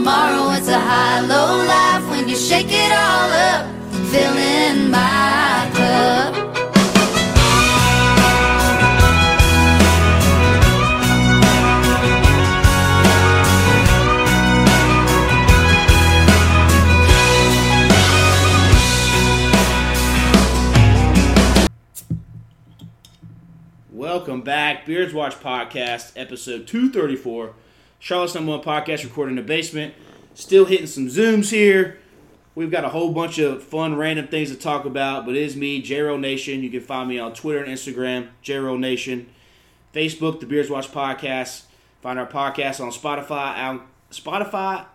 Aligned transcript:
tomorrow. 0.00 0.52
It's 0.52 0.68
a 0.68 0.80
high 0.80 1.20
low 1.20 1.62
life 1.66 2.08
when 2.08 2.26
you 2.26 2.34
shake 2.34 2.68
it 2.70 2.90
all 2.90 3.30
up, 3.52 3.66
my 4.90 5.70
cup. 5.74 6.34
Welcome 23.92 24.40
back, 24.40 24.86
Beards 24.86 25.12
Watch 25.12 25.34
Podcast, 25.34 26.12
episode 26.16 26.66
234. 26.66 27.54
Charlotte's 28.00 28.34
number 28.34 28.50
one 28.52 28.62
podcast 28.62 29.04
recorded 29.04 29.32
in 29.32 29.36
the 29.36 29.42
basement. 29.42 29.94
Still 30.34 30.64
hitting 30.64 30.86
some 30.86 31.06
Zooms 31.06 31.50
here. 31.50 31.98
We've 32.54 32.70
got 32.70 32.84
a 32.84 32.88
whole 32.88 33.12
bunch 33.12 33.38
of 33.38 33.62
fun, 33.62 33.94
random 33.96 34.26
things 34.26 34.50
to 34.50 34.56
talk 34.56 34.84
about, 34.86 35.26
but 35.26 35.36
it 35.36 35.42
is 35.42 35.54
me, 35.54 35.82
JRO 35.82 36.18
Nation. 36.18 36.62
You 36.62 36.70
can 36.70 36.80
find 36.80 37.08
me 37.08 37.18
on 37.18 37.34
Twitter 37.34 37.62
and 37.62 37.72
Instagram, 37.72 38.28
JRO 38.42 38.78
Nation. 38.78 39.28
Facebook, 39.94 40.40
the 40.40 40.46
Beards 40.46 40.70
Watch 40.70 40.90
Podcast. 40.90 41.64
Find 42.00 42.18
our 42.18 42.26
podcast 42.26 42.80
on 42.80 42.90
Spotify, 42.90 43.56
Al- 43.56 43.82
Spotify, 44.10 44.86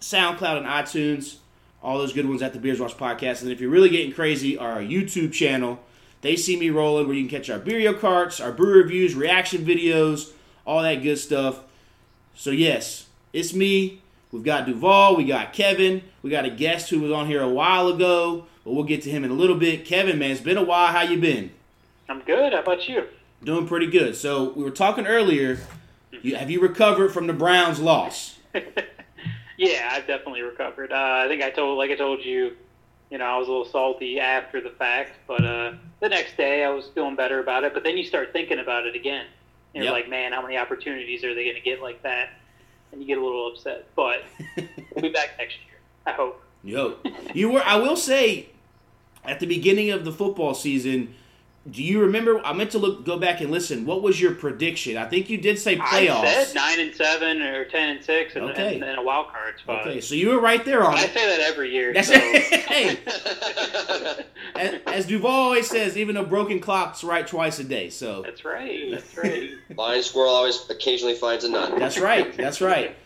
SoundCloud, 0.00 0.58
and 0.58 0.66
iTunes. 0.66 1.36
All 1.82 1.98
those 1.98 2.12
good 2.12 2.28
ones 2.28 2.42
at 2.42 2.54
the 2.54 2.58
Beers 2.58 2.80
Watch 2.80 2.96
Podcast. 2.96 3.42
And 3.42 3.52
if 3.52 3.60
you're 3.60 3.70
really 3.70 3.90
getting 3.90 4.12
crazy, 4.12 4.56
our 4.56 4.78
YouTube 4.78 5.32
channel, 5.32 5.80
They 6.22 6.34
See 6.34 6.58
Me 6.58 6.70
Rolling, 6.70 7.06
where 7.06 7.14
you 7.14 7.28
can 7.28 7.38
catch 7.38 7.50
our 7.50 7.60
Beerio 7.60 7.98
carts, 7.98 8.40
our 8.40 8.52
brew 8.52 8.82
reviews, 8.82 9.14
reaction 9.14 9.64
videos, 9.64 10.32
all 10.66 10.82
that 10.82 11.02
good 11.02 11.18
stuff. 11.18 11.60
So, 12.38 12.52
yes, 12.52 13.08
it's 13.32 13.52
me. 13.52 14.00
We've 14.30 14.44
got 14.44 14.64
Duvall, 14.64 15.16
we 15.16 15.24
got 15.24 15.52
Kevin, 15.52 16.02
we 16.22 16.30
got 16.30 16.44
a 16.44 16.50
guest 16.50 16.88
who 16.88 17.00
was 17.00 17.10
on 17.10 17.26
here 17.26 17.42
a 17.42 17.48
while 17.48 17.88
ago, 17.88 18.46
but 18.64 18.74
we'll 18.74 18.84
get 18.84 19.02
to 19.02 19.10
him 19.10 19.24
in 19.24 19.32
a 19.32 19.34
little 19.34 19.56
bit. 19.56 19.84
Kevin, 19.84 20.20
man, 20.20 20.30
it's 20.30 20.40
been 20.40 20.56
a 20.56 20.62
while. 20.62 20.92
How 20.92 21.02
you 21.02 21.18
been? 21.18 21.50
I'm 22.08 22.20
good. 22.20 22.52
How 22.52 22.60
about 22.60 22.88
you? 22.88 23.08
Doing 23.42 23.66
pretty 23.66 23.88
good. 23.88 24.14
So, 24.14 24.52
we 24.52 24.62
were 24.62 24.70
talking 24.70 25.04
earlier. 25.04 25.58
You, 26.22 26.36
have 26.36 26.48
you 26.48 26.60
recovered 26.60 27.08
from 27.08 27.26
the 27.26 27.32
Browns' 27.32 27.80
loss? 27.80 28.38
yeah, 29.56 29.88
I've 29.90 30.06
definitely 30.06 30.42
recovered. 30.42 30.92
Uh, 30.92 31.24
I 31.24 31.26
think 31.26 31.42
I 31.42 31.50
told, 31.50 31.76
like 31.76 31.90
I 31.90 31.96
told 31.96 32.24
you, 32.24 32.52
you 33.10 33.18
know, 33.18 33.24
I 33.24 33.36
was 33.36 33.48
a 33.48 33.50
little 33.50 33.66
salty 33.66 34.20
after 34.20 34.60
the 34.60 34.70
fact, 34.70 35.14
but 35.26 35.44
uh, 35.44 35.72
the 35.98 36.08
next 36.08 36.36
day 36.36 36.62
I 36.62 36.70
was 36.70 36.86
feeling 36.94 37.16
better 37.16 37.40
about 37.40 37.64
it. 37.64 37.74
But 37.74 37.82
then 37.82 37.96
you 37.98 38.04
start 38.04 38.32
thinking 38.32 38.60
about 38.60 38.86
it 38.86 38.94
again. 38.94 39.26
And 39.74 39.84
you're 39.84 39.92
Yep. 39.94 40.02
like, 40.04 40.10
man, 40.10 40.32
how 40.32 40.42
many 40.42 40.56
opportunities 40.56 41.24
are 41.24 41.34
they 41.34 41.44
going 41.44 41.56
to 41.56 41.62
get 41.62 41.82
like 41.82 42.02
that? 42.02 42.30
And 42.92 43.00
you 43.02 43.06
get 43.06 43.18
a 43.18 43.22
little 43.24 43.48
upset. 43.48 43.86
But 43.94 44.22
we'll 44.56 45.02
be 45.02 45.08
back 45.10 45.30
next 45.38 45.56
year. 45.66 45.78
I 46.06 46.12
hope. 46.12 46.42
Yo, 46.64 46.96
you 47.34 47.50
were. 47.50 47.62
I 47.64 47.76
will 47.76 47.96
say, 47.96 48.48
at 49.24 49.40
the 49.40 49.46
beginning 49.46 49.90
of 49.90 50.04
the 50.04 50.12
football 50.12 50.54
season, 50.54 51.14
do 51.70 51.82
you 51.82 52.00
remember? 52.00 52.40
I 52.44 52.52
meant 52.52 52.70
to 52.72 52.78
look, 52.78 53.04
go 53.04 53.18
back 53.18 53.40
and 53.40 53.50
listen. 53.50 53.84
What 53.84 54.02
was 54.02 54.20
your 54.20 54.34
prediction? 54.34 54.96
I 54.96 55.06
think 55.06 55.28
you 55.28 55.38
did 55.38 55.58
say 55.58 55.76
playoffs. 55.76 56.24
I 56.24 56.44
said 56.44 56.54
nine 56.54 56.80
and 56.80 56.94
seven 56.94 57.42
or 57.42 57.64
ten 57.64 57.96
and 57.96 58.04
six, 58.04 58.36
and, 58.36 58.44
Okay. 58.50 58.76
and, 58.76 58.84
and 58.84 58.98
a 58.98 59.02
wild 59.02 59.28
card 59.28 59.58
spot. 59.58 59.86
Okay, 59.86 60.00
so 60.00 60.14
you 60.14 60.30
were 60.30 60.40
right 60.40 60.64
there 60.64 60.84
on 60.84 60.94
it. 60.94 61.00
I 61.00 61.04
it. 61.04 61.14
say 61.14 61.26
that 61.26 61.40
every 61.40 61.70
year. 61.72 61.92
That's 61.92 62.08
so. 62.08 62.18
hey, 62.18 62.98
as, 64.54 64.80
as 64.86 65.06
Duvall 65.06 65.30
always 65.30 65.68
says, 65.68 65.96
even 65.96 66.16
a 66.16 66.24
broken 66.24 66.60
clock's 66.60 67.04
right 67.04 67.26
twice 67.26 67.58
a 67.58 67.64
day. 67.64 67.90
So 67.90 68.22
That's 68.22 68.44
right. 68.44 68.90
That's 68.90 69.16
right. 69.16 69.50
Lion 69.76 70.02
squirrel 70.02 70.30
always 70.30 70.68
occasionally 70.70 71.14
finds 71.14 71.44
a 71.44 71.50
nut. 71.50 71.78
that's 71.78 71.98
right. 71.98 72.36
That's 72.36 72.60
right. 72.60 72.96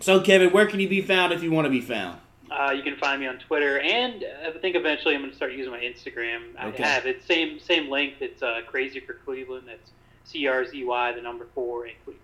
So 0.00 0.20
Kevin, 0.20 0.50
where 0.50 0.66
can 0.66 0.80
you 0.80 0.88
be 0.88 1.00
found 1.00 1.32
if 1.32 1.42
you 1.42 1.50
want 1.50 1.66
to 1.66 1.70
be 1.70 1.80
found? 1.80 2.18
Uh, 2.52 2.72
you 2.72 2.82
can 2.82 2.96
find 2.96 3.20
me 3.20 3.26
on 3.26 3.38
Twitter, 3.38 3.80
and 3.80 4.24
I 4.46 4.50
think 4.58 4.76
eventually 4.76 5.14
I'm 5.14 5.20
going 5.22 5.30
to 5.30 5.36
start 5.36 5.52
using 5.52 5.72
my 5.72 5.80
Instagram. 5.80 6.54
Okay. 6.62 6.82
I 6.82 6.86
have 6.86 7.06
it 7.06 7.22
same 7.24 7.58
same 7.58 7.88
length. 7.88 8.20
It's 8.20 8.42
uh, 8.42 8.60
Crazy 8.66 9.00
for 9.00 9.14
Cleveland. 9.14 9.64
That's 9.66 9.90
C 10.24 10.46
R 10.46 10.64
Z 10.66 10.84
Y, 10.84 11.12
the 11.12 11.22
number 11.22 11.46
four 11.54 11.86
in 11.86 11.94
Cleveland. 12.04 12.20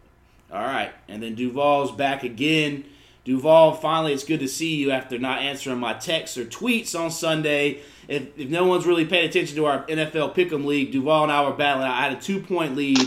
All 0.53 0.65
right, 0.65 0.93
and 1.09 1.23
then 1.23 1.35
Duvall's 1.35 1.93
back 1.93 2.23
again. 2.23 2.85
Duvall, 3.25 3.75
finally, 3.75 4.15
it's 4.15 4.25
good 4.25 4.41
to 4.41 4.49
see 4.49 4.77
you 4.77 4.91
after 4.91 5.19
not 5.19 5.41
answering 5.43 5.79
my 5.79 5.93
texts 5.93 6.39
or 6.39 6.47
tweets 6.47 6.99
on 6.99 7.11
Sunday. 7.11 7.81
If, 8.09 8.39
if 8.39 8.49
no 8.49 8.65
one's 8.65 8.87
really 8.87 9.05
paid 9.05 9.29
attention 9.29 9.55
to 9.57 9.67
our 9.67 9.85
NFL 9.85 10.35
Pick'em 10.35 10.65
League, 10.65 10.93
Duvall 10.93 11.25
and 11.25 11.33
I 11.33 11.43
were 11.43 11.53
battling. 11.53 11.89
I 11.89 12.09
had 12.09 12.13
a 12.13 12.21
two 12.21 12.41
point 12.41 12.75
lead. 12.75 12.99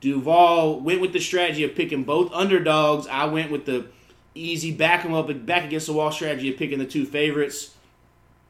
Duvall 0.00 0.78
went 0.78 1.00
with 1.00 1.12
the 1.12 1.18
strategy 1.18 1.64
of 1.64 1.74
picking 1.74 2.04
both 2.04 2.32
underdogs. 2.32 3.08
I 3.08 3.24
went 3.24 3.50
with 3.50 3.66
the 3.66 3.86
easy 4.36 4.72
back 4.72 5.02
them 5.02 5.14
up 5.14 5.28
and 5.28 5.44
back 5.46 5.64
against 5.64 5.86
the 5.86 5.92
wall 5.92 6.12
strategy 6.12 6.50
of 6.50 6.58
picking 6.58 6.78
the 6.78 6.86
two 6.86 7.04
favorites. 7.04 7.74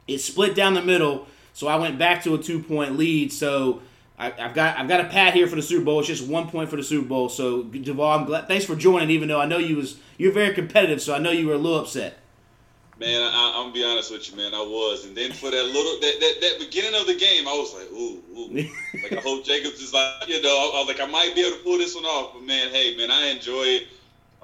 It 0.07 0.19
split 0.19 0.55
down 0.55 0.75
the 0.75 0.83
middle, 0.83 1.27
so 1.53 1.67
I 1.67 1.77
went 1.77 1.99
back 1.99 2.23
to 2.25 2.35
a 2.35 2.39
two 2.39 2.63
point 2.63 2.97
lead. 2.97 3.33
So 3.33 3.83
I, 4.19 4.33
I've 4.39 4.55
got 4.55 4.79
I've 4.79 4.89
got 4.89 5.01
a 5.01 5.05
pat 5.05 5.35
here 5.35 5.47
for 5.47 5.57
the 5.57 5.63
Super 5.63 5.85
Bowl. 5.85 5.99
It's 6.01 6.09
just 6.09 6.27
one 6.27 6.49
point 6.49 6.71
for 6.71 6.77
the 6.77 6.85
Super 6.85 7.07
Bowl. 7.07 7.29
So 7.29 7.65
Duvall, 7.65 8.19
I'm 8.19 8.25
glad. 8.25 8.49
Thanks 8.49 8.65
for 8.65 8.77
joining, 8.77 9.11
even 9.11 9.29
though 9.29 9.41
I 9.41 9.47
know 9.47 9.59
you 9.59 9.77
was 9.77 9.99
you're 10.19 10.33
very 10.33 10.55
competitive. 10.55 11.03
So 11.03 11.15
I 11.15 11.19
know 11.19 11.31
you 11.31 11.47
were 11.47 11.55
a 11.55 11.59
little 11.59 11.81
upset. 11.81 12.19
Man, 12.99 13.21
I, 13.21 13.53
I'm 13.57 13.65
gonna 13.65 13.75
be 13.75 13.85
honest 13.85 14.11
with 14.11 14.31
you, 14.31 14.39
man. 14.39 14.55
I 14.55 14.61
was, 14.61 15.05
and 15.05 15.15
then 15.15 15.31
for 15.33 15.51
that 15.51 15.65
little 15.65 16.01
that, 16.01 16.15
that, 16.19 16.35
that 16.41 16.57
beginning 16.59 16.99
of 16.99 17.07
the 17.07 17.15
game, 17.15 17.47
I 17.47 17.53
was 17.53 17.75
like, 17.75 17.91
ooh, 17.93 18.23
ooh. 18.35 18.49
like 19.03 19.13
I 19.13 19.21
hope 19.21 19.45
Jacobs 19.45 19.83
is 19.83 19.93
like, 19.93 20.27
you 20.29 20.41
know, 20.41 20.49
I, 20.49 20.77
I 20.77 20.79
was 20.81 20.89
like, 20.89 21.01
I 21.01 21.11
might 21.11 21.35
be 21.35 21.43
able 21.43 21.59
to 21.59 21.63
pull 21.63 21.77
this 21.77 21.95
one 21.95 22.05
off. 22.05 22.33
But 22.33 22.45
man, 22.45 22.71
hey, 22.71 22.97
man, 22.97 23.11
I 23.11 23.27
enjoy 23.27 23.65
it. 23.65 23.89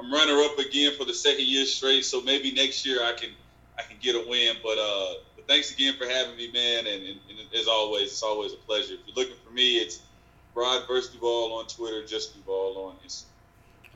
I'm 0.02 0.12
runner 0.12 0.40
up 0.42 0.58
again 0.58 0.92
for 0.98 1.04
the 1.04 1.14
second 1.14 1.46
year 1.46 1.64
straight, 1.64 2.04
so 2.04 2.20
maybe 2.22 2.52
next 2.52 2.84
year 2.84 3.02
I 3.02 3.12
can 3.12 3.30
I 3.78 3.82
can 3.82 3.96
get 4.00 4.16
a 4.16 4.28
win. 4.28 4.56
But 4.62 4.78
uh, 4.78 5.14
but 5.36 5.46
thanks 5.46 5.72
again 5.72 5.94
for 5.96 6.06
having 6.06 6.36
me, 6.36 6.50
man. 6.52 6.86
And, 6.86 7.06
and, 7.06 7.18
and 7.30 7.54
as 7.54 7.68
always, 7.68 8.08
it's 8.08 8.22
always 8.22 8.52
a 8.52 8.56
pleasure. 8.56 8.94
If 8.94 9.00
you're 9.06 9.16
looking 9.16 9.36
for 9.46 9.52
me, 9.52 9.76
it's 9.76 10.00
Rod 10.54 10.86
vs. 10.88 11.12
Duvall 11.12 11.52
on 11.52 11.66
Twitter, 11.66 12.04
just 12.04 12.34
Duvall 12.34 12.88
on 12.88 12.96
Instagram. 13.06 13.26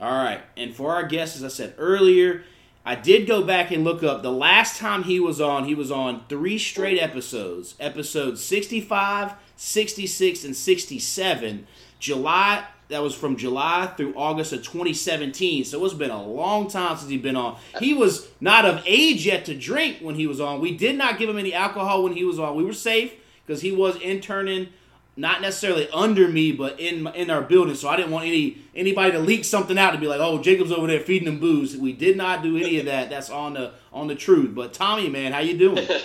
All 0.01 0.13
right, 0.13 0.43
and 0.57 0.75
for 0.75 0.93
our 0.93 1.05
guests, 1.05 1.37
as 1.37 1.45
I 1.45 1.49
said 1.49 1.75
earlier, 1.79 2.45
I 2.85 2.95
did 2.95 3.27
go 3.27 3.43
back 3.43 3.71
and 3.71 3.83
look 3.83 4.03
up 4.03 4.23
the 4.23 4.31
last 4.31 4.79
time 4.79 5.05
he 5.05 5.19
was 5.19 5.41
on. 5.41 5.65
He 5.65 5.75
was 5.75 5.91
on 5.91 6.25
three 6.29 6.59
straight 6.59 7.03
episodes: 7.03 7.75
episodes 7.81 8.45
65, 8.45 9.33
66, 9.57 10.45
and 10.45 10.55
67. 10.55 11.67
July. 11.99 12.65
That 12.89 13.03
was 13.03 13.15
from 13.15 13.37
July 13.37 13.93
through 13.97 14.15
August 14.15 14.53
of 14.53 14.63
2017. 14.63 15.65
So 15.65 15.85
it's 15.85 15.95
been 15.95 16.11
a 16.11 16.23
long 16.23 16.69
time 16.69 16.97
since 16.97 17.11
he's 17.11 17.21
been 17.21 17.37
on. 17.37 17.57
He 17.81 17.95
was 17.95 18.29
not 18.41 18.65
of 18.65 18.83
age 18.87 19.27
yet 19.27 19.45
to 19.47 19.55
drink 19.57 19.99
when 20.01 20.15
he 20.15 20.27
was 20.27 20.41
on. 20.41 20.61
We 20.61 20.77
did 20.77 20.97
not 20.97 21.19
give 21.19 21.29
him 21.29 21.39
any 21.39 21.53
alcohol 21.53 22.05
when 22.05 22.13
he 22.13 22.25
was 22.25 22.39
on. 22.39 22.55
We 22.55 22.65
were 22.65 22.73
safe 22.73 23.13
because 23.45 23.61
he 23.63 23.73
was 23.73 23.97
interning 23.97 24.69
not 25.17 25.41
necessarily 25.41 25.89
under 25.95 26.29
me, 26.29 26.53
but 26.53 26.79
in 26.79 27.07
in 27.09 27.31
our 27.31 27.41
building. 27.41 27.75
So 27.75 27.89
I 27.89 27.97
didn't 27.97 28.13
want 28.13 28.27
any 28.27 28.59
anybody 28.75 29.13
to 29.13 29.19
leak 29.19 29.45
something 29.45 29.79
out 29.79 29.93
to 29.93 29.99
be 29.99 30.07
like, 30.07 30.21
"Oh, 30.21 30.43
Jacob's 30.43 30.71
over 30.71 30.87
there 30.87 31.01
feeding 31.01 31.25
them 31.25 31.41
booze." 31.41 31.75
We 31.77 31.93
did 31.93 32.19
not 32.19 32.43
do 32.43 32.57
any 32.57 32.79
of 32.79 32.85
that. 32.85 33.09
That's 33.09 33.31
on 33.31 33.55
the 33.55 33.73
on 33.93 34.09
the 34.09 34.15
truth. 34.15 34.55
But 34.55 34.75
Tommy, 34.75 35.09
man, 35.09 35.33
how 35.33 35.39
you 35.39 35.57
doing? 35.57 35.89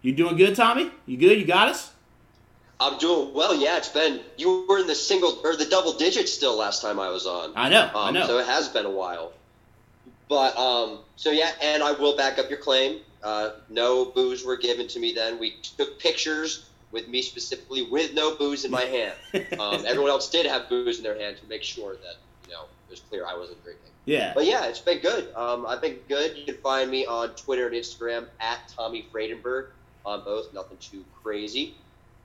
You 0.00 0.12
doing 0.12 0.36
good, 0.36 0.54
Tommy? 0.54 0.90
You 1.06 1.16
good? 1.16 1.38
You 1.38 1.44
got 1.44 1.68
us? 1.68 1.92
I'm 2.80 2.98
doing 2.98 3.34
well. 3.34 3.54
Yeah, 3.56 3.76
it's 3.78 3.88
been 3.88 4.20
you 4.36 4.64
were 4.68 4.78
in 4.78 4.86
the 4.86 4.94
single 4.94 5.40
or 5.44 5.56
the 5.56 5.64
double 5.66 5.92
digits 5.94 6.32
still 6.32 6.56
last 6.56 6.80
time 6.82 7.00
I 7.00 7.08
was 7.10 7.26
on. 7.26 7.52
I 7.56 7.68
know. 7.68 7.90
I 7.94 8.08
Um, 8.08 8.14
know. 8.14 8.26
So 8.26 8.38
it 8.38 8.46
has 8.46 8.68
been 8.68 8.86
a 8.86 8.90
while. 8.90 9.32
But 10.28 10.56
um, 10.56 10.98
so 11.16 11.30
yeah, 11.30 11.50
and 11.62 11.82
I 11.82 11.92
will 11.92 12.16
back 12.16 12.38
up 12.38 12.48
your 12.50 12.58
claim. 12.58 13.00
Uh, 13.22 13.50
no 13.68 14.04
booze 14.04 14.44
were 14.44 14.56
given 14.56 14.86
to 14.88 15.00
me 15.00 15.12
then. 15.12 15.38
We 15.40 15.56
took 15.76 15.98
pictures 15.98 16.66
with 16.92 17.08
me 17.08 17.20
specifically 17.22 17.82
with 17.82 18.14
no 18.14 18.36
booze 18.36 18.64
in 18.64 18.70
my 18.70 18.82
hand. 18.96 19.14
Um, 19.58 19.84
everyone 19.86 20.10
else 20.10 20.30
did 20.30 20.46
have 20.46 20.68
booze 20.68 20.98
in 20.98 21.02
their 21.04 21.18
hand 21.18 21.36
to 21.38 21.46
make 21.48 21.62
sure 21.64 21.94
that 21.94 22.14
you 22.46 22.52
know 22.54 22.62
it 22.88 22.90
was 22.90 23.00
clear 23.00 23.26
I 23.26 23.36
wasn't 23.36 23.62
drinking. 23.64 23.90
yeah. 24.04 24.32
But 24.34 24.44
yeah, 24.46 24.66
it's 24.66 24.78
been 24.80 25.00
good. 25.00 25.34
Um, 25.34 25.66
I've 25.66 25.80
been 25.80 25.98
good. 26.08 26.36
You 26.36 26.44
can 26.44 26.56
find 26.58 26.90
me 26.90 27.06
on 27.06 27.30
Twitter 27.30 27.66
and 27.66 27.74
Instagram 27.74 28.26
at 28.38 28.60
Tommy 28.76 29.04
Freidenberg 29.12 29.66
on 30.06 30.22
both. 30.24 30.52
Nothing 30.54 30.78
too 30.78 31.04
crazy. 31.24 31.74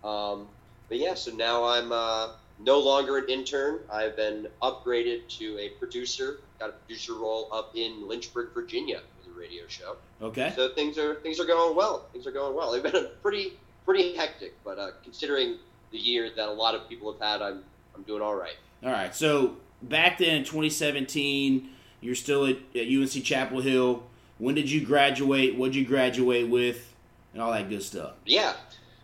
Um, 0.03 0.47
but 0.89 0.97
yeah, 0.97 1.13
so 1.13 1.31
now 1.31 1.63
I'm 1.63 1.91
uh, 1.91 2.29
no 2.59 2.79
longer 2.79 3.17
an 3.17 3.29
intern. 3.29 3.79
I've 3.91 4.15
been 4.15 4.47
upgraded 4.61 5.27
to 5.39 5.57
a 5.59 5.69
producer. 5.79 6.39
Got 6.59 6.69
a 6.69 6.73
producer 6.73 7.13
role 7.13 7.49
up 7.51 7.71
in 7.75 8.07
Lynchburg, 8.07 8.53
Virginia, 8.53 9.01
with 9.17 9.35
a 9.35 9.39
radio 9.39 9.63
show. 9.67 9.97
Okay. 10.21 10.53
So 10.55 10.69
things 10.69 10.97
are 10.97 11.15
things 11.15 11.39
are 11.39 11.45
going 11.45 11.75
well. 11.75 12.07
Things 12.11 12.27
are 12.27 12.31
going 12.31 12.55
well. 12.55 12.71
They've 12.71 12.83
been 12.83 12.95
a 12.95 13.09
pretty 13.21 13.53
pretty 13.85 14.15
hectic, 14.15 14.53
but 14.63 14.79
uh, 14.79 14.91
considering 15.03 15.57
the 15.91 15.97
year 15.97 16.29
that 16.35 16.47
a 16.47 16.51
lot 16.51 16.75
of 16.75 16.87
people 16.87 17.11
have 17.11 17.21
had, 17.21 17.41
I'm 17.41 17.63
I'm 17.95 18.03
doing 18.03 18.21
all 18.21 18.35
right. 18.35 18.55
All 18.83 18.91
right. 18.91 19.15
So 19.15 19.57
back 19.81 20.17
then 20.17 20.35
in 20.37 20.43
2017, 20.43 21.69
you're 22.01 22.15
still 22.15 22.45
at, 22.45 22.57
at 22.75 22.87
UNC 22.87 23.23
Chapel 23.23 23.61
Hill. 23.61 24.03
When 24.37 24.55
did 24.55 24.69
you 24.69 24.85
graduate? 24.85 25.55
What 25.55 25.67
did 25.67 25.75
you 25.75 25.85
graduate 25.85 26.49
with? 26.49 26.93
And 27.33 27.41
all 27.41 27.51
that 27.51 27.69
good 27.69 27.81
stuff. 27.81 28.13
Yeah. 28.25 28.53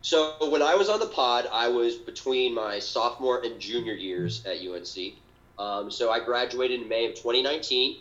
So 0.02 0.36
when 0.50 0.62
I 0.62 0.76
was 0.76 0.90
on 0.90 1.00
the 1.00 1.08
pod, 1.08 1.48
I 1.52 1.68
was 1.68 1.96
between 1.96 2.56
my 2.56 2.80
sophomore 2.80 3.44
and 3.44 3.60
junior 3.60 3.94
years 3.94 4.46
at 4.46 4.58
UNC. 4.66 5.14
Um, 5.58 5.92
so 5.92 6.10
I 6.10 6.24
graduated 6.24 6.82
in 6.82 6.88
May 6.88 7.06
of 7.06 7.16
2019. 7.16 7.98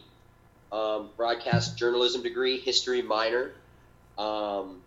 Um, 0.70 1.10
broadcast 1.16 1.76
journalism 1.76 2.22
degree, 2.22 2.58
history 2.58 3.02
minor. 3.02 3.52
Um, 4.16 4.80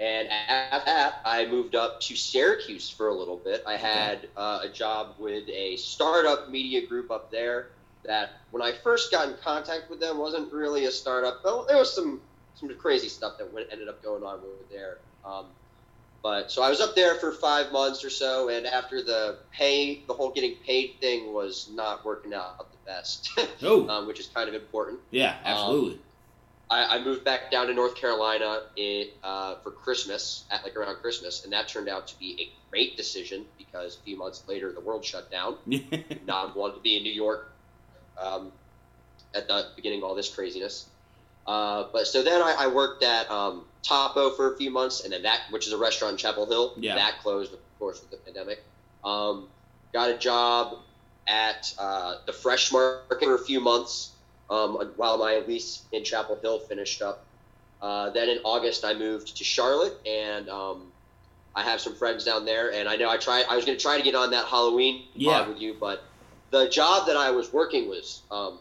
and 0.00 0.28
after 0.28 0.86
that, 0.86 1.20
I 1.24 1.46
moved 1.46 1.74
up 1.74 2.00
to 2.02 2.16
Syracuse 2.16 2.90
for 2.90 3.08
a 3.08 3.14
little 3.14 3.36
bit. 3.36 3.62
I 3.66 3.76
had 3.76 4.28
uh, 4.36 4.60
a 4.62 4.68
job 4.68 5.14
with 5.18 5.48
a 5.48 5.76
startup 5.76 6.50
media 6.50 6.86
group 6.86 7.10
up 7.10 7.30
there 7.30 7.68
that 8.04 8.30
when 8.50 8.62
I 8.62 8.72
first 8.72 9.10
got 9.10 9.28
in 9.28 9.34
contact 9.42 9.90
with 9.90 10.00
them 10.00 10.18
wasn't 10.18 10.52
really 10.52 10.84
a 10.84 10.90
startup. 10.90 11.42
But 11.42 11.66
there 11.66 11.76
was 11.78 11.94
some 11.94 12.20
some 12.56 12.74
crazy 12.76 13.08
stuff 13.08 13.38
that 13.38 13.52
went, 13.52 13.68
ended 13.70 13.88
up 13.88 14.02
going 14.02 14.24
on 14.24 14.40
with 14.40 14.70
there. 14.70 14.98
Um, 16.24 16.32
but 16.42 16.50
so 16.50 16.62
I 16.62 16.68
was 16.70 16.80
up 16.80 16.94
there 16.94 17.14
for 17.16 17.32
five 17.32 17.72
months 17.72 18.04
or 18.04 18.10
so, 18.10 18.48
and 18.48 18.66
after 18.66 19.02
the 19.02 19.38
pay, 19.52 20.02
the 20.06 20.14
whole 20.14 20.30
getting 20.30 20.56
paid 20.56 20.96
thing 21.00 21.32
was 21.32 21.68
not 21.72 22.04
working 22.04 22.34
out 22.34 22.58
the 22.70 22.76
best, 22.86 23.30
Oh, 23.62 23.88
um, 23.88 24.06
which 24.06 24.20
is 24.20 24.26
kind 24.26 24.48
of 24.48 24.54
important. 24.54 25.00
yeah, 25.10 25.36
absolutely. 25.44 26.00
I, 26.70 26.98
I 26.98 27.02
moved 27.02 27.24
back 27.24 27.50
down 27.50 27.68
to 27.68 27.74
North 27.74 27.94
Carolina 27.94 28.64
in, 28.76 29.06
uh, 29.24 29.54
for 29.62 29.70
Christmas, 29.70 30.44
at 30.50 30.62
like 30.64 30.76
around 30.76 30.96
Christmas, 30.96 31.44
and 31.44 31.52
that 31.54 31.68
turned 31.68 31.88
out 31.88 32.08
to 32.08 32.18
be 32.18 32.36
a 32.40 32.70
great 32.70 32.96
decision 32.96 33.46
because 33.56 33.96
a 33.96 34.00
few 34.00 34.18
months 34.18 34.42
later 34.46 34.70
the 34.72 34.80
world 34.80 35.04
shut 35.04 35.30
down. 35.30 35.56
Not 36.26 36.54
wanted 36.56 36.74
to 36.74 36.80
be 36.80 36.98
in 36.98 37.04
New 37.04 37.12
York 37.12 37.50
um, 38.20 38.52
at 39.34 39.48
the 39.48 39.68
beginning 39.76 40.00
of 40.00 40.04
all 40.04 40.14
this 40.14 40.28
craziness. 40.28 40.86
Uh, 41.46 41.84
but 41.90 42.06
so 42.06 42.22
then 42.22 42.42
I, 42.42 42.54
I 42.58 42.66
worked 42.66 43.02
at 43.02 43.30
um, 43.30 43.64
Topo 43.86 44.30
for 44.30 44.52
a 44.52 44.56
few 44.56 44.70
months, 44.70 45.02
and 45.04 45.12
then 45.12 45.22
that, 45.22 45.40
which 45.50 45.66
is 45.66 45.72
a 45.72 45.78
restaurant 45.78 46.12
in 46.12 46.18
Chapel 46.18 46.46
Hill, 46.46 46.74
Yeah. 46.78 46.94
that 46.96 47.20
closed, 47.20 47.52
of 47.52 47.60
course, 47.78 48.00
with 48.00 48.10
the 48.10 48.18
pandemic. 48.18 48.58
Um, 49.04 49.48
got 49.92 50.10
a 50.10 50.18
job 50.18 50.78
at 51.28 51.72
uh, 51.78 52.16
the 52.26 52.32
Fresh 52.32 52.72
Market 52.72 53.22
for 53.22 53.34
a 53.34 53.38
few 53.38 53.60
months 53.60 54.16
um, 54.50 54.92
while 54.96 55.18
my 55.18 55.42
lease 55.46 55.86
in 55.92 56.04
Chapel 56.04 56.38
Hill 56.40 56.58
finished 56.60 57.02
up. 57.02 57.26
Uh, 57.80 58.10
then 58.10 58.28
in 58.28 58.38
August, 58.44 58.84
I 58.84 58.94
moved 58.94 59.36
to 59.36 59.44
Charlotte, 59.44 59.94
and 60.06 60.48
um, 60.48 60.92
I 61.54 61.62
have 61.62 61.80
some 61.80 61.94
friends 61.94 62.24
down 62.24 62.44
there. 62.44 62.72
And 62.72 62.88
I 62.88 62.96
know 62.96 63.08
I 63.08 63.16
tried. 63.18 63.44
I 63.48 63.54
was 63.56 63.64
going 63.64 63.76
to 63.78 63.82
try 63.82 63.96
to 63.96 64.02
get 64.02 64.14
on 64.14 64.30
that 64.32 64.46
Halloween 64.46 65.04
Yeah. 65.14 65.38
pod 65.40 65.48
with 65.48 65.60
you, 65.60 65.76
but 65.78 66.02
the 66.50 66.68
job 66.68 67.06
that 67.06 67.16
I 67.16 67.30
was 67.30 67.52
working 67.52 67.88
was 67.88 68.24
um, 68.30 68.58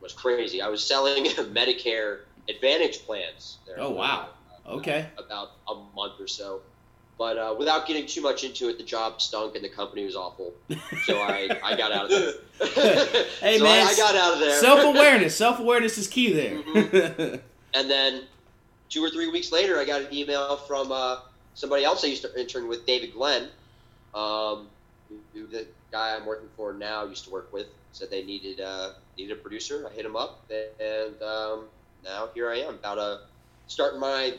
was 0.00 0.12
crazy. 0.14 0.62
I 0.62 0.68
was 0.68 0.82
selling 0.86 1.24
Medicare 1.52 2.20
Advantage 2.48 3.04
plans. 3.04 3.58
There 3.66 3.76
Oh, 3.80 3.90
wow. 3.90 4.28
For, 4.68 4.74
uh, 4.74 4.78
Okay. 4.78 5.06
About 5.18 5.50
a 5.68 5.74
month 5.94 6.20
or 6.20 6.26
so. 6.26 6.60
But 7.18 7.36
uh, 7.36 7.54
without 7.58 7.88
getting 7.88 8.06
too 8.06 8.22
much 8.22 8.44
into 8.44 8.68
it, 8.68 8.78
the 8.78 8.84
job 8.84 9.20
stunk 9.20 9.56
and 9.56 9.64
the 9.64 9.68
company 9.68 10.04
was 10.04 10.14
awful. 10.14 10.54
So 11.04 11.18
I, 11.20 11.48
I 11.64 11.76
got 11.76 11.90
out 11.90 12.04
of 12.04 12.10
there. 12.10 12.32
Hey, 13.40 13.58
so 13.58 13.64
man, 13.64 13.86
I, 13.86 13.90
I 13.90 13.96
got 13.96 14.14
out 14.14 14.34
of 14.34 14.40
there. 14.40 14.60
Self 14.60 14.84
awareness. 14.84 15.36
Self 15.36 15.58
awareness 15.58 15.98
is 15.98 16.06
key 16.06 16.32
there. 16.32 16.58
Mm-hmm. 16.62 17.36
And 17.74 17.90
then 17.90 18.22
two 18.88 19.04
or 19.04 19.10
three 19.10 19.28
weeks 19.30 19.52
later, 19.52 19.78
I 19.78 19.84
got 19.84 20.02
an 20.02 20.12
email 20.12 20.56
from 20.56 20.92
uh, 20.92 21.18
somebody 21.54 21.84
else 21.84 22.04
I 22.04 22.08
used 22.08 22.22
to 22.22 22.40
intern 22.40 22.68
with, 22.68 22.86
David 22.86 23.12
Glenn, 23.12 23.48
um, 24.14 24.68
the 25.34 25.66
guy 25.90 26.14
I'm 26.14 26.24
working 26.26 26.48
for 26.56 26.72
now 26.72 27.04
used 27.04 27.24
to 27.24 27.30
work 27.30 27.52
with. 27.52 27.66
Said 27.92 28.10
they 28.10 28.22
needed 28.22 28.60
uh, 28.60 28.92
needed 29.16 29.32
a 29.32 29.40
producer. 29.40 29.86
I 29.90 29.94
hit 29.94 30.04
him 30.04 30.14
up, 30.14 30.50
and 30.50 31.22
um, 31.22 31.64
now 32.04 32.28
here 32.34 32.50
I 32.50 32.58
am, 32.58 32.74
about 32.74 32.94
to 32.96 33.20
start 33.66 33.98
my 33.98 34.34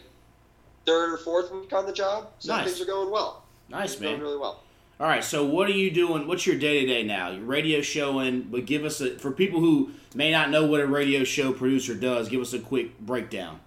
third 0.85 1.13
or 1.13 1.17
fourth 1.17 1.51
week 1.51 1.71
on 1.73 1.85
the 1.85 1.93
job. 1.93 2.29
So 2.39 2.55
Nice. 2.55 2.65
things 2.65 2.81
are 2.81 2.85
going 2.85 3.11
well. 3.11 3.43
nice, 3.69 3.93
Things 3.95 4.01
are 4.03 4.09
going 4.09 4.21
really 4.21 4.37
well. 4.37 4.63
All 4.99 5.07
right, 5.07 5.23
so 5.23 5.45
what 5.45 5.69
are 5.69 5.73
you 5.73 5.91
doing? 5.91 6.27
What's 6.27 6.45
your 6.45 6.57
day 6.57 6.81
to 6.81 6.85
day 6.85 7.03
now? 7.03 7.29
Your 7.31 7.45
radio 7.45 7.79
showing, 7.81 8.41
but 8.41 8.65
give 8.65 8.83
us 8.83 8.99
a 8.99 9.17
for 9.17 9.31
people 9.31 9.61
who 9.61 9.91
may 10.13 10.29
not 10.29 10.49
know 10.49 10.65
what 10.65 10.81
a 10.81 10.87
radio 10.87 11.23
show 11.23 11.53
producer 11.53 11.95
does. 11.95 12.27
Give 12.27 12.41
us 12.41 12.51
a 12.51 12.59
quick 12.59 12.99
breakdown. 12.99 13.61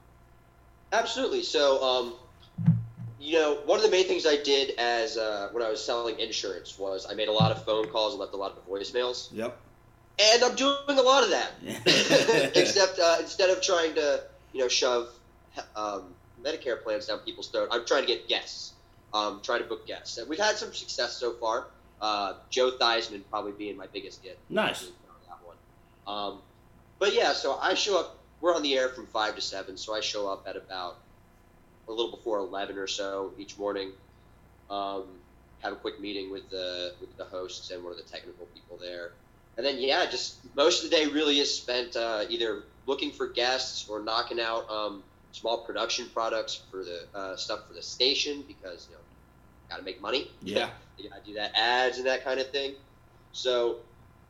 Absolutely. 0.93 1.43
So, 1.43 1.83
um, 1.83 2.15
you 3.19 3.39
know, 3.39 3.55
one 3.65 3.79
of 3.79 3.85
the 3.85 3.91
main 3.91 4.05
things 4.07 4.27
I 4.27 4.37
did 4.43 4.79
as 4.79 5.17
uh, 5.17 5.49
when 5.53 5.63
I 5.63 5.71
was 5.71 5.83
selling 5.83 6.19
insurance 6.21 6.79
was 6.79 7.07
I 7.11 7.15
made 7.15 7.29
a 7.29 7.33
lot 7.33 7.51
of 7.51 7.65
phone 7.65 7.89
calls 7.89 8.13
and 8.13 8.21
left 8.21 8.35
a 8.35 8.37
lot 8.37 8.51
of 8.57 8.69
voicemails, 8.69 9.29
Yep. 9.33 9.57
and 10.21 10.45
I'm 10.45 10.55
doing 10.55 10.75
a 10.89 11.01
lot 11.01 11.23
of 11.25 11.31
that. 11.31 11.53
Except 12.57 12.99
uh, 12.99 13.17
instead 13.21 13.49
of 13.49 13.63
trying 13.63 13.95
to, 13.95 14.23
you 14.53 14.61
know, 14.61 14.69
shove 14.69 15.09
um, 15.77 16.13
Medicare 16.43 16.83
plans 16.83 17.07
down 17.07 17.19
people's 17.21 17.49
throat, 17.49 17.69
I'm 17.71 17.85
trying 17.85 18.03
to 18.03 18.07
get 18.07 18.29
guests. 18.29 18.73
Um, 19.15 19.41
trying 19.43 19.63
to 19.63 19.69
book 19.69 19.87
guests, 19.87 20.17
and 20.17 20.27
we've 20.27 20.39
had 20.39 20.57
some 20.57 20.73
success 20.73 21.19
so 21.19 21.33
far. 21.35 21.67
Uh, 22.01 22.33
Joe 22.49 22.71
Theismann 22.81 23.21
probably 23.29 23.53
being 23.53 23.77
my 23.77 23.87
biggest 23.93 24.25
hit. 24.25 24.39
Nice. 24.49 24.87
That 25.29 25.39
one. 25.45 25.57
Um, 26.07 26.39
but 26.99 27.15
yeah, 27.15 27.35
so 27.35 27.59
I 27.61 27.75
show 27.75 28.01
up. 28.01 28.17
We're 28.41 28.55
on 28.55 28.63
the 28.63 28.75
air 28.75 28.89
from 28.89 29.07
five 29.07 29.35
to 29.35 29.43
seven, 29.43 29.77
so 29.77 29.95
I 29.95 30.01
show 30.01 30.29
up 30.29 30.47
at 30.49 30.57
about 30.57 30.97
a 31.89 31.93
little 31.93 32.11
before 32.11 32.39
eleven 32.39 32.79
or 32.79 32.87
so 32.87 33.33
each 33.37 33.59
morning. 33.59 33.91
Um, 34.71 35.05
have 35.61 35.75
a 35.75 35.77
quick 35.77 36.01
meeting 36.01 36.31
with 36.31 36.49
the 36.49 36.95
with 37.01 37.15
the 37.19 37.25
hosts 37.25 37.71
and 37.71 37.85
one 37.85 37.93
of 37.93 37.99
the 37.99 38.05
technical 38.05 38.47
people 38.47 38.79
there, 38.81 39.13
and 39.57 39.67
then 39.67 39.77
yeah, 39.79 40.07
just 40.07 40.37
most 40.57 40.83
of 40.85 40.91
the 40.91 40.97
day 40.97 41.07
really 41.07 41.39
is 41.39 41.55
spent 41.55 41.97
uh, 41.97 42.25
either 42.31 42.63
looking 42.87 43.13
for 43.13 43.29
guests 43.29 43.89
or 43.89 44.01
knocking 44.01 44.41
out 44.41 44.69
um, 44.71 45.03
small 45.33 45.65
production 45.65 46.09
products 46.15 46.55
for 46.71 46.85
the 46.85 47.09
uh, 47.15 47.37
stuff 47.37 47.67
for 47.67 47.75
the 47.75 47.83
station 47.83 48.45
because 48.47 48.87
you 48.89 48.95
know 48.95 49.01
got 49.71 49.79
to 49.79 49.83
make 49.83 50.01
money. 50.01 50.31
Yeah. 50.41 50.71
you 50.99 51.09
gotta 51.11 51.23
do 51.25 51.35
that 51.35 51.53
ads 51.57 51.99
and 51.99 52.07
that 52.07 52.25
kind 52.25 52.39
of 52.41 52.51
thing. 52.51 52.75
So 53.33 53.79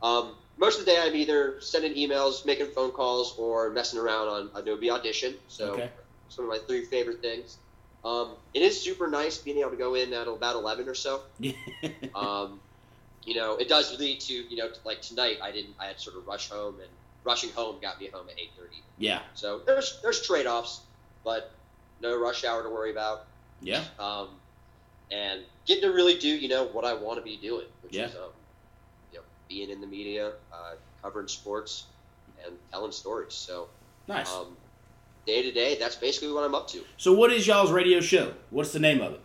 um, 0.01 0.35
most 0.57 0.79
of 0.79 0.85
the 0.85 0.91
day 0.91 0.99
I'm 1.01 1.15
either 1.15 1.59
sending 1.61 1.93
emails, 1.95 2.45
making 2.45 2.67
phone 2.67 2.91
calls, 2.91 3.35
or 3.37 3.69
messing 3.71 3.99
around 3.99 4.27
on 4.29 4.51
Adobe 4.55 4.89
Audition. 4.89 5.35
So 5.47 5.73
Okay. 5.73 5.91
some 6.29 6.45
of 6.45 6.49
my 6.49 6.59
three 6.67 6.85
favorite 6.85 7.21
things. 7.21 7.57
Um, 8.03 8.35
it 8.53 8.61
is 8.61 8.81
super 8.83 9.07
nice 9.09 9.37
being 9.37 9.59
able 9.59 9.71
to 9.71 9.77
go 9.77 9.95
in 9.95 10.13
at 10.13 10.27
about 10.27 10.55
11 10.55 10.89
or 10.89 10.95
so. 10.95 11.21
Um, 12.15 12.61
you 13.25 13.35
know, 13.35 13.55
it 13.55 13.67
does 13.69 13.97
lead 13.99 14.19
to 14.21 14.33
you 14.33 14.57
know 14.57 14.69
like 14.85 15.01
tonight 15.01 15.37
I 15.41 15.51
didn't 15.51 15.75
I 15.79 15.85
had 15.87 15.99
sort 15.99 16.17
of 16.17 16.27
rush 16.27 16.49
home 16.49 16.79
and 16.79 16.89
rushing 17.23 17.49
home 17.51 17.79
got 17.81 17.99
me 17.99 18.09
home 18.13 18.27
at 18.29 18.35
8:30. 18.35 18.83
yeah. 18.97 19.21
So 19.33 19.61
there's 19.65 19.99
there's 20.03 20.21
trade 20.21 20.45
offs, 20.45 20.81
but 21.23 21.51
no 21.99 22.19
rush 22.19 22.43
hour 22.43 22.63
to 22.63 22.69
worry 22.69 22.91
about 22.91 23.19
Yeah. 23.61 23.83
um, 23.99 24.39
and 25.11 25.41
getting 25.65 25.83
to 25.83 25.89
really 25.93 26.17
do 26.17 26.27
you 26.27 26.47
know 26.49 26.65
what 26.65 26.85
I 26.85 26.93
want 26.93 27.17
to 27.17 27.23
be 27.23 27.37
doing, 27.37 27.67
which 27.81 27.95
Yeah. 27.95 28.07
is 28.07 28.15
um, 28.15 28.31
you 29.11 29.17
know 29.19 29.23
being 29.47 29.69
in 29.69 29.81
the 29.81 29.87
media, 29.87 30.33
uh, 30.51 30.75
covering 31.01 31.27
sports, 31.27 31.91
and 32.45 32.57
telling 32.71 32.91
stories. 32.91 33.33
So 33.33 33.69
Nice. 34.07 34.31
um, 34.31 34.57
day 35.25 35.43
to 35.43 35.51
day, 35.51 35.77
that's 35.77 35.95
basically 35.95 36.31
what 36.33 36.43
I'm 36.43 36.55
up 36.55 36.67
to. 36.69 36.83
so 36.97 37.13
what 37.13 37.31
is 37.31 37.45
y'all's 37.47 37.71
radio 37.71 37.99
show? 38.01 38.33
What's 38.49 38.73
the 38.73 38.79
name 38.79 39.01
of 39.01 39.13
it? 39.13 39.21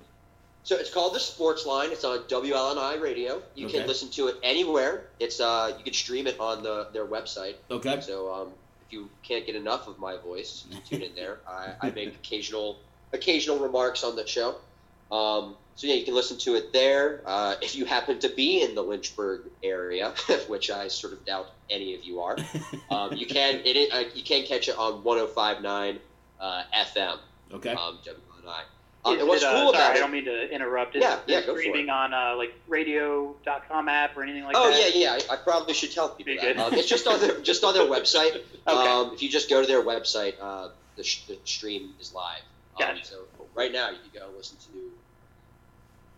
So 0.65 0.77
it's 0.77 0.93
called 0.93 1.15
the 1.15 1.21
Sports 1.21 1.65
Line. 1.65 1.91
It's 1.93 2.05
on 2.05 2.25
WLNI 2.29 3.01
Radio. 3.01 3.43
You 3.55 3.67
Okay. 3.67 3.79
can 3.79 3.87
listen 3.89 4.11
to 4.13 4.27
it 4.29 4.37
anywhere. 4.43 5.07
It's 5.19 5.41
uh, 5.41 5.75
you 5.79 5.83
can 5.85 5.95
stream 5.95 6.27
it 6.27 6.39
on 6.39 6.63
the 6.63 6.91
their 6.93 7.07
website. 7.07 7.57
Okay. 7.71 8.01
So 8.03 8.31
um, 8.33 8.53
if 8.89 8.93
you 8.93 9.09
can't 9.23 9.47
get 9.47 9.55
enough 9.55 9.87
of 9.87 9.99
my 9.99 10.17
voice, 10.17 10.65
tune 10.89 11.03
in 11.03 11.15
there. 11.15 11.39
I, 11.47 11.75
I 11.81 11.91
make 11.91 12.15
occasional 12.15 12.79
occasional 13.13 13.59
remarks 13.59 14.05
on 14.05 14.17
the 14.17 14.27
show. 14.27 14.57
Um, 15.11 15.57
so 15.77 15.87
yeah, 15.87 15.95
you 15.95 16.05
can 16.05 16.15
listen 16.15 16.37
to 16.39 16.57
it 16.57 16.73
there. 16.73 17.23
Uh, 17.25 17.55
if 17.63 17.77
you 17.77 17.85
happen 17.85 18.19
to 18.21 18.29
be 18.29 18.63
in 18.63 18.75
the 18.75 18.83
Lynchburg 18.83 19.43
area, 19.63 20.13
which 20.49 20.71
I 20.71 20.89
sort 20.89 21.13
of 21.13 21.25
doubt 21.25 21.51
any 21.71 21.95
of 21.95 22.05
you 22.05 22.21
are, 22.21 22.37
um, 22.91 23.15
you 23.15 23.27
can 23.27 23.61
it, 23.65 23.93
uh, 23.93 24.05
you 24.15 24.23
can 24.23 24.45
catch 24.45 24.69
it 24.69 24.77
on 24.77 25.03
105.9 25.03 25.99
uh, 26.41 26.63
FM. 26.75 27.19
Okay. 27.53 27.71
Um, 27.71 27.99
WLNI. 28.05 28.63
Is 29.07 29.25
what's 29.25 29.43
it, 29.43 29.47
uh, 29.47 29.53
cool 29.53 29.73
sorry, 29.73 29.85
about 29.85 29.97
I 29.97 29.99
don't 30.01 30.11
mean 30.11 30.25
to 30.25 30.51
interrupt. 30.53 30.97
Is 30.97 31.03
Yeah, 31.03 31.19
yeah, 31.27 31.41
go 31.43 31.55
for 31.55 31.61
streaming 31.61 31.89
on 31.89 32.13
uh, 32.13 32.35
like 32.37 32.53
radio.com 32.67 33.89
app 33.89 34.17
or 34.17 34.23
anything 34.23 34.43
like 34.43 34.57
oh 34.57 34.69
that? 34.69 34.77
Oh 34.77 34.89
yeah, 34.95 35.17
yeah. 35.17 35.25
I, 35.31 35.35
I 35.35 35.37
probably 35.37 35.73
should 35.73 35.93
tell 35.93 36.09
people 36.11 36.35
Be 36.35 36.39
that. 36.41 36.59
Um, 36.59 36.75
it's 36.75 36.89
just 36.89 37.07
on 37.07 37.21
their 37.21 37.41
just 37.41 37.65
on 37.65 37.75
their 37.75 37.87
website. 37.87 38.41
Okay. 38.69 38.87
Um, 38.87 39.13
if 39.15 39.23
you 39.23 39.31
just 39.31 39.49
go 39.49 39.63
to 39.63 39.67
their 39.67 39.83
website, 39.83 40.35
uh, 40.39 40.69
the, 40.97 41.03
sh- 41.03 41.25
the 41.25 41.39
stream 41.45 41.95
is 42.01 42.13
live. 42.13 42.43
Um, 42.77 42.81
Gotcha. 42.81 43.07
So 43.07 43.17
right 43.55 43.73
now 43.73 43.89
you 43.89 43.97
can 44.13 44.21
go 44.21 44.27
listen 44.37 44.59
to 44.59 44.91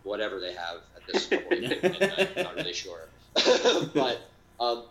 whatever 0.03 0.41
they 0.41 0.53
have 0.55 0.79
at 0.97 1.07
this 1.07 1.27
point. 1.29 2.35
I'm 2.37 2.45
not 2.45 2.57
really 2.57 2.73
sure, 2.73 3.03
but 3.95 4.21
um, 4.59 4.83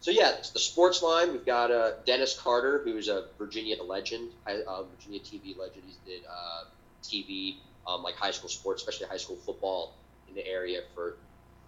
so 0.00 0.12
yeah, 0.12 0.34
it's 0.38 0.50
the 0.50 0.60
sports 0.60 1.02
line. 1.02 1.32
We've 1.32 1.44
got 1.46 1.72
uh, 1.72 1.92
Dennis 2.06 2.38
Carter, 2.38 2.82
who's 2.84 3.08
a 3.08 3.24
Virginia 3.38 3.82
legend, 3.82 4.30
hi- 4.46 4.62
uh, 4.68 4.84
Virginia 4.84 5.18
TV 5.18 5.58
legend. 5.58 5.82
He's 5.86 5.96
did 6.06 6.22
uh, 6.30 6.64
TV, 7.08 7.56
um, 7.86 8.02
like 8.02 8.14
high 8.14 8.30
school 8.30 8.48
sports, 8.48 8.82
especially 8.82 9.06
high 9.06 9.16
school 9.16 9.36
football 9.36 9.94
in 10.28 10.34
the 10.34 10.46
area 10.46 10.80
for 10.94 11.16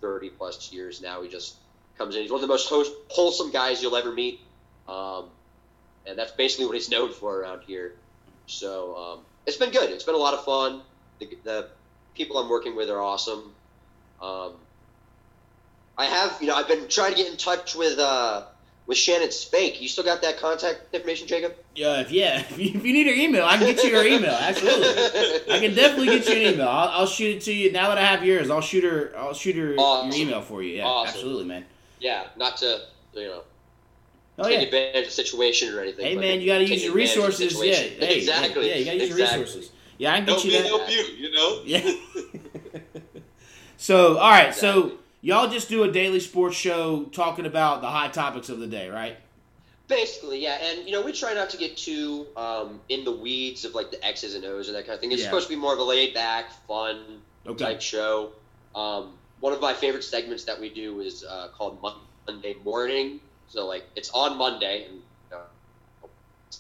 30 0.01 0.31
plus 0.31 0.73
years 0.73 1.01
now. 1.01 1.23
He 1.23 1.29
just 1.29 1.57
comes 1.99 2.15
in. 2.15 2.23
He's 2.23 2.31
one 2.31 2.39
of 2.39 2.49
the 2.49 2.53
most 2.53 2.69
wholesome 3.11 3.51
guys 3.51 3.83
you'll 3.83 3.97
ever 3.97 4.13
meet. 4.13 4.41
Um, 4.89 5.27
and 6.07 6.19
that's 6.19 6.33
basically 6.33 6.67
what 6.67 6.75
he's 6.75 6.91
known 6.97 7.13
for 7.13 7.41
around 7.41 7.63
here. 7.67 7.95
So 8.47 8.97
um, 8.97 9.19
it's 9.47 9.57
been 9.57 9.71
good. 9.71 9.91
It's 9.91 10.05
been 10.05 10.15
a 10.15 10.19
lot 10.19 10.35
of 10.35 10.45
fun. 10.45 10.83
The, 11.19 11.37
the 11.45 11.69
people 12.15 12.39
I'm 12.39 12.49
working 12.49 12.77
with 12.77 12.91
are 12.91 13.01
awesome. 13.01 13.53
Um, 14.21 14.53
I 15.99 16.07
have, 16.07 16.37
you 16.41 16.49
know, 16.49 16.55
I've 16.55 16.69
been 16.69 16.89
trying 16.89 17.13
to 17.13 17.17
get 17.17 17.31
in 17.31 17.37
touch 17.37 17.75
with 17.75 17.99
uh, 17.99 18.45
with 18.87 18.97
Shannon 18.97 19.31
Spake. 19.31 19.81
You 19.81 19.89
still 19.89 20.05
got 20.05 20.23
that 20.23 20.39
contact 20.39 20.95
information, 20.95 21.27
Jacob? 21.27 21.55
Yeah, 21.75 22.01
if 22.01 22.11
yeah, 22.11 22.41
if 22.41 22.59
you, 22.59 22.71
if 22.75 22.85
you 22.85 22.93
need 22.93 23.07
her 23.07 23.13
email, 23.13 23.45
I 23.45 23.57
can 23.57 23.67
get 23.75 23.83
you 23.85 23.95
her 23.97 24.05
email. 24.05 24.33
Absolutely, 24.35 25.53
I 25.55 25.59
can 25.61 25.75
definitely 25.75 26.07
get 26.07 26.29
you 26.29 26.35
an 26.37 26.55
email. 26.55 26.69
I'll, 26.69 26.89
I'll 27.01 27.07
shoot 27.07 27.37
it 27.37 27.43
to 27.43 27.53
you 27.53 27.73
now 27.73 27.89
that 27.89 27.99
I 27.99 28.05
have 28.05 28.25
yours. 28.25 28.51
I'll 28.51 28.61
shoot 28.61 28.85
her. 28.85 29.13
I'll 29.17 29.35
shoot 29.35 29.57
her 29.57 29.75
Awesome. 29.77 30.11
your 30.11 30.29
email 30.29 30.43
for 30.43 30.63
you. 30.63 30.77
Yeah, 30.77 30.87
Awesome. 30.87 31.15
absolutely, 31.15 31.45
man. 31.45 31.65
Yeah, 32.01 32.25
not 32.37 32.57
to 32.59 32.83
you 33.15 33.23
know 33.29 33.43
Oh 34.39 34.45
take 34.45 34.59
yeah. 34.59 34.65
advantage 34.67 35.01
of 35.03 35.05
the 35.07 35.11
situation 35.13 35.75
or 35.75 35.81
anything. 35.81 36.05
Hey 36.05 36.17
man, 36.17 36.41
you 36.41 36.47
got 36.47 36.59
to 36.59 36.65
use 36.65 36.85
your 36.85 36.93
advantage 36.93 37.17
of 37.17 37.27
the 37.27 37.57
resources. 37.57 37.65
Yeah, 38.01 38.07
hey, 38.07 38.19
exactly. 38.19 38.69
Yeah, 38.69 38.75
you 38.77 38.85
got 38.85 38.91
to 38.93 38.99
use 38.99 39.09
your 39.09 39.19
resources. 39.19 39.71
Yeah, 39.99 40.13
I 40.13 40.17
can 40.21 40.27
get 40.27 40.33
Help 40.35 40.45
you 40.45 40.51
me 40.53 40.59
that. 40.59 40.67
help 40.67 40.91
you, 40.91 41.03
you 41.17 41.31
know? 41.33 41.63
Yeah. 41.65 43.01
so, 43.79 44.19
all 44.19 44.31
right. 44.31 44.55
So, 44.55 44.79
Exactly. 44.79 44.99
Y'all 45.27 45.49
just 45.49 45.69
do 45.69 45.83
a 45.83 45.91
daily 45.91 46.21
sports 46.21 46.57
show 46.57 47.03
talking 47.07 47.47
about 47.47 47.81
the 47.81 47.89
hot 47.89 48.15
topics 48.15 48.49
of 48.49 48.61
the 48.61 48.67
day, 48.69 48.89
right? 48.89 49.17
Basically, 49.89 50.41
yeah, 50.41 50.57
and 50.63 50.87
you 50.87 50.93
know 50.93 51.03
we 51.03 51.13
try 51.13 51.35
not 51.35 51.51
to 51.51 51.57
get 51.57 51.77
too 51.77 52.29
um, 52.37 52.81
in 52.89 53.05
the 53.05 53.11
weeds 53.11 53.65
of 53.65 53.75
like 53.75 53.91
the 53.91 54.05
X's 54.07 54.37
and 54.37 54.45
O's 54.45 54.69
and 54.69 54.77
that 54.77 54.87
kind 54.87 54.95
of 54.95 55.01
thing. 55.01 55.11
It's 55.11 55.23
Yeah. 55.23 55.29
supposed 55.29 55.49
to 55.49 55.55
be 55.55 55.61
more 55.61 55.73
of 55.73 55.81
a 55.81 55.85
laid 55.85 56.15
back, 56.15 56.51
fun 56.69 57.23
Okay. 57.47 57.65
type 57.65 57.81
show. 57.81 58.33
Um, 58.75 59.19
one 59.41 59.53
of 59.53 59.61
my 59.61 59.75
favorite 59.75 60.05
segments 60.05 60.45
that 60.45 60.61
we 60.61 60.73
do 60.73 61.01
is 61.01 61.25
uh, 61.29 61.49
called 61.57 61.85
Monday 62.29 62.55
Morning. 62.65 63.21
So 63.49 63.67
like 63.67 63.85
it's 63.97 64.11
on 64.11 64.39
Monday, 64.39 64.87
and 64.89 65.03
uh, 65.33 66.09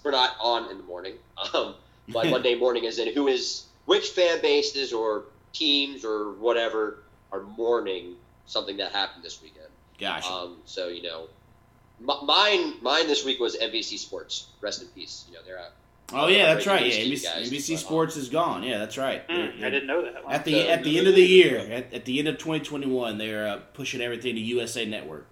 we're 0.04 0.10
not 0.10 0.32
on 0.40 0.70
in 0.70 0.78
the 0.78 0.84
morning. 0.84 1.14
Um, 1.54 1.76
but 2.08 2.26
Monday 2.30 2.56
morning 2.56 2.84
is 2.84 2.98
in 2.98 3.12
who 3.14 3.28
is 3.28 3.68
which 3.86 4.08
fan 4.10 4.40
bases 4.40 4.92
or 4.92 5.26
teams 5.52 6.04
or 6.04 6.38
whatever 6.38 7.04
are 7.32 7.42
mourning 7.42 8.16
something 8.46 8.76
that 8.78 8.92
happened 8.92 9.24
this 9.24 9.42
weekend. 9.42 9.66
Gotcha. 9.98 10.28
Um, 10.30 10.58
so 10.64 10.88
you 10.88 11.02
know, 11.02 11.28
m- 12.00 12.26
mine 12.26 12.74
mine 12.82 13.06
this 13.06 13.24
week 13.24 13.40
was 13.40 13.56
NBC 13.56 13.98
Sports. 13.98 14.46
Rest 14.60 14.82
in 14.82 14.88
peace. 14.88 15.24
You 15.28 15.34
know, 15.34 15.40
they're 15.46 15.58
out. 15.58 15.72
oh 16.12 16.28
yeah, 16.28 16.54
that's 16.54 16.66
right. 16.66 16.84
Yeah, 16.86 16.92
NBC, 17.04 17.24
guys, 17.24 17.50
NBC 17.50 17.68
but, 17.68 17.72
um, 17.72 17.78
Sports 17.78 18.16
is 18.16 18.28
gone. 18.28 18.62
Yeah, 18.62 18.78
that's 18.78 18.96
right. 18.98 19.22
Hmm, 19.28 19.34
They're- 19.34 19.44
I 19.52 19.56
they're- 19.60 19.70
didn't 19.70 19.86
know 19.88 20.02
that. 20.02 20.24
Wow. 20.24 20.30
At 20.30 20.44
the 20.44 20.52
So- 20.52 20.68
at 20.68 20.84
the 20.84 20.98
end 20.98 21.06
of 21.08 21.14
the 21.14 21.22
year, 21.26 21.58
at, 21.58 21.92
at 21.92 22.04
the 22.04 22.18
end 22.18 22.28
of 22.28 22.38
2021, 22.38 23.18
they're 23.18 23.48
uh, 23.48 23.60
pushing 23.74 24.00
everything 24.00 24.34
to 24.36 24.40
USA 24.40 24.84
Network, 24.84 25.26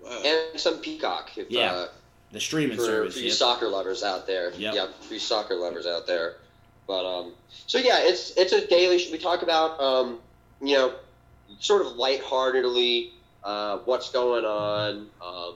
Wow. 0.00 0.20
and 0.24 0.60
some 0.60 0.78
Peacock. 0.78 1.30
If, 1.36 1.50
Yeah, 1.50 1.72
uh, 1.72 1.88
the 2.32 2.40
streaming 2.40 2.76
for, 2.76 2.84
service. 2.84 3.14
for 3.14 3.20
you 3.20 3.26
yep. 3.26 3.34
soccer 3.34 3.68
lovers 3.68 4.02
out 4.02 4.26
there. 4.26 4.50
Yep. 4.52 4.74
Yeah, 4.74 4.86
for 5.00 5.14
you 5.14 5.20
soccer 5.20 5.54
lovers 5.54 5.86
out 5.86 6.06
there. 6.06 6.36
But 6.86 7.06
um, 7.06 7.32
so 7.66 7.78
yeah, 7.78 8.00
it's 8.00 8.32
it's 8.36 8.52
a 8.52 8.66
daily. 8.66 8.98
sh- 8.98 9.10
We 9.10 9.18
talk 9.18 9.42
about 9.42 9.80
um, 9.80 10.18
you 10.62 10.74
know, 10.76 10.94
sort 11.60 11.82
of 11.84 11.96
lightheartedly 11.96 13.12
uh, 13.42 13.78
what's 13.84 14.10
going 14.10 14.44
on. 14.44 15.08
Um, 15.24 15.54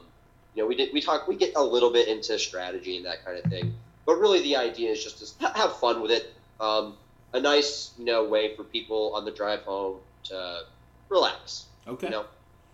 you 0.54 0.62
know, 0.62 0.66
we 0.66 0.74
did 0.74 0.92
we 0.92 1.00
talk 1.00 1.28
we 1.28 1.36
get 1.36 1.54
a 1.56 1.62
little 1.62 1.92
bit 1.92 2.08
into 2.08 2.38
strategy 2.38 2.96
and 2.96 3.06
that 3.06 3.24
kind 3.24 3.38
of 3.42 3.50
thing, 3.50 3.74
but 4.06 4.16
really 4.16 4.42
the 4.42 4.56
idea 4.56 4.90
is 4.90 5.02
just 5.02 5.40
to 5.40 5.48
have 5.48 5.76
fun 5.78 6.00
with 6.02 6.10
it. 6.10 6.32
Um, 6.60 6.94
a 7.32 7.40
nice 7.40 7.92
you 7.98 8.04
know 8.04 8.24
way 8.24 8.56
for 8.56 8.64
people 8.64 9.12
on 9.14 9.24
the 9.24 9.30
drive 9.30 9.60
home 9.60 9.98
to 10.24 10.62
relax. 11.08 11.66
Okay. 11.86 12.06
You 12.06 12.12
know, 12.12 12.24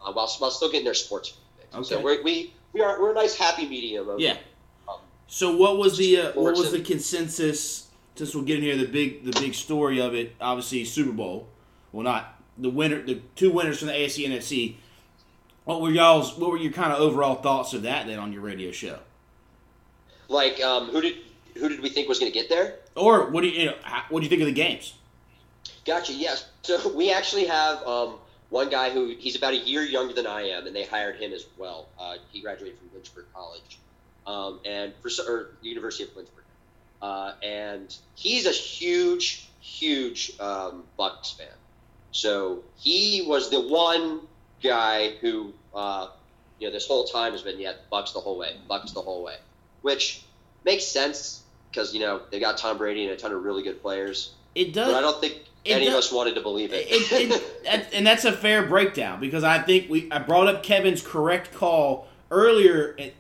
uh, 0.05 0.13
while 0.13 0.29
while 0.39 0.51
still 0.51 0.71
getting 0.71 0.85
their 0.85 0.95
sports. 0.95 1.37
fix. 1.73 1.89
So 1.89 2.01
we're, 2.01 2.23
we 2.23 2.53
we 2.73 2.81
are 2.81 3.01
we're 3.01 3.13
a 3.13 3.15
nice 3.15 3.37
happy 3.37 3.69
medium 3.69 4.09
of 4.09 4.21
Yeah. 4.21 4.37
um, 4.89 4.99
So 5.27 5.57
what 5.57 5.77
was 5.79 5.97
the 5.99 6.21
uh, 6.21 6.33
what 6.33 6.57
was 6.57 6.73
the 6.73 6.81
consensus? 6.81 7.89
Since 8.17 8.35
we're 8.35 8.43
getting 8.43 8.63
here, 8.63 8.77
the 8.77 8.87
big 8.87 9.25
the 9.25 9.33
big 9.41 9.55
story 9.55 10.01
of 10.01 10.15
it, 10.15 10.35
obviously 10.41 10.85
Super 10.85 11.13
Bowl. 11.13 11.49
Well, 11.93 12.05
not 12.05 12.34
the 12.59 12.71
winner, 12.71 13.03
the 13.03 13.21
two 13.37 13.51
winners 13.51 13.79
from 13.79 13.89
the 13.89 13.95
AFC 13.95 14.25
and 14.25 14.35
NFC. 14.35 14.77
What 15.65 15.81
were 15.81 15.91
y'all's? 15.91 16.37
What 16.39 16.51
were 16.51 16.57
your 16.59 16.73
kind 16.73 16.93
of 16.93 17.01
overall 17.01 17.37
thoughts 17.37 17.73
of 17.73 17.83
that 17.83 18.07
then 18.07 18.19
on 18.19 18.33
your 18.33 18.43
radio 18.43 18.71
show? 18.71 18.99
Like, 20.29 20.61
um, 20.63 20.89
who 20.89 21.01
did 21.01 21.17
who 21.57 21.69
did 21.69 21.81
we 21.81 21.89
think 21.89 22.09
was 22.09 22.19
going 22.19 22.31
to 22.31 22.39
get 22.39 22.49
there? 22.49 22.77
Or 22.97 23.31
what 23.31 23.43
do 23.43 23.49
you, 23.49 23.61
you 23.61 23.67
know? 23.67 23.77
how- 23.83 24.05
What 24.09 24.21
do 24.21 24.25
you 24.25 24.31
think 24.31 24.43
of 24.43 24.47
the 24.47 24.53
games? 24.53 24.95
Gotcha. 25.85 26.13
Yes. 26.13 26.47
So 26.65 26.89
we 26.95 27.13
actually 27.13 27.45
have 27.45 27.87
um, 27.87 28.15
one 28.49 28.71
guy 28.71 28.89
who 28.89 29.15
he's 29.19 29.37
about 29.37 29.53
a 29.53 29.59
year 29.59 29.83
younger 29.83 30.15
than 30.15 30.27
I 30.27 30.49
am, 30.49 30.67
and 30.67 30.75
they 30.75 30.87
hired 30.87 31.17
him 31.17 31.35
as 31.35 31.45
well. 31.59 31.89
Uh, 32.01 32.15
he 32.33 32.41
graduated 32.41 32.79
from 32.79 32.89
Lynchburg 32.95 33.27
College, 33.35 33.79
um, 34.27 34.61
and 34.65 34.95
for 35.03 35.11
or 35.31 35.51
University 35.61 36.05
of 36.05 36.17
Lynchburg, 36.17 36.45
uh, 37.03 37.33
and 37.43 37.95
he's 38.15 38.47
a 38.47 38.51
huge, 38.51 39.47
huge 39.61 40.33
um, 40.41 40.85
Bucks 40.97 41.33
fan. 41.33 41.49
So 42.15 42.63
he 42.79 43.25
was 43.27 43.51
the 43.51 43.61
one 43.61 44.21
guy 44.63 45.17
who, 45.21 45.53
uh, 45.75 46.09
you 46.61 46.69
know, 46.69 46.73
this 46.73 46.87
whole 46.87 47.05
time 47.05 47.33
has 47.33 47.43
been 47.43 47.59
yeah, 47.59 47.73
Bucks 47.91 48.13
the 48.13 48.21
whole 48.21 48.39
way, 48.39 48.57
Bucks 48.69 48.93
the 48.93 49.03
whole 49.03 49.25
way, 49.25 49.35
which 49.83 50.23
makes 50.65 50.85
sense 50.85 51.43
because 51.71 51.93
you 51.93 51.99
know 51.99 52.23
they 52.31 52.39
got 52.39 52.57
Tom 52.57 52.79
Brady 52.79 53.03
and 53.05 53.13
a 53.13 53.17
ton 53.17 53.33
of 53.33 53.43
really 53.43 53.65
good 53.65 53.83
players. 53.83 54.33
It 54.55 54.73
does. 54.73 54.93
But 54.93 54.97
I 54.97 55.01
don't 55.01 55.21
think 55.21 55.43
any 55.67 55.89
of 55.89 55.95
us 55.95 56.13
wanted 56.13 56.37
to 56.37 56.41
believe 56.41 56.73
it. 56.73 56.87
it, 56.89 57.33
it, 57.33 57.43
that- 57.65 57.93
and 57.93 58.07
that's 58.07 58.25
a 58.25 58.33
fair 58.33 58.65
breakdown 58.65 59.19
because 59.19 59.43
I 59.43 59.59
think 59.59 59.91
we 59.91 60.09
I 60.13 60.21
brought 60.21 60.47
up 60.47 60.63
Kevin's 60.63 61.03
correct 61.03 61.53
call 61.53 62.07
earlier 62.31 62.95
at, 62.97 63.13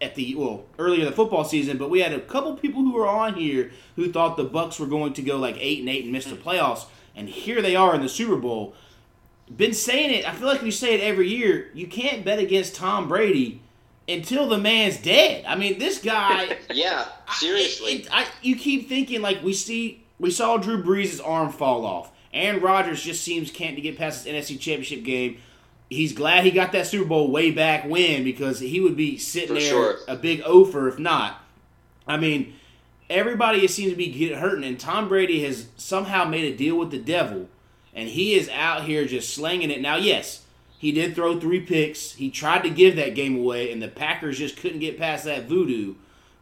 at 0.00 0.16
the 0.16 0.34
well 0.34 0.64
earlier 0.76 1.02
in 1.02 1.06
the 1.06 1.12
football 1.12 1.44
season, 1.44 1.78
but 1.78 1.88
we 1.88 2.00
had 2.00 2.12
a 2.12 2.18
couple 2.20 2.56
people 2.56 2.82
who 2.82 2.94
were 2.94 3.06
on 3.06 3.34
here 3.34 3.70
who 3.94 4.10
thought 4.10 4.36
the 4.36 4.42
Bucks 4.42 4.80
were 4.80 4.86
going 4.86 5.12
to 5.12 5.22
go 5.22 5.36
like 5.38 5.56
eight 5.60 5.78
and 5.78 5.88
eight 5.88 6.02
and 6.02 6.12
miss 6.12 6.24
the 6.24 6.34
playoffs, 6.34 6.86
and 7.16 7.28
here 7.28 7.60
they 7.62 7.76
are 7.76 7.94
in 7.94 8.02
the 8.02 8.08
Super 8.08 8.36
Bowl. 8.36 8.74
Been 9.54 9.74
saying 9.74 10.10
it. 10.14 10.28
I 10.28 10.32
feel 10.32 10.46
like 10.46 10.62
we 10.62 10.70
say 10.70 10.94
it 10.94 11.00
every 11.00 11.28
year. 11.28 11.70
You 11.74 11.86
can't 11.88 12.24
bet 12.24 12.38
against 12.38 12.76
Tom 12.76 13.08
Brady 13.08 13.60
until 14.08 14.48
the 14.48 14.58
man's 14.58 14.96
dead. 14.98 15.44
I 15.46 15.56
mean, 15.56 15.78
this 15.78 15.98
guy. 16.00 16.56
yeah, 16.72 17.06
I- 17.28 17.34
seriously. 17.34 17.92
it- 17.92 18.00
it- 18.06 18.08
I, 18.12 18.26
you 18.42 18.56
keep 18.56 18.88
thinking 18.88 19.22
like 19.22 19.42
we 19.42 19.52
see 19.52 20.04
we 20.18 20.30
saw 20.30 20.56
Drew 20.56 20.82
Brees' 20.82 21.20
arm 21.24 21.50
fall 21.50 21.84
off. 21.84 22.12
Aaron 22.32 22.60
Rodgers 22.60 23.02
just 23.02 23.24
seems 23.24 23.50
can't 23.50 23.74
to 23.74 23.82
get 23.82 23.98
past 23.98 24.24
his 24.24 24.32
NFC 24.32 24.58
Championship 24.60 25.02
game. 25.02 25.38
He's 25.88 26.12
glad 26.12 26.44
he 26.44 26.52
got 26.52 26.70
that 26.72 26.86
Super 26.86 27.04
Bowl 27.08 27.28
way 27.32 27.50
back 27.50 27.84
when 27.88 28.22
because 28.22 28.60
he 28.60 28.78
would 28.78 28.96
be 28.96 29.18
sitting 29.18 29.48
For 29.48 29.54
there 29.54 29.62
sure. 29.68 29.96
a 30.06 30.14
big 30.14 30.40
offer 30.42 30.86
if 30.86 31.00
not. 31.00 31.42
I 32.06 32.16
mean, 32.18 32.54
everybody 33.10 33.66
seems 33.68 33.90
to 33.90 33.96
be 33.96 34.10
getting 34.10 34.38
hurting, 34.38 34.64
and 34.64 34.78
Tom 34.78 35.08
Brady 35.08 35.42
has 35.44 35.66
somehow 35.76 36.24
made 36.24 36.50
a 36.52 36.56
deal 36.56 36.76
with 36.76 36.90
the 36.90 36.98
devil, 36.98 37.48
and 37.92 38.08
he 38.08 38.34
is 38.34 38.48
out 38.48 38.84
here 38.84 39.04
just 39.04 39.34
slanging 39.34 39.70
it. 39.70 39.80
Now, 39.82 39.96
yes, 39.96 40.44
he 40.78 40.92
did 40.92 41.14
throw 41.14 41.38
three 41.38 41.60
picks. 41.60 42.12
He 42.12 42.30
tried 42.30 42.62
to 42.62 42.70
give 42.70 42.96
that 42.96 43.14
game 43.14 43.36
away, 43.36 43.72
and 43.72 43.82
the 43.82 43.88
Packers 43.88 44.38
just 44.38 44.56
couldn't 44.56 44.78
get 44.78 44.98
past 44.98 45.24
that 45.24 45.44
voodoo. 45.44 45.94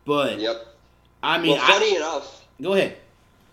But 0.05 0.39
yep. 0.39 0.65
I 1.23 1.39
mean, 1.39 1.57
well, 1.57 1.67
funny 1.67 1.95
I, 1.95 1.97
enough, 1.97 2.47
go 2.63 2.75
ahead. 2.75 2.97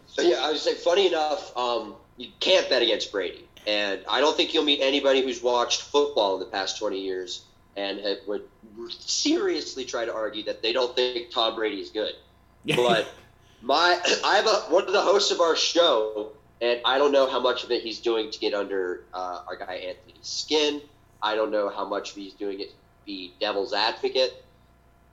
so 0.06 0.22
yeah, 0.22 0.38
I 0.42 0.52
was 0.52 0.62
saying, 0.62 0.78
funny 0.78 1.08
enough, 1.08 1.56
um, 1.58 1.96
you 2.18 2.28
can't 2.40 2.70
bet 2.70 2.84
against 2.84 3.12
Brady, 3.12 3.48
and 3.66 4.02
I 4.08 4.20
don't 4.20 4.38
think 4.38 4.54
you'll 4.54 4.66
meet 4.66 4.82
anybody 4.82 5.22
who's 5.24 5.42
watched 5.42 5.82
football 5.82 6.36
in 6.36 6.42
the 6.42 6.46
past 6.46 6.78
twenty 6.78 7.02
years 7.02 7.46
and 7.76 8.00
have, 8.00 8.18
would 8.28 8.44
seriously 8.90 9.86
try 9.86 10.06
to 10.06 10.14
argue 10.14 10.44
that 10.44 10.62
they 10.62 10.74
don't 10.74 10.96
think 10.96 11.32
Tom 11.32 11.56
Brady 11.56 11.82
is 11.82 11.90
good. 11.90 12.14
But 12.76 13.08
my, 13.62 14.00
I 14.24 14.36
have 14.38 14.48
a, 14.48 14.74
one 14.74 14.86
of 14.86 14.94
the 14.94 15.02
hosts 15.02 15.32
of 15.32 15.40
our 15.42 15.56
show, 15.56 16.32
and 16.62 16.80
I 16.86 16.98
don't 16.98 17.12
know 17.12 17.30
how 17.30 17.40
much 17.40 17.64
of 17.64 17.72
it 17.72 17.82
he's 17.84 18.00
doing 18.00 18.32
to 18.32 18.40
get 18.40 18.54
under 18.54 19.04
uh, 19.14 19.42
our 19.48 19.56
guy 19.56 19.76
Anthony's 19.76 20.18
skin. 20.28 20.82
I 21.22 21.36
don't 21.36 21.52
know 21.52 21.70
how 21.70 21.86
much 21.86 22.12
he's 22.12 22.34
doing 22.34 22.60
it 22.60 22.70
to 22.70 22.76
be 23.06 23.34
devil's 23.40 23.74
advocate, 23.74 24.44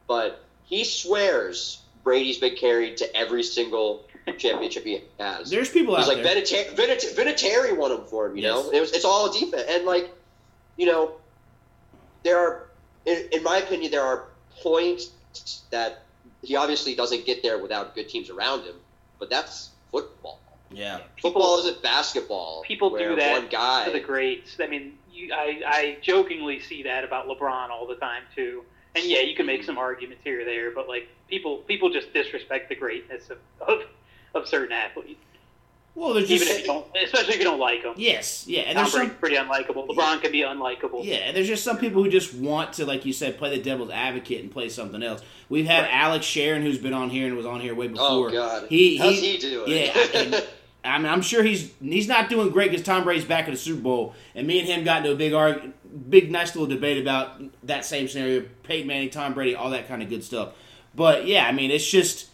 but 0.07 0.45
he 0.65 0.85
swears 0.85 1.83
Brady's 2.05 2.39
been 2.39 2.57
carried 2.57 2.97
to 2.99 3.17
every 3.17 3.43
single 3.43 4.05
championship 4.39 4.85
he 4.85 5.03
has. 5.19 5.51
There's 5.51 5.71
people 5.71 5.97
He's 5.97 6.09
out 6.09 6.15
like 6.17 6.25
there. 6.25 6.37
Vinatieri, 6.37 6.75
Vinatieri, 6.75 7.15
Vinatieri 7.15 7.77
won 7.77 7.93
him 7.93 8.05
for 8.07 8.27
him. 8.27 8.37
You 8.37 8.43
Yes. 8.43 8.53
know, 8.53 8.71
it 8.71 8.81
was, 8.81 8.93
it's 8.93 9.05
all 9.05 9.33
defense, 9.33 9.65
and 9.69 9.85
like, 9.85 10.11
you 10.77 10.87
know, 10.87 11.13
there 12.25 12.39
are, 12.39 12.69
in, 13.07 13.29
in 13.33 13.43
my 13.43 13.59
opinion, 13.59 13.91
there 13.91 14.03
are 14.03 14.27
points 14.61 15.11
that 15.71 16.03
he 16.43 16.57
obviously 16.57 16.95
doesn't 16.95 17.25
get 17.25 17.43
there 17.43 17.59
without 17.59 17.95
good 17.95 18.09
teams 18.09 18.31
around 18.31 18.65
him. 18.65 18.75
But 19.19 19.31
that's 19.31 19.71
football. 19.91 20.41
yeah. 20.73 21.01
Football 21.21 21.59
isn't 21.61 21.83
basketball. 21.83 22.63
People 22.67 22.91
do 22.97 23.15
that 23.17 23.33
One 23.43 23.49
guy. 23.49 23.85
to 23.87 23.93
the 23.93 24.01
greats. 24.01 24.57
I 24.61 24.67
mean, 24.67 24.99
you, 25.13 25.33
I, 25.33 25.61
I 25.65 25.99
jokingly 26.03 26.59
see 26.61 26.83
that 26.85 27.05
about 27.05 27.29
LeBron 27.29 27.71
all 27.71 27.87
the 27.87 27.95
time 27.97 28.23
too. 28.35 28.65
And 28.95 29.05
yeah, 29.05 29.21
you 29.21 29.35
can 29.35 29.47
make 29.47 29.63
some 29.65 29.79
arguments 29.79 30.23
here 30.25 30.43
or 30.43 30.45
there, 30.45 30.71
but 30.71 30.89
like 30.89 31.09
people, 31.29 31.59
people 31.59 31.91
just 31.91 32.13
disrespect 32.13 32.69
the 32.69 32.75
greatness 32.75 33.31
of 33.31 33.39
of, 33.61 33.83
of 34.35 34.49
certain 34.49 34.73
athletes, 34.73 35.25
Well, 35.95 36.15
there's 36.15 36.31
even 36.31 36.47
just 36.49 36.61
if 36.61 36.67
you 36.67 36.73
don't, 36.73 36.87
especially 37.05 37.35
if 37.35 37.39
you 37.39 37.45
don't 37.45 37.61
like 37.61 37.83
them. 37.83 37.93
yes, 37.99 38.47
yeah, 38.47 38.61
and 38.63 38.77
Tom 38.77 38.85
there's 38.85 38.93
some 38.93 39.11
pretty 39.17 39.37
unlikable. 39.37 39.87
LeBron 39.87 40.23
can 40.23 40.33
be 40.33 40.41
unlikable. 40.41 41.05
yeah, 41.05 41.17
and 41.17 41.37
there's 41.37 41.47
just 41.47 41.63
some 41.65 41.77
people 41.77 42.03
who 42.03 42.09
just 42.09 42.33
want 42.35 42.73
to, 42.75 42.87
like 42.87 43.05
you 43.05 43.13
said, 43.13 43.37
play 43.37 43.51
the 43.55 43.63
devil's 43.63 43.91
advocate 43.91 44.41
and 44.41 44.51
play 44.51 44.71
something 44.71 45.03
else. 45.03 45.21
We've 45.51 45.67
had 45.67 45.83
Right. 45.83 45.93
Alex 45.93 46.25
Sharon, 46.25 46.63
who's 46.63 46.79
been 46.79 46.95
on 46.95 47.11
here 47.11 47.27
and 47.27 47.37
was 47.37 47.45
on 47.45 47.61
here 47.61 47.75
way 47.75 47.87
oh, 47.87 47.91
before. 47.91 48.29
oh 48.29 48.33
God. 48.33 48.69
He, 48.71 48.97
How's 48.97 49.19
he, 49.19 49.33
he 49.33 49.39
doing? 49.39 49.71
yeah, 49.71 49.93
I 49.95 50.25
mean, 50.31 50.41
I 50.85 50.99
mean, 50.99 51.07
I'm 51.07 51.23
sure 51.23 51.43
he's 51.43 51.71
he's 51.81 52.09
not 52.09 52.29
doing 52.31 52.49
great 52.51 52.71
because 52.71 52.85
Tom 52.87 53.05
Brady's 53.05 53.27
back 53.27 53.47
in 53.47 53.53
the 53.53 53.59
Super 53.61 53.83
Bowl, 53.83 54.15
and 54.35 54.47
me 54.47 54.61
and 54.61 54.69
him 54.69 54.85
got 54.85 54.99
into 54.99 55.13
a 55.13 55.15
big 55.17 55.35
arg- 55.35 55.73
big 56.09 56.31
nice 56.31 56.57
little 56.57 56.75
debate 56.75 57.01
about 57.03 57.41
that 57.65 57.85
same 57.85 58.09
scenario: 58.09 58.47
Peyton 58.63 58.89
Manning, 58.89 59.11
Tom 59.11 59.35
Brady, 59.35 59.55
all 59.55 59.71
that 59.71 59.87
kind 59.89 60.03
of 60.03 60.09
good 60.09 60.25
stuff. 60.25 60.55
But 60.95 61.27
yeah, 61.27 61.47
I 61.47 61.53
mean, 61.53 61.71
it's 61.71 61.89
just 61.89 62.31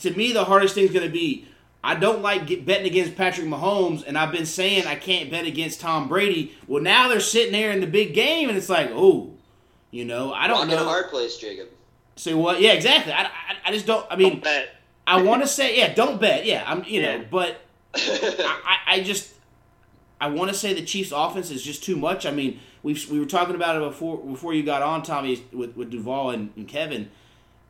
to 0.00 0.10
me 0.12 0.32
the 0.32 0.44
hardest 0.44 0.74
thing's 0.74 0.92
going 0.92 1.06
to 1.06 1.12
be. 1.12 1.48
I 1.84 1.96
don't 1.96 2.22
like 2.22 2.46
get, 2.46 2.64
betting 2.64 2.86
against 2.86 3.16
Patrick 3.16 3.46
Mahomes, 3.46 4.04
and 4.06 4.16
I've 4.16 4.30
been 4.30 4.46
saying 4.46 4.86
I 4.86 4.94
can't 4.94 5.30
bet 5.30 5.46
against 5.46 5.80
Tom 5.80 6.08
Brady. 6.08 6.54
Well, 6.68 6.82
now 6.82 7.08
they're 7.08 7.20
sitting 7.20 7.52
there 7.52 7.72
in 7.72 7.80
the 7.80 7.86
big 7.88 8.14
game, 8.14 8.48
and 8.48 8.56
it's 8.56 8.68
like, 8.68 8.90
oh, 8.92 9.34
you 9.90 10.04
know, 10.04 10.32
I 10.32 10.46
don't 10.46 10.58
Rock 10.58 10.68
in 10.68 10.74
a 10.74 10.76
know. 10.76 10.84
hard 10.84 11.10
place, 11.10 11.36
Jacob. 11.36 11.68
Say 12.16 12.34
what? 12.34 12.60
Yeah, 12.60 12.72
exactly. 12.72 13.12
I, 13.12 13.24
I, 13.24 13.30
I 13.66 13.72
just 13.72 13.86
don't. 13.86 14.06
I 14.10 14.16
mean, 14.16 14.34
Don't 14.34 14.44
bet. 14.44 14.76
I 15.06 15.22
want 15.22 15.42
to 15.42 15.48
say, 15.48 15.76
yeah, 15.78 15.92
don't 15.92 16.20
bet. 16.20 16.46
Yeah, 16.46 16.62
I'm, 16.66 16.84
you 16.84 17.02
know, 17.02 17.24
but 17.30 17.60
I, 17.94 18.78
I 18.86 18.94
I 18.94 19.02
just 19.02 19.32
I 20.20 20.28
want 20.28 20.50
to 20.52 20.56
say 20.56 20.72
the 20.74 20.84
Chiefs' 20.84 21.12
offense 21.12 21.50
is 21.50 21.62
just 21.62 21.82
too 21.82 21.96
much. 21.96 22.26
I 22.26 22.30
mean, 22.30 22.60
we 22.84 22.96
we 23.10 23.18
were 23.18 23.26
talking 23.26 23.56
about 23.56 23.76
it 23.76 23.80
before 23.80 24.18
before 24.18 24.54
you 24.54 24.62
got 24.62 24.82
on, 24.82 25.02
Tommy, 25.02 25.44
with 25.52 25.76
with 25.76 25.90
Duval 25.90 26.30
and, 26.30 26.50
and 26.56 26.68
Kevin. 26.68 27.10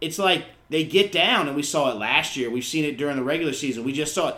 It's 0.02 0.18
like 0.18 0.44
they 0.68 0.84
get 0.84 1.12
down, 1.12 1.46
and 1.46 1.56
we 1.56 1.62
saw 1.62 1.90
it 1.90 1.96
last 1.96 2.36
year. 2.36 2.50
We've 2.50 2.64
seen 2.64 2.84
it 2.84 2.98
during 2.98 3.16
the 3.16 3.22
regular 3.22 3.52
season. 3.52 3.84
We 3.84 3.92
just 3.92 4.14
saw 4.14 4.28
it. 4.28 4.36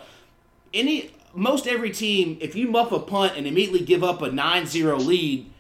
Any 0.73 1.11
most 1.35 1.67
every 1.67 1.91
team, 1.91 2.37
if 2.41 2.55
you 2.55 2.69
muff 2.69 2.93
a 2.93 3.01
punt 3.01 3.33
and 3.37 3.47
immediately 3.47 3.81
give 3.85 4.05
up 4.05 4.23
a 4.23 4.29
9-0 4.29 5.05
lead, 5.05 5.51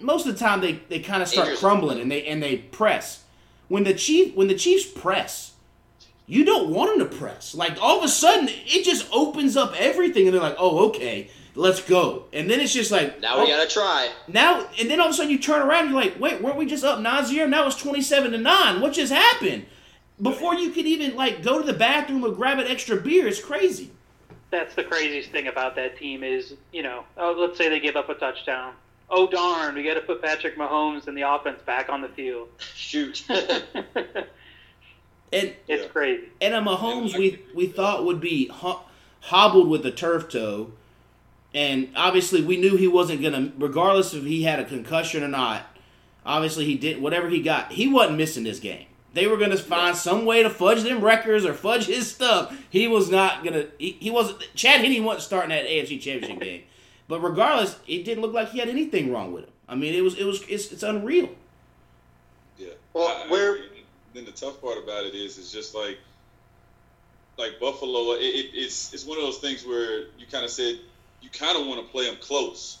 most 0.00 0.26
of 0.26 0.32
the 0.32 0.38
time 0.38 0.60
they, 0.60 0.72
they 0.88 0.98
kind 0.98 1.22
of 1.22 1.28
start 1.28 1.56
crumbling 1.58 2.00
and 2.00 2.10
they 2.10 2.24
and 2.26 2.42
they 2.42 2.56
press. 2.56 3.24
When 3.68 3.84
the 3.84 3.94
chief 3.94 4.34
when 4.34 4.48
the 4.48 4.54
Chiefs 4.54 4.86
press, 4.86 5.52
you 6.26 6.44
don't 6.44 6.70
want 6.70 6.98
them 6.98 7.08
to 7.08 7.16
press. 7.16 7.54
Like 7.54 7.76
all 7.80 7.98
of 7.98 8.04
a 8.04 8.08
sudden, 8.08 8.48
it 8.48 8.84
just 8.84 9.06
opens 9.12 9.56
up 9.56 9.74
everything, 9.78 10.26
and 10.26 10.34
they're 10.34 10.42
like, 10.42 10.56
"Oh, 10.58 10.88
okay, 10.88 11.28
let's 11.54 11.82
go." 11.82 12.24
And 12.32 12.48
then 12.50 12.60
it's 12.60 12.72
just 12.72 12.90
like, 12.90 13.20
now 13.20 13.36
oh, 13.36 13.44
we 13.44 13.50
gotta 13.50 13.68
try. 13.68 14.10
now, 14.28 14.66
and 14.78 14.90
then 14.90 15.00
all 15.00 15.06
of 15.08 15.12
a 15.12 15.16
sudden 15.16 15.30
you 15.32 15.38
turn 15.38 15.62
around, 15.62 15.86
and 15.86 15.90
you're 15.92 16.00
like, 16.02 16.18
"Wait, 16.20 16.40
weren't 16.40 16.56
we 16.56 16.66
just 16.66 16.84
up 16.84 16.98
9-0? 16.98 17.48
Now 17.48 17.66
it's 17.66 17.80
twenty-seven 17.80 18.32
to 18.32 18.38
nine. 18.38 18.80
What 18.80 18.92
just 18.92 19.12
happened?" 19.12 19.66
Before 20.22 20.54
you 20.54 20.70
could 20.70 20.86
even 20.86 21.16
like 21.16 21.42
go 21.42 21.58
to 21.60 21.66
the 21.66 21.72
bathroom 21.72 22.24
or 22.24 22.30
grab 22.30 22.58
an 22.60 22.68
extra 22.68 22.96
beer, 22.96 23.26
it's 23.26 23.40
crazy. 23.42 23.90
That's 24.50 24.74
the 24.76 24.84
craziest 24.84 25.30
thing 25.30 25.48
about 25.48 25.74
that 25.74 25.98
team 25.98 26.22
is, 26.22 26.54
you 26.72 26.84
know, 26.84 27.02
oh, 27.16 27.32
let's 27.36 27.58
say 27.58 27.68
they 27.68 27.80
give 27.80 27.96
up 27.96 28.08
a 28.08 28.14
touchdown. 28.14 28.74
Oh 29.10 29.26
darn, 29.26 29.74
we 29.74 29.82
got 29.82 29.94
to 29.94 30.00
put 30.02 30.22
Patrick 30.22 30.56
Mahomes 30.56 31.08
and 31.08 31.18
the 31.18 31.22
offense 31.22 31.60
back 31.66 31.88
on 31.88 32.00
the 32.00 32.08
field. 32.08 32.48
Shoot. 32.76 33.24
And 35.32 35.52
It's 35.66 35.82
Yeah. 35.82 35.88
crazy. 35.88 36.28
and 36.40 36.54
a 36.54 36.60
Mahomes 36.60 37.18
we 37.18 37.40
we 37.54 37.66
thought 37.66 38.04
would 38.04 38.20
be 38.20 38.46
ho- 38.46 38.82
hobbled 39.20 39.68
with 39.68 39.84
a 39.84 39.90
turf 39.90 40.28
toe, 40.28 40.70
and 41.54 41.88
obviously 41.96 42.42
we 42.42 42.56
knew 42.56 42.76
he 42.76 42.88
wasn't 42.88 43.22
gonna, 43.22 43.52
regardless 43.58 44.12
if 44.14 44.24
he 44.24 44.42
had 44.42 44.58
a 44.60 44.64
concussion 44.64 45.22
or 45.22 45.28
not. 45.28 45.64
Obviously 46.26 46.64
he 46.64 46.76
did 46.76 47.00
whatever 47.00 47.28
he 47.28 47.40
got. 47.42 47.72
He 47.72 47.86
wasn't 47.88 48.16
missing 48.18 48.44
this 48.44 48.58
game. 48.58 48.86
They 49.12 49.26
were 49.28 49.36
gonna 49.36 49.56
find 49.56 49.96
some 49.96 50.24
way 50.24 50.42
to 50.42 50.50
fudge 50.50 50.82
them 50.82 51.00
records 51.04 51.44
or 51.44 51.54
fudge 51.54 51.86
his 51.86 52.10
stuff. 52.10 52.54
He 52.70 52.88
was 52.88 53.10
not 53.10 53.44
gonna. 53.44 53.66
He, 53.78 53.92
he 54.00 54.10
wasn't. 54.10 54.40
Chad 54.56 54.80
Henne 54.84 55.04
wasn't 55.04 55.22
starting 55.22 55.50
that 55.50 55.66
AFC 55.66 56.00
Championship 56.00 56.40
game. 56.40 56.62
But 57.06 57.20
regardless, 57.20 57.76
it 57.86 58.04
didn't 58.04 58.22
look 58.22 58.32
like 58.32 58.48
he 58.50 58.58
had 58.58 58.68
anything 58.68 59.12
wrong 59.12 59.32
with 59.32 59.44
him. 59.44 59.50
I 59.68 59.76
mean, 59.76 59.94
it 59.94 60.00
was 60.02 60.18
it 60.18 60.24
was 60.24 60.42
it's, 60.48 60.72
it's 60.72 60.82
unreal. 60.82 61.28
Yeah. 62.58 62.70
Well, 62.92 63.06
I- 63.06 63.26
I 63.26 63.30
where- 63.30 63.54
agree. 63.56 63.84
then 64.14 64.24
the 64.24 64.32
tough 64.32 64.60
part 64.60 64.78
about 64.82 65.04
it 65.04 65.14
is, 65.14 65.38
it's 65.38 65.52
just 65.52 65.74
like, 65.74 65.98
like 67.38 67.60
Buffalo. 67.60 68.12
It, 68.14 68.22
it, 68.22 68.50
it's 68.54 68.92
it's 68.94 69.04
one 69.04 69.18
of 69.18 69.24
those 69.24 69.38
things 69.38 69.64
where 69.64 70.04
you 70.18 70.26
kind 70.30 70.44
of 70.44 70.50
said 70.50 70.80
you 71.24 71.30
kind 71.30 71.58
of 71.58 71.66
want 71.66 71.80
to 71.84 71.90
play 71.90 72.04
them 72.04 72.18
close, 72.20 72.78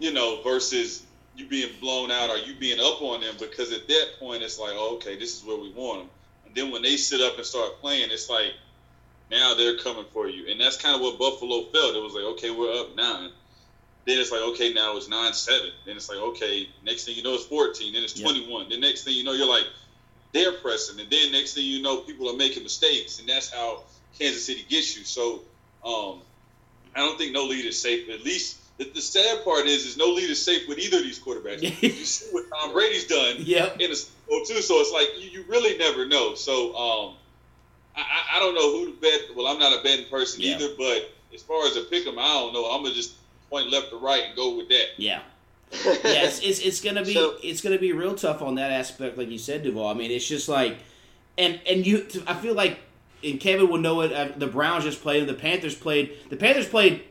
you 0.00 0.12
know, 0.12 0.42
versus 0.42 1.04
you 1.36 1.46
being 1.46 1.70
blown 1.80 2.10
out 2.10 2.30
or 2.30 2.36
you 2.36 2.54
being 2.58 2.80
up 2.80 3.00
on 3.00 3.20
them 3.20 3.36
because 3.38 3.72
at 3.72 3.86
that 3.86 4.06
point 4.18 4.42
it's 4.42 4.58
like, 4.58 4.72
oh, 4.74 4.96
okay, 4.96 5.16
this 5.16 5.38
is 5.38 5.44
where 5.44 5.56
we 5.56 5.72
want 5.72 6.00
them. 6.00 6.10
And 6.46 6.54
then 6.56 6.72
when 6.72 6.82
they 6.82 6.96
sit 6.96 7.20
up 7.20 7.36
and 7.36 7.46
start 7.46 7.80
playing, 7.80 8.10
it's 8.10 8.28
like 8.28 8.52
now 9.30 9.54
they're 9.54 9.78
coming 9.78 10.04
for 10.12 10.28
you, 10.28 10.50
and 10.50 10.60
that's 10.60 10.76
kind 10.76 10.96
of 10.96 11.00
what 11.00 11.18
Buffalo 11.18 11.62
felt. 11.72 11.94
It 11.94 12.02
was 12.02 12.14
like, 12.14 12.24
okay, 12.34 12.50
we're 12.50 12.72
up 12.80 12.96
nine. 12.96 13.30
Then 14.06 14.20
it's 14.20 14.30
like, 14.30 14.40
okay, 14.40 14.72
now 14.72 14.96
it's 14.96 15.08
nine 15.08 15.32
seven. 15.32 15.70
Then 15.84 15.96
it's 15.96 16.08
like, 16.08 16.18
okay, 16.18 16.68
next 16.84 17.04
thing 17.04 17.16
you 17.16 17.22
know, 17.22 17.34
it's 17.34 17.44
fourteen. 17.44 17.92
Then 17.92 18.02
it's 18.04 18.16
Yeah. 18.16 18.24
twenty 18.24 18.48
one. 18.48 18.68
Then 18.68 18.80
next 18.80 19.02
thing 19.04 19.14
you 19.14 19.24
know, 19.24 19.32
you're 19.32 19.48
like, 19.48 19.66
they're 20.32 20.52
pressing, 20.52 20.98
and 21.00 21.10
then 21.10 21.32
next 21.32 21.54
thing 21.54 21.64
you 21.64 21.82
know, 21.82 21.98
people 21.98 22.30
are 22.30 22.36
making 22.36 22.62
mistakes, 22.62 23.18
and 23.20 23.28
that's 23.28 23.50
how 23.50 23.82
Kansas 24.18 24.44
City 24.44 24.64
gets 24.68 24.96
you. 24.96 25.04
So, 25.04 25.42
um, 25.84 26.22
I 26.96 27.00
don't 27.00 27.18
think 27.18 27.32
no 27.32 27.44
lead 27.44 27.64
is 27.64 27.80
safe. 27.80 28.08
At 28.08 28.24
least 28.24 28.58
the, 28.78 28.84
the 28.94 29.00
sad 29.00 29.44
part 29.44 29.66
is, 29.66 29.84
is 29.86 29.96
no 29.96 30.06
lead 30.08 30.28
is 30.30 30.42
safe 30.42 30.66
with 30.68 30.78
either 30.78 30.96
of 30.98 31.02
these 31.04 31.18
quarterbacks. 31.18 31.62
you 31.82 31.90
see 31.90 32.26
what 32.32 32.44
Tom 32.50 32.72
Brady's 32.72 33.06
done 33.06 33.36
Yep. 33.38 33.80
in 33.80 33.90
the 33.90 33.96
Super 33.96 34.16
Bowl 34.28 34.44
too. 34.46 34.60
So 34.62 34.74
it's 34.80 34.92
like 34.92 35.08
you, 35.22 35.30
you 35.40 35.44
really 35.48 35.76
never 35.78 36.06
know. 36.06 36.34
So 36.34 36.74
um, 36.76 37.14
I, 37.96 38.00
I- 38.00 38.36
I 38.36 38.38
don't 38.40 38.54
know 38.54 38.72
who 38.72 38.92
to 38.92 39.00
bet. 39.00 39.34
Well, 39.36 39.46
I'm 39.46 39.58
not 39.58 39.72
a 39.78 39.82
betting 39.82 40.06
person 40.10 40.40
Yeah. 40.42 40.56
either, 40.56 40.68
but 40.76 41.10
as 41.34 41.42
far 41.42 41.66
as 41.66 41.76
a 41.76 41.82
pick 41.82 42.06
'em, 42.06 42.18
I 42.18 42.26
don't 42.28 42.52
know. 42.52 42.66
I'm 42.66 42.82
gonna 42.82 42.94
just 42.94 43.14
point 43.50 43.70
left 43.70 43.90
to 43.90 43.96
right 43.96 44.24
and 44.24 44.36
go 44.36 44.56
with 44.56 44.68
that. 44.68 44.86
Yeah. 44.98 45.20
yeah, 45.84 45.90
it's, 46.04 46.40
it's, 46.40 46.60
it's 46.60 46.80
gonna 46.80 47.02
be 47.04 47.14
So- 47.14 47.36
it's 47.42 47.60
gonna 47.60 47.78
be 47.78 47.92
real 47.92 48.14
tough 48.14 48.40
on 48.42 48.54
that 48.56 48.70
aspect, 48.72 49.16
like 49.18 49.30
you 49.30 49.38
said, 49.38 49.62
Duvall. 49.62 49.88
I 49.88 49.94
mean, 49.94 50.10
it's 50.10 50.26
just 50.28 50.48
like, 50.48 50.76
and 51.38 51.60
and 51.68 51.86
you, 51.86 52.06
I 52.26 52.34
feel 52.34 52.54
like, 52.54 52.78
and 53.22 53.40
Kevin 53.40 53.68
will 53.68 53.78
know 53.78 54.00
it. 54.02 54.12
Uh, 54.12 54.36
the 54.36 54.46
Browns 54.46 54.84
just 54.84 55.02
played, 55.02 55.20
and 55.20 55.28
the 55.28 55.34
Panthers 55.34 55.74
played. 55.74 56.16
The 56.30 56.36
Panthers 56.36 56.68
played 56.68 57.04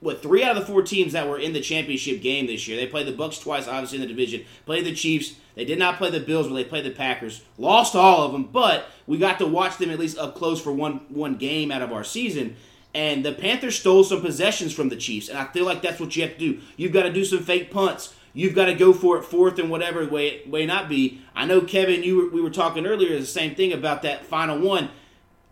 what 0.00 0.22
three 0.22 0.42
out 0.42 0.56
of 0.56 0.66
the 0.66 0.72
four 0.72 0.82
teams 0.82 1.12
that 1.12 1.28
were 1.28 1.38
in 1.38 1.52
the 1.52 1.60
championship 1.60 2.22
game 2.22 2.46
this 2.46 2.66
year. 2.66 2.76
They 2.76 2.86
played 2.86 3.06
the 3.06 3.12
Bucks 3.12 3.38
twice, 3.38 3.68
obviously 3.68 3.96
in 3.96 4.02
the 4.02 4.08
division. 4.08 4.44
Played 4.66 4.86
the 4.86 4.94
Chiefs. 4.94 5.36
They 5.54 5.64
did 5.64 5.78
not 5.78 5.98
play 5.98 6.10
the 6.10 6.20
Bills, 6.20 6.48
but 6.48 6.54
they 6.54 6.64
played 6.64 6.84
the 6.84 6.90
Packers. 6.90 7.42
Lost 7.58 7.94
all 7.94 8.22
of 8.22 8.32
them, 8.32 8.44
but 8.44 8.86
we 9.06 9.18
got 9.18 9.38
to 9.38 9.46
watch 9.46 9.76
them 9.76 9.90
at 9.90 9.98
least 9.98 10.18
up 10.18 10.34
close 10.34 10.60
for 10.60 10.72
one 10.72 11.00
one 11.08 11.36
game 11.36 11.70
out 11.70 11.82
of 11.82 11.92
our 11.92 12.04
season. 12.04 12.56
And 12.92 13.24
the 13.24 13.32
Panthers 13.32 13.78
stole 13.78 14.02
some 14.02 14.20
possessions 14.20 14.72
from 14.72 14.88
the 14.88 14.96
Chiefs, 14.96 15.28
and 15.28 15.38
I 15.38 15.44
feel 15.44 15.64
like 15.64 15.80
that's 15.80 16.00
what 16.00 16.16
you 16.16 16.22
have 16.22 16.32
to 16.32 16.38
do. 16.38 16.60
You've 16.76 16.92
got 16.92 17.04
to 17.04 17.12
do 17.12 17.24
some 17.24 17.40
fake 17.40 17.70
punts. 17.70 18.14
You've 18.32 18.54
got 18.54 18.66
to 18.66 18.74
go 18.74 18.92
for 18.92 19.18
it 19.18 19.24
fourth 19.24 19.58
and 19.58 19.70
whatever 19.70 20.06
way 20.06 20.28
it 20.28 20.48
may 20.50 20.66
not 20.66 20.88
be. 20.88 21.20
I 21.34 21.46
know 21.46 21.60
Kevin, 21.60 22.02
you 22.02 22.16
were, 22.16 22.30
we 22.30 22.40
were 22.40 22.50
talking 22.50 22.86
earlier 22.86 23.18
the 23.18 23.26
same 23.26 23.54
thing 23.54 23.72
about 23.72 24.02
that 24.02 24.24
final 24.24 24.58
one. 24.58 24.90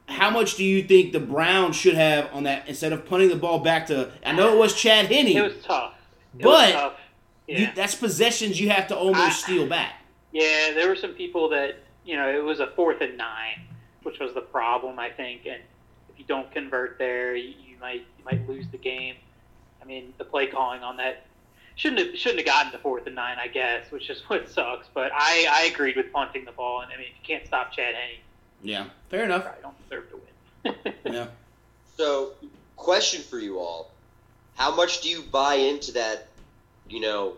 How 0.09 0.31
much 0.31 0.57
do 0.57 0.65
you 0.65 0.83
think 0.83 1.13
the 1.13 1.21
Browns 1.21 1.77
should 1.77 1.95
have 1.95 2.33
on 2.33 2.45
that 2.45 2.67
instead 2.69 2.93
of 2.93 3.05
punting 3.07 3.29
the 3.29 3.37
ball 3.37 3.59
back 3.61 3.87
to? 3.89 4.11
I 4.25 4.33
know 4.33 4.53
it 4.55 4.59
was 4.59 4.75
Chad 4.75 5.07
Henne, 5.07 5.27
It 5.29 5.41
was 5.43 5.63
tough. 5.63 5.95
It 6.39 6.43
But 6.43 6.51
was 6.51 6.73
tough. 6.73 6.93
Yeah. 7.47 7.59
you, 7.61 7.69
that's 7.75 7.95
possessions 7.95 8.61
you 8.61 8.71
have 8.71 8.89
to 8.89 8.97
almost 8.97 9.21
I- 9.27 9.31
steal 9.31 9.67
back. 9.69 9.95
Yeah, 10.33 10.73
there 10.75 10.89
were 10.89 10.97
some 10.97 11.13
people 11.13 11.49
that 11.51 11.77
you 12.05 12.15
know 12.17 12.29
it 12.29 12.43
was 12.45 12.61
a 12.61 12.67
fourth 12.69 13.01
and 13.01 13.17
nine, 13.17 13.63
which 14.03 14.19
was 14.19 14.35
the 14.35 14.41
problem 14.43 14.99
I 14.99 15.09
think. 15.11 15.47
And 15.47 15.63
if 16.13 16.19
you 16.19 16.25
don't 16.27 16.51
convert 16.53 16.99
there, 16.99 17.35
you, 17.35 17.55
you 17.67 17.77
might 17.81 18.05
you 18.19 18.25
might 18.25 18.47
lose 18.49 18.67
the 18.71 18.77
game. 18.79 19.15
I 19.81 19.87
mean, 19.87 20.13
the 20.19 20.25
play 20.25 20.47
calling 20.47 20.83
on 20.83 20.99
that 20.99 21.25
shouldn't 21.77 22.07
have 22.07 22.19
shouldn't 22.19 22.41
have 22.41 22.47
gotten 22.47 22.73
to 22.73 22.79
fourth 22.79 23.07
and 23.07 23.15
nine, 23.15 23.39
I 23.41 23.47
guess, 23.49 23.91
which 23.91 24.11
is 24.11 24.21
what 24.29 24.51
sucks. 24.51 24.87
But 24.93 25.13
I 25.15 25.47
I 25.51 25.71
agreed 25.73 25.97
with 25.97 26.13
punting 26.13 26.45
the 26.45 26.53
ball, 26.53 26.83
and 26.83 26.93
I 26.93 26.97
mean, 26.97 27.07
if 27.11 27.15
you 27.23 27.27
can't 27.37 27.47
stop 27.47 27.73
Chad 27.73 27.95
Henne, 27.95 28.19
Yeah, 28.63 28.87
fair 29.09 29.25
enough. 29.25 29.47
I 29.47 29.61
don't 29.61 29.75
deserve 29.89 30.11
to 30.11 30.17
win. 30.17 30.95
Yeah. 31.13 31.27
So, 31.97 32.33
question 32.77 33.23
for 33.23 33.39
you 33.39 33.59
all: 33.59 33.91
How 34.57 34.75
much 34.75 35.01
do 35.01 35.09
you 35.09 35.23
buy 35.23 35.55
into 35.55 35.93
that? 35.93 36.29
You 36.89 37.01
know, 37.01 37.35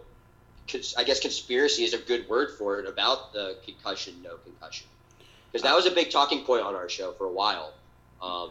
cons- 0.68 0.94
I 0.96 1.04
guess 1.04 1.20
conspiracy 1.20 1.84
is 1.84 1.94
a 1.94 1.98
good 1.98 2.28
word 2.28 2.50
for 2.58 2.78
it 2.80 2.88
about 2.88 3.32
the 3.32 3.56
concussion, 3.64 4.14
no 4.22 4.36
concussion, 4.36 4.86
because 5.50 5.62
that 5.62 5.74
was 5.74 5.86
a 5.86 5.90
big 5.90 6.10
talking 6.10 6.44
point 6.44 6.62
on 6.62 6.74
our 6.74 6.88
show 6.88 7.12
for 7.12 7.24
a 7.26 7.32
while. 7.32 7.72
Um, 8.22 8.50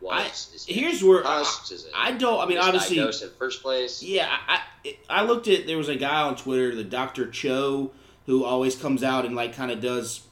was 0.00 0.50
is 0.54 0.64
he 0.66 0.74
Here's 0.74 1.02
where 1.02 1.26
I. 1.26 1.40
Is 1.40 1.86
it 1.86 1.92
I 1.94 2.12
don't. 2.12 2.40
I 2.40 2.46
mean, 2.46 2.58
obviously, 2.58 2.96
misdiagnosed 2.96 3.22
in 3.22 3.30
first 3.38 3.62
place? 3.62 4.02
Yeah, 4.02 4.28
I, 4.48 4.60
I 4.84 4.96
I 5.08 5.22
looked 5.24 5.48
at 5.48 5.66
there 5.66 5.78
was 5.78 5.88
a 5.88 5.96
guy 5.96 6.22
on 6.22 6.36
Twitter, 6.36 6.74
the 6.74 6.84
Doctor 6.84 7.30
Chao, 7.30 7.90
who 8.26 8.44
always 8.44 8.76
comes 8.76 9.02
out 9.02 9.24
and 9.24 9.34
like 9.34 9.54
kind 9.54 9.70
of 9.70 9.80
does. 9.80 10.22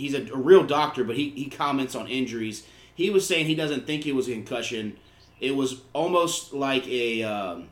He's 0.00 0.14
a, 0.14 0.32
a 0.32 0.36
real 0.36 0.64
doctor, 0.64 1.04
but 1.04 1.16
he 1.16 1.30
he 1.30 1.46
comments 1.46 1.94
on 1.94 2.08
injuries. 2.08 2.66
He 2.94 3.10
was 3.10 3.26
saying 3.26 3.46
he 3.46 3.54
doesn't 3.54 3.86
think 3.86 4.06
it 4.06 4.14
was 4.14 4.28
a 4.28 4.32
concussion. 4.32 4.96
It 5.40 5.56
was 5.56 5.80
almost 5.92 6.52
like 6.52 6.86
a 6.88 7.22
um, 7.22 7.68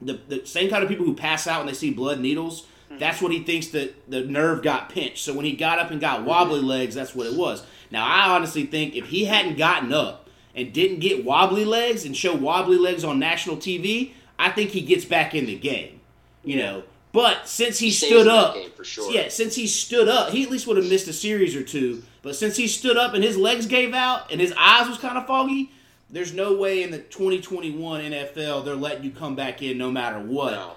the 0.00 0.20
the 0.28 0.46
same 0.46 0.70
kind 0.70 0.82
of 0.82 0.88
people 0.88 1.04
who 1.04 1.14
pass 1.14 1.46
out 1.46 1.58
when 1.60 1.66
they 1.66 1.74
see 1.74 1.90
blood 1.90 2.20
needles. 2.20 2.66
That's 2.98 3.20
what 3.20 3.32
he 3.32 3.42
thinks 3.42 3.68
that 3.68 4.08
the 4.10 4.22
nerve 4.22 4.62
got 4.62 4.90
pinched. 4.90 5.18
So 5.18 5.34
when 5.34 5.44
he 5.44 5.52
got 5.52 5.78
up 5.78 5.90
and 5.90 6.00
got 6.00 6.24
wobbly 6.24 6.60
legs, 6.60 6.94
that's 6.94 7.14
what 7.14 7.26
it 7.26 7.34
was. 7.34 7.64
Now 7.90 8.06
I 8.06 8.34
honestly 8.34 8.64
think 8.64 8.94
if 8.94 9.06
he 9.06 9.24
hadn't 9.24 9.58
gotten 9.58 9.92
up 9.92 10.28
and 10.54 10.72
didn't 10.72 11.00
get 11.00 11.24
wobbly 11.24 11.64
legs 11.64 12.04
and 12.04 12.16
show 12.16 12.34
wobbly 12.34 12.78
legs 12.78 13.04
on 13.04 13.18
national 13.18 13.56
TV, 13.56 14.12
I 14.38 14.50
think 14.50 14.70
he 14.70 14.80
gets 14.82 15.04
back 15.04 15.34
in 15.34 15.46
the 15.46 15.56
game. 15.56 16.00
You 16.44 16.58
know, 16.58 16.82
but 17.16 17.48
since 17.48 17.78
he 17.78 17.90
stays 17.90 18.10
stood 18.10 18.28
up, 18.28 18.54
game 18.54 18.70
for 18.76 18.84
sure. 18.84 19.10
yeah, 19.10 19.28
since 19.28 19.54
he 19.54 19.66
stood 19.66 20.06
up, 20.08 20.30
he 20.30 20.42
at 20.44 20.50
least 20.50 20.66
would 20.66 20.76
have 20.76 20.88
missed 20.88 21.08
a 21.08 21.12
series 21.12 21.56
or 21.56 21.62
two. 21.62 22.02
But 22.22 22.36
since 22.36 22.56
he 22.56 22.66
stood 22.68 22.96
up 22.96 23.14
and 23.14 23.24
his 23.24 23.36
legs 23.36 23.66
gave 23.66 23.94
out 23.94 24.30
and 24.30 24.40
his 24.40 24.52
eyes 24.58 24.88
was 24.88 24.98
kind 24.98 25.16
of 25.16 25.26
foggy, 25.26 25.70
There's 26.10 26.32
no 26.34 26.54
way 26.54 26.82
in 26.82 26.90
the 26.90 26.98
2021 26.98 28.00
NFL 28.02 28.64
they're 28.64 28.74
letting 28.76 29.02
you 29.04 29.10
come 29.10 29.34
back 29.34 29.62
in 29.62 29.78
no 29.78 29.90
matter 29.90 30.18
what. 30.20 30.52
No. 30.52 30.72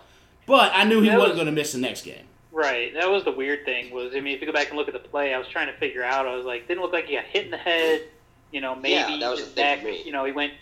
But 0.46 0.72
I 0.74 0.86
knew 0.86 1.02
he 1.02 1.10
That 1.10 1.18
wasn't 1.20 1.34
was- 1.36 1.44
going 1.44 1.54
to 1.56 1.60
miss 1.62 1.74
the 1.74 1.80
next 1.80 2.04
game. 2.04 2.24
Right. 2.52 2.94
That 2.96 3.10
was 3.10 3.24
the 3.24 3.32
weird 3.32 3.64
thing. 3.66 3.92
Was 3.94 4.14
I 4.16 4.22
mean, 4.22 4.34
if 4.36 4.42
you 4.42 4.48
go 4.48 4.54
back 4.54 4.70
and 4.70 4.78
look 4.78 4.88
at 4.88 4.94
the 4.94 5.00
play, 5.10 5.34
I 5.34 5.38
was 5.38 5.48
trying 5.48 5.68
to 5.68 5.78
figure 5.78 6.04
out. 6.04 6.26
I 6.28 6.36
was 6.36 6.46
like, 6.46 6.68
didn't 6.68 6.82
look 6.82 6.94
like 6.94 7.06
he 7.06 7.16
got 7.16 7.26
hit 7.26 7.46
in 7.46 7.52
the 7.52 7.58
head. 7.58 8.04
You 8.52 8.62
know, 8.62 8.74
maybe 8.76 8.94
Yeah, 8.96 9.18
that 9.20 9.30
was 9.30 9.40
his 9.42 9.56
neck. 9.56 9.84
You 10.06 10.12
know, 10.12 10.26
he 10.26 10.32
went 10.32 10.54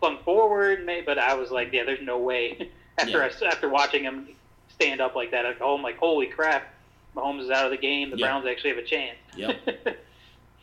flung 0.00 0.18
forward, 0.24 0.84
maybe, 0.84 1.04
but 1.06 1.18
I 1.18 1.34
was 1.34 1.50
like, 1.50 1.72
yeah, 1.72 1.84
there's 1.84 2.02
no 2.02 2.18
way. 2.18 2.70
after 2.98 3.22
I, 3.22 3.30
after 3.46 3.68
watching 3.70 4.04
him 4.04 4.28
stand 4.74 5.00
up 5.00 5.14
like 5.14 5.30
that, 5.30 5.46
I 5.46 5.52
go, 5.54 5.70
oh, 5.70 5.76
I'm 5.76 5.82
like, 5.82 5.98
holy 5.98 6.26
crap, 6.26 6.72
Mahomes 7.16 7.42
is 7.42 7.50
out 7.50 7.64
of 7.64 7.70
the 7.70 7.76
game. 7.76 8.10
The 8.10 8.16
Yeah. 8.18 8.26
Browns 8.26 8.46
actually 8.46 8.70
have 8.70 8.78
a 8.78 8.84
chance. 8.84 9.16
Yep. 9.36 9.98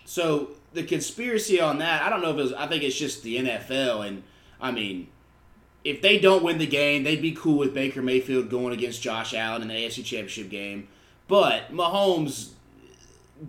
So 0.04 0.50
the 0.74 0.84
conspiracy 0.84 1.62
on 1.62 1.78
that, 1.78 2.02
I 2.02 2.10
don't 2.10 2.22
know 2.22 2.32
if 2.32 2.38
it 2.38 2.42
was. 2.42 2.54
I 2.54 2.68
think 2.68 2.84
it's 2.84 2.98
just 2.98 3.24
the 3.24 3.38
NFL, 3.38 4.06
and 4.06 4.24
I 4.60 4.72
mean, 4.72 5.08
if 5.86 6.02
they 6.02 6.20
don't 6.20 6.44
win 6.44 6.58
the 6.58 6.68
game, 6.68 7.04
they'd 7.04 7.22
be 7.22 7.32
cool 7.32 7.58
with 7.60 7.74
Baker 7.74 8.02
Mayfield 8.02 8.50
going 8.50 8.74
against 8.74 9.02
Josh 9.02 9.34
Allen 9.34 9.62
in 9.62 9.68
the 9.70 9.74
AFC 9.76 10.04
Championship 10.04 10.50
game. 10.50 10.88
But 11.30 11.72
Mahomes, 11.72 12.50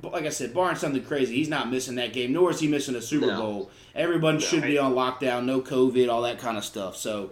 like 0.02 0.24
I 0.24 0.28
said, 0.28 0.54
barring 0.54 0.76
something 0.76 1.02
crazy, 1.02 1.34
he's 1.34 1.48
not 1.48 1.68
missing 1.70 1.96
that 1.96 2.12
game. 2.12 2.32
Nor 2.32 2.50
is 2.50 2.60
he 2.60 2.68
missing 2.68 2.94
a 2.94 3.02
Super 3.02 3.26
No. 3.28 3.40
Bowl. 3.40 3.70
Everyone 3.94 4.38
should 4.38 4.62
be 4.62 4.78
on 4.78 4.94
lockdown, 4.94 5.44
no 5.46 5.62
COVID, 5.62 6.08
all 6.12 6.22
that 6.22 6.38
kind 6.38 6.56
of 6.56 6.64
stuff. 6.64 6.96
So. 6.96 7.30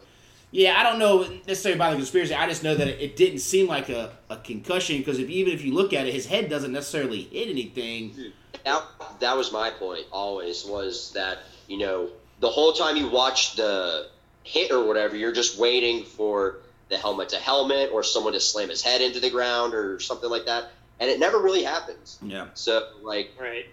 Yeah, 0.52 0.78
I 0.78 0.82
don't 0.82 0.98
know 0.98 1.22
necessarily 1.46 1.76
about 1.78 1.90
the 1.92 1.96
conspiracy. 1.98 2.34
I 2.34 2.48
just 2.48 2.64
know 2.64 2.74
that 2.74 2.88
it, 2.88 3.00
it 3.00 3.16
didn't 3.16 3.38
seem 3.38 3.68
like 3.68 3.88
a, 3.88 4.10
a 4.28 4.36
concussion 4.38 4.98
because 4.98 5.18
if 5.18 5.28
even 5.30 5.52
if 5.52 5.62
you 5.64 5.72
look 5.72 5.92
at 5.92 6.06
it, 6.06 6.12
his 6.14 6.26
head 6.26 6.48
doesn't 6.50 6.72
necessarily 6.72 7.22
hit 7.22 7.48
anything. 7.48 8.32
that 8.64 8.82
that 9.20 9.36
was 9.36 9.52
my 9.52 9.70
point 9.70 10.06
always 10.12 10.64
was 10.64 11.12
that 11.12 11.38
you 11.68 11.78
know 11.78 12.10
the 12.40 12.48
whole 12.48 12.72
time 12.72 12.96
you 12.96 13.08
watch 13.08 13.54
the 13.56 14.08
hit 14.42 14.70
or 14.72 14.84
whatever 14.84 15.14
you're 15.16 15.32
just 15.32 15.58
waiting 15.58 16.04
for 16.04 16.56
the 16.88 16.96
helmet 16.96 17.28
to 17.28 17.36
helmet 17.36 17.90
or 17.92 18.02
someone 18.02 18.32
to 18.32 18.40
slam 18.40 18.68
his 18.68 18.82
head 18.82 19.00
into 19.00 19.20
the 19.20 19.30
ground 19.30 19.72
or 19.74 20.00
something 20.00 20.28
like 20.30 20.46
that 20.46 20.72
and 20.98 21.08
it 21.08 21.20
never 21.20 21.38
really 21.38 21.62
happens 21.62 22.18
Yeah. 22.22 22.46
so 22.54 22.88
like 23.02 23.30
right. 23.38 23.66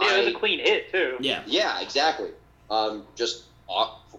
Yeah, 0.00 0.14
it 0.14 0.18
was 0.18 0.26
I- 0.28 0.30
a 0.30 0.38
clean 0.38 0.58
hit 0.60 0.92
too. 0.92 1.16
Yeah. 1.20 1.42
yeah 1.46 1.80
exactly 1.80 2.30
um 2.70 3.04
just 3.16 3.38
off, 3.40 3.51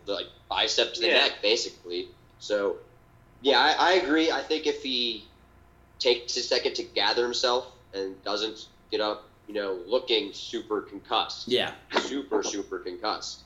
like 0.07 0.27
bicep 0.49 0.93
to 0.93 1.01
the 1.01 1.07
Yeah. 1.07 1.13
neck 1.13 1.31
basically 1.41 2.07
so 2.39 2.77
yeah 3.41 3.59
I, 3.59 3.91
I 3.91 3.91
agree 3.93 4.31
i 4.31 4.41
think 4.41 4.67
if 4.67 4.83
he 4.83 5.25
takes 5.99 6.35
a 6.37 6.41
second 6.41 6.75
to 6.75 6.83
gather 6.83 7.23
himself 7.23 7.71
and 7.93 8.21
doesn't 8.23 8.67
get 8.91 8.99
up 9.01 9.23
you 9.47 9.53
know 9.53 9.79
looking 9.87 10.33
super 10.33 10.81
concussed 10.81 11.47
Yeah. 11.47 11.71
super 12.01 12.43
super 12.43 12.79
concussed, 12.79 13.41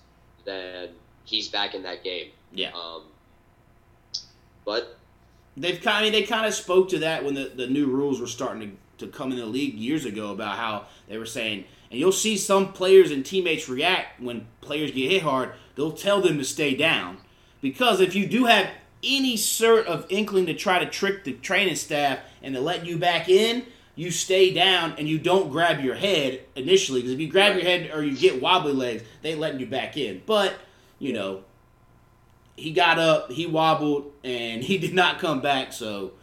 then 0.45 0.89
he's 1.25 1.49
back 1.49 1.75
in 1.75 1.83
that 1.83 2.03
game. 2.03 2.29
Yeah. 2.53 2.71
Um, 2.73 3.03
but 4.65 4.97
They've 5.57 5.81
kind 5.81 6.05
of, 6.05 6.11
they 6.13 6.21
kind 6.23 6.45
of 6.45 6.53
spoke 6.53 6.87
to 6.89 6.99
that 6.99 7.25
when 7.25 7.33
the, 7.33 7.51
the 7.53 7.67
new 7.67 7.87
rules 7.87 8.21
were 8.21 8.27
starting 8.27 8.77
to, 8.99 9.05
to 9.05 9.11
come 9.11 9.31
in 9.31 9.37
the 9.39 9.45
league 9.45 9.73
years 9.73 10.05
ago 10.05 10.31
about 10.31 10.55
how 10.57 10.85
they 11.09 11.17
were 11.17 11.25
saying, 11.25 11.65
and 11.89 11.99
you'll 11.99 12.11
see 12.11 12.37
some 12.37 12.73
players 12.73 13.11
and 13.11 13.25
teammates 13.25 13.69
react 13.69 14.21
when 14.21 14.47
players 14.61 14.91
get 14.91 15.11
hit 15.11 15.21
hard. 15.21 15.53
They'll 15.75 15.91
tell 15.91 16.21
them 16.21 16.37
to 16.37 16.43
stay 16.43 16.75
down 16.75 17.17
because 17.61 17.99
if 17.99 18.15
you 18.15 18.27
do 18.27 18.45
have 18.45 18.69
any 19.03 19.37
sort 19.37 19.87
of 19.87 20.05
inkling 20.09 20.47
to 20.47 20.53
try 20.53 20.79
to 20.79 20.85
trick 20.85 21.23
the 21.23 21.33
training 21.33 21.75
staff 21.75 22.19
and 22.41 22.55
to 22.55 22.61
let 22.61 22.85
you 22.85 22.97
back 22.97 23.29
in, 23.29 23.65
you 23.95 24.11
stay 24.11 24.53
down 24.53 24.93
and 24.97 25.07
you 25.07 25.17
don't 25.17 25.51
grab 25.51 25.79
your 25.83 25.95
head 25.95 26.41
initially 26.55 27.01
because 27.01 27.13
if 27.13 27.19
you 27.19 27.29
grab 27.29 27.55
your 27.55 27.63
head 27.63 27.91
or 27.93 28.03
you 28.03 28.15
get 28.15 28.41
wobbly 28.41 28.73
legs, 28.73 29.03
they 29.21 29.35
letting 29.35 29.59
you 29.59 29.65
back 29.65 29.97
in. 29.97 30.21
But 30.25 30.53
you 30.99 31.13
know, 31.13 31.43
he 32.55 32.71
got 32.71 32.99
up, 32.99 33.31
he 33.31 33.45
wobbled, 33.45 34.11
and 34.23 34.63
he 34.63 34.77
did 34.77 34.93
not 34.93 35.19
come 35.19 35.41
back. 35.41 35.73
So, 35.73 36.13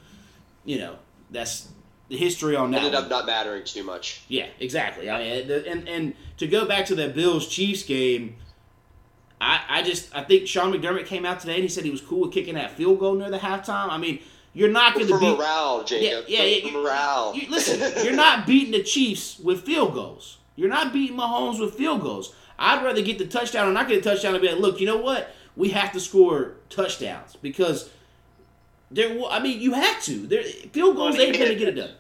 you 0.64 0.78
know, 0.78 0.96
that's 1.30 1.68
the 2.08 2.16
history 2.16 2.54
on 2.56 2.70
that. 2.72 2.78
ended 2.78 2.94
one. 2.94 3.04
up 3.04 3.10
not 3.10 3.26
mattering 3.26 3.64
too 3.64 3.82
much. 3.84 4.22
Yeah, 4.28 4.46
exactly. 4.60 5.08
I 5.10 5.18
mean, 5.18 5.48
the, 5.48 5.66
and 5.68 5.88
and 5.88 6.14
to 6.38 6.46
go 6.46 6.66
back 6.66 6.86
to 6.86 6.94
that 6.96 7.14
Bills 7.14 7.48
Chiefs 7.48 7.82
game, 7.82 8.36
I 9.40 9.60
I 9.68 9.82
just 9.82 10.14
I 10.14 10.22
think 10.22 10.46
Sean 10.46 10.72
McDermott 10.72 11.06
came 11.06 11.24
out 11.24 11.40
today 11.40 11.54
and 11.54 11.62
he 11.62 11.68
said 11.68 11.84
he 11.84 11.90
was 11.90 12.00
cool 12.00 12.20
with 12.22 12.32
kicking 12.32 12.54
that 12.54 12.72
field 12.72 12.98
goal 12.98 13.14
near 13.14 13.30
the 13.30 13.38
halftime. 13.38 13.88
I 13.90 13.98
mean, 13.98 14.20
you're 14.52 14.70
not 14.70 14.94
going 14.94 15.06
to 15.06 15.12
For 15.14 15.18
beat. 15.20 15.36
morale, 15.36 15.84
Jacob. 15.84 16.24
Yeah, 16.28 16.42
yeah, 16.42 16.58
yeah, 16.66 16.72
morale. 16.72 17.32
You, 17.34 17.48
listen, 17.50 17.80
you're 18.04 18.14
not 18.14 18.46
beating 18.46 18.72
the 18.72 18.82
Chiefs 18.82 19.38
with 19.38 19.62
field 19.62 19.94
goals. 19.94 20.38
You're 20.56 20.68
not 20.68 20.92
beating 20.92 21.16
Mahomes 21.16 21.58
with 21.58 21.74
field 21.74 22.02
goals. 22.02 22.34
I'd 22.58 22.84
rather 22.84 23.02
get 23.02 23.18
the 23.18 23.26
touchdown 23.26 23.66
or 23.68 23.72
not 23.72 23.88
get 23.88 23.98
a 23.98 24.00
touchdown 24.00 24.34
and 24.34 24.42
be 24.42 24.48
like, 24.48 24.60
look, 24.60 24.78
you 24.78 24.86
know 24.86 24.98
what? 24.98 25.34
We 25.56 25.70
have 25.70 25.90
to 25.92 26.00
score 26.00 26.52
touchdowns 26.70 27.34
because 27.42 27.90
there. 28.94 29.16
I 29.30 29.40
mean, 29.40 29.60
you 29.60 29.72
had 29.74 30.00
to. 30.02 30.26
There, 30.26 30.42
field 30.42 30.96
goals 30.96 31.18
ain't 31.18 31.36
going 31.36 31.50
to 31.50 31.56
get 31.56 31.68
it 31.68 31.72
done. 31.76 31.90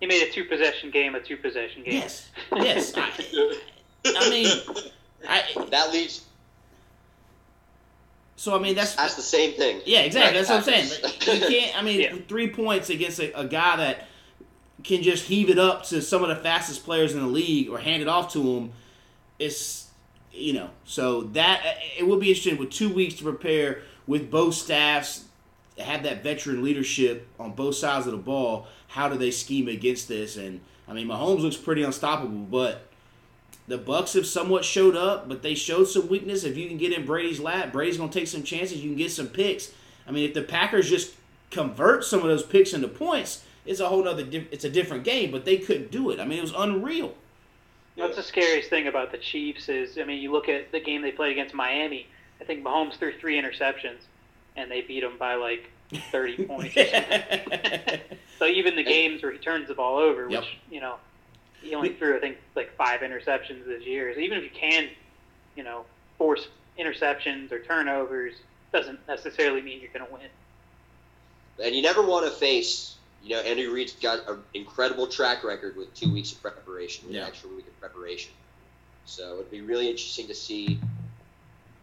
He 0.00 0.06
made 0.06 0.28
a 0.28 0.32
two 0.32 0.44
possession 0.44 0.90
game 0.90 1.14
a 1.14 1.20
two 1.20 1.36
possession 1.36 1.84
game. 1.84 1.94
Yes, 1.94 2.28
yes. 2.56 2.92
I, 2.96 3.10
I 4.04 4.30
mean, 4.30 4.48
I, 5.28 5.42
that 5.70 5.92
leads. 5.92 6.24
so 8.36 8.56
I 8.56 8.58
mean 8.58 8.74
that's 8.74 8.96
That's 8.96 9.14
the 9.14 9.22
same 9.22 9.52
thing. 9.54 9.80
yeah, 9.86 10.00
exactly. 10.00 10.38
That's 10.38 10.50
what 10.50 10.58
I'm 10.58 10.64
saying. 10.64 11.02
Like, 11.02 11.26
you 11.26 11.40
can't. 11.48 11.78
I 11.78 11.82
mean, 11.82 12.00
Yeah. 12.00 12.14
three 12.26 12.48
points 12.50 12.90
against 12.90 13.20
a, 13.20 13.38
a 13.38 13.46
guy 13.46 13.76
that 13.76 14.08
can 14.82 15.02
just 15.02 15.26
heave 15.26 15.48
it 15.48 15.58
up 15.60 15.84
to 15.84 16.02
some 16.02 16.22
of 16.24 16.28
the 16.28 16.36
fastest 16.36 16.84
players 16.84 17.14
in 17.14 17.20
the 17.20 17.26
league 17.28 17.68
or 17.68 17.78
hand 17.78 18.02
it 18.02 18.08
off 18.08 18.32
to 18.32 18.42
him. 18.56 18.72
It's 19.38 19.88
you 20.32 20.52
know. 20.54 20.70
So 20.84 21.22
that 21.34 21.62
it 21.96 22.04
will 22.08 22.18
be 22.18 22.30
interesting 22.30 22.56
with 22.58 22.70
two 22.70 22.92
weeks 22.92 23.14
to 23.16 23.22
prepare 23.22 23.82
with 24.08 24.32
both 24.32 24.54
staffs 24.54 25.26
have 25.78 26.02
that 26.02 26.22
veteran 26.22 26.62
leadership 26.62 27.26
on 27.38 27.52
both 27.52 27.74
sides 27.74 28.06
of 28.06 28.12
the 28.12 28.18
ball. 28.18 28.66
How 28.88 29.08
do 29.08 29.16
they 29.16 29.30
scheme 29.30 29.68
against 29.68 30.08
this? 30.08 30.36
And 30.36 30.60
I 30.88 30.92
mean, 30.92 31.08
Mahomes 31.08 31.40
looks 31.40 31.56
pretty 31.56 31.82
unstoppable, 31.82 32.46
but 32.50 32.88
the 33.68 33.78
Bucks 33.78 34.12
have 34.14 34.26
somewhat 34.26 34.64
showed 34.64 34.96
up, 34.96 35.28
but 35.28 35.42
they 35.42 35.54
showed 35.54 35.84
some 35.84 36.08
weakness. 36.08 36.44
If 36.44 36.56
you 36.56 36.68
can 36.68 36.78
get 36.78 36.92
in 36.92 37.06
Brady's 37.06 37.40
lap, 37.40 37.72
Brady's 37.72 37.96
gonna 37.96 38.12
take 38.12 38.28
some 38.28 38.42
chances. 38.42 38.82
You 38.82 38.90
can 38.90 38.98
get 38.98 39.12
some 39.12 39.28
picks. 39.28 39.72
I 40.06 40.10
mean, 40.10 40.28
if 40.28 40.34
the 40.34 40.42
Packers 40.42 40.90
just 40.90 41.14
convert 41.50 42.04
some 42.04 42.20
of 42.20 42.26
those 42.26 42.42
picks 42.42 42.72
into 42.72 42.88
points, 42.88 43.44
it's 43.64 43.80
a 43.80 43.88
whole 43.88 44.06
other. 44.06 44.26
It's 44.30 44.64
a 44.64 44.70
different 44.70 45.04
game. 45.04 45.30
But 45.30 45.44
they 45.44 45.58
couldn't 45.58 45.90
do 45.90 46.10
it. 46.10 46.18
I 46.18 46.24
mean, 46.24 46.38
it 46.38 46.42
was 46.42 46.54
unreal. 46.56 47.14
That's 47.96 48.16
the 48.16 48.22
scariest 48.22 48.70
thing 48.70 48.88
about 48.88 49.12
the 49.12 49.18
Chiefs 49.18 49.68
is, 49.68 49.98
I 49.98 50.04
mean, 50.04 50.22
you 50.22 50.32
look 50.32 50.48
at 50.48 50.72
the 50.72 50.80
game 50.80 51.02
they 51.02 51.12
played 51.12 51.32
against 51.32 51.54
Miami. 51.54 52.06
I 52.40 52.44
think 52.44 52.64
Mahomes 52.64 52.94
threw 52.94 53.12
three 53.18 53.40
interceptions, 53.40 54.06
and 54.56 54.70
they 54.70 54.80
beat 54.82 55.02
him 55.02 55.16
by 55.18 55.34
like 55.34 55.70
30 56.10 56.46
points. 56.46 56.74
so 58.38 58.46
even 58.46 58.76
the 58.76 58.84
games 58.84 59.22
where 59.22 59.32
he 59.32 59.38
turns 59.38 59.68
the 59.68 59.74
ball 59.74 59.98
over, 59.98 60.26
which 60.26 60.34
Yep. 60.34 60.44
you 60.70 60.80
know, 60.80 60.96
he 61.60 61.74
only 61.74 61.90
threw 61.94 62.16
I 62.16 62.20
think 62.20 62.38
like 62.56 62.74
five 62.76 63.00
interceptions 63.00 63.64
this 63.66 63.84
year. 63.84 64.12
So 64.14 64.20
even 64.20 64.38
if 64.38 64.44
you 64.44 64.50
can, 64.50 64.88
you 65.56 65.62
know, 65.64 65.84
force 66.18 66.48
interceptions 66.78 67.52
or 67.52 67.60
turnovers, 67.60 68.34
doesn't 68.72 69.06
necessarily 69.06 69.60
mean 69.60 69.80
you're 69.80 69.90
going 69.92 70.06
to 70.06 70.12
win. 70.12 70.28
And 71.62 71.74
you 71.74 71.82
never 71.82 72.02
want 72.02 72.24
to 72.24 72.32
face, 72.32 72.96
you 73.22 73.36
know, 73.36 73.42
Andy 73.42 73.66
Reid's 73.66 73.92
got 73.92 74.26
an 74.28 74.42
incredible 74.54 75.06
track 75.06 75.44
record 75.44 75.76
with 75.76 75.92
two 75.94 76.10
weeks 76.12 76.32
of 76.32 76.40
preparation, 76.42 77.06
with 77.06 77.14
Yeah. 77.14 77.22
an 77.22 77.28
extra 77.28 77.50
week 77.50 77.66
of 77.66 77.78
preparation. 77.78 78.32
So 79.04 79.34
it'd 79.34 79.50
be 79.50 79.60
really 79.60 79.88
interesting 79.90 80.26
to 80.28 80.34
see, 80.34 80.80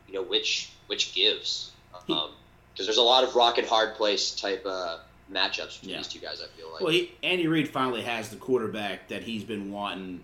you 0.08 0.14
know, 0.14 0.24
which 0.24 0.72
which 0.88 1.14
gives, 1.14 1.72
um, 2.10 2.32
because 2.80 2.88
there's 2.88 2.98
a 2.98 3.04
lot 3.04 3.26
of 3.26 3.36
rock 3.36 3.58
and 3.58 3.68
hard 3.68 3.94
place 3.96 4.32
type 4.32 4.66
uh, 4.66 5.00
matchups 5.30 5.82
between 5.82 5.92
Yeah. 5.92 5.98
these 5.98 6.08
two 6.08 6.20
guys. 6.20 6.42
I 6.42 6.48
feel 6.58 6.72
like. 6.72 6.80
Well, 6.82 6.94
he, 6.94 7.12
Andy 7.24 7.46
Reid 7.48 7.68
finally 7.68 8.02
has 8.04 8.30
the 8.30 8.38
quarterback 8.38 9.10
that 9.10 9.22
he's 9.22 9.44
been 9.44 9.70
wanting 9.70 10.22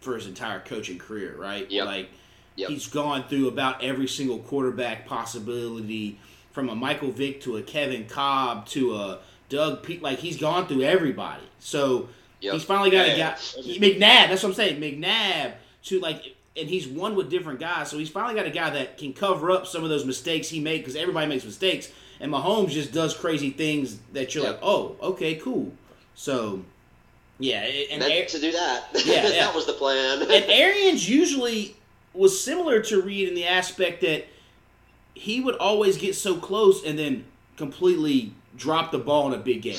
for 0.00 0.14
his 0.14 0.26
entire 0.26 0.60
coaching 0.60 0.98
career, 0.98 1.34
right? 1.36 1.70
Yep. 1.70 1.84
Like 1.86 2.08
Yep. 2.56 2.70
he's 2.70 2.86
gone 2.86 3.24
through 3.28 3.48
about 3.48 3.84
every 3.84 4.08
single 4.08 4.38
quarterback 4.38 5.06
possibility, 5.06 6.18
from 6.50 6.70
a 6.70 6.74
Michael 6.74 7.10
Vick 7.10 7.42
to 7.42 7.58
a 7.58 7.62
Kevin 7.62 8.06
Kolb 8.06 8.64
to 8.68 8.94
a 8.96 9.18
Doug 9.50 9.82
Pete. 9.82 10.02
Like 10.02 10.18
he's 10.18 10.38
gone 10.38 10.66
through 10.66 10.82
everybody. 10.82 11.42
So 11.60 12.08
Yep. 12.40 12.54
he's 12.54 12.64
finally 12.64 12.90
got 12.90 13.06
a 13.06 13.16
Yeah. 13.18 13.36
guy, 13.36 13.62
McNabb. 13.62 14.28
That's 14.28 14.42
what 14.42 14.48
I'm 14.50 14.54
saying, 14.54 14.80
McNabb. 14.80 15.52
To 15.84 16.00
like, 16.00 16.34
and 16.58 16.68
he's 16.68 16.86
won 16.88 17.14
with 17.14 17.30
different 17.30 17.60
guys. 17.60 17.90
So 17.90 17.98
he's 17.98 18.08
finally 18.10 18.34
got 18.34 18.46
a 18.46 18.50
guy 18.50 18.70
that 18.70 18.98
can 18.98 19.12
cover 19.12 19.50
up 19.50 19.66
some 19.66 19.84
of 19.84 19.90
those 19.90 20.04
mistakes 20.04 20.48
he 20.48 20.60
made 20.60 20.78
because 20.78 20.96
everybody 20.96 21.26
makes 21.26 21.44
mistakes. 21.44 21.90
And 22.20 22.32
Mahomes 22.32 22.70
just 22.70 22.92
does 22.92 23.16
crazy 23.16 23.50
things 23.50 23.98
that 24.12 24.34
you're 24.34 24.44
like, 24.44 24.58
oh, 24.60 24.96
okay, 25.00 25.36
cool. 25.36 25.72
So, 26.14 26.64
yeah, 27.38 27.60
and 27.60 28.00
meant 28.00 28.12
Ar- 28.12 28.26
to 28.26 28.40
do 28.40 28.52
that. 28.52 28.84
Yeah, 29.04 29.22
yeah. 29.22 29.28
that 29.30 29.54
was 29.54 29.66
the 29.66 29.72
plan. 29.74 30.22
and 30.22 30.44
Arians 30.50 31.08
usually 31.08 31.76
was 32.12 32.42
similar 32.42 32.80
to 32.82 33.00
Reid 33.00 33.28
in 33.28 33.34
the 33.34 33.46
aspect 33.46 34.00
that 34.00 34.26
he 35.14 35.40
would 35.40 35.54
always 35.56 35.96
get 35.96 36.14
so 36.16 36.36
close 36.36 36.84
and 36.84 36.98
then 36.98 37.24
completely 37.56 38.32
drop 38.56 38.90
the 38.90 38.98
ball 38.98 39.32
in 39.32 39.38
a 39.38 39.42
big 39.42 39.62
game. 39.62 39.78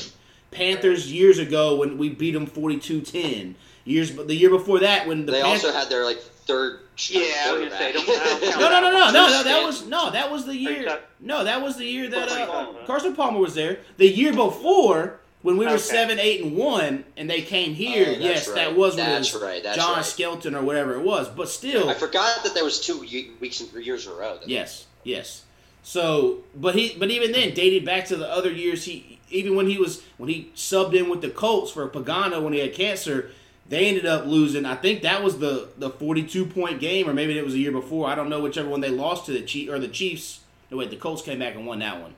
Panthers 0.52 1.12
years 1.12 1.38
ago 1.40 1.76
when 1.76 1.98
we 1.98 2.10
beat 2.10 2.32
them 2.32 2.48
42-10. 2.48 3.56
Years, 3.90 4.14
the 4.14 4.36
year 4.36 4.50
before 4.52 4.80
that 4.82 5.08
when 5.08 5.26
the 5.26 5.32
they 5.32 5.42
Panthers, 5.42 5.66
also 5.66 5.78
had 5.78 5.90
their 5.90 6.06
like 6.06 6.20
third. 6.20 6.82
Yeah, 7.10 7.22
I 7.46 7.52
was 7.54 7.60
gonna 7.70 7.78
say, 7.78 7.94
don't- 7.94 8.06
don't 8.42 8.60
no, 8.60 8.70
no, 8.70 8.82
no, 8.82 8.92
no, 8.92 9.12
no, 9.12 9.12
no. 9.30 9.44
That 9.44 9.64
was 9.66 9.86
no. 9.88 10.12
That 10.12 10.32
was 10.32 10.46
the 10.46 10.56
year. 10.56 10.84
Chuck- 10.84 11.02
No, 11.20 11.44
that 11.44 11.62
was 11.62 11.78
the 11.78 11.86
year 11.86 12.08
that 12.10 12.28
Carson 12.28 12.42
uh, 12.44 12.46
Palmer. 12.48 12.80
Carson 12.86 13.16
Palmer 13.16 13.40
was 13.40 13.56
there. 13.56 13.80
The 13.98 14.08
year 14.08 14.32
before, 14.34 15.20
when 15.42 15.58
we 15.58 15.66
were 15.66 15.72
Okay. 15.72 15.82
seven, 15.82 16.20
eight, 16.20 16.44
and 16.44 16.56
one, 16.56 17.04
and 17.18 17.30
they 17.30 17.42
came 17.42 17.74
here. 17.74 18.06
Oh, 18.10 18.20
yes, 18.20 18.48
right. 18.50 18.56
that 18.56 18.76
was 18.76 18.96
when 18.96 19.06
it 19.06 19.10
That's 19.14 19.34
was 19.34 19.42
right, 19.42 19.64
that's 19.64 19.78
John 19.78 19.96
right. 19.96 20.06
Skelton 20.06 20.54
or 20.56 20.62
whatever 20.62 20.94
it 20.96 21.02
was. 21.02 21.28
But 21.30 21.50
still, 21.50 21.90
I 21.90 21.94
forgot 21.96 22.44
that 22.44 22.54
there 22.54 22.66
was 22.66 22.80
two 22.86 23.04
ye- 23.06 23.32
weeks 23.40 23.60
and 23.62 23.70
three 23.72 23.86
years 23.86 24.06
in 24.06 24.12
a 24.12 24.16
row. 24.16 24.38
yes, 24.46 24.86
yes. 25.04 25.46
So, 25.82 26.40
but 26.56 26.76
he, 26.76 26.96
but 27.00 27.10
even 27.10 27.32
then, 27.32 27.54
dated 27.54 27.86
back 27.86 28.06
to 28.08 28.16
the 28.18 28.30
other 28.30 28.52
years. 28.52 28.84
He 28.84 29.20
even 29.32 29.56
when 29.56 29.68
he 29.68 29.78
was 29.78 30.04
when 30.18 30.30
he 30.30 30.52
subbed 30.56 30.94
in 30.94 31.10
with 31.10 31.22
the 31.22 31.30
Colts 31.30 31.72
for 31.72 31.88
Pagano 31.88 32.44
when 32.44 32.54
he 32.54 32.60
had 32.60 32.74
cancer. 32.74 33.32
They 33.70 33.88
ended 33.88 34.08
up 34.08 34.26
losing. 34.26 34.66
I 34.66 34.76
think 34.76 35.04
that 35.04 35.24
was 35.24 35.38
the 35.40 35.70
the 35.78 35.92
forty 35.92 36.24
two 36.24 36.46
point 36.46 36.80
game, 36.80 37.08
or 37.08 37.14
maybe 37.14 37.38
it 37.38 37.46
was 37.46 37.54
a 37.54 37.60
year 37.60 37.72
before. 37.72 38.10
I 38.10 38.16
don't 38.16 38.30
know 38.30 38.42
whichever 38.42 38.68
one 38.68 38.82
they 38.82 38.90
lost 38.90 39.28
to 39.28 39.32
the 39.32 39.42
Chief 39.42 39.70
or 39.70 39.80
the 39.80 39.88
Chiefs. 39.88 40.42
No 40.72 40.78
wait, 40.78 40.90
the 40.90 40.96
Colts 40.96 41.22
came 41.22 41.40
back 41.40 41.56
and 41.56 41.66
won 41.66 41.80
that 41.80 42.02
one. 42.02 42.16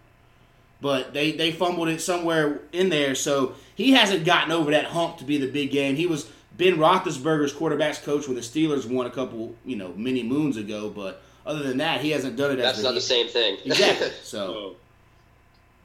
But 0.80 1.14
they 1.14 1.32
they 1.32 1.52
fumbled 1.52 1.90
it 1.90 2.02
somewhere 2.02 2.62
in 2.72 2.90
there, 2.90 3.16
so 3.16 3.56
he 3.76 3.92
hasn't 3.92 4.26
gotten 4.26 4.52
over 4.52 4.72
that 4.72 4.86
hump 4.86 5.18
to 5.18 5.26
be 5.26 5.38
the 5.38 5.52
big 5.52 5.72
game. 5.72 5.96
He 5.96 6.08
was 6.08 6.30
Ben 6.58 6.78
Roethlisberger's 6.78 7.54
quarterbacks 7.54 8.02
coach 8.02 8.28
when 8.28 8.36
the 8.36 8.42
Steelers 8.42 8.90
won 8.90 9.06
a 9.06 9.12
couple 9.12 9.54
you 9.66 9.76
know 9.76 9.94
many 9.96 10.24
moons 10.24 10.58
ago, 10.58 10.90
but 10.90 11.22
other 11.46 11.64
than 11.64 11.78
that, 11.78 12.02
he 12.02 12.12
hasn't 12.12 12.38
done 12.38 12.52
it. 12.52 12.56
That's 12.58 12.78
as 12.78 12.84
not 12.84 12.94
the 12.94 13.02
same 13.02 13.28
thing. 13.28 13.58
Exactly. 13.66 14.10
So 14.24 14.48
So, 14.54 14.76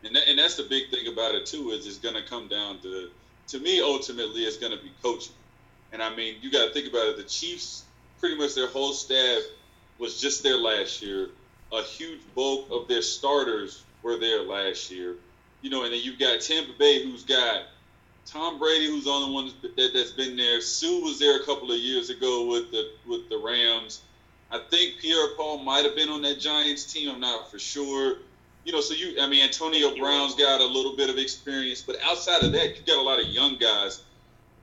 and 0.05 0.15
that, 0.15 0.29
and 0.29 0.39
that's 0.39 0.57
the 0.57 0.65
big 0.65 0.91
thing 0.91 1.13
about 1.13 1.35
it 1.35 1.47
too 1.47 1.71
is 1.71 1.87
it's 1.87 1.99
going 1.99 2.15
to 2.15 2.23
come 2.23 2.47
down 2.49 2.79
to 2.81 3.11
to 3.49 3.59
me 3.59 3.81
ultimately 3.81 4.43
it's 4.45 4.57
going 4.57 4.77
to 4.77 4.83
be 4.83 4.93
coaching. 5.03 5.33
And 5.93 6.03
I 6.03 6.15
mean, 6.15 6.37
you 6.41 6.51
got 6.51 6.67
to 6.67 6.73
think 6.73 6.89
about 6.89 7.09
it. 7.09 7.17
The 7.17 7.25
Chiefs, 7.25 7.85
pretty 8.21 8.37
much 8.37 8.55
their 8.55 8.69
whole 8.69 8.93
staff 8.93 9.43
was 9.99 10.21
just 10.21 10.43
there 10.43 10.57
last 10.57 11.03
year. 11.03 11.31
A 11.73 11.83
huge 11.83 12.21
bulk 12.35 12.69
of 12.71 12.89
their 12.89 13.03
starters 13.03 13.83
were 14.03 14.19
there 14.19 14.43
last 14.43 14.91
year. 14.91 15.17
You 15.63 15.71
know, 15.71 15.85
and 15.85 15.93
then 15.93 16.01
you've 16.03 16.19
got 16.19 16.41
Tampa 16.41 16.73
Bay, 16.79 17.03
who's 17.03 17.25
got 17.25 17.63
Tom 18.27 18.59
Brady, 18.59 18.87
who's 18.87 19.05
the 19.05 19.11
only 19.11 19.33
one 19.33 19.53
that, 19.77 19.93
that's 19.95 20.11
been 20.11 20.37
there. 20.37 20.61
Suh 20.61 21.01
was 21.01 21.19
there 21.19 21.41
a 21.41 21.45
couple 21.45 21.71
of 21.73 21.79
years 21.79 22.11
ago 22.11 22.47
with 22.47 22.71
the 22.71 22.91
with 23.07 23.29
the 23.29 23.39
Rams. 23.39 24.01
I 24.51 24.59
think 24.71 24.99
Pierre 25.01 25.35
Paul 25.37 25.59
might 25.59 25.85
have 25.85 25.97
been 25.97 26.09
on 26.09 26.23
that 26.23 26.39
Giants 26.39 26.93
team. 26.93 27.09
I'm 27.09 27.21
not 27.21 27.51
for 27.51 27.59
sure. 27.59 28.19
You 28.65 28.73
know, 28.73 28.81
so 28.81 28.95
you, 28.95 29.21
I 29.21 29.29
mean, 29.29 29.45
Antonio 29.45 29.97
Brown's 29.97 30.35
got 30.35 30.61
a 30.61 30.67
little 30.67 30.97
bit 30.97 31.09
of 31.09 31.19
experience, 31.19 31.83
but 31.83 31.97
outside 32.05 32.43
of 32.43 32.53
that, 32.53 32.77
you've 32.77 32.87
got 32.87 32.99
a 32.99 33.03
lot 33.03 33.21
of 33.21 33.27
young 33.27 33.59
guys. 33.59 34.01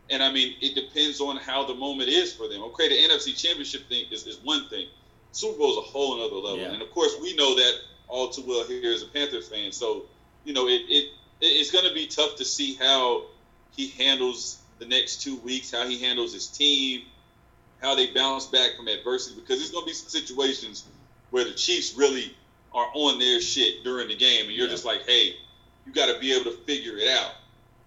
And 0.09 0.21
I 0.21 0.31
mean, 0.31 0.55
it 0.61 0.75
depends 0.75 1.21
on 1.21 1.37
how 1.37 1.65
the 1.65 1.73
moment 1.73 2.09
is 2.09 2.33
for 2.33 2.47
them. 2.47 2.61
Okay, 2.63 2.89
the 2.89 2.95
NFC 3.13 3.35
Championship 3.39 3.87
thing 3.87 4.05
is, 4.11 4.27
is 4.27 4.37
one 4.43 4.67
thing. 4.69 4.87
Super 5.31 5.57
Bowl 5.57 5.71
is 5.71 5.77
a 5.77 5.81
whole 5.81 6.15
another 6.15 6.35
level. 6.35 6.59
Yeah. 6.59 6.73
And 6.73 6.81
of 6.81 6.91
course, 6.91 7.15
we 7.21 7.35
know 7.35 7.55
that 7.55 7.73
all 8.07 8.29
too 8.29 8.43
well 8.45 8.65
here 8.65 8.93
as 8.93 9.01
a 9.01 9.07
Panthers 9.07 9.47
fan. 9.47 9.71
So, 9.71 10.03
you 10.43 10.53
know, 10.53 10.67
it, 10.67 10.81
it 10.89 11.09
it's 11.41 11.71
going 11.71 11.85
to 11.87 11.93
be 11.93 12.05
tough 12.07 12.35
to 12.37 12.45
see 12.45 12.75
how 12.75 13.23
he 13.75 13.87
handles 13.89 14.59
the 14.79 14.85
next 14.85 15.21
two 15.21 15.37
weeks, 15.37 15.71
how 15.71 15.87
he 15.87 15.99
handles 15.99 16.33
his 16.33 16.47
team, 16.47 17.03
how 17.81 17.95
they 17.95 18.07
bounce 18.13 18.45
back 18.45 18.71
from 18.77 18.87
adversity, 18.87 19.39
because 19.39 19.57
there's 19.59 19.71
going 19.71 19.83
to 19.83 19.87
be 19.87 19.93
some 19.93 20.09
situations 20.09 20.85
where 21.31 21.43
the 21.43 21.53
Chiefs 21.53 21.95
really 21.97 22.35
are 22.73 22.87
on 22.93 23.19
their 23.19 23.41
shit 23.41 23.83
during 23.83 24.07
the 24.07 24.15
game, 24.15 24.45
and 24.45 24.53
you're 24.53 24.65
Yeah. 24.67 24.71
just 24.71 24.85
like, 24.85 25.05
hey, 25.07 25.35
you 25.85 25.91
got 25.93 26.13
to 26.13 26.19
be 26.19 26.31
able 26.33 26.45
to 26.51 26.57
figure 26.65 26.97
it 26.97 27.07
out. 27.09 27.31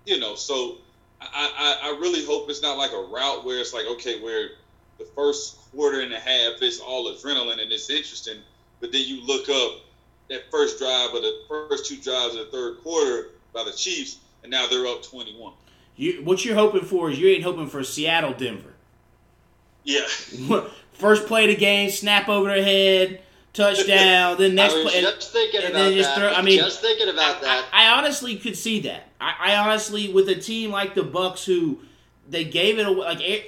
You 0.05 0.19
know, 0.19 0.35
so 0.35 0.79
I, 1.35 1.79
I, 1.83 1.89
I 1.89 1.99
really 1.99 2.25
hope 2.25 2.49
it's 2.51 2.63
not 2.63 2.77
like 2.77 2.93
a 2.93 3.01
route 3.01 3.45
where 3.45 3.61
it's 3.61 3.73
like, 3.75 3.87
okay, 3.87 4.21
where 4.21 4.51
the 4.99 5.05
first 5.15 5.59
quarter 5.71 6.01
and 6.01 6.13
a 6.13 6.21
half 6.21 6.63
is 6.63 6.81
all 6.81 7.13
adrenaline 7.13 7.61
and 7.61 7.71
it's 7.73 7.91
interesting, 7.91 8.39
but 8.81 8.93
then 8.93 9.03
you 9.07 9.25
look 9.27 9.49
up 9.49 9.81
that 10.29 10.51
first 10.51 10.79
drive 10.79 11.11
or 11.13 11.21
the 11.21 11.43
first 11.49 11.87
two 11.87 11.97
drives 11.97 12.35
of 12.35 12.47
the 12.47 12.53
third 12.53 12.83
quarter 12.83 13.31
by 13.53 13.65
the 13.65 13.73
Chiefs, 13.73 14.19
and 14.43 14.51
now 14.51 14.67
they're 14.67 14.87
up 14.87 15.03
21. 15.03 15.53
you 15.97 16.23
what 16.25 16.45
you're 16.45 16.57
hoping 16.57 16.83
for 16.83 17.11
is 17.11 17.19
you 17.19 17.29
ain't 17.29 17.45
hoping 17.45 17.69
for 17.69 17.83
Seattle 17.85 18.33
Denver. 18.33 18.75
Yeah. 19.85 20.07
First 20.93 21.27
play 21.27 21.45
of 21.45 21.51
the 21.51 21.57
game, 21.57 21.91
snap 21.91 22.29
over 22.29 22.49
their 22.49 22.65
head, 22.65 23.21
touchdown. 23.57 24.37
Then 24.39 24.55
next 24.55 24.75
play. 24.75 24.83
and- 24.97 25.07
just 25.07 25.33
thinking 25.33 25.61
and 25.63 25.71
about 25.71 25.79
then 25.79 25.95
just 25.95 26.09
that. 26.11 26.19
throw- 26.19 26.33
I 26.33 26.43
mean, 26.43 26.59
just 26.59 26.81
thinking 26.81 27.09
about 27.09 27.41
that. 27.43 27.65
I, 27.73 27.87
I 27.87 27.99
honestly 27.99 28.37
could 28.37 28.57
see 28.57 28.81
that. 28.81 29.09
I, 29.21 29.35
I 29.41 29.57
honestly, 29.57 30.13
with 30.13 30.29
a 30.29 30.35
team 30.37 30.71
like 30.71 30.95
the 30.95 31.03
Bucks, 31.03 31.45
who 31.45 31.81
they 32.29 32.45
gave 32.45 32.79
it 32.79 32.87
away, 32.87 32.99
like 33.07 33.21
eh, 33.23 33.41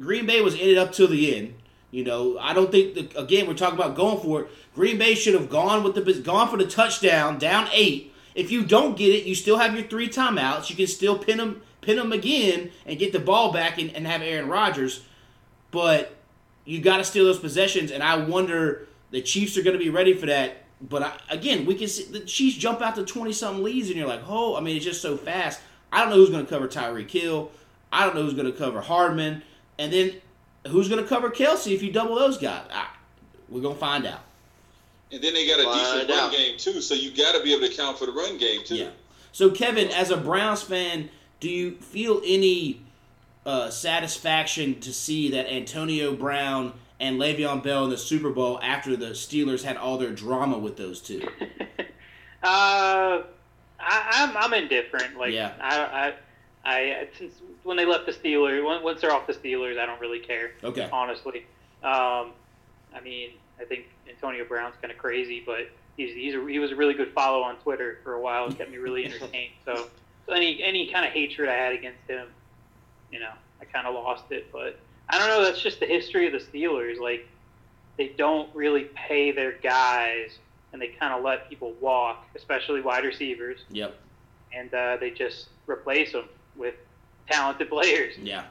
Green 0.00 0.26
Bay 0.26 0.40
was 0.40 0.54
in 0.54 0.68
it 0.68 0.78
up 0.78 0.92
till 0.92 1.08
the 1.08 1.36
end. 1.36 1.54
You 1.90 2.04
know, 2.04 2.38
I 2.40 2.54
don't 2.54 2.70
think 2.72 2.94
the 2.94 3.18
again 3.20 3.46
we're 3.46 3.54
talking 3.54 3.78
about 3.78 3.94
going 3.94 4.20
for 4.20 4.42
it. 4.42 4.48
Green 4.74 4.98
Bay 4.98 5.14
should 5.14 5.34
have 5.34 5.48
gone 5.48 5.84
with 5.84 5.94
the 5.94 6.12
gone 6.22 6.48
for 6.48 6.56
the 6.56 6.66
touchdown, 6.66 7.38
down 7.38 7.68
eight. 7.72 8.12
If 8.34 8.50
you 8.50 8.64
don't 8.64 8.96
get 8.96 9.14
it, 9.14 9.26
you 9.26 9.34
still 9.36 9.58
have 9.58 9.74
your 9.74 9.84
three 9.84 10.08
timeouts. 10.08 10.68
You 10.68 10.74
can 10.74 10.88
still 10.88 11.16
pin 11.16 11.38
them, 11.38 11.62
pin 11.82 11.96
them 11.96 12.10
again, 12.12 12.72
and 12.84 12.98
get 12.98 13.12
the 13.12 13.20
ball 13.20 13.52
back 13.52 13.78
and, 13.78 13.94
and 13.94 14.08
have 14.08 14.22
Aaron 14.22 14.48
Rodgers. 14.48 15.04
But 15.70 16.16
you 16.64 16.80
got 16.80 16.96
to 16.96 17.04
steal 17.04 17.26
those 17.26 17.38
possessions, 17.38 17.92
and 17.92 18.02
I 18.02 18.16
wonder 18.16 18.88
the 19.14 19.22
Chiefs 19.22 19.56
are 19.56 19.62
going 19.62 19.78
to 19.78 19.82
be 19.82 19.90
ready 19.90 20.12
for 20.12 20.26
that. 20.26 20.56
But 20.82 21.04
I, 21.04 21.12
again, 21.30 21.66
we 21.66 21.76
can 21.76 21.86
see 21.86 22.02
the 22.02 22.20
Chiefs 22.20 22.56
jump 22.56 22.82
out 22.82 22.96
to 22.96 23.04
twenty 23.04 23.32
something 23.32 23.62
leads, 23.62 23.88
and 23.88 23.96
you're 23.96 24.08
like, 24.08 24.22
oh, 24.26 24.56
I 24.56 24.60
mean, 24.60 24.74
it's 24.76 24.84
just 24.84 25.00
so 25.00 25.16
fast. 25.16 25.60
I 25.92 26.00
don't 26.00 26.10
know 26.10 26.16
who's 26.16 26.30
going 26.30 26.44
to 26.44 26.50
cover 26.50 26.66
Tyreek 26.66 27.10
Hill. 27.10 27.52
I 27.92 28.04
don't 28.04 28.16
know 28.16 28.22
who's 28.22 28.34
going 28.34 28.50
to 28.50 28.58
cover 28.58 28.80
Hardman, 28.80 29.42
and 29.78 29.92
then 29.92 30.14
who's 30.66 30.88
going 30.88 31.00
to 31.00 31.08
cover 31.08 31.30
Kelce 31.30 31.72
if 31.72 31.80
you 31.80 31.92
double 31.92 32.16
those 32.16 32.38
guys. 32.38 32.66
I, 32.72 32.88
we're 33.48 33.62
going 33.62 33.74
to 33.74 33.80
find 33.80 34.04
out. 34.04 34.22
And 35.12 35.22
then 35.22 35.32
they 35.32 35.46
got 35.46 35.60
a 35.60 35.62
decent 35.62 36.08
Find 36.08 36.10
run 36.10 36.32
game 36.32 36.58
too, 36.58 36.80
so 36.80 36.94
you 36.94 37.16
got 37.16 37.36
to 37.36 37.42
be 37.44 37.54
able 37.54 37.68
to 37.68 37.74
count 37.74 37.96
for 37.98 38.06
the 38.06 38.12
run 38.12 38.36
game 38.36 38.64
too. 38.64 38.74
Yeah. 38.74 38.90
So, 39.30 39.50
Kevin, 39.50 39.88
as 39.90 40.10
a 40.10 40.16
Browns 40.16 40.62
fan, 40.62 41.08
do 41.38 41.48
you 41.48 41.76
feel 41.76 42.20
any 42.24 42.80
uh, 43.46 43.70
satisfaction 43.70 44.80
to 44.80 44.92
see 44.92 45.30
that 45.30 45.46
Antonio 45.46 46.16
Brown 46.16 46.72
and 47.04 47.20
Le'Veon 47.20 47.62
Bell 47.62 47.84
in 47.84 47.90
the 47.90 47.98
Super 47.98 48.30
Bowl 48.30 48.58
after 48.62 48.96
the 48.96 49.10
Steelers 49.10 49.62
had 49.62 49.76
all 49.76 49.98
their 49.98 50.10
drama 50.10 50.58
with 50.58 50.76
those 50.76 51.00
two? 51.00 51.22
Uh, 52.42 53.22
I, 53.80 54.10
I'm 54.12 54.36
I'm 54.36 54.52
indifferent. 54.52 55.16
Like 55.16 55.32
Yeah. 55.32 55.52
I, 55.62 56.12
I 56.66 56.70
I 56.70 57.08
since 57.16 57.32
when 57.62 57.78
they 57.78 57.86
left 57.86 58.04
the 58.04 58.12
Steelers, 58.12 58.62
once 58.82 59.00
they're 59.00 59.14
off 59.14 59.26
the 59.26 59.32
Steelers, 59.32 59.78
I 59.78 59.86
don't 59.86 59.98
really 59.98 60.18
care. 60.18 60.50
Okay. 60.62 60.86
Honestly, 60.92 61.46
um, 61.82 62.32
I 62.94 63.00
mean, 63.02 63.30
I 63.58 63.64
think 63.64 63.86
Antonio 64.06 64.44
Brown's 64.44 64.74
kind 64.82 64.92
of 64.92 64.98
crazy, 64.98 65.42
but 65.46 65.70
he's 65.96 66.14
he's 66.14 66.34
a, 66.34 66.46
he 66.46 66.58
was 66.58 66.70
a 66.70 66.76
really 66.76 66.92
good 66.92 67.12
follow 67.12 67.40
on 67.40 67.56
Twitter 67.56 68.00
for 68.04 68.12
a 68.12 68.20
while. 68.20 68.46
It 68.48 68.58
kept 68.58 68.70
me 68.70 68.76
really 68.76 69.04
entertained. 69.06 69.52
so, 69.64 69.88
so 70.26 70.34
any 70.34 70.62
any 70.62 70.92
kind 70.92 71.06
of 71.06 71.12
hatred 71.12 71.48
I 71.48 71.54
had 71.54 71.72
against 71.72 72.06
him, 72.06 72.26
you 73.10 73.20
know, 73.20 73.32
I 73.62 73.64
kind 73.64 73.86
of 73.86 73.94
lost 73.94 74.30
it. 74.30 74.52
But 74.52 74.78
I 75.08 75.18
don't 75.18 75.28
know. 75.28 75.42
That's 75.44 75.60
just 75.60 75.80
the 75.80 75.86
history 75.86 76.26
of 76.26 76.32
the 76.32 76.38
Steelers. 76.38 76.98
Like 76.98 77.26
they 77.96 78.08
don't 78.08 78.48
really 78.54 78.84
pay 78.94 79.30
their 79.32 79.52
guys, 79.52 80.38
and 80.72 80.80
they 80.80 80.88
kind 80.88 81.12
of 81.14 81.22
let 81.22 81.48
people 81.48 81.72
walk, 81.80 82.26
especially 82.34 82.80
wide 82.80 83.04
receivers, 83.04 83.60
Yep. 83.70 83.96
and 84.52 84.72
uh, 84.74 84.96
they 84.98 85.10
just 85.10 85.48
replace 85.66 86.12
them 86.12 86.28
with 86.56 86.74
talented 87.30 87.68
players. 87.70 88.14
Yeah. 88.18 88.44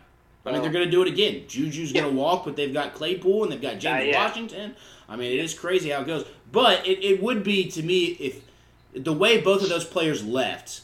I 0.46 0.52
mean, 0.52 0.62
they're 0.62 0.72
going 0.74 0.84
to 0.84 0.92
do 0.92 1.02
it 1.02 1.08
again. 1.08 1.44
Juju's 1.48 1.94
going 1.94 2.04
to 2.04 2.12
walk, 2.12 2.44
but 2.44 2.58
they've 2.58 2.74
got 2.74 2.94
Claypool 2.96 3.44
and 3.44 3.52
they've 3.54 3.62
got 3.62 3.80
James 3.80 4.02
Uh, 4.02 4.06
yeah. 4.08 4.26
Washington. 4.28 4.76
I 5.08 5.16
mean, 5.16 5.32
it 5.32 5.40
is 5.40 5.54
crazy 5.58 5.90
how 5.92 6.02
it 6.02 6.08
goes. 6.08 6.26
But 6.52 6.86
it, 6.86 7.02
it 7.02 7.24
would 7.24 7.46
be, 7.46 7.72
to 7.72 7.82
me, 7.82 8.08
if 8.20 8.42
the 8.94 9.14
way 9.14 9.40
both 9.40 9.64
of 9.64 9.70
those 9.70 9.86
players 9.86 10.22
left 10.26 10.82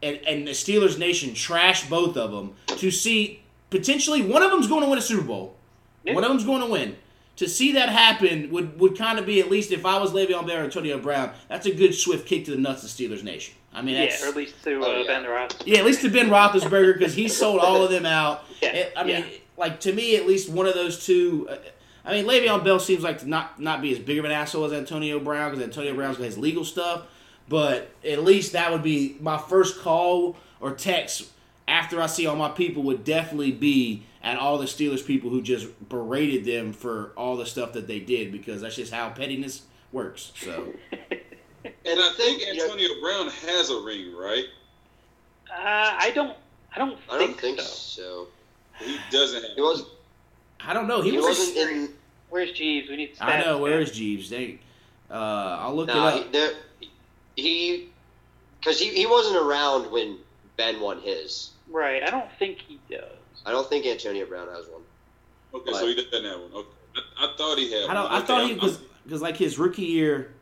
and, 0.00 0.20
and 0.28 0.46
the 0.46 0.52
Steelers 0.52 0.96
Nation 0.96 1.30
trashed 1.30 1.90
both 1.90 2.16
of 2.16 2.30
them, 2.30 2.54
to 2.78 2.92
see 2.92 3.41
potentially 3.72 4.22
one 4.22 4.42
of 4.42 4.50
them's 4.52 4.68
going 4.68 4.82
to 4.82 4.88
win 4.88 4.98
a 4.98 5.02
Super 5.02 5.22
Bowl, 5.24 5.56
Yeah. 6.04 6.14
one 6.14 6.22
of 6.22 6.30
them's 6.30 6.44
going 6.44 6.60
to 6.60 6.68
win. 6.68 6.96
To 7.36 7.48
see 7.48 7.72
that 7.72 7.88
happen 7.88 8.50
would, 8.50 8.78
would 8.78 8.96
kind 8.96 9.18
of 9.18 9.24
be, 9.26 9.40
at 9.40 9.50
least 9.50 9.72
if 9.72 9.86
I 9.86 9.98
was 9.98 10.12
Le'Veon 10.12 10.46
Bell 10.46 10.58
or 10.58 10.64
Antonio 10.64 10.98
Brown, 10.98 11.32
that's 11.48 11.66
a 11.66 11.74
good 11.74 11.94
swift 11.94 12.26
kick 12.28 12.44
to 12.44 12.50
the 12.52 12.58
nuts 12.58 12.84
of 12.84 12.90
Steelers 12.90 13.24
Nation. 13.24 13.54
I 13.72 13.80
mean, 13.80 13.94
that's. 13.96 14.20
Yeah, 14.20 14.26
or 14.26 14.30
at 14.30 14.36
least 14.36 14.62
to 14.64 14.82
uh, 14.82 14.86
Oh, 14.86 15.00
yeah. 15.00 15.06
Ben 15.06 15.24
Roethlisberger. 15.24 15.62
Yeah, 15.66 15.78
at 15.78 15.84
least 15.86 16.02
to 16.02 16.10
Ben 16.10 16.28
Roethlisberger 16.28 16.98
because 16.98 17.14
he 17.14 17.26
sold 17.28 17.60
all 17.60 17.82
of 17.82 17.90
them 17.90 18.04
out. 18.04 18.44
Yeah, 18.60 18.68
It- 18.68 18.92
I 18.94 19.02
mean, 19.04 19.16
yeah. 19.16 19.38
like 19.56 19.80
to 19.80 19.92
me, 19.94 20.14
at 20.16 20.26
least 20.26 20.50
one 20.50 20.66
of 20.66 20.74
those 20.74 21.04
two. 21.06 21.48
Uh, 21.50 21.56
I 22.04 22.12
mean, 22.12 22.26
Le'Veon 22.26 22.62
Bell 22.64 22.78
seems 22.78 23.02
like 23.02 23.20
to 23.20 23.28
not 23.28 23.58
not 23.58 23.80
be 23.80 23.92
as 23.92 23.98
big 23.98 24.18
of 24.18 24.26
an 24.26 24.30
asshole 24.30 24.64
as 24.66 24.72
Antonio 24.74 25.18
Brown 25.18 25.50
because 25.52 25.64
Antonio 25.64 25.94
Brown's 25.94 26.18
got 26.18 26.24
his 26.24 26.36
legal 26.36 26.64
stuff. 26.66 27.04
But 27.48 27.90
at 28.04 28.22
least 28.22 28.52
that 28.52 28.70
would 28.70 28.82
be 28.82 29.16
my 29.20 29.38
first 29.38 29.80
call 29.80 30.36
or 30.60 30.72
text 30.72 31.30
after 31.68 32.00
I 32.00 32.06
see 32.06 32.26
all 32.26 32.36
my 32.36 32.48
people 32.50 32.82
would 32.84 33.04
definitely 33.04 33.52
be 33.52 34.02
at 34.22 34.36
all 34.38 34.58
the 34.58 34.66
Steelers 34.66 35.04
people 35.04 35.30
who 35.30 35.42
just 35.42 35.66
berated 35.88 36.44
them 36.44 36.72
for 36.72 37.12
all 37.16 37.36
the 37.36 37.46
stuff 37.46 37.72
that 37.72 37.86
they 37.86 37.98
did 38.00 38.30
because 38.32 38.60
that's 38.62 38.76
just 38.76 38.92
how 38.92 39.08
pettiness 39.10 39.62
works. 39.92 40.32
So 40.36 40.72
And 41.64 42.00
I 42.00 42.12
think 42.16 42.42
Yeah. 42.42 42.62
Antonio 42.64 42.88
Brown 43.00 43.28
has 43.28 43.70
a 43.70 43.80
ring, 43.80 44.14
right? 44.16 44.44
Uh, 45.50 45.54
I 45.98 46.10
don't. 46.14 46.36
I 46.74 46.78
don't. 46.78 46.98
I 47.10 47.18
don't 47.18 47.38
think 47.38 47.60
so. 47.60 47.66
so. 47.66 48.26
He 48.84 48.96
doesn't 49.10 49.42
have. 49.42 49.52
He 49.54 49.60
was. 49.60 49.84
I 50.64 50.72
don't 50.74 50.86
know. 50.88 51.02
He, 51.02 51.10
He 51.10 51.16
was. 51.18 51.26
wasn't 51.38 51.56
in. 51.58 51.88
Where's 52.30 52.52
Jeeves? 52.52 52.88
We 52.88 52.96
need. 52.96 53.14
Stats 53.16 53.22
I 53.22 53.40
know. 53.42 53.58
Where 53.58 53.76
guy. 53.78 53.82
is 53.82 53.90
Jeeves? 53.92 54.30
They. 54.30 54.58
Uh, 55.10 55.58
I'll 55.60 55.74
look 55.76 55.88
Nah, 55.88 56.08
it 56.16 56.20
up. 56.26 56.32
there, 56.32 56.52
he, 57.36 57.88
because 58.58 58.80
he, 58.80 58.88
he 58.88 59.06
wasn't 59.06 59.36
around 59.36 59.90
when 59.92 60.16
Ben 60.56 60.80
won 60.80 61.00
his. 61.00 61.50
Right. 61.70 62.02
I 62.02 62.10
don't 62.10 62.30
think 62.38 62.58
he 62.58 62.78
does. 62.90 63.02
I 63.46 63.50
don't 63.52 63.68
think 63.68 63.86
Antonio 63.86 64.26
Brown 64.26 64.48
has 64.48 64.66
one. 64.68 64.82
Okay, 65.54 65.72
so 65.72 65.86
he 65.86 65.94
doesn't 65.94 66.24
have 66.24 66.40
one. 66.40 66.52
Okay, 66.54 66.68
I, 67.18 67.24
I 67.26 67.34
thought 67.36 67.58
he 67.58 67.70
had. 67.72 67.90
I 67.90 67.94
don't. 67.94 68.04
one. 68.04 68.12
I 68.12 68.16
Okay, 68.18 68.26
thought 68.26 68.44
he 68.46 68.50
I'm- 68.52 68.60
was 68.60 68.78
because 69.04 69.22
like 69.22 69.36
his 69.36 69.58
rookie 69.58 69.82
year. 69.82 70.32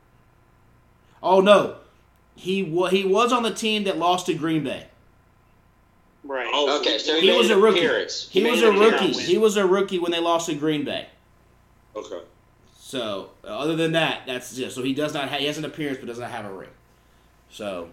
Oh 1.22 1.40
no, 1.40 1.76
he 2.34 2.62
wa- 2.62 2.88
he 2.88 3.04
was 3.04 3.32
on 3.32 3.42
the 3.42 3.52
team 3.52 3.84
that 3.84 3.98
lost 3.98 4.26
to 4.26 4.34
Green 4.34 4.64
Bay. 4.64 4.86
Right. 6.24 6.48
Oh, 6.52 6.78
Okay, 6.80 6.98
so 6.98 7.18
He 7.18 7.28
made 7.28 7.38
was 7.38 7.50
a 7.50 7.56
rookie. 7.58 7.78
appearance. 7.78 8.28
He 8.30 8.42
made 8.42 8.50
was 8.52 8.62
a 8.62 8.70
rookie. 8.72 9.06
win. 9.12 9.24
He 9.24 9.38
was 9.38 9.56
a 9.56 9.66
rookie 9.66 9.98
when 9.98 10.12
they 10.12 10.20
lost 10.20 10.46
to 10.50 10.54
Green 10.54 10.84
Bay. 10.84 11.06
Okay. 11.96 12.20
So 12.78 13.30
other 13.44 13.74
than 13.76 13.92
that, 13.92 14.22
that's 14.26 14.54
just 14.54 14.74
so 14.76 14.82
he 14.82 14.92
does 14.92 15.14
not. 15.14 15.28
Ha- 15.30 15.36
he 15.38 15.46
has 15.46 15.56
an 15.58 15.64
appearance, 15.64 15.98
but 15.98 16.06
does 16.06 16.18
not 16.18 16.30
have 16.30 16.44
a 16.44 16.52
ring. 16.52 16.68
So, 17.50 17.88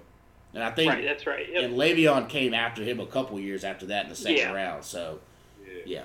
and 0.58 0.64
I 0.64 0.72
think 0.72 0.92
Right. 0.92 1.04
That's 1.06 1.28
right. 1.28 1.48
Yep. 1.52 1.64
and 1.64 1.74
Le'Veon 1.78 2.28
came 2.28 2.54
after 2.56 2.84
him 2.84 3.00
a 3.00 3.06
couple 3.06 3.40
years 3.40 3.64
after 3.64 3.86
that 3.88 4.06
in 4.06 4.10
the 4.10 4.16
second 4.16 4.38
Yeah. 4.38 4.52
round. 4.54 4.84
So 4.84 5.20
Yeah. 5.64 5.74
yeah, 5.86 6.04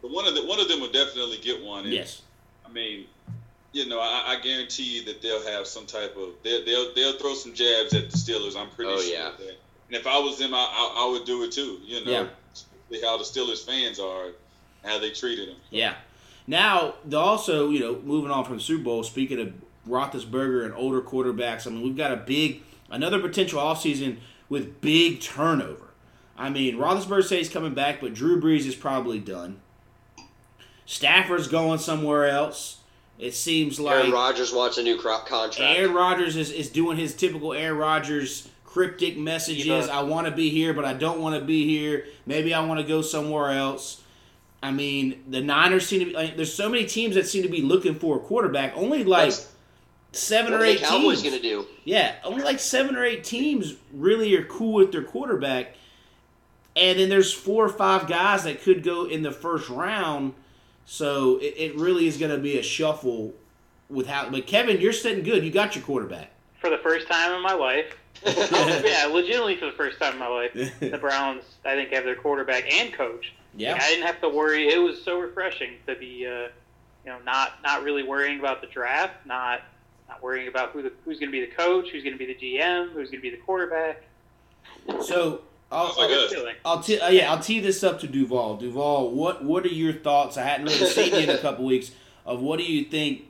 But 0.00 0.10
one 0.12 0.26
of 0.26 0.34
the 0.34 0.44
one 0.46 0.58
of 0.58 0.66
them 0.68 0.80
will 0.80 0.90
definitely 0.92 1.36
get 1.38 1.62
one. 1.62 1.84
And, 1.84 1.92
yes, 1.92 2.22
I 2.64 2.70
mean, 2.72 3.06
you 3.72 3.86
know, 3.86 4.00
I, 4.00 4.36
I 4.36 4.40
guarantee 4.40 4.84
you 4.84 5.04
that 5.04 5.20
they'll 5.20 5.44
have 5.46 5.66
some 5.66 5.84
type 5.86 6.16
of 6.16 6.30
they'll 6.42 6.64
they'll, 6.64 6.94
they'll 6.94 7.18
throw 7.18 7.34
some 7.34 7.52
jabs 7.52 7.92
at 7.94 8.10
the 8.10 8.16
Steelers. 8.16 8.56
I'm 8.56 8.70
pretty 8.70 8.90
Oh, 8.92 8.98
sure. 9.00 9.12
yeah. 9.12 9.28
of 9.28 9.38
that. 9.38 9.56
And 9.88 9.96
if 10.00 10.06
I 10.06 10.18
was 10.18 10.38
them, 10.38 10.54
I, 10.54 10.58
I, 10.58 11.04
I 11.06 11.10
would 11.12 11.26
do 11.26 11.44
it 11.44 11.52
too. 11.52 11.78
You 11.84 12.04
know, 12.04 12.10
Yeah. 12.90 12.98
how 13.02 13.18
the 13.18 13.24
Steelers 13.24 13.64
fans 13.66 14.00
are, 14.00 14.28
how 14.84 14.98
they 14.98 15.10
treated 15.10 15.48
him. 15.50 15.56
yeah. 15.70 15.96
Now 16.48 16.94
also 17.12 17.70
you 17.70 17.80
know 17.80 18.00
moving 18.04 18.30
on 18.30 18.44
from 18.44 18.56
the 18.56 18.62
Super 18.62 18.84
Bowl. 18.84 19.02
Speaking 19.02 19.40
of 19.40 19.52
Roethlisberger 19.88 20.64
and 20.64 20.74
older 20.74 21.00
quarterbacks, 21.00 21.66
I 21.66 21.70
mean 21.70 21.82
we've 21.82 21.96
got 21.96 22.12
a 22.12 22.16
big 22.16 22.62
another 22.90 23.20
potential 23.20 23.60
offseason 23.60 24.18
with 24.48 24.80
big 24.80 25.20
turnover. 25.20 25.88
I 26.38 26.50
mean 26.50 26.76
Roethlisberger 26.76 27.22
says 27.22 27.38
he's 27.38 27.48
coming 27.48 27.74
back, 27.74 28.00
but 28.00 28.14
Drew 28.14 28.40
Brees 28.40 28.66
is 28.66 28.74
probably 28.74 29.18
done. 29.18 29.60
Stafford's 30.84 31.48
going 31.48 31.78
somewhere 31.78 32.28
else. 32.28 32.78
It 33.18 33.34
seems 33.34 33.80
like 33.80 33.96
Aaron 33.96 34.12
Rodgers 34.12 34.52
wants 34.52 34.76
a 34.78 34.82
new 34.82 34.98
cro- 34.98 35.18
contract. 35.20 35.78
Aaron 35.78 35.94
Rodgers 35.94 36.36
is, 36.36 36.50
is 36.50 36.68
doing 36.68 36.96
his 36.98 37.14
typical 37.14 37.52
Aaron 37.54 37.78
Rodgers 37.78 38.48
cryptic 38.64 39.16
messages. 39.16 39.64
Yeah. 39.66 39.86
I 39.90 40.02
want 40.02 40.26
to 40.26 40.32
be 40.32 40.50
here, 40.50 40.74
but 40.74 40.84
I 40.84 40.92
don't 40.92 41.20
want 41.20 41.34
to 41.34 41.44
be 41.44 41.66
here. 41.66 42.04
Maybe 42.26 42.52
I 42.52 42.64
want 42.64 42.78
to 42.80 42.86
go 42.86 43.00
somewhere 43.00 43.50
else. 43.52 44.02
I 44.62 44.70
mean, 44.70 45.22
the 45.28 45.40
Niners 45.40 45.86
seem 45.86 46.00
to 46.00 46.04
be. 46.06 46.12
Like, 46.12 46.36
there's 46.36 46.52
so 46.52 46.68
many 46.68 46.84
teams 46.84 47.14
that 47.14 47.26
seem 47.26 47.42
to 47.42 47.48
be 47.48 47.62
looking 47.62 47.94
for 47.94 48.16
a 48.16 48.20
quarterback. 48.20 48.76
Only 48.76 49.02
like 49.02 49.28
What's- 49.28 49.50
seven 50.12 50.52
what 50.52 50.60
or 50.60 50.64
are 50.64 50.66
the 50.66 50.72
eight 50.72 50.80
Cowboys 50.82 51.22
teams. 51.22 51.34
gonna 51.34 51.42
do? 51.42 51.66
Yeah, 51.84 52.14
only 52.24 52.42
like 52.42 52.58
seven 52.58 52.96
or 52.96 53.04
eight 53.04 53.24
teams 53.24 53.74
really 53.92 54.34
are 54.36 54.44
cool 54.44 54.74
with 54.74 54.92
their 54.92 55.02
quarterback. 55.04 55.74
And 56.74 56.98
then 56.98 57.08
there's 57.08 57.32
four 57.32 57.64
or 57.64 57.70
five 57.70 58.06
guys 58.06 58.44
that 58.44 58.62
could 58.62 58.82
go 58.82 59.06
in 59.06 59.22
the 59.22 59.32
first 59.32 59.68
round. 59.70 60.34
So 60.84 61.38
it, 61.38 61.54
it 61.56 61.76
really 61.76 62.06
is 62.06 62.18
going 62.18 62.30
to 62.30 62.38
be 62.38 62.58
a 62.58 62.62
shuffle 62.62 63.34
with 63.88 64.06
how. 64.06 64.28
But 64.28 64.46
Kevin, 64.46 64.80
you're 64.80 64.92
sitting 64.92 65.24
good. 65.24 65.42
You 65.42 65.50
got 65.50 65.74
your 65.74 65.84
quarterback. 65.84 66.30
For 66.60 66.68
the 66.68 66.78
first 66.78 67.08
time 67.08 67.32
in 67.32 67.42
my 67.42 67.54
life. 67.54 67.96
Oh, 68.26 68.82
yeah, 68.84 69.04
legitimately 69.12 69.56
for 69.58 69.66
the 69.66 69.72
first 69.72 70.00
time 70.00 70.14
in 70.14 70.18
my 70.18 70.26
life. 70.26 70.52
The 70.80 70.96
Browns, 70.98 71.44
I 71.66 71.74
think, 71.74 71.90
have 71.92 72.04
their 72.04 72.16
quarterback 72.16 72.72
and 72.72 72.92
coach. 72.92 73.34
Yeah. 73.54 73.72
Like, 73.72 73.82
I 73.82 73.88
didn't 73.88 74.06
have 74.06 74.20
to 74.22 74.28
worry. 74.30 74.68
It 74.68 74.78
was 74.78 75.02
so 75.02 75.20
refreshing 75.20 75.72
to 75.86 75.94
be, 75.94 76.26
uh, 76.26 76.48
you 77.04 77.12
know, 77.12 77.18
not 77.26 77.62
not 77.62 77.82
really 77.82 78.02
worrying 78.02 78.40
about 78.40 78.62
the 78.62 78.68
draft, 78.68 79.26
not 79.26 79.60
not 80.08 80.22
worrying 80.22 80.48
about 80.48 80.70
who 80.70 80.82
the, 80.82 80.92
who's 81.04 81.18
going 81.18 81.30
to 81.30 81.32
be 81.32 81.44
the 81.44 81.52
coach, 81.52 81.90
who's 81.90 82.02
going 82.02 82.16
to 82.16 82.18
be 82.18 82.26
the 82.32 82.34
GM, 82.34 82.92
who's 82.92 83.10
going 83.10 83.20
to 83.22 83.22
be 83.22 83.30
the 83.30 83.36
quarterback. 83.42 84.02
So 85.02 85.42
I'll, 85.70 85.86
Sounds 85.92 85.98
like 85.98 86.10
I'll, 86.10 86.46
us. 86.46 86.54
I'll 86.64 86.82
t- 86.82 87.00
uh, 87.00 87.08
yeah, 87.10 87.32
I'll 87.32 87.40
tee 87.40 87.60
this 87.60 87.82
up 87.82 88.00
to 88.00 88.06
Duvall. 88.06 88.56
Duvall, 88.56 89.10
what 89.10 89.44
what 89.44 89.64
are 89.64 89.68
your 89.68 89.92
thoughts? 89.92 90.36
I 90.36 90.42
hadn't 90.42 90.66
really 90.66 90.86
seen 90.90 91.12
you 91.12 91.20
in 91.20 91.30
a 91.30 91.38
couple 91.38 91.64
weeks. 91.64 91.90
Of 92.24 92.40
what 92.40 92.58
do 92.58 92.64
you 92.64 92.84
think 92.84 93.22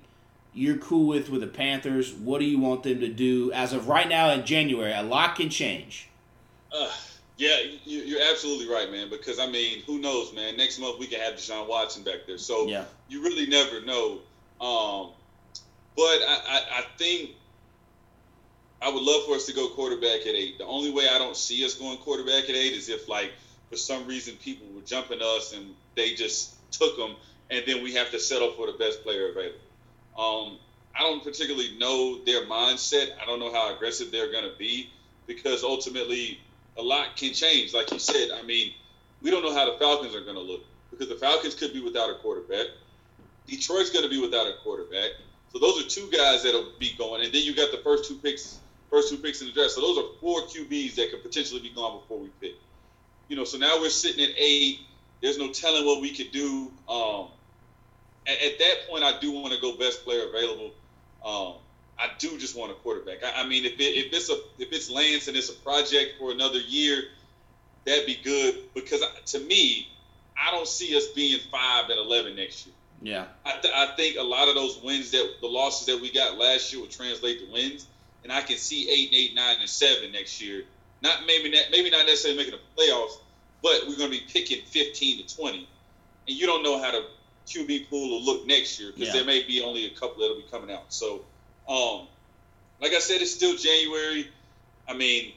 you're 0.55 0.79
cool 0.79 1.07
with 1.07 1.29
with 1.31 1.41
the 1.43 1.47
Panthers? 1.47 2.13
What 2.15 2.39
do 2.41 2.45
you 2.47 2.59
want 2.59 2.83
them 2.83 3.01
to 3.01 3.09
do 3.09 3.53
as 3.53 3.73
of 3.73 3.89
right 3.89 4.09
now 4.09 4.31
in 4.31 4.45
January? 4.45 4.93
A 4.93 5.03
lot 5.03 5.37
can 5.37 5.49
change. 5.51 6.09
Uh, 6.73 6.91
yeah, 7.39 7.59
you, 7.85 8.01
you're 8.01 8.23
absolutely 8.31 8.69
right, 8.69 8.91
man. 8.91 9.09
Because 9.11 9.39
I 9.39 9.47
mean, 9.47 9.83
who 9.87 9.99
knows, 9.99 10.35
man? 10.35 10.57
Next 10.57 10.79
month 10.79 10.99
we 10.99 11.07
can 11.07 11.21
have 11.21 11.35
Deshaun 11.35 11.69
Watson 11.69 12.03
back 12.03 12.27
there, 12.27 12.39
so 12.39 12.67
Yeah. 12.67 12.85
you 13.09 13.23
really 13.23 13.47
never 13.47 13.83
know. 13.83 14.19
Um, 14.61 15.11
but 15.97 16.03
I, 16.03 16.41
I, 16.49 16.61
I 16.79 16.85
think 16.99 17.31
I 18.83 18.91
would 18.91 19.03
love 19.03 19.25
for 19.25 19.35
us 19.35 19.47
to 19.47 19.55
go 19.55 19.69
quarterback 19.69 20.21
at 20.21 20.35
eight. 20.35 20.59
The 20.59 20.67
only 20.67 20.91
way 20.91 21.09
I 21.09 21.19
don't 21.19 21.37
see 21.37 21.65
us 21.65 21.75
going 21.75 21.99
quarterback 21.99 22.45
at 22.45 22.55
eight 22.55 22.75
is 22.75 22.89
if, 22.89 23.09
like, 23.09 23.33
for 23.71 23.77
some 23.77 24.07
reason 24.07 24.35
people 24.37 24.67
were 24.75 24.83
jumping 24.83 25.21
us 25.23 25.55
and 25.55 25.75
they 25.97 26.15
just 26.15 26.55
took 26.71 26.97
them, 26.97 27.17
and 27.51 27.65
then 27.67 27.83
we 27.83 27.95
have 27.95 28.11
to 28.11 28.19
settle 28.19 28.53
for 28.53 28.67
the 28.67 28.79
best 28.79 29.03
player 29.03 29.31
available. 29.31 29.59
Um, 30.19 30.59
I 30.95 31.01
don't 31.01 31.23
particularly 31.23 31.77
know 31.79 32.23
their 32.25 32.47
mindset. 32.47 33.11
I 33.21 33.27
don't 33.27 33.41
know 33.41 33.53
how 33.53 33.75
aggressive 33.75 34.11
they're 34.11 34.31
going 34.31 34.45
to 34.45 34.57
be 34.59 34.91
because 35.27 35.63
ultimately 35.63 36.41
a 36.79 36.83
lot 36.83 37.17
can 37.17 37.33
change. 37.33 37.75
Like 37.75 37.91
you 37.93 37.99
said, 37.99 38.31
I 38.31 38.43
mean, 38.43 38.73
we 39.23 39.31
don't 39.31 39.43
know 39.43 39.55
how 39.55 39.71
the 39.71 39.79
Falcons 39.79 40.15
are 40.15 40.23
going 40.23 40.37
to 40.37 40.43
look 40.43 40.65
because 40.91 41.09
the 41.09 41.17
Falcons 41.17 41.55
could 41.55 41.73
be 41.73 41.81
without 41.81 42.11
a 42.11 42.15
quarterback. 42.15 42.67
Detroit's 43.47 43.91
going 43.91 44.05
to 44.05 44.11
be 44.11 44.21
without 44.21 44.47
a 44.47 44.55
quarterback. 44.63 45.11
So 45.57 45.61
those 45.61 45.83
are 45.83 45.89
two 45.89 46.11
guys 46.15 46.43
that'll 46.43 46.73
be 46.79 46.93
going, 46.99 47.25
and 47.25 47.33
then 47.33 47.41
you 47.43 47.57
got 47.57 47.71
the 47.71 47.79
first 47.79 48.05
two 48.05 48.17
picks, 48.17 48.59
first 48.91 49.09
two 49.09 49.17
picks 49.17 49.41
in 49.41 49.47
the 49.47 49.55
draft. 49.55 49.71
So 49.71 49.81
those 49.81 49.97
are 49.97 50.05
four 50.21 50.43
QBs 50.43 50.97
that 50.97 51.11
could 51.11 51.23
potentially 51.23 51.63
be 51.63 51.71
gone 51.71 51.99
before 51.99 52.19
we 52.19 52.29
pick. 52.43 52.57
You 53.29 53.37
know, 53.37 53.45
so 53.45 53.57
now 53.57 53.81
we're 53.81 53.89
sitting 53.89 54.23
at 54.23 54.33
eight. 54.37 54.81
There's 55.23 55.39
no 55.39 55.51
telling 55.53 55.87
what 55.87 56.03
we 56.03 56.11
could 56.11 56.31
do. 56.31 56.71
Um, 56.91 57.29
at, 58.27 58.39
at 58.43 58.59
that 58.59 58.87
point, 58.87 59.03
I 59.03 59.19
do 59.19 59.33
want 59.33 59.55
to 59.55 59.61
go 59.63 59.79
best 59.79 60.05
player 60.05 60.29
available. 60.29 60.73
Um, 61.25 61.55
I 61.99 62.11
do 62.19 62.37
just 62.37 62.55
want 62.55 62.71
a 62.73 62.75
quarterback. 62.75 63.25
I, 63.25 63.41
I 63.41 63.47
mean, 63.47 63.65
if 63.65 63.81
it, 63.81 63.83
if 63.83 64.13
it's 64.13 64.29
a 64.29 64.37
if 64.59 64.71
it's 64.75 64.91
Lance 64.91 65.27
and 65.27 65.39
it's 65.39 65.49
a 65.49 65.55
project 65.55 66.17
for 66.19 66.33
another 66.33 66.59
year, 66.59 67.03
that'd 67.87 68.05
be 68.05 68.19
good 68.23 68.57
because 68.75 69.03
to 69.33 69.41
me, 69.41 69.89
I 70.37 70.51
don't 70.51 70.69
see 70.69 70.95
us 70.99 71.07
being 71.15 71.41
five 71.51 71.89
at 71.89 71.97
eleven 71.97 72.37
next 72.37 72.67
year. 72.67 72.76
Yeah. 73.03 73.27
I, 73.45 73.53
th- 73.61 73.75
I 73.75 73.87
think 73.97 74.17
a 74.19 74.23
lot 74.23 74.49
of 74.49 74.55
those 74.55 74.81
wins 74.83 75.11
that 75.13 75.35
the 75.41 75.47
losses 75.47 75.87
that 75.87 76.01
we 76.01 76.11
got 76.13 76.39
last 76.39 76.73
year 76.73 76.81
will 76.81 76.89
translate 76.89 77.41
to 77.47 77.53
wins, 77.53 77.87
and 78.23 78.33
I 78.33 78.41
can 78.43 78.57
see 78.57 78.89
eight, 78.91 79.11
eight, 79.15 79.35
nine, 79.35 79.45
and 79.45 79.55
eight, 79.55 79.55
nine 79.57 79.61
and 79.61 79.71
seven 79.71 80.13
next 80.13 80.41
year. 80.43 80.65
Not 81.03 81.27
maybe 81.27 81.51
not 81.51 81.65
maybe 81.71 81.91
not 81.91 82.07
necessarily 82.07 82.39
making 82.39 82.59
the 82.59 82.83
playoffs, 82.83 83.19
but 83.63 83.83
we're 83.87 83.97
going 83.97 84.11
to 84.11 84.19
be 84.19 84.25
picking 84.33 84.63
fifteen 84.65 85.25
to 85.27 85.37
twenty, 85.37 85.69
and 86.27 86.37
you 86.37 86.47
don't 86.47 86.63
know 86.63 86.81
how 86.83 86.91
the 86.93 87.05
QB 87.47 87.89
pool 87.91 88.11
will 88.11 88.23
look 88.25 88.47
next 88.47 88.81
year 88.81 88.91
because 88.93 89.09
Yeah. 89.09 89.13
there 89.21 89.25
may 89.25 89.43
be 89.45 89.61
only 89.63 89.87
a 89.87 89.91
couple 89.91 90.21
that'll 90.23 90.37
be 90.37 90.45
coming 90.51 90.75
out. 90.75 90.85
So, 90.89 91.21
um, 91.69 92.07
like 92.81 92.93
I 92.93 92.99
said, 92.99 93.21
it's 93.21 93.33
still 93.33 93.57
January. 93.57 94.29
I 94.89 94.95
mean, 94.95 95.33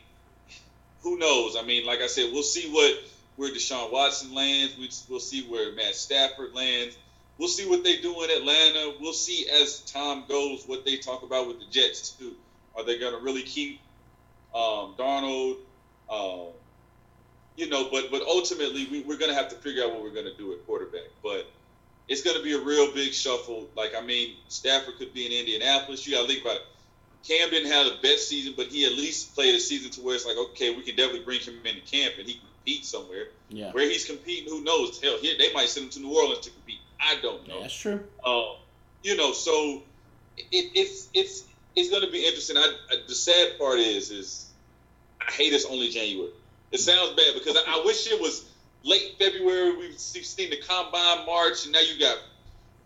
who 1.01 1.17
knows? 1.17 1.55
I 1.57 1.63
mean, 1.63 1.85
like 1.85 1.99
I 2.01 2.07
said, 2.07 2.31
we'll 2.31 2.41
see 2.43 2.69
what 2.71 3.03
where 3.35 3.51
Deshaun 3.53 3.91
Watson 3.91 4.33
lands. 4.33 4.75
We'll 5.09 5.19
see 5.19 5.43
where 5.43 5.73
Matt 5.73 5.95
Stafford 5.95 6.53
lands. 6.53 6.97
We'll 7.39 7.47
see 7.47 7.67
what 7.67 7.85
they 7.85 8.01
do 8.01 8.21
in 8.21 8.29
Atlanta. 8.29 8.95
We'll 8.99 9.13
see 9.13 9.47
as 9.49 9.79
time 9.79 10.25
goes 10.27 10.65
what 10.67 10.83
they 10.83 10.97
talk 10.97 11.23
about 11.23 11.47
with 11.47 11.59
the 11.59 11.65
Jets 11.71 12.11
too. 12.11 12.35
Are 12.75 12.83
they 12.83 12.99
going 12.99 13.13
to 13.13 13.19
really 13.19 13.43
keep 13.43 13.79
um, 14.53 14.93
Darnold? 14.99 15.55
Um, 16.09 16.47
you 17.55 17.69
know, 17.69 17.89
but 17.89 18.11
but 18.11 18.21
ultimately 18.23 18.87
we, 18.91 19.01
we're 19.01 19.17
going 19.17 19.31
to 19.31 19.37
have 19.37 19.49
to 19.49 19.55
figure 19.55 19.83
out 19.83 19.93
what 19.93 20.03
we're 20.03 20.13
going 20.13 20.25
to 20.25 20.35
do 20.35 20.51
at 20.51 20.65
quarterback. 20.65 21.07
But 21.23 21.49
it's 22.09 22.23
going 22.23 22.35
to 22.35 22.43
be 22.43 22.53
a 22.53 22.59
real 22.59 22.93
big 22.93 23.13
shuffle. 23.13 23.69
Like 23.73 23.93
I 23.97 24.01
mean, 24.01 24.35
Stafford 24.49 24.97
could 24.97 25.13
be 25.13 25.25
in 25.25 25.31
Indianapolis. 25.31 26.05
You 26.05 26.15
got 26.15 26.23
to 26.23 26.27
think 26.27 26.41
about 26.41 26.57
it. 26.57 26.63
Cam 27.25 27.49
didn't 27.49 27.71
have 27.71 27.85
the 27.85 27.97
best 28.01 28.27
season, 28.27 28.53
but 28.55 28.67
he 28.67 28.85
at 28.85 28.93
least 28.93 29.33
played 29.35 29.55
a 29.55 29.59
season 29.59 29.91
to 29.91 30.01
where 30.01 30.15
it's 30.15 30.25
like, 30.25 30.37
okay, 30.37 30.75
we 30.75 30.83
can 30.83 30.95
definitely 30.95 31.25
bring 31.25 31.39
him 31.39 31.55
into 31.65 31.81
camp 31.81 32.15
and 32.17 32.27
he 32.27 32.35
can 32.35 32.47
compete 32.55 32.85
somewhere. 32.85 33.27
Yeah. 33.49 33.71
Where 33.71 33.89
he's 33.89 34.05
competing, 34.05 34.49
who 34.49 34.63
knows? 34.63 35.01
Hell, 35.01 35.17
here 35.19 35.35
they 35.37 35.51
might 35.53 35.67
send 35.67 35.85
him 35.85 35.89
to 35.91 35.99
New 35.99 36.15
Orleans 36.15 36.39
to 36.45 36.49
compete. 36.51 36.79
I 36.99 37.17
don't 37.21 37.47
know. 37.47 37.61
That's 37.61 37.75
true. 37.75 38.03
Um, 38.25 38.55
you 39.03 39.15
know, 39.15 39.31
so 39.31 39.83
it, 40.37 40.71
it's 40.75 41.09
it's 41.13 41.45
it's 41.75 41.89
going 41.89 42.03
to 42.03 42.11
be 42.11 42.25
interesting. 42.25 42.57
I, 42.57 42.75
I, 42.91 42.95
the 43.07 43.15
sad 43.15 43.57
part 43.57 43.79
is 43.79 44.11
is 44.11 44.49
I 45.21 45.31
hate 45.31 45.53
it's 45.53 45.65
only 45.65 45.89
January. 45.89 46.31
It 46.71 46.79
sounds 46.79 47.15
bad 47.15 47.33
because 47.33 47.57
I, 47.57 47.79
I 47.79 47.83
wish 47.85 48.11
it 48.11 48.19
was 48.19 48.49
late 48.83 49.15
February. 49.17 49.77
We've 49.77 49.97
seen 49.97 50.49
the 50.49 50.57
combine 50.57 51.25
March, 51.25 51.65
and 51.65 51.73
now 51.73 51.79
you 51.79 51.99
got 51.99 52.17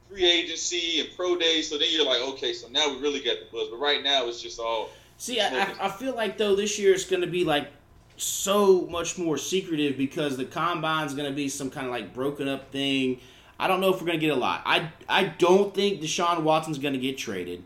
free 0.10 0.26
agency 0.26 1.00
and 1.00 1.10
pro 1.16 1.38
days. 1.38 1.70
So 1.70 1.78
then 1.78 1.88
you're 1.92 2.06
like, 2.06 2.22
okay, 2.34 2.54
so 2.54 2.68
now 2.70 2.90
we 2.90 3.02
really 3.02 3.20
got 3.20 3.38
the 3.40 3.48
buzz. 3.52 3.70
But 3.70 3.78
right 3.78 4.04
now, 4.04 4.28
it's 4.28 4.42
just 4.42 4.60
all 4.60 4.90
See, 5.18 5.40
I, 5.40 5.48
I, 5.48 5.76
I 5.86 5.90
feel 5.90 6.16
like 6.16 6.38
though 6.38 6.56
this 6.56 6.78
year 6.78 6.94
it's 6.94 7.06
going 7.06 7.22
to 7.22 7.28
be 7.28 7.44
like 7.44 7.70
so 8.18 8.82
much 8.88 9.18
more 9.18 9.38
secretive 9.38 9.98
because 9.98 10.38
the 10.38 10.46
combine's 10.46 11.14
going 11.14 11.30
to 11.30 11.36
be 11.36 11.50
some 11.50 11.70
kind 11.70 11.86
of 11.86 11.92
like 11.92 12.14
broken 12.14 12.48
up 12.48 12.72
thing. 12.72 13.20
I 13.60 13.68
don't 13.68 13.80
know 13.82 13.90
if 13.94 14.02
we're 14.02 14.08
going 14.08 14.20
to 14.20 14.26
get 14.26 14.36
a 14.36 14.40
lot. 14.40 14.62
I 14.66 14.90
I 15.08 15.26
don't 15.26 15.74
think 15.74 16.02
Deshaun 16.02 16.42
Watson's 16.44 16.80
going 16.80 16.94
to 16.94 17.00
get 17.00 17.18
traded. 17.18 17.64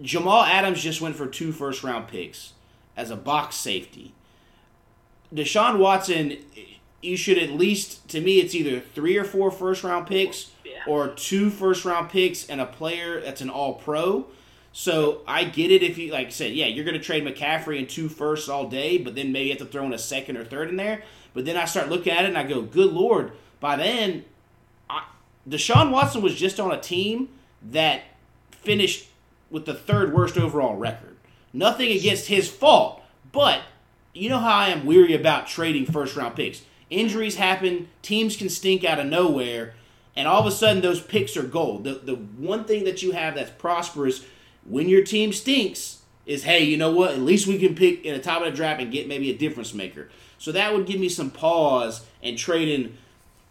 Jamal 0.00 0.42
Adams 0.42 0.82
just 0.82 1.00
went 1.00 1.16
for 1.16 1.26
two 1.26 1.52
first 1.52 1.82
round 1.82 2.08
picks 2.08 2.52
as 2.96 3.10
a 3.10 3.16
box 3.16 3.56
safety. 3.56 4.12
Deshaun 5.34 5.78
Watson, 5.78 6.38
you 7.02 7.16
should 7.16 7.38
at 7.38 7.50
least, 7.50 8.08
to 8.08 8.20
me, 8.20 8.40
it's 8.40 8.54
either 8.54 8.80
three 8.80 9.16
or 9.16 9.24
four 9.24 9.50
first 9.50 9.84
round 9.84 10.06
picks 10.06 10.50
Yeah. 10.64 10.80
or 10.86 11.08
two 11.08 11.50
first 11.50 11.84
round 11.84 12.08
picks 12.10 12.48
and 12.48 12.60
a 12.60 12.66
player 12.66 13.20
that's 13.20 13.40
an 13.40 13.50
all 13.50 13.74
pro. 13.74 14.26
So 14.72 15.22
I 15.26 15.44
get 15.44 15.70
it 15.72 15.82
if 15.82 15.98
you, 15.98 16.12
like 16.12 16.28
I 16.28 16.30
said, 16.30 16.52
yeah, 16.52 16.66
you're 16.66 16.84
going 16.84 16.96
to 16.96 17.02
trade 17.04 17.24
McCaffrey 17.24 17.78
and 17.78 17.88
two 17.88 18.08
firsts 18.08 18.48
all 18.48 18.68
day, 18.68 18.96
but 18.98 19.14
then 19.14 19.32
maybe 19.32 19.46
you 19.46 19.52
have 19.52 19.58
to 19.58 19.66
throw 19.66 19.84
in 19.84 19.92
a 19.92 19.98
second 19.98 20.36
or 20.36 20.44
third 20.44 20.68
in 20.68 20.76
there. 20.76 21.02
But 21.34 21.44
then 21.44 21.56
I 21.56 21.64
start 21.64 21.88
looking 21.88 22.12
at 22.12 22.24
it 22.24 22.28
and 22.28 22.38
I 22.38 22.44
go, 22.44 22.62
good 22.62 22.92
Lord, 22.92 23.32
by 23.60 23.76
then, 23.76 24.24
I, 24.88 25.04
Deshaun 25.48 25.90
Watson 25.90 26.22
was 26.22 26.34
just 26.34 26.60
on 26.60 26.72
a 26.72 26.80
team 26.80 27.28
that 27.70 28.02
finished 28.50 29.08
with 29.50 29.66
the 29.66 29.74
third 29.74 30.14
worst 30.14 30.36
overall 30.36 30.76
record. 30.76 31.16
Nothing 31.52 31.90
against 31.90 32.28
his 32.28 32.48
fault, 32.48 33.02
but 33.32 33.62
you 34.12 34.28
know 34.28 34.38
how 34.38 34.56
I 34.56 34.68
am 34.68 34.84
weary 34.84 35.14
about 35.14 35.46
trading 35.46 35.86
first 35.86 36.16
round 36.16 36.36
picks. 36.36 36.62
Injuries 36.90 37.36
happen, 37.36 37.88
teams 38.02 38.36
can 38.36 38.48
stink 38.48 38.84
out 38.84 38.98
of 38.98 39.06
nowhere, 39.06 39.74
and 40.16 40.26
all 40.26 40.40
of 40.40 40.46
a 40.46 40.50
sudden 40.50 40.82
those 40.82 41.00
picks 41.00 41.36
are 41.36 41.42
gold. 41.42 41.84
The 41.84 41.94
the 41.94 42.14
one 42.14 42.64
thing 42.64 42.84
that 42.84 43.02
you 43.02 43.12
have 43.12 43.34
that's 43.34 43.50
prosperous 43.50 44.24
when 44.64 44.88
your 44.88 45.04
team 45.04 45.32
stinks 45.32 46.02
is 46.26 46.44
hey, 46.44 46.64
you 46.64 46.76
know 46.76 46.92
what? 46.92 47.12
At 47.12 47.20
least 47.20 47.46
we 47.46 47.58
can 47.58 47.74
pick 47.74 48.04
in 48.04 48.14
the 48.14 48.22
top 48.22 48.42
of 48.42 48.50
the 48.50 48.56
draft 48.56 48.80
and 48.82 48.92
get 48.92 49.08
maybe 49.08 49.30
a 49.30 49.36
difference 49.36 49.72
maker. 49.72 50.08
So 50.38 50.52
that 50.52 50.74
would 50.74 50.86
give 50.86 51.00
me 51.00 51.08
some 51.08 51.30
pause 51.30 52.04
and 52.22 52.36
trading 52.36 52.96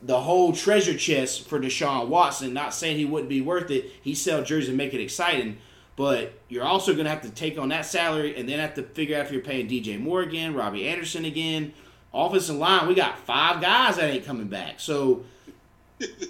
the 0.01 0.21
whole 0.21 0.53
treasure 0.53 0.95
chest 0.97 1.47
for 1.47 1.59
Deshaun 1.59 2.07
Watson. 2.07 2.53
Not 2.53 2.73
saying 2.73 2.97
he 2.97 3.05
wouldn't 3.05 3.29
be 3.29 3.41
worth 3.41 3.71
it. 3.71 3.91
He 4.01 4.13
sell 4.13 4.43
jerseys 4.43 4.69
and 4.69 4.77
make 4.77 4.93
it 4.93 5.01
exciting. 5.01 5.57
But 5.95 6.39
you're 6.47 6.63
also 6.63 6.93
going 6.93 7.05
to 7.05 7.09
have 7.09 7.23
to 7.23 7.31
take 7.31 7.57
on 7.57 7.69
that 7.69 7.85
salary 7.85 8.37
and 8.37 8.47
then 8.47 8.59
have 8.59 8.75
to 8.75 8.83
figure 8.83 9.17
out 9.17 9.25
if 9.25 9.31
you're 9.31 9.41
paying 9.41 9.67
DJ 9.67 9.99
Moore 9.99 10.21
again, 10.21 10.53
Robbie 10.53 10.87
Anderson 10.87 11.25
again. 11.25 11.73
Offensive 12.13 12.55
line, 12.55 12.87
we 12.87 12.93
got 12.93 13.17
five 13.19 13.61
guys 13.61 13.97
that 13.97 14.09
ain't 14.09 14.25
coming 14.25 14.47
back. 14.47 14.79
So 14.79 15.23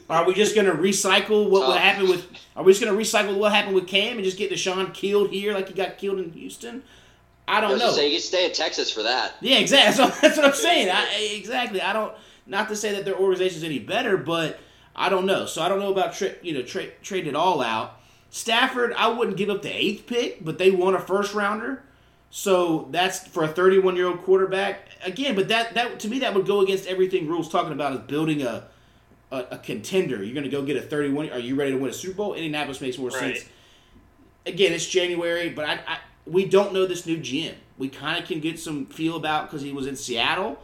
are 0.09 0.26
we 0.26 0.34
just 0.34 0.55
going 0.55 0.68
to 0.68 0.74
recycle 0.74 1.49
what 1.49 1.68
would 1.68 1.78
happen 1.78 2.07
with? 2.07 2.26
Are 2.55 2.63
we 2.63 2.72
just 2.72 2.84
going 2.84 2.97
to 2.97 3.01
recycle 3.03 3.38
what 3.38 3.51
happened 3.51 3.76
with 3.76 3.88
Cam 3.88 4.15
and 4.15 4.24
just 4.24 4.38
get 4.38 4.51
Deshaun 4.51 4.93
killed 4.93 5.30
here 5.30 5.53
like 5.53 5.68
he 5.68 5.74
got 5.74 5.97
killed 5.97 6.20
in 6.20 6.32
Houston? 6.32 6.84
I 7.47 7.57
I 7.57 7.61
don't 7.61 7.72
was 7.74 7.82
know. 7.82 7.91
saying, 7.91 8.11
you 8.11 8.18
can 8.18 8.24
stay 8.24 8.45
in 8.45 8.53
Texas 8.53 8.91
for 8.91 9.03
that. 9.03 9.36
Yeah, 9.41 9.57
exactly. 9.59 9.95
So 9.95 10.07
that's 10.22 10.38
what 10.38 10.45
I'm 10.45 10.53
saying. 10.53 10.89
I, 10.89 11.34
exactly. 11.38 11.82
I 11.82 11.93
don't. 11.93 12.13
Not 12.48 12.70
to 12.70 12.76
say 12.76 12.93
that 12.93 13.06
their 13.06 13.16
organization's 13.16 13.64
any 13.64 13.80
better, 13.80 14.18
but 14.18 14.60
I 14.95 15.10
don't 15.10 15.26
know. 15.26 15.45
So 15.45 15.62
I 15.62 15.70
don't 15.70 15.80
know 15.80 15.91
about 15.91 16.14
tra- 16.14 16.36
you 16.41 16.54
know 16.54 16.62
tra- 16.64 16.91
trading 17.02 17.30
it 17.30 17.36
all 17.36 17.62
out. 17.62 18.00
Stafford, 18.30 18.93
I 18.93 19.08
wouldn't 19.10 19.38
give 19.38 19.50
up 19.50 19.62
the 19.62 19.74
eighth 19.76 20.08
pick, 20.08 20.43
but 20.43 20.58
they 20.58 20.72
won 20.72 20.95
a 20.95 21.00
first 21.00 21.34
rounder, 21.34 21.84
so 22.30 22.88
that's 22.91 23.26
for 23.28 23.43
a 23.43 23.48
31 23.48 23.95
year 23.95 24.08
old 24.08 24.22
quarterback. 24.24 24.89
Again, 25.04 25.36
but 25.36 25.48
that 25.50 25.74
that 25.76 26.00
to 26.02 26.08
me 26.08 26.20
that 26.20 26.34
would 26.34 26.45
go 26.45 26.62
against 26.62 26.88
everything 26.88 27.28
rules 27.28 27.50
talking 27.50 27.74
about 27.74 27.93
is 27.93 28.00
building 28.02 28.41
a 28.41 28.68
a, 29.32 29.45
a 29.52 29.58
contender. 29.58 30.24
You're 30.24 30.34
going 30.34 30.43
to 30.45 30.50
go 30.50 30.64
get 30.64 30.78
a 30.78 30.82
31. 30.82 31.30
Are 31.32 31.39
you 31.39 31.56
ready 31.56 31.72
to 31.72 31.78
win 31.78 31.89
a 31.89 31.93
Super 31.93 32.16
Bowl? 32.16 32.34
Indianapolis 32.34 32.82
makes 32.82 32.98
more 32.98 33.10
Right. 33.10 33.38
sense 33.38 33.50
again, 34.48 34.74
it's 34.74 34.88
January, 34.88 35.50
but 35.50 35.66
I, 35.66 35.74
I 35.88 35.98
we 36.26 36.45
don't 36.45 36.74
know 36.74 36.86
this 36.86 37.06
new 37.06 37.18
GM. 37.18 37.56
We 37.78 37.89
kind 37.89 38.22
of 38.22 38.28
can 38.28 38.39
get 38.39 38.60
some 38.60 38.86
feel 38.86 39.16
about 39.16 39.48
because 39.48 39.62
he 39.62 39.72
was 39.72 39.88
in 39.88 39.95
Seattle, 39.95 40.58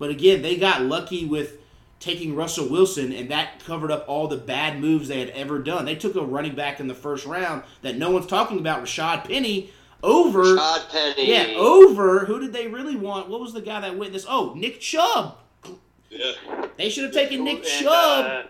but 0.00 0.10
again, 0.10 0.42
they 0.42 0.56
got 0.56 0.82
lucky 0.82 1.24
with 1.24 1.58
taking 2.00 2.34
Russell 2.34 2.68
Wilson, 2.68 3.12
and 3.12 3.30
that 3.30 3.62
covered 3.64 3.92
up 3.92 4.04
all 4.08 4.26
the 4.26 4.36
bad 4.36 4.80
moves 4.80 5.06
they 5.08 5.20
had 5.20 5.28
ever 5.30 5.58
done. 5.60 5.84
They 5.84 5.94
took 5.94 6.16
a 6.16 6.22
running 6.22 6.54
back 6.56 6.80
in 6.80 6.88
the 6.88 6.94
first 6.94 7.26
round 7.26 7.62
that 7.82 7.96
no 7.96 8.10
one's 8.10 8.26
talking 8.26 8.58
about, 8.58 8.82
Rashaad 8.82 9.24
Penny, 9.28 9.70
over. 10.02 10.56
Todd 10.56 10.82
Penny. 10.90 11.28
Yeah, 11.30 11.54
over. 11.58 12.24
Who 12.24 12.40
did 12.40 12.52
they 12.54 12.66
really 12.68 12.96
want? 12.96 13.28
What 13.28 13.38
was 13.40 13.52
the 13.52 13.60
guy 13.60 13.80
that 13.82 13.96
witnessed? 13.98 14.26
Oh, 14.28 14.54
Nick 14.56 14.80
Chubb. 14.80 15.36
Yeah. 16.08 16.32
They 16.78 16.88
should 16.88 17.04
have 17.04 17.12
taken 17.12 17.44
Nick 17.44 17.58
And, 17.58 17.66
Chubb 17.66 18.26
uh, 18.26 18.42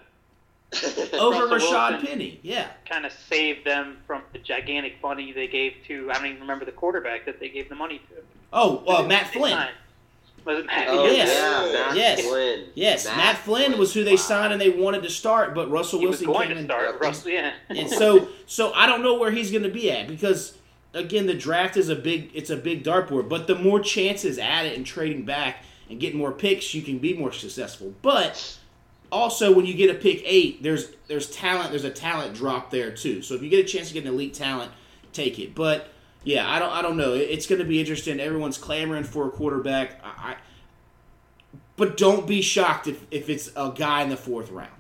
over 1.18 1.46
Russell 1.48 1.72
Rashaad 1.72 1.90
Wilson. 1.90 2.07
Penny. 2.07 2.40
Yeah. 2.44 2.68
kind 2.88 3.05
of 3.05 3.12
saved 3.12 3.66
them 3.66 3.98
from 4.07 4.22
the 4.32 4.38
gigantic 4.38 5.03
money 5.03 5.32
they 5.32 5.48
gave 5.48 5.74
to. 5.88 6.09
I 6.11 6.14
don't 6.14 6.26
even 6.26 6.40
remember 6.40 6.64
the 6.64 6.72
quarterback 6.72 7.26
that 7.26 7.40
they 7.40 7.48
gave 7.48 7.68
the 7.68 7.74
money 7.74 7.98
to. 8.11 8.22
Oh, 8.53 8.84
uh, 8.86 9.03
Matt 9.09 9.32
They 9.32 9.40
Flynn. 9.40 9.53
signed. 9.53 9.74
Was 10.45 10.59
it 10.61 10.66
Matt? 10.66 10.86
Oh, 10.88 11.07
Yes. 11.07 11.28
yeah, 11.72 11.72
Matt 11.86 11.97
Yes. 11.97 12.20
Flynn. 12.26 12.64
Yes, 12.74 13.05
Matt, 13.07 13.38
Flynn 13.38 13.78
was 13.78 13.93
who 13.95 14.05
they 14.05 14.12
Wow. 14.12 14.16
signed 14.16 14.53
and 14.53 14.61
they 14.61 14.70
wanted 14.70 15.03
to 15.03 15.11
start, 15.11 15.55
but 15.55 15.70
Russell 15.70 16.01
He 16.01 16.07
was 16.07 16.20
Wilson 16.20 16.26
going 16.32 16.47
came 16.49 16.57
to 16.57 16.61
in. 16.62 16.66
start. 16.66 16.88
Yeah. 17.01 17.07
Russell, 17.07 17.30
yeah. 17.30 17.53
And 17.68 17.88
so, 17.91 18.28
so 18.47 18.72
I 18.74 18.86
don't 18.86 19.03
know 19.03 19.14
where 19.18 19.30
he's 19.30 19.51
going 19.51 19.64
to 19.64 19.68
be 19.70 19.91
at 19.91 20.09
because, 20.09 20.55
again, 20.95 21.26
the 21.26 21.34
draft 21.34 21.76
is 21.76 21.88
a 21.88 21.95
big, 21.97 22.30
it's 22.34 22.51
a 22.51 22.57
big 22.57 22.82
dartboard. 22.84 23.28
But 23.28 23.47
the 23.47 23.55
more 23.55 23.80
chances 23.80 24.38
at 24.38 24.64
it 24.66 24.76
and 24.76 24.86
trading 24.86 25.24
back 25.24 25.62
and 25.91 26.01
getting 26.01 26.18
more 26.18 26.32
picks, 26.32 26.72
you 26.74 26.82
can 26.82 26.99
be 26.99 27.12
more 27.14 27.32
successful. 27.32 27.93
But 28.01 28.57
also, 29.12 29.53
when 29.53 29.66
you 29.66 29.74
get 29.74 29.91
a 29.91 29.95
pick 29.99 30.22
eight, 30.24 30.62
there's 30.62 30.88
there's 31.09 31.28
talent, 31.30 31.70
there's 31.70 31.84
a 31.84 31.91
talent 31.91 32.34
drop 32.34 32.70
there 32.70 32.91
too. 32.93 33.22
So 33.22 33.34
if 33.34 33.43
you 33.43 33.49
get 33.49 33.64
a 33.64 33.68
chance 33.68 33.88
to 33.88 33.95
get 33.95 34.05
an 34.05 34.11
elite 34.11 34.34
talent, 34.34 34.70
take 35.12 35.38
it. 35.41 35.55
But 35.55 35.88
yeah, 36.24 36.50
I 36.50 36.58
don't, 36.58 36.70
I 36.70 36.82
don't 36.82 36.96
know. 36.96 37.14
It's 37.14 37.46
going 37.46 37.60
to 37.60 37.64
be 37.64 37.80
interesting. 37.80 38.20
Everyone's 38.20 38.58
clamoring 38.58 39.04
for 39.04 39.26
a 39.26 39.30
quarterback. 39.30 40.00
I, 40.04 40.32
I 40.32 40.36
but 41.76 41.96
don't 41.96 42.26
be 42.26 42.42
shocked 42.42 42.88
if, 42.88 43.06
if 43.10 43.30
it's 43.30 43.50
a 43.56 43.72
guy 43.74 44.02
in 44.02 44.10
the 44.10 44.16
fourth 44.16 44.50
round. 44.50 44.70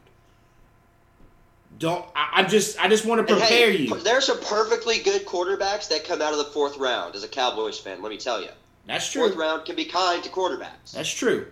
Don't 1.78 2.04
I, 2.14 2.28
I'm 2.34 2.48
just 2.48 2.78
I 2.78 2.88
just 2.88 3.06
want 3.06 3.26
to 3.26 3.34
prepare 3.34 3.72
hey, 3.72 3.78
you. 3.78 4.00
There's 4.00 4.26
some 4.26 4.38
perfectly 4.40 4.98
good 4.98 5.24
quarterbacks 5.24 5.88
that 5.88 6.04
come 6.04 6.20
out 6.20 6.32
of 6.32 6.38
the 6.38 6.44
fourth 6.44 6.76
round. 6.76 7.14
As 7.14 7.24
a 7.24 7.28
Cowboys 7.28 7.78
fan, 7.78 8.02
let 8.02 8.10
me 8.10 8.18
tell 8.18 8.42
you, 8.42 8.50
That's 8.86 9.10
true. 9.10 9.22
fourth 9.22 9.36
round 9.36 9.64
can 9.64 9.76
be 9.76 9.86
kind 9.86 10.22
to 10.22 10.28
quarterbacks. 10.28 10.92
That's 10.92 11.10
true. 11.10 11.46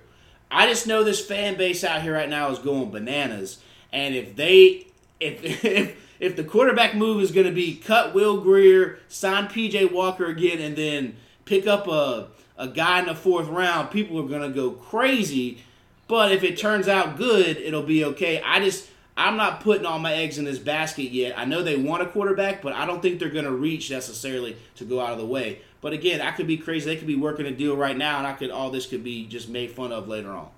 I 0.50 0.66
just 0.66 0.86
know 0.86 1.02
this 1.02 1.24
fan 1.24 1.56
base 1.56 1.82
out 1.82 2.02
here 2.02 2.12
right 2.12 2.28
now 2.28 2.50
is 2.50 2.58
going 2.58 2.90
bananas, 2.90 3.62
and 3.90 4.14
if 4.14 4.36
they 4.36 4.88
if 5.18 5.64
if 5.64 6.07
if 6.20 6.36
the 6.36 6.44
quarterback 6.44 6.94
move 6.94 7.22
is 7.22 7.32
going 7.32 7.46
to 7.46 7.52
be 7.52 7.74
cut 7.74 8.14
Will 8.14 8.40
Grier, 8.40 8.98
sign 9.08 9.46
PJ 9.46 9.92
Walker 9.92 10.26
again, 10.26 10.60
and 10.60 10.76
then 10.76 11.16
pick 11.44 11.66
up 11.66 11.86
a 11.88 12.28
a 12.58 12.66
guy 12.68 12.98
in 12.98 13.06
the 13.06 13.14
fourth 13.14 13.46
round, 13.48 13.90
people 13.90 14.18
are 14.18 14.28
going 14.28 14.42
to 14.42 14.48
go 14.48 14.72
crazy. 14.72 15.62
But 16.08 16.32
if 16.32 16.42
it 16.42 16.58
turns 16.58 16.88
out 16.88 17.16
good, 17.16 17.56
it'll 17.56 17.84
be 17.84 18.04
okay. 18.04 18.42
I 18.42 18.58
just 18.60 18.88
I'm 19.16 19.36
not 19.36 19.60
putting 19.60 19.86
all 19.86 19.98
my 19.98 20.14
eggs 20.14 20.38
in 20.38 20.44
this 20.44 20.58
basket 20.58 21.10
yet. 21.10 21.38
I 21.38 21.44
know 21.44 21.62
they 21.62 21.76
want 21.76 22.02
a 22.02 22.06
quarterback, 22.06 22.62
but 22.62 22.72
I 22.72 22.86
don't 22.86 23.02
think 23.02 23.18
they're 23.18 23.30
going 23.30 23.44
to 23.44 23.52
reach 23.52 23.90
necessarily 23.90 24.56
to 24.76 24.84
go 24.84 25.00
out 25.00 25.12
of 25.12 25.18
the 25.18 25.26
way. 25.26 25.60
But 25.80 25.92
again, 25.92 26.20
I 26.20 26.30
could 26.32 26.46
be 26.46 26.56
crazy. 26.56 26.86
They 26.86 26.96
could 26.96 27.06
be 27.06 27.16
working 27.16 27.46
a 27.46 27.50
deal 27.50 27.76
right 27.76 27.96
now, 27.96 28.18
and 28.18 28.26
I 28.26 28.32
could 28.32 28.50
all 28.50 28.70
this 28.70 28.86
could 28.86 29.04
be 29.04 29.26
just 29.26 29.48
made 29.48 29.70
fun 29.70 29.92
of 29.92 30.08
later 30.08 30.30
on. 30.30 30.48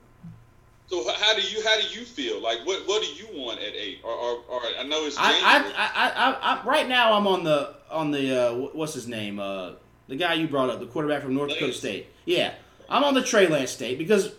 So 0.91 1.09
how 1.09 1.37
do 1.37 1.43
you 1.43 1.63
how 1.63 1.81
do 1.81 1.87
you 1.87 2.05
feel? 2.05 2.43
Like 2.43 2.67
what 2.67 2.87
what 2.89 3.01
do 3.01 3.09
you 3.09 3.29
want 3.33 3.61
at 3.61 3.75
eight? 3.75 4.01
Or, 4.03 4.11
or, 4.11 4.41
or 4.49 4.61
I 4.77 4.83
know 4.83 5.07
it's 5.07 5.17
I, 5.17 5.31
I, 5.31 5.73
I, 5.77 6.11
I, 6.11 6.33
I, 6.61 6.65
right 6.67 6.89
now 6.89 7.13
I'm 7.13 7.29
on 7.29 7.45
the 7.45 7.77
on 7.91 8.11
the 8.11 8.49
uh, 8.49 8.55
what's 8.73 8.95
his 8.95 9.07
name? 9.07 9.39
Uh, 9.39 9.73
the 10.09 10.17
guy 10.17 10.35
you 10.35 10.49
brought 10.49 10.69
up, 10.69 10.81
the 10.81 10.87
quarterback 10.87 11.23
from 11.23 11.35
North 11.35 11.51
Dakota 11.51 11.73
State. 11.73 12.09
Yeah, 12.25 12.55
I'm 12.89 13.05
on 13.05 13.15
the 13.15 13.23
Trey 13.23 13.47
Lance 13.47 13.71
State 13.71 13.99
because 13.99 14.33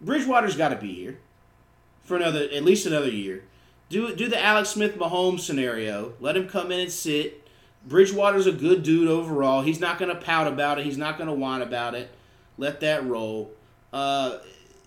Bridgewater's 0.00 0.56
got 0.56 0.70
to 0.70 0.76
be 0.76 0.94
here 0.94 1.18
for 2.04 2.16
another 2.16 2.48
at 2.50 2.64
least 2.64 2.86
another 2.86 3.10
year. 3.10 3.44
Do 3.90 4.16
do 4.16 4.26
the 4.26 4.42
Alex 4.42 4.70
Smith 4.70 4.96
Mahomes 4.96 5.40
scenario. 5.40 6.14
Let 6.18 6.34
him 6.34 6.48
come 6.48 6.72
in 6.72 6.80
and 6.80 6.90
sit. 6.90 7.46
Bridgewater's 7.86 8.46
a 8.46 8.52
good 8.52 8.82
dude 8.82 9.08
overall. 9.08 9.60
He's 9.60 9.80
not 9.80 9.98
going 9.98 10.14
to 10.14 10.20
pout 10.20 10.46
about 10.46 10.78
it. 10.78 10.86
He's 10.86 10.98
not 10.98 11.18
going 11.18 11.28
to 11.28 11.34
whine 11.34 11.60
about 11.60 11.94
it. 11.94 12.10
Let 12.56 12.80
that 12.80 13.04
roll. 13.04 13.52
Uh, 13.92 14.38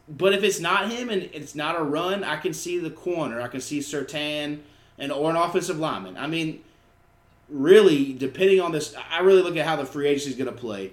but 0.07 0.33
if 0.33 0.43
it's 0.43 0.59
not 0.59 0.91
him 0.91 1.09
and 1.09 1.23
it's 1.33 1.55
not 1.55 1.79
a 1.79 1.83
run, 1.83 2.23
I 2.23 2.37
can 2.37 2.53
see 2.53 2.77
the 2.79 2.89
corner. 2.89 3.41
I 3.41 3.47
can 3.47 3.61
see 3.61 3.79
Surtain 3.79 4.59
and 4.97 5.11
or 5.11 5.29
an 5.29 5.35
offensive 5.35 5.79
lineman. 5.79 6.17
I 6.17 6.27
mean, 6.27 6.61
really, 7.49 8.13
depending 8.13 8.59
on 8.59 8.71
this, 8.71 8.95
I 9.11 9.19
really 9.21 9.41
look 9.41 9.55
at 9.57 9.65
how 9.65 9.75
the 9.75 9.85
free 9.85 10.07
agency 10.07 10.31
is 10.31 10.35
going 10.35 10.53
to 10.53 10.59
play. 10.59 10.91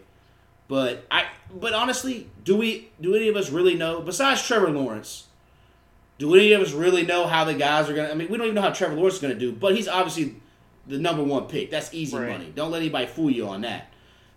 But 0.68 1.04
I, 1.11 1.26
but 1.52 1.72
honestly, 1.74 2.28
do 2.44 2.56
we 2.56 2.90
do 3.00 3.14
any 3.14 3.28
of 3.28 3.36
us 3.36 3.50
really 3.50 3.74
know? 3.74 4.00
Besides 4.00 4.46
Trevor 4.46 4.70
Lawrence, 4.70 5.26
do 6.18 6.32
any 6.34 6.52
of 6.52 6.62
us 6.62 6.72
really 6.72 7.04
know 7.04 7.26
how 7.26 7.44
the 7.44 7.54
guys 7.54 7.90
are 7.90 7.94
going 7.94 8.06
to? 8.06 8.12
I 8.12 8.16
mean, 8.16 8.28
we 8.30 8.36
don't 8.36 8.46
even 8.46 8.54
know 8.54 8.62
how 8.62 8.70
Trevor 8.70 8.94
Lawrence 8.94 9.16
is 9.16 9.20
going 9.20 9.34
to 9.34 9.40
do. 9.40 9.50
But 9.52 9.74
he's 9.74 9.88
obviously 9.88 10.36
the 10.86 10.98
number 10.98 11.24
one 11.24 11.46
pick. 11.46 11.70
That's 11.70 11.92
easy 11.92 12.16
Right. 12.16 12.30
money. 12.30 12.52
Don't 12.54 12.70
let 12.70 12.82
anybody 12.82 13.06
fool 13.06 13.30
you 13.30 13.48
on 13.48 13.62
that. 13.62 13.92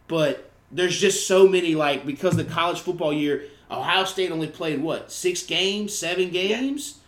But 0.08 0.50
there's 0.72 1.00
just 1.00 1.28
so 1.28 1.48
many 1.48 1.76
like 1.76 2.04
because 2.06 2.36
the 2.36 2.44
college 2.44 2.80
football 2.80 3.14
year, 3.14 3.44
Ohio 3.74 4.06
State 4.06 4.32
only 4.32 4.48
played 4.48 4.82
what 4.82 5.12
six 5.12 5.44
games, 5.44 5.96
seven 5.96 6.30
games. 6.30 7.00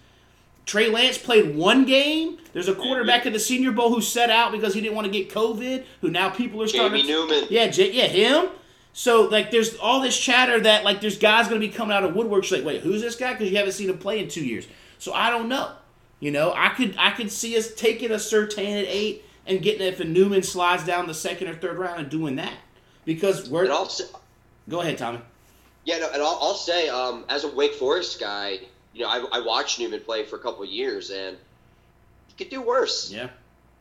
Trey 0.66 0.89
Lance 0.89 1.18
played 1.18 1.55
one 1.55 1.86
game. 1.86 2.38
There's 2.53 2.68
a 2.68 2.74
quarterback 2.74 3.26
at 3.26 3.34
the 3.34 3.39
Senior 3.39 3.72
Bowl 3.72 3.93
who 3.93 4.01
set 4.01 4.30
out 4.32 4.51
because 4.51 4.74
he 4.74 4.82
didn't 4.82 4.95
want 4.95 5.05
to 5.05 5.11
get 5.11 5.30
COVID. 5.30 5.84
Who 6.01 6.09
now 6.09 6.30
people 6.30 6.61
are 6.63 6.68
starting. 6.68 7.05
Jamie 7.05 7.11
Newman. 7.11 7.45
Yeah, 7.49 7.68
J- 7.68 7.91
yeah, 7.91 8.07
him. 8.07 8.49
So 8.93 9.24
like, 9.24 9.51
there's 9.51 9.76
all 9.78 10.01
this 10.01 10.18
chatter 10.18 10.59
that 10.61 10.84
like 10.84 11.01
there's 11.01 11.20
guys 11.20 11.47
going 11.47 11.61
to 11.61 11.68
be 11.68 11.72
coming 11.72 11.95
out 11.95 12.03
of 12.03 12.16
woodwork. 12.16 12.49
Like, 12.49 12.66
wait, 12.66 12.82
who's 12.82 13.01
this 13.01 13.16
guy? 13.16 13.34
Because 13.34 13.51
you 13.51 13.57
haven't 13.57 13.74
seen 13.74 13.89
him 13.89 13.97
play 13.97 14.20
in 14.20 14.28
two 14.28 14.43
years. 14.43 14.68
So 14.97 15.13
I 15.13 15.30
don't 15.30 15.49
know. 15.49 15.72
You 16.20 16.32
know, 16.32 16.53
I 16.55 16.70
could 16.70 16.95
I 16.97 17.11
could 17.11 17.32
see 17.32 17.57
us 17.57 17.74
taking 17.76 18.09
a 18.09 18.16
Surtain 18.16 18.82
at 18.82 18.88
eight 18.88 19.24
and 19.45 19.61
getting 19.61 19.86
if 19.86 19.99
a 19.99 20.05
Newman 20.05 20.41
slides 20.41 20.86
down 20.86 21.07
the 21.07 21.13
second 21.13 21.49
or 21.49 21.55
third 21.55 21.78
round 21.78 21.99
and 21.99 22.09
doing 22.09 22.38
that 22.38 22.53
because 23.03 23.49
we're. 23.49 23.66
And 23.66 23.74
I'll, 23.74 23.89
Go 24.68 24.82
ahead, 24.82 24.97
Tommy. 24.97 25.20
Yeah, 25.86 26.00
no, 26.00 26.10
and 26.12 26.22
I'll, 26.22 26.40
I'll 26.42 26.56
say, 26.56 26.90
um, 26.90 27.26
as 27.30 27.44
a 27.44 27.48
Wake 27.48 27.76
Forest 27.76 28.20
guy, 28.20 28.60
you 28.94 29.04
know, 29.04 29.08
I, 29.08 29.40
I 29.40 29.40
watched 29.46 29.80
Newman 29.80 30.02
play 30.02 30.26
for 30.26 30.36
a 30.36 30.40
couple 30.40 30.64
of 30.64 30.70
years, 30.70 31.12
and 31.12 31.38
he 32.28 32.44
could 32.44 32.50
do 32.50 32.62
worse. 32.62 33.12
Yeah. 33.12 33.30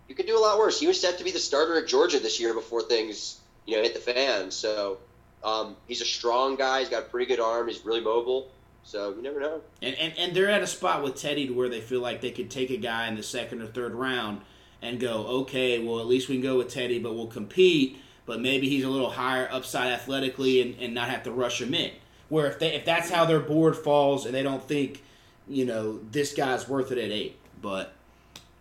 You 0.08 0.14
could 0.14 0.26
do 0.26 0.38
a 0.38 0.40
lot 0.40 0.58
worse. 0.58 0.78
He 0.78 0.86
was 0.86 1.00
set 1.00 1.18
to 1.18 1.24
be 1.24 1.30
the 1.30 1.38
starter 1.38 1.78
at 1.78 1.88
Georgia 1.88 2.20
this 2.20 2.38
year 2.38 2.52
before 2.52 2.82
things, 2.82 3.40
you 3.64 3.76
know, 3.76 3.82
hit 3.82 3.94
the 3.94 4.00
fan. 4.00 4.50
So 4.50 4.98
um, 5.42 5.76
he's 5.88 6.02
a 6.02 6.06
strong 6.06 6.56
guy. 6.56 6.80
He's 6.80 6.90
got 6.90 7.04
a 7.04 7.06
pretty 7.06 7.26
good 7.26 7.40
arm. 7.40 7.68
He's 7.68 7.84
really 7.86 8.02
mobile. 8.02 8.50
So 8.82 9.14
you 9.14 9.22
never 9.22 9.40
know. 9.40 9.62
And, 9.80 9.94
and 9.94 10.12
and 10.18 10.36
they're 10.36 10.50
at 10.50 10.62
a 10.62 10.66
spot 10.66 11.02
with 11.02 11.16
Teddy 11.16 11.46
to 11.46 11.54
where 11.54 11.70
they 11.70 11.80
feel 11.80 12.00
like 12.00 12.20
they 12.20 12.30
could 12.30 12.50
take 12.50 12.68
a 12.68 12.76
guy 12.76 13.08
in 13.08 13.16
the 13.16 13.22
second 13.22 13.62
or 13.62 13.66
third 13.66 13.94
round 13.94 14.42
and 14.82 15.00
go, 15.00 15.26
okay, 15.26 15.82
well 15.82 16.00
at 16.00 16.06
least 16.06 16.28
we 16.28 16.34
can 16.34 16.42
go 16.42 16.58
with 16.58 16.68
Teddy, 16.68 16.98
but 16.98 17.14
we'll 17.14 17.26
compete. 17.26 17.98
But 18.26 18.40
maybe 18.40 18.68
he's 18.68 18.84
a 18.84 18.88
little 18.88 19.10
higher 19.10 19.48
upside 19.50 19.92
athletically 19.92 20.62
and, 20.62 20.76
and 20.80 20.94
not 20.94 21.08
have 21.08 21.24
to 21.24 21.30
rush 21.30 21.60
him 21.60 21.74
in. 21.74 21.92
Where 22.28 22.46
if 22.46 22.58
they 22.58 22.74
if 22.74 22.84
that's 22.84 23.10
how 23.10 23.26
their 23.26 23.40
board 23.40 23.76
falls 23.76 24.24
and 24.26 24.34
they 24.34 24.42
don't 24.42 24.66
think, 24.66 25.02
you 25.46 25.66
know, 25.66 25.98
this 26.10 26.32
guy's 26.32 26.68
worth 26.68 26.90
it 26.90 26.98
at 26.98 27.10
eight, 27.10 27.36
but 27.60 27.92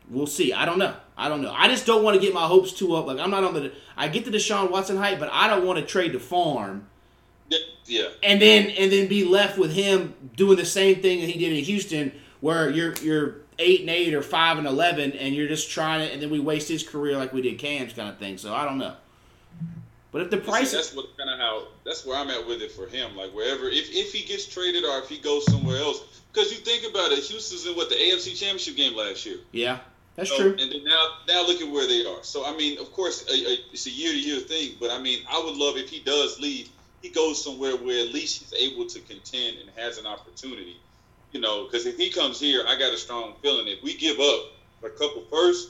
we'll 0.09 0.27
see. 0.27 0.51
I 0.51 0.65
don't 0.65 0.79
know. 0.79 0.95
I 1.17 1.29
don't 1.29 1.41
know. 1.41 1.53
I 1.55 1.67
just 1.69 1.85
don't 1.85 2.03
want 2.03 2.15
to 2.15 2.21
get 2.21 2.33
my 2.33 2.45
hopes 2.45 2.73
too 2.73 2.95
up. 2.95 3.05
Like 3.05 3.19
I'm 3.19 3.31
not 3.31 3.43
on 3.43 3.53
the. 3.53 3.71
I 3.95 4.09
get 4.09 4.25
the 4.25 4.31
Deshaun 4.31 4.69
Watson 4.69 4.97
hype, 4.97 5.19
but 5.19 5.29
I 5.31 5.47
don't 5.47 5.65
want 5.65 5.79
to 5.79 5.85
trade 5.85 6.11
the 6.11 6.19
farm 6.19 6.87
Yeah, 7.85 8.09
and 8.21 8.41
then 8.41 8.69
and 8.71 8.91
then 8.91 9.07
be 9.07 9.25
left 9.25 9.57
with 9.57 9.73
him 9.73 10.13
doing 10.35 10.57
the 10.57 10.65
same 10.65 11.01
thing 11.01 11.21
that 11.21 11.29
he 11.29 11.37
did 11.39 11.53
in 11.53 11.63
Houston, 11.63 12.11
where 12.39 12.69
you're 12.69 12.93
you're 13.01 13.35
eight 13.59 13.81
and 13.81 13.89
eight 13.89 14.13
or 14.13 14.21
five 14.21 14.57
and 14.57 14.65
eleven, 14.67 15.11
and 15.13 15.35
you're 15.35 15.47
just 15.47 15.69
trying 15.69 16.05
to, 16.05 16.13
and 16.13 16.21
then 16.21 16.29
we 16.29 16.39
waste 16.39 16.69
his 16.69 16.87
career 16.87 17.17
like 17.17 17.33
we 17.33 17.41
did 17.41 17.59
Cam's 17.59 17.93
kind 17.93 18.09
of 18.09 18.17
thing. 18.17 18.37
So 18.37 18.53
I 18.53 18.65
don't 18.65 18.77
know. 18.77 18.95
But 20.13 20.21
if 20.21 20.29
the 20.29 20.37
See, 20.37 20.43
price, 20.43 20.71
that's 20.71 20.93
what 20.95 21.17
kind 21.17 21.29
of 21.29 21.39
how 21.39 21.67
that's 21.83 22.05
where 22.05 22.15
I'm 22.17 22.29
at 22.29 22.47
with 22.47 22.61
it 22.61 22.71
for 22.71 22.87
him. 22.87 23.17
Like 23.17 23.31
wherever, 23.31 23.67
if 23.67 23.89
if 23.91 24.13
he 24.13 24.23
gets 24.25 24.45
traded 24.45 24.85
or 24.85 24.99
if 24.99 25.09
he 25.09 25.17
goes 25.17 25.43
somewhere 25.51 25.77
else, 25.79 26.01
because 26.31 26.51
you 26.51 26.59
think 26.59 26.89
about 26.89 27.11
it, 27.11 27.23
Houston's 27.25 27.65
in 27.65 27.75
what 27.75 27.89
the 27.89 27.95
AFC 27.95 28.37
Championship 28.37 28.75
game 28.77 28.95
last 28.95 29.25
year. 29.25 29.39
yeah, 29.51 29.79
that's 30.15 30.29
So, 30.29 30.37
true. 30.37 30.51
And 30.51 30.71
then 30.71 30.83
now, 30.85 31.03
now 31.27 31.45
look 31.47 31.61
at 31.61 31.67
where 31.69 31.87
they 31.87 32.05
are. 32.05 32.23
So 32.23 32.45
I 32.45 32.55
mean, 32.55 32.79
of 32.79 32.91
course, 32.93 33.25
a, 33.27 33.33
a, 33.33 33.57
it's 33.73 33.87
a 33.87 33.91
year-to-year 33.91 34.41
thing. 34.41 34.77
But 34.79 34.91
I 34.91 34.99
mean, 34.99 35.25
I 35.29 35.39
would 35.43 35.55
love 35.57 35.77
if 35.77 35.89
he 35.89 35.99
does 36.01 36.39
leave, 36.39 36.69
he 37.01 37.09
goes 37.09 37.43
somewhere 37.43 37.75
where 37.75 38.05
at 38.07 38.13
least 38.13 38.43
he's 38.43 38.53
able 38.53 38.85
to 38.89 38.99
contend 39.01 39.57
and 39.61 39.69
has 39.77 39.97
an 39.97 40.05
opportunity. 40.05 40.77
You 41.31 41.41
know, 41.41 41.63
because 41.65 41.87
if 41.87 41.97
he 41.97 42.11
comes 42.11 42.39
here, 42.39 42.63
I 42.67 42.77
got 42.77 42.93
a 42.93 42.97
strong 42.97 43.33
feeling 43.41 43.67
if 43.67 43.81
we 43.81 43.95
give 43.97 44.19
up 44.19 44.51
a 44.83 44.89
couple 44.91 45.23
first, 45.31 45.69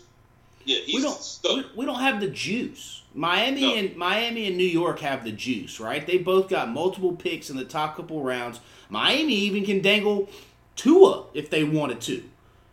yeah, 0.66 0.80
he's 0.86 0.96
we 0.96 1.02
don't 1.02 1.22
stuck. 1.22 1.56
we, 1.56 1.66
we 1.78 1.86
don't 1.86 2.00
have 2.00 2.20
the 2.20 2.28
juice. 2.28 3.02
Miami 3.16 3.62
No. 3.62 3.76
and 3.76 3.96
Miami 3.96 4.48
and 4.48 4.58
New 4.58 4.64
York 4.66 5.00
have 5.02 5.24
the 5.24 5.32
juice, 5.32 5.80
right? 5.80 6.06
They 6.06 6.18
both 6.18 6.50
got 6.50 6.70
multiple 6.70 7.14
picks 7.16 7.50
in 7.50 7.58
the 7.58 7.66
top 7.66 7.96
couple 7.96 8.24
rounds. 8.24 8.60
Miami 8.90 9.34
even 9.36 9.64
can 9.66 9.82
dangle 9.82 10.30
Tua 10.76 11.26
if 11.34 11.50
they 11.50 11.64
wanted 11.64 12.02
to. 12.02 12.24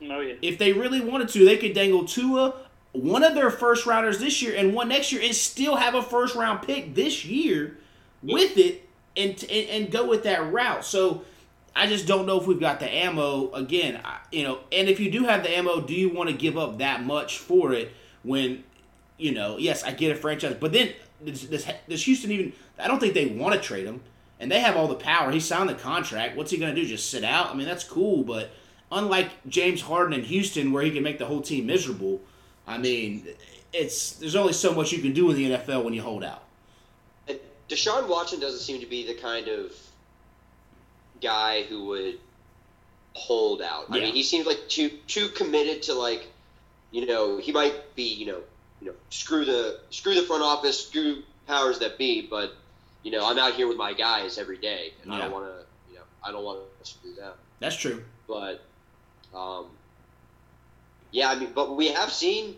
Oh 0.03 0.21
yeah. 0.21 0.35
if 0.41 0.57
they 0.57 0.73
really 0.73 1.01
wanted 1.01 1.29
to, 1.31 1.45
they 1.45 1.59
could 1.59 1.75
dangle 1.75 2.07
Tua, 2.07 2.55
one 2.93 3.23
of 3.23 3.35
their 3.35 3.51
first 3.51 3.85
rounders 3.85 4.19
this 4.19 4.41
year, 4.41 4.55
and 4.57 4.73
one 4.75 4.89
next 4.89 5.13
year, 5.13 5.21
and 5.23 5.35
still 5.35 5.77
have 5.77 5.95
a 5.95 6.03
first 6.03 6.35
round 6.35 6.63
pick 6.63 6.95
this 6.95 7.25
year 7.27 7.77
with 8.23 8.57
it, 8.57 8.89
and 9.17 9.33
and, 9.51 9.69
and 9.69 9.91
go 9.91 10.09
with 10.09 10.23
that 10.23 10.51
route. 10.51 10.85
So 10.87 11.23
I 11.75 11.87
just 11.87 12.07
don't 12.07 12.27
know 12.27 12.41
if 12.41 12.47
we've 12.47 12.61
got 12.61 12.81
the 12.81 12.93
ammo 12.93 13.53
again. 13.53 14.01
I, 14.05 14.19
you 14.33 14.45
know, 14.45 14.61
and 14.73 14.89
if 14.89 15.01
you 15.01 15.11
do 15.11 15.25
have 15.25 15.43
the 15.43 15.51
ammo, 15.57 15.81
do 15.81 15.95
you 15.95 16.11
want 16.11 16.29
to 16.31 16.37
give 16.37 16.59
up 16.59 16.79
that 16.79 17.05
much 17.05 17.39
for 17.39 17.73
it 17.73 17.93
when? 18.23 18.65
You 19.19 19.33
know, 19.33 19.59
yes, 19.59 19.85
I 19.85 19.93
get 19.93 20.13
a 20.13 20.15
franchise, 20.15 20.57
but 20.59 20.73
then 20.73 20.95
does, 21.25 21.43
does, 21.45 21.67
does 21.89 22.05
Houston 22.05 22.31
even? 22.31 22.53
I 22.79 22.89
don't 22.89 22.99
think 22.99 23.13
they 23.13 23.27
want 23.27 23.55
to 23.55 23.61
trade 23.61 23.85
him, 23.85 24.01
and 24.39 24.51
they 24.51 24.61
have 24.61 24.77
all 24.77 24.89
the 24.89 24.95
power. 24.95 25.31
He 25.31 25.41
signed 25.41 25.69
the 25.69 25.75
contract. 25.75 26.37
What's 26.37 26.51
he 26.51 26.57
going 26.57 26.75
to 26.75 26.81
do? 26.81 26.87
Just 26.87 27.11
sit 27.11 27.23
out? 27.23 27.51
I 27.51 27.55
mean, 27.55 27.67
that's 27.67 27.85
cool, 27.85 28.25
but 28.25 28.51
unlike 28.91 29.29
James 29.47 29.83
Harden 29.83 30.15
in 30.15 30.23
Houston, 30.25 30.73
where 30.73 30.83
he 30.83 30.91
can 30.91 31.03
make 31.03 31.19
the 31.19 31.27
whole 31.27 31.43
team 31.43 31.67
miserable, 31.67 32.21
I 32.67 32.79
mean, 32.79 33.27
it's 33.73 34.13
there's 34.13 34.37
only 34.37 34.53
so 34.53 34.75
much 34.75 34.93
you 34.93 35.01
can 35.01 35.13
do 35.13 35.31
in 35.31 35.37
the 35.37 35.51
NFL 35.51 35.85
when 35.85 35.95
you 35.95 36.03
hold 36.03 36.25
out. 36.25 36.45
Deshaun 37.69 38.09
Watson 38.09 38.41
doesn't 38.41 38.61
seem 38.61 38.81
to 38.81 38.87
be 38.87 39.07
the 39.07 39.15
kind 39.15 39.47
of 39.47 39.73
guy 41.21 41.63
who 41.63 41.87
would 41.87 42.19
hold 43.15 43.63
out. 43.63 43.87
I 43.91 44.01
mean, 44.01 44.15
he 44.15 44.23
seems 44.23 44.47
like 44.47 44.69
too 44.69 44.91
too 45.07 45.29
committed 45.29 45.83
to 45.85 45.95
like, 45.95 46.27
you 46.91 47.07
know, 47.07 47.39
he 47.39 47.53
might 47.53 47.95
be, 47.95 48.15
you 48.15 48.27
know, 48.27 48.41
you 48.81 48.89
know, 48.89 48.95
screw 49.11 49.45
the 49.45 49.81
screw 49.91 50.15
the 50.15 50.23
front 50.23 50.43
office, 50.43 50.87
screw 50.87 51.23
powers 51.47 51.79
that 51.81 51.99
be, 51.99 52.23
but 52.23 52.55
you 53.03 53.11
know, 53.11 53.29
I'm 53.29 53.39
out 53.39 53.55
here 53.55 53.67
with 53.67 53.77
my 53.77 53.93
guys 53.95 54.39
every 54.39 54.59
day, 54.59 54.93
and 55.03 55.13
I 55.13 55.19
don't 55.19 55.33
want 55.33 55.47
to, 55.47 55.65
you 55.91 55.97
know, 55.97 56.05
I 56.23 56.33
don't 56.33 56.45
want 56.45 56.61
to 56.83 56.91
screw 56.91 57.15
them. 57.15 57.33
That's 57.59 57.77
true. 57.77 58.03
But, 58.29 58.63
um, 59.35 59.67
yeah, 61.11 61.31
I 61.31 61.39
mean, 61.39 61.53
but 61.55 61.77
we 61.77 61.89
have 61.89 62.13
seen, 62.13 62.57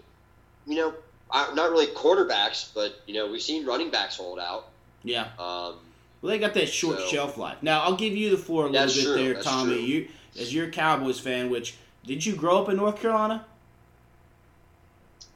you 0.66 0.76
know, 0.76 0.94
uh, 1.30 1.52
not 1.54 1.70
really 1.70 1.86
quarterbacks, 1.86 2.70
but 2.74 3.00
you 3.06 3.14
know, 3.14 3.30
we've 3.30 3.42
seen 3.42 3.64
running 3.66 3.90
backs 3.90 4.16
hold 4.16 4.38
out. 4.38 4.68
Yeah. 5.04 5.28
Um, 5.38 5.76
Well, 6.22 6.30
they 6.30 6.38
got 6.38 6.54
that 6.54 6.68
short 6.68 6.98
So- 7.00 7.06
shelf 7.08 7.36
life. 7.36 7.58
Now, 7.62 7.82
I'll 7.82 7.96
give 7.96 8.16
you 8.16 8.30
the 8.30 8.36
floor 8.38 8.66
a 8.66 8.70
little 8.70 8.86
bit 8.86 9.02
true, 9.04 9.14
there, 9.34 9.42
Tommy. 9.42 9.74
true. 9.74 9.82
You, 9.82 10.08
as 10.38 10.54
you're 10.54 10.66
a 10.68 10.70
Cowboys 10.70 11.18
fan, 11.18 11.50
which 11.50 11.74
did 12.06 12.24
you 12.24 12.34
grow 12.36 12.62
up 12.62 12.68
in 12.68 12.76
North 12.76 13.00
Carolina? 13.00 13.44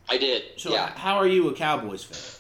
I 0.09 0.19
did. 0.19 0.45
So, 0.57 0.71
yeah. 0.73 0.97
how 0.97 1.17
are 1.17 1.27
you 1.27 1.49
a 1.49 1.53
Cowboys 1.55 2.05
fan? 2.05 2.33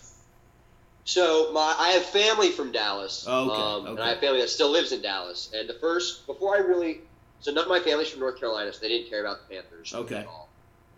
So 1.05 1.53
my 1.53 1.75
I 1.79 1.91
have 1.91 2.05
family 2.05 2.51
from 2.51 2.73
Dallas. 2.73 3.25
Oh, 3.29 3.51
okay, 3.51 3.61
Um, 3.63 3.87
And. 3.97 4.01
I 4.01 4.09
have 4.11 4.19
family 4.19 4.41
that 4.41 4.49
still 4.51 4.71
lives 4.71 4.91
in 4.93 5.03
Dallas. 5.03 5.51
And 5.55 5.69
the 5.69 5.75
first 5.75 6.27
before 6.27 6.57
I 6.57 6.59
really 6.59 7.01
so 7.41 7.53
none 7.53 7.65
of 7.65 7.69
my 7.71 7.79
family's 7.81 8.09
from 8.09 8.21
North 8.21 8.41
Carolina, 8.41 8.73
so 8.73 8.81
they 8.81 8.89
didn't 8.89 9.09
care 9.09 9.21
about 9.25 9.49
the 9.49 9.55
Panthers 9.55 9.95
Okay. 9.95 10.17
at 10.17 10.27
all. 10.27 10.49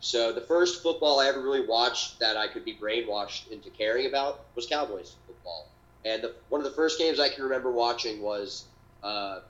So 0.00 0.32
the 0.32 0.40
first 0.40 0.82
football 0.82 1.20
I 1.20 1.26
ever 1.26 1.42
really 1.42 1.66
watched 1.66 2.20
that 2.20 2.36
I 2.38 2.46
could 2.48 2.64
be 2.64 2.74
brainwashed 2.74 3.50
into 3.50 3.68
caring 3.70 4.06
about 4.06 4.40
was 4.54 4.64
Cowboys 4.66 5.16
football. 5.26 5.68
And 6.04 6.22
the, 6.22 6.34
one 6.48 6.60
of 6.60 6.64
the 6.64 6.70
first 6.72 6.98
games 6.98 7.18
I 7.20 7.28
can 7.28 7.44
remember 7.44 7.70
watching 7.72 8.22
was 8.22 8.64
uh, 9.02 9.40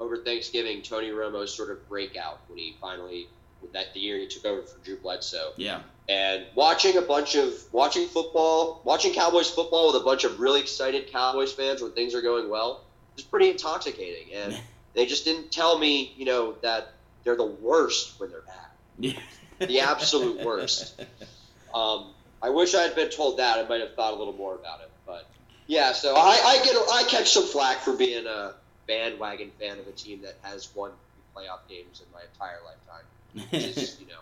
over 0.00 0.18
Thanksgiving, 0.18 0.82
Tony 0.82 1.10
Romo's 1.10 1.54
sort 1.54 1.70
of 1.70 1.88
breakout 1.88 2.40
when 2.48 2.58
he 2.58 2.76
finally 2.80 3.28
that 3.72 3.94
the 3.94 4.00
year 4.00 4.18
he 4.18 4.26
took 4.26 4.44
over 4.44 4.60
for 4.62 4.78
Drew 4.84 4.98
Bledsoe 4.98 5.52
Yeah. 5.56 5.80
and 6.08 6.44
watching 6.54 6.98
a 6.98 7.00
bunch 7.00 7.34
of 7.34 7.54
watching 7.72 8.06
football, 8.08 8.82
watching 8.84 9.14
Cowboys 9.14 9.48
football 9.50 9.90
with 9.92 10.02
a 10.02 10.04
bunch 10.04 10.24
of 10.24 10.38
really 10.38 10.60
excited 10.60 11.10
Cowboys 11.10 11.50
fans 11.50 11.80
when 11.80 11.92
things 11.92 12.14
are 12.14 12.20
going 12.20 12.50
well 12.50 12.84
is 13.16 13.24
pretty 13.24 13.48
intoxicating. 13.48 14.34
And 14.34 14.60
they 14.94 15.06
just 15.06 15.24
didn't 15.24 15.50
tell 15.50 15.78
me, 15.78 16.12
you 16.14 16.26
know, 16.26 16.52
that 16.62 16.92
they're 17.24 17.36
the 17.36 17.46
worst 17.46 18.20
when 18.20 18.30
they're 18.30 18.42
bad, 18.42 18.66
Yeah. 18.98 19.66
the 19.66 19.80
absolute 19.80 20.44
worst. 20.44 21.00
Um, 21.74 22.12
I 22.40 22.50
wish 22.50 22.72
I 22.76 22.82
had 22.82 22.94
been 22.94 23.10
told 23.10 23.38
that. 23.40 23.58
I 23.58 23.66
might 23.68 23.80
have 23.80 23.94
thought 23.96 24.12
a 24.12 24.16
little 24.16 24.32
more 24.34 24.54
about 24.54 24.80
it. 24.80 24.92
But 25.04 25.28
yeah, 25.66 25.92
so 25.92 26.14
I, 26.16 26.40
I 26.44 26.64
get 26.64 26.74
I 26.76 27.04
catch 27.08 27.30
some 27.30 27.44
flack 27.44 27.78
for 27.78 27.94
being 27.96 28.26
a 28.26 28.54
bandwagon 28.86 29.50
fan 29.58 29.78
of 29.78 29.86
a 29.86 29.92
team 29.92 30.22
that 30.22 30.36
has 30.42 30.74
won 30.74 30.90
playoff 31.34 31.60
games 31.68 32.02
in 32.04 32.12
my 32.12 32.20
entire 32.32 32.58
lifetime, 32.64 33.48
which 33.50 33.76
is 33.76 33.98
you 34.00 34.06
know 34.06 34.20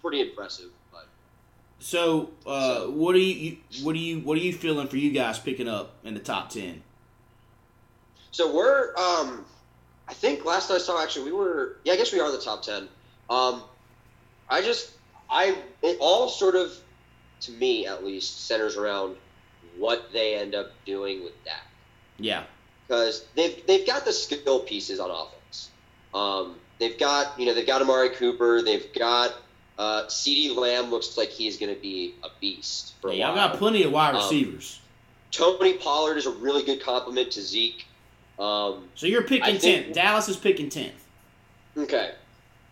pretty 0.00 0.20
impressive. 0.20 0.70
But 0.92 1.06
so, 1.78 2.30
uh, 2.46 2.80
So- 2.80 2.90
what 2.90 3.14
are 3.14 3.18
you? 3.18 3.56
What 3.82 3.94
are 3.94 3.98
you? 3.98 4.20
What 4.20 4.36
are 4.36 4.40
you 4.42 4.52
feeling 4.52 4.88
for 4.88 4.96
you 4.96 5.10
guys 5.12 5.38
picking 5.38 5.68
up 5.68 5.94
in 6.04 6.14
the 6.14 6.20
top 6.20 6.50
ten? 6.50 6.82
So 8.30 8.54
we're, 8.54 8.94
um, 8.96 9.44
I 10.08 10.14
think 10.14 10.46
last 10.46 10.70
I 10.70 10.78
saw, 10.78 11.02
actually, 11.02 11.26
we 11.26 11.32
were, 11.32 11.76
yeah, 11.84 11.92
I 11.92 11.96
guess 11.96 12.14
we 12.14 12.18
are 12.20 12.32
the 12.32 12.38
top 12.38 12.62
10. 12.62 12.88
Um, 13.28 13.62
I 14.48 14.62
just, 14.62 14.90
I, 15.28 15.54
it 15.82 15.98
all 16.00 16.30
sort 16.30 16.54
of, 16.54 16.72
to 17.42 17.52
me 17.52 17.86
at 17.86 18.02
least, 18.02 18.46
centers 18.46 18.78
around 18.78 19.16
what 19.78 20.12
they 20.12 20.34
end 20.36 20.54
up 20.54 20.72
doing 20.84 21.22
with 21.24 21.32
that. 21.44 21.62
Yeah. 22.18 22.44
Because 22.86 23.24
they've, 23.34 23.64
they've 23.66 23.86
got 23.86 24.04
the 24.04 24.12
skill 24.12 24.60
pieces 24.60 25.00
on 25.00 25.10
offense. 25.10 25.70
Um, 26.14 26.56
they've 26.78 26.98
got, 26.98 27.38
you 27.38 27.46
know, 27.46 27.54
they've 27.54 27.66
got 27.66 27.80
Amari 27.82 28.10
Cooper. 28.10 28.62
They've 28.62 28.92
got, 28.92 29.34
uh, 29.78 30.04
CeeDee 30.06 30.54
Lamb 30.54 30.90
looks 30.90 31.16
like 31.16 31.30
he's 31.30 31.56
going 31.58 31.74
to 31.74 31.80
be 31.80 32.14
a 32.22 32.28
beast 32.40 32.94
for 33.00 33.08
a 33.10 33.14
Yeah, 33.14 33.28
y'all 33.28 33.36
while. 33.36 33.48
got 33.48 33.58
plenty 33.58 33.82
of 33.84 33.92
wide 33.92 34.14
Um, 34.14 34.22
receivers. 34.22 34.80
Tony 35.30 35.74
Pollard 35.74 36.18
is 36.18 36.26
a 36.26 36.30
really 36.30 36.62
good 36.62 36.82
complement 36.82 37.30
to 37.32 37.40
Zeke. 37.42 37.86
Um, 38.38 38.88
So 38.94 39.06
you're 39.06 39.22
picking 39.22 39.58
tenth. 39.58 39.94
Dallas 39.94 40.28
is 40.28 40.36
picking 40.36 40.68
tenth. 40.68 40.92
Okay. 41.76 42.12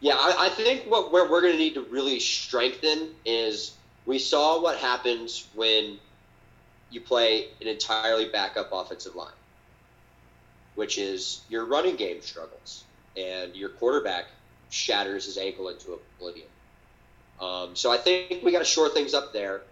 Yeah, 0.00 0.14
I, 0.14 0.46
I 0.46 0.48
think 0.50 0.82
what 0.90 1.12
where 1.12 1.30
we're 1.30 1.40
going 1.40 1.52
to 1.54 1.58
need 1.58 1.74
to 1.74 1.82
really 1.82 2.20
strengthen 2.20 3.10
is 3.24 3.76
we 4.06 4.18
saw 4.18 4.60
what 4.60 4.76
happens 4.78 5.46
when 5.54 5.98
you 6.90 7.00
play 7.00 7.46
an 7.60 7.68
entirely 7.68 8.28
backup 8.28 8.70
offensive 8.72 9.14
line, 9.14 9.32
which 10.74 10.98
is 10.98 11.42
your 11.48 11.64
running 11.64 11.96
game 11.96 12.20
struggles, 12.22 12.84
and 13.16 13.54
your 13.54 13.68
quarterback 13.68 14.26
shatters 14.70 15.26
his 15.26 15.38
ankle 15.38 15.68
into 15.68 15.98
oblivion. 16.18 16.46
Um, 17.40 17.74
so 17.74 17.90
I 17.90 17.96
think 17.96 18.42
we 18.42 18.52
got 18.52 18.58
to 18.58 18.64
shore 18.64 18.88
things 18.88 19.14
up 19.14 19.32
there. 19.32 19.62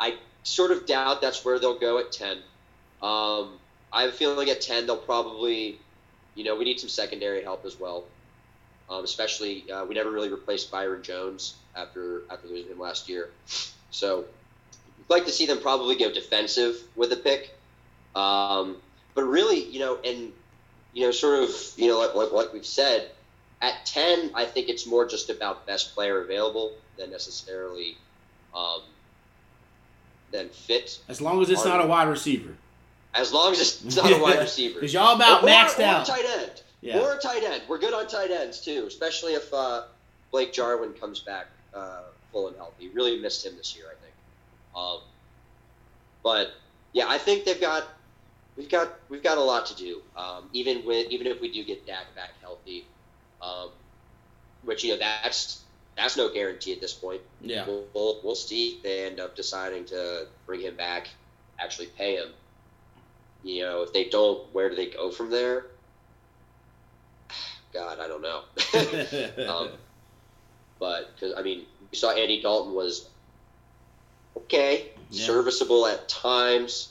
I 0.00 0.16
sort 0.42 0.70
of 0.70 0.86
doubt 0.86 1.20
that's 1.20 1.44
where 1.44 1.58
they'll 1.58 1.78
go 1.78 1.98
at 1.98 2.10
10. 2.12 2.38
Um, 3.02 3.58
I 3.92 4.02
have 4.02 4.10
a 4.10 4.12
feeling 4.12 4.36
like 4.36 4.48
at 4.48 4.60
10 4.60 4.86
they'll 4.86 4.96
probably, 4.96 5.78
you 6.34 6.44
know, 6.44 6.56
we 6.56 6.64
need 6.64 6.80
some 6.80 6.88
secondary 6.88 7.42
help 7.42 7.64
as 7.64 7.78
well. 7.78 8.04
Um, 8.90 9.04
especially, 9.04 9.70
uh, 9.70 9.84
we 9.84 9.94
never 9.94 10.10
really 10.10 10.30
replaced 10.30 10.70
Byron 10.70 11.02
Jones 11.02 11.56
after 11.76 12.22
after 12.30 12.48
losing 12.48 12.72
him 12.72 12.80
last 12.80 13.08
year. 13.08 13.28
So 13.90 14.24
like 15.08 15.24
to 15.26 15.30
see 15.30 15.46
them 15.46 15.60
probably 15.60 15.96
go 15.96 16.12
defensive 16.12 16.76
with 16.96 17.12
a 17.12 17.16
pick. 17.16 17.54
Um, 18.14 18.76
but 19.14 19.24
really, 19.24 19.64
you 19.64 19.80
know, 19.80 19.98
and, 20.04 20.32
you 20.92 21.04
know, 21.04 21.10
sort 21.10 21.42
of, 21.42 21.50
you 21.76 21.88
know, 21.88 21.98
like, 21.98 22.14
like, 22.14 22.32
like 22.32 22.52
we've 22.52 22.66
said, 22.66 23.10
at 23.60 23.86
10, 23.86 24.30
I 24.34 24.44
think 24.44 24.68
it's 24.68 24.86
more 24.86 25.06
just 25.06 25.30
about 25.30 25.66
best 25.66 25.94
player 25.94 26.22
available 26.22 26.72
than 26.96 27.10
necessarily 27.10 27.96
um, 28.54 28.82
than 30.30 30.48
fit. 30.50 30.98
As 31.08 31.20
long 31.20 31.40
as 31.42 31.50
it's 31.50 31.64
not 31.64 31.84
a 31.84 31.86
wide 31.86 32.08
receiver. 32.08 32.54
As 33.14 33.32
long 33.32 33.52
as 33.52 33.60
it's 33.60 33.96
not 33.96 34.12
a 34.12 34.18
wide 34.22 34.38
receiver. 34.38 34.74
Because 34.74 34.94
y'all 34.94 35.16
about 35.16 35.42
or, 35.42 35.48
maxed 35.48 35.78
or 35.78 35.82
out. 35.82 36.06
tight 36.06 36.24
end. 36.24 36.62
Yeah. 36.80 37.00
Or 37.00 37.14
a 37.14 37.18
tight 37.18 37.42
end. 37.42 37.62
We're 37.68 37.78
good 37.78 37.94
on 37.94 38.06
tight 38.06 38.30
ends 38.30 38.60
too, 38.60 38.84
especially 38.86 39.32
if 39.32 39.52
uh, 39.52 39.84
Blake 40.30 40.52
Jarwin 40.52 40.92
comes 40.92 41.18
back 41.18 41.46
uh, 41.74 42.02
full 42.30 42.48
and 42.48 42.56
healthy. 42.56 42.88
Really 42.90 43.18
missed 43.18 43.44
him 43.44 43.56
this 43.56 43.74
year, 43.76 43.86
I 43.86 43.94
think. 44.00 44.14
Um, 44.78 45.00
but 46.22 46.52
yeah, 46.92 47.06
I 47.08 47.18
think 47.18 47.44
they've 47.44 47.60
got 47.60 47.84
we've 48.56 48.68
got 48.68 48.92
we've 49.08 49.22
got 49.22 49.38
a 49.38 49.42
lot 49.42 49.66
to 49.66 49.76
do. 49.76 50.02
Um, 50.16 50.48
even 50.52 50.84
with 50.84 51.10
even 51.10 51.26
if 51.26 51.40
we 51.40 51.50
do 51.52 51.64
get 51.64 51.86
Dak 51.86 52.14
back 52.14 52.30
healthy, 52.40 52.86
um, 53.42 53.70
which 54.62 54.84
you 54.84 54.92
know 54.92 54.98
that's 54.98 55.62
that's 55.96 56.16
no 56.16 56.32
guarantee 56.32 56.72
at 56.72 56.80
this 56.80 56.92
point. 56.92 57.20
Yeah. 57.40 57.66
We'll, 57.66 57.84
we'll, 57.92 58.20
we'll 58.22 58.34
see 58.36 58.74
if 58.74 58.82
they 58.82 59.06
end 59.06 59.18
up 59.18 59.34
deciding 59.34 59.84
to 59.86 60.26
bring 60.46 60.60
him 60.60 60.76
back, 60.76 61.08
actually 61.58 61.86
pay 61.86 62.16
him. 62.16 62.28
You 63.42 63.62
know, 63.62 63.82
if 63.82 63.92
they 63.92 64.04
don't, 64.04 64.52
where 64.54 64.70
do 64.70 64.76
they 64.76 64.86
go 64.86 65.10
from 65.10 65.30
there? 65.30 65.66
God, 67.72 67.98
I 67.98 68.06
don't 68.06 68.22
know. 68.22 68.42
um, 69.52 69.70
but 70.78 71.14
because 71.14 71.34
I 71.36 71.42
mean, 71.42 71.64
we 71.90 71.98
saw 71.98 72.12
Andy 72.12 72.40
Dalton 72.42 72.74
was 72.74 73.08
okay, 74.44 74.90
Yeah. 75.10 75.26
serviceable 75.26 75.86
at 75.86 76.08
times, 76.08 76.90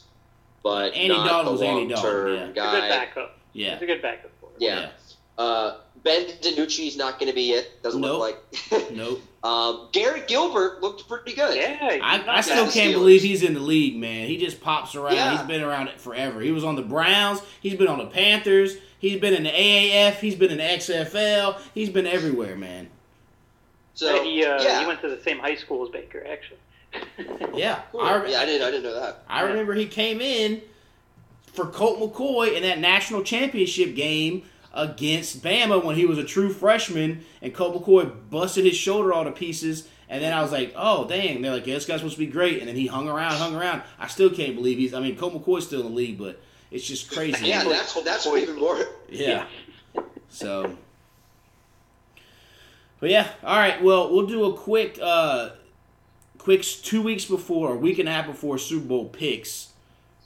but 0.64 0.94
Andy 0.94 1.10
not 1.10 1.28
Dalton 1.28 1.46
the 1.46 1.52
was 1.52 1.62
Andy 1.62 1.88
Dalton, 1.88 2.10
long-term 2.12 2.36
yeah. 2.36 2.42
It's 2.44 2.50
a 2.50 2.54
good 2.82 2.90
backup. 2.90 3.38
yeah. 3.54 3.74
It's 3.74 3.82
a 3.82 3.86
good 3.86 4.02
backup 4.02 4.32
for 4.40 4.48
him. 4.48 4.56
Yeah. 4.60 4.90
Uh, 5.38 5.78
Ben 6.04 6.26
DiNucci's 6.42 6.96
not 6.98 7.20
going 7.20 7.30
to 7.30 7.36
be 7.36 7.52
it. 7.52 7.82
Doesn't 7.84 8.02
Nope. 8.02 8.20
look 8.20 8.38
like. 8.72 8.92
Nope. 8.92 9.22
um, 9.44 9.90
Garrett 9.92 10.28
Gilbert 10.28 10.82
looked 10.82 11.08
pretty 11.08 11.34
good. 11.34 11.56
Yeah, 11.56 11.78
I, 12.02 12.24
I 12.28 12.42
still 12.42 12.70
can't 12.72 12.92
Steelers. 12.92 12.94
believe 12.94 13.22
he's 13.22 13.44
in 13.44 13.54
the 13.54 13.60
league, 13.60 13.98
man. 13.98 14.28
He 14.28 14.38
just 14.38 14.62
pops 14.62 14.96
around. 14.96 15.16
Yeah. 15.16 15.38
He's 15.38 15.46
been 15.48 15.62
around 15.62 15.90
it 15.90 16.00
forever. 16.02 16.40
He 16.42 16.52
was 16.52 16.64
on 16.64 16.76
the 16.76 16.82
Browns. 16.82 17.42
He's 17.62 17.76
been 17.76 17.88
on 17.88 17.98
the 18.00 18.06
Panthers. 18.08 18.78
He's 19.00 19.20
been 19.20 19.34
in 19.34 19.44
the 19.44 19.52
AAF. 19.52 20.16
He's 20.16 20.34
been 20.36 20.50
in 20.52 20.58
the 20.58 20.64
XFL. 20.64 21.60
He's 21.76 21.90
been 21.90 22.08
everywhere, 22.08 22.56
man. 22.56 22.90
So 23.94 24.24
he, 24.24 24.44
uh, 24.46 24.62
yeah, 24.62 24.82
he 24.82 24.88
went 24.88 25.02
to 25.02 25.10
the 25.10 25.22
same 25.24 25.40
high 25.40 25.56
school 25.56 25.84
as 25.84 25.90
Baker, 25.90 26.26
actually. 26.30 26.58
Yeah. 27.54 27.82
Cool. 27.92 28.02
I, 28.02 28.24
yeah, 28.28 28.40
I 28.40 28.46
didn't. 28.46 28.68
I 28.68 28.72
didn't 28.72 28.84
know 28.84 29.00
that. 29.00 29.24
I 29.28 29.42
remember 29.42 29.74
he 29.74 29.88
came 29.88 30.22
in 30.22 30.62
for 31.42 31.66
Colt 31.66 32.00
McCoy 32.00 32.56
in 32.56 32.62
that 32.62 32.78
national 32.78 33.24
championship 33.24 33.96
game 33.96 34.44
against 34.76 35.44
Bama 35.44 35.84
when 35.84 35.96
he 35.96 36.06
was 36.06 36.20
a 36.20 36.24
true 36.24 36.54
freshman, 36.54 37.26
and 37.42 37.54
Colt 37.56 37.76
McCoy 37.76 38.12
busted 38.30 38.66
his 38.66 38.76
shoulder 38.76 39.12
all 39.12 39.24
to 39.24 39.32
pieces. 39.32 39.88
And 40.08 40.24
then 40.24 40.34
I 40.34 40.42
was 40.42 40.52
like, 40.52 40.74
oh, 40.76 41.08
dang. 41.08 41.42
They're 41.42 41.52
like, 41.52 41.66
yeah, 41.68 41.74
this 41.74 41.86
guy's 41.86 42.00
supposed 42.00 42.16
to 42.16 42.20
be 42.20 42.28
great. 42.28 42.60
And 42.60 42.68
then 42.68 42.76
he 42.76 42.88
hung 42.88 43.10
around, 43.10 43.34
hung 43.34 43.56
around. 43.56 43.82
I 44.00 44.08
still 44.08 44.30
can't 44.30 44.56
believe 44.56 44.78
he's, 44.78 44.94
I 44.94 45.00
mean, 45.00 45.18
Colt 45.18 45.34
McCoy's 45.34 45.66
still 45.66 45.82
in 45.82 45.88
the 45.88 45.94
league, 45.94 46.18
but 46.18 46.40
it's 46.72 46.86
just 46.86 47.12
crazy. 47.14 47.48
Yeah, 47.48 47.64
that's 47.64 47.94
that's 48.04 48.28
even 48.28 48.58
more. 48.58 48.80
Yeah. 49.10 49.48
So. 50.30 50.78
But 53.00 53.10
yeah, 53.10 53.28
all 53.44 53.58
right. 53.58 53.82
Well, 53.84 54.14
we'll 54.14 54.28
do 54.28 54.46
a 54.46 54.54
quick, 54.54 54.98
uh, 55.02 55.50
quick 56.48 56.62
two 56.62 57.02
weeks 57.02 57.26
before, 57.26 57.74
a 57.74 57.76
week 57.76 58.00
and 58.00 58.08
a 58.08 58.12
half 58.14 58.26
before 58.26 58.58
Super 58.58 58.88
Bowl 58.88 59.10
picks, 59.10 59.74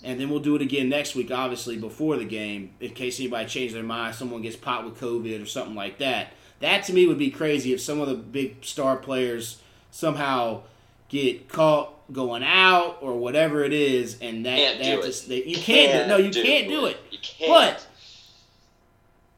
and 0.03 0.19
then 0.19 0.29
we'll 0.29 0.39
do 0.39 0.55
it 0.55 0.61
again 0.61 0.87
next 0.87 1.15
week, 1.15 1.31
obviously 1.31 1.77
before 1.77 2.15
the 2.15 2.25
game, 2.25 2.75
in 2.79 2.91
case 2.91 3.19
anybody 3.19 3.49
changes 3.49 3.73
their 3.73 3.81
mind, 3.81 4.13
someone 4.13 4.43
gets 4.43 4.55
popped 4.55 4.85
with 4.85 4.99
COVID 4.99 5.41
or 5.41 5.47
something 5.47 5.73
like 5.73 5.97
that. 5.97 6.33
That 6.59 6.83
to 6.83 6.93
me 6.93 7.07
would 7.07 7.17
be 7.17 7.31
crazy 7.31 7.73
if 7.73 7.81
some 7.81 7.99
of 7.99 8.07
the 8.07 8.13
big 8.13 8.63
star 8.63 8.97
players 8.97 9.63
somehow 9.89 10.61
get 11.09 11.49
caught 11.49 11.91
going 12.13 12.43
out 12.43 12.99
or 13.01 13.17
whatever 13.17 13.63
it 13.63 13.73
is, 13.73 14.19
and 14.21 14.45
that 14.45 14.57
Can't 14.57 14.77
that 14.77 14.95
do 14.97 15.01
just 15.01 15.27
they, 15.27 15.43
you 15.43 15.57
can't, 15.57 16.03
do, 16.03 16.07
no, 16.07 16.17
you 16.17 16.29
can't 16.29 16.67
do 16.67 16.85
it. 16.85 16.97
You 17.09 17.17
can't. 17.19 17.49
But 17.49 17.87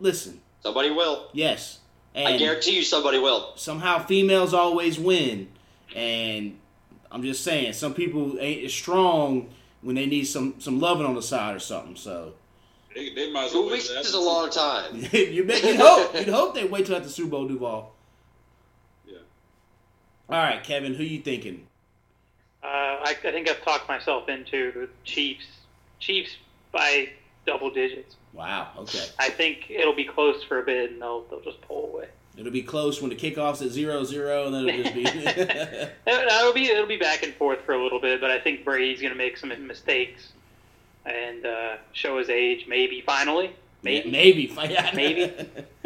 listen, 0.02 0.42
somebody 0.62 0.92
will. 0.92 1.30
yes, 1.32 1.80
I 2.14 2.36
guarantee 2.36 2.76
you, 2.76 2.84
somebody 2.84 3.20
will. 3.20 3.54
somehow 3.56 4.00
females 4.00 4.54
always 4.54 5.00
win, 5.00 5.48
and 5.96 6.58
I'm 7.14 7.22
just 7.22 7.44
saying 7.44 7.74
some 7.74 7.94
people 7.94 8.38
ain't 8.40 8.66
as 8.66 8.74
strong 8.74 9.50
when 9.82 9.96
they 9.96 10.08
need 10.08 10.24
some 10.26 10.56
some 10.60 10.80
loving 10.80 11.06
on 11.06 11.14
the 11.14 11.22
side 11.22 11.56
or 11.56 11.60
something. 11.60 11.96
So 11.96 12.34
They, 12.96 13.14
they 13.14 13.32
might 13.32 13.46
as 13.46 13.54
well 13.54 13.66
Two 13.66 13.72
weeks 13.72 13.90
is 13.90 14.14
a 14.16 14.20
long 14.20 14.50
time. 14.50 14.96
you 15.12 15.44
bet 15.44 15.64
you'd 15.64 15.80
hope 15.80 16.16
you'd 16.16 16.28
hope 16.28 16.56
they 16.56 16.66
wait 16.66 16.88
till 16.88 16.96
after 16.96 17.10
Super 17.10 17.30
Bowl 17.30 17.48
Duvall. 17.48 17.94
Yeah. 19.06 19.20
All 20.28 20.38
right, 20.38 20.64
Kevin, 20.64 20.96
who 20.96 21.04
you 21.04 21.20
thinking? 21.22 21.68
Uh, 22.64 22.68
I, 22.68 23.16
I 23.24 23.32
think 23.32 23.48
I've 23.48 23.64
talked 23.64 23.88
myself 23.88 24.28
into 24.28 24.72
the 24.72 24.90
Chiefs. 25.04 25.46
Chiefs 26.00 26.38
by 26.72 27.10
double 27.46 27.70
digits. 27.70 28.16
Wow. 28.34 28.70
Okay, 28.80 29.06
I 29.20 29.30
think 29.30 29.70
it'll 29.70 29.96
be 29.96 30.06
close 30.06 30.44
for 30.44 30.60
a 30.60 30.64
bit, 30.64 30.92
and 30.92 31.02
they'll 31.02 31.22
they'll 31.30 31.42
just 31.42 31.62
pull 31.62 31.92
away. 31.94 32.08
It'll 32.38 32.52
be 32.52 32.64
close 32.64 33.00
when 33.00 33.10
the 33.10 33.16
kickoff's 33.16 33.62
at 33.62 33.70
zero 33.70 34.04
zero, 34.04 34.46
and 34.48 34.54
then 34.56 34.68
it'll 34.70 34.84
just 34.84 34.96
be. 34.96 35.04
It- 35.06 35.92
It'll 36.08 36.54
be 36.54 36.66
it'll 36.66 36.86
be 36.88 36.98
back 36.98 37.24
and 37.24 37.34
forth 37.36 37.62
for 37.62 37.74
a 37.74 37.82
little 37.84 38.00
bit, 38.00 38.20
but 38.22 38.32
I 38.32 38.40
think 38.40 38.66
Brady's 38.66 39.02
going 39.02 39.14
to 39.14 39.18
make 39.18 39.38
some 39.38 39.50
mistakes 39.68 40.32
and 41.06 41.46
uh, 41.46 41.78
show 41.94 42.18
his 42.18 42.30
age. 42.30 42.66
Maybe 42.68 43.02
finally, 43.02 43.56
maybe. 43.84 44.10
maybe, 44.12 44.54
yeah. 44.70 44.92
Maybe. 44.96 45.32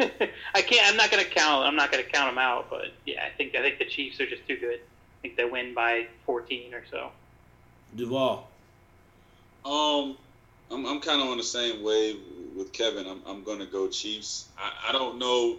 I 0.54 0.62
can't. 0.62 0.86
I'm 0.90 0.96
not 0.96 1.10
going 1.10 1.22
to 1.24 1.30
count. 1.30 1.66
I'm 1.66 1.76
not 1.76 1.92
going 1.92 2.04
to 2.04 2.10
count 2.10 2.30
them 2.30 2.38
out. 2.38 2.70
But 2.70 2.86
yeah, 3.04 3.24
I 3.24 3.30
think 3.36 3.54
I 3.54 3.60
think 3.62 3.78
the 3.78 3.84
Chiefs 3.84 4.20
are 4.20 4.26
just 4.26 4.46
too 4.48 4.56
good. 4.56 4.80
I 4.80 5.20
think 5.22 5.36
they 5.36 5.44
win 5.44 5.74
by 5.74 6.06
14 6.26 6.72
or 6.74 6.84
so. 6.90 7.10
Duvall. 7.96 8.48
Um, 9.64 10.16
I'm, 10.70 10.86
I'm 10.86 11.00
kind 11.00 11.20
of 11.20 11.28
on 11.28 11.36
the 11.38 11.42
same 11.42 11.82
wave 11.82 12.16
with 12.56 12.72
Kevin. 12.72 13.06
I'm, 13.06 13.20
I'm 13.26 13.42
going 13.44 13.58
to 13.58 13.66
go 13.66 13.88
Chiefs. 13.88 14.46
I, 14.58 14.88
I 14.88 14.92
don't 14.92 15.18
know 15.18 15.56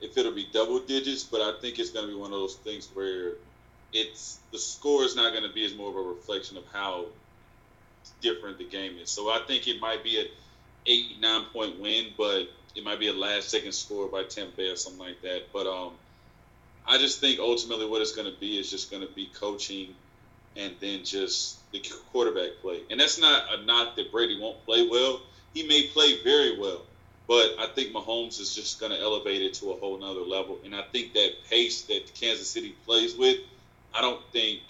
if 0.00 0.16
it'll 0.16 0.32
be 0.32 0.48
double 0.52 0.80
digits, 0.80 1.24
but 1.24 1.40
I 1.40 1.58
think 1.60 1.78
it's 1.78 1.90
going 1.90 2.06
to 2.06 2.12
be 2.12 2.18
one 2.18 2.32
of 2.32 2.38
those 2.38 2.56
things 2.56 2.88
where 2.94 3.32
it's 3.92 4.38
the 4.52 4.58
score 4.58 5.04
is 5.04 5.16
not 5.16 5.32
going 5.32 5.44
to 5.44 5.52
be 5.52 5.64
as 5.64 5.74
more 5.74 5.90
of 5.90 5.96
a 5.96 6.08
reflection 6.08 6.56
of 6.56 6.64
how 6.72 7.06
different 8.20 8.58
the 8.58 8.64
game 8.64 8.96
is. 8.98 9.10
So 9.10 9.28
I 9.30 9.40
think 9.46 9.68
it 9.68 9.80
might 9.80 10.02
be 10.02 10.20
an 10.20 10.26
eight 10.86 11.20
nine 11.20 11.44
point 11.52 11.78
win, 11.80 12.06
but 12.16 12.48
it 12.74 12.84
might 12.84 13.00
be 13.00 13.08
a 13.08 13.12
last 13.12 13.50
second 13.50 13.72
score 13.72 14.08
by 14.08 14.24
Tampa 14.24 14.56
Bay 14.56 14.68
or 14.68 14.76
something 14.76 15.00
like 15.00 15.20
that. 15.22 15.52
But 15.52 15.66
um, 15.66 15.92
I 16.86 16.98
just 16.98 17.20
think 17.20 17.40
ultimately 17.40 17.86
what 17.86 18.00
it's 18.00 18.14
going 18.14 18.32
to 18.32 18.38
be 18.38 18.58
is 18.58 18.70
just 18.70 18.90
going 18.90 19.06
to 19.06 19.12
be 19.12 19.26
coaching 19.34 19.94
and 20.56 20.74
then 20.80 21.04
just 21.04 21.58
the 21.72 21.82
quarterback 22.12 22.50
play. 22.62 22.80
And 22.90 22.98
that's 23.00 23.20
not 23.20 23.44
a 23.52 23.64
knock 23.64 23.96
that 23.96 24.10
Brady 24.10 24.40
won't 24.40 24.64
play 24.64 24.86
well. 24.88 25.20
He 25.54 25.66
may 25.66 25.84
play 25.88 26.22
very 26.22 26.58
well, 26.58 26.82
but 27.30 27.54
I 27.60 27.68
think 27.68 27.92
Mahomes 27.92 28.40
is 28.40 28.52
just 28.56 28.80
going 28.80 28.90
to 28.90 28.98
elevate 28.98 29.40
it 29.40 29.54
to 29.54 29.70
a 29.70 29.76
whole 29.76 29.96
nother 29.96 30.22
level. 30.22 30.58
And 30.64 30.74
I 30.74 30.82
think 30.82 31.12
that 31.12 31.30
pace 31.48 31.82
that 31.82 32.12
Kansas 32.20 32.50
City 32.50 32.74
plays 32.84 33.16
with, 33.16 33.36
I 33.94 34.00
don't 34.00 34.20
think 34.32 34.62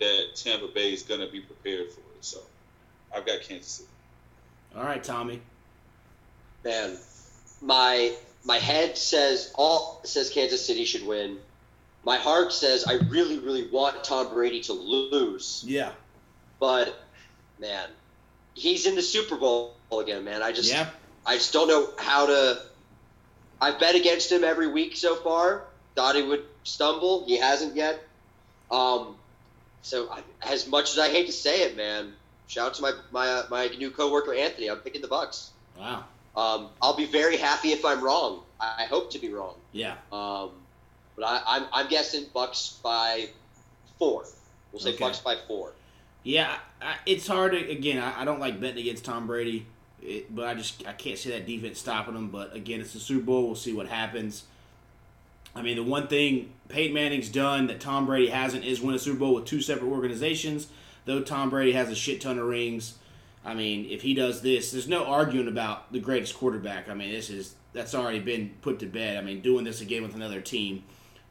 that 0.00 0.28
Tampa 0.34 0.68
Bay 0.68 0.94
is 0.94 1.02
going 1.02 1.20
to 1.20 1.26
be 1.30 1.40
prepared 1.40 1.92
for 1.92 2.00
it. 2.00 2.24
So 2.24 2.38
I've 3.14 3.26
got 3.26 3.42
Kansas 3.42 3.70
City. 3.70 3.88
All 4.74 4.82
right, 4.82 5.04
Tommy. 5.04 5.42
Man, 6.64 6.96
my 7.60 8.14
my 8.46 8.56
head 8.56 8.96
says 8.96 9.52
all 9.54 10.00
says 10.04 10.30
Kansas 10.30 10.64
City 10.66 10.86
should 10.86 11.06
win. 11.06 11.36
My 12.02 12.16
heart 12.16 12.54
says 12.54 12.86
I 12.86 12.94
really, 12.94 13.38
really 13.38 13.68
want 13.68 14.02
Tom 14.04 14.32
Brady 14.32 14.62
to 14.62 14.72
lose, 14.72 15.62
Yeah. 15.66 15.90
but 16.58 16.98
man, 17.60 17.90
he's 18.54 18.86
in 18.86 18.94
the 18.94 19.02
Super 19.02 19.36
Bowl 19.36 19.74
again. 19.92 20.24
Man, 20.24 20.42
I 20.42 20.50
just 20.52 20.70
Yeah. 20.72 20.88
I 21.26 21.34
just 21.36 21.52
don't 21.52 21.68
know 21.68 21.88
how 21.98 22.26
to. 22.26 22.62
I've 23.60 23.78
bet 23.80 23.94
against 23.94 24.30
him 24.30 24.44
every 24.44 24.70
week 24.70 24.96
so 24.96 25.16
far. 25.16 25.64
Thought 25.94 26.16
he 26.16 26.22
would 26.22 26.44
stumble. 26.64 27.24
He 27.24 27.38
hasn't 27.38 27.76
yet. 27.76 28.02
Um, 28.70 29.16
so 29.82 30.10
I, 30.10 30.22
as 30.42 30.66
much 30.66 30.92
as 30.92 30.98
I 30.98 31.08
hate 31.08 31.26
to 31.26 31.32
say 31.32 31.62
it, 31.62 31.76
man, 31.76 32.12
shout 32.48 32.68
out 32.68 32.74
to 32.74 32.82
my 32.82 32.92
my 33.10 33.28
uh, 33.28 33.46
my 33.50 33.68
new 33.68 33.90
coworker 33.90 34.34
Anthony. 34.34 34.68
I'm 34.68 34.78
picking 34.78 35.02
the 35.02 35.08
Bucs. 35.08 35.50
Wow. 35.78 36.04
Um, 36.36 36.68
I'll 36.82 36.96
be 36.96 37.06
very 37.06 37.36
happy 37.36 37.68
if 37.72 37.84
I'm 37.84 38.02
wrong. 38.02 38.42
I 38.60 38.82
I 38.82 38.84
hope 38.86 39.10
to 39.12 39.18
be 39.18 39.32
wrong. 39.32 39.54
Yeah. 39.72 39.94
Um, 40.12 40.50
but 41.16 41.24
I, 41.24 41.40
I'm 41.46 41.64
I'm 41.72 41.88
guessing 41.88 42.24
Bucs 42.34 42.82
by 42.82 43.28
four. 43.98 44.24
We'll 44.72 44.80
say 44.80 44.94
Okay. 44.94 45.04
Bucs 45.04 45.22
by 45.22 45.36
four. 45.46 45.72
Yeah, 46.24 46.56
I, 46.82 46.96
it's 47.06 47.26
hard 47.26 47.52
to 47.52 47.70
again. 47.70 48.02
I, 48.02 48.22
I 48.22 48.24
don't 48.24 48.40
like 48.40 48.58
betting 48.60 48.78
against 48.78 49.04
Tom 49.04 49.26
Brady, 49.26 49.66
it, 50.04 50.34
but 50.34 50.46
I 50.46 50.54
just 50.54 50.86
I 50.86 50.92
can't 50.92 51.18
see 51.18 51.30
that 51.30 51.46
defense 51.46 51.80
stopping 51.80 52.14
them. 52.14 52.28
But 52.28 52.54
again, 52.54 52.80
it's 52.80 52.92
the 52.92 53.00
Super 53.00 53.24
Bowl. 53.24 53.46
We'll 53.46 53.54
see 53.54 53.72
what 53.72 53.88
happens. 53.88 54.44
I 55.56 55.62
mean, 55.62 55.76
the 55.76 55.82
one 55.82 56.08
thing 56.08 56.52
Peyton 56.68 56.94
Manning's 56.94 57.28
done 57.28 57.68
that 57.68 57.80
Tom 57.80 58.06
Brady 58.06 58.28
hasn't 58.28 58.64
is 58.64 58.80
win 58.80 58.94
a 58.94 58.98
Super 58.98 59.18
Bowl 59.18 59.34
with 59.34 59.44
two 59.44 59.60
separate 59.60 59.88
organizations. 59.88 60.68
Though 61.04 61.22
Tom 61.22 61.50
Brady 61.50 61.72
has 61.72 61.90
a 61.90 61.94
shit 61.94 62.20
ton 62.20 62.38
of 62.38 62.46
rings. 62.46 62.94
I 63.44 63.54
mean, 63.54 63.86
if 63.90 64.02
he 64.02 64.14
does 64.14 64.40
this, 64.40 64.72
there's 64.72 64.88
no 64.88 65.04
arguing 65.04 65.48
about 65.48 65.92
the 65.92 66.00
greatest 66.00 66.34
quarterback. 66.34 66.88
I 66.88 66.94
mean, 66.94 67.12
this 67.12 67.28
is 67.28 67.54
that's 67.72 67.94
already 67.94 68.20
been 68.20 68.54
put 68.62 68.78
to 68.78 68.86
bed. 68.86 69.16
I 69.16 69.20
mean, 69.20 69.40
doing 69.40 69.64
this 69.64 69.80
again 69.80 70.02
with 70.02 70.14
another 70.14 70.40
team. 70.40 70.84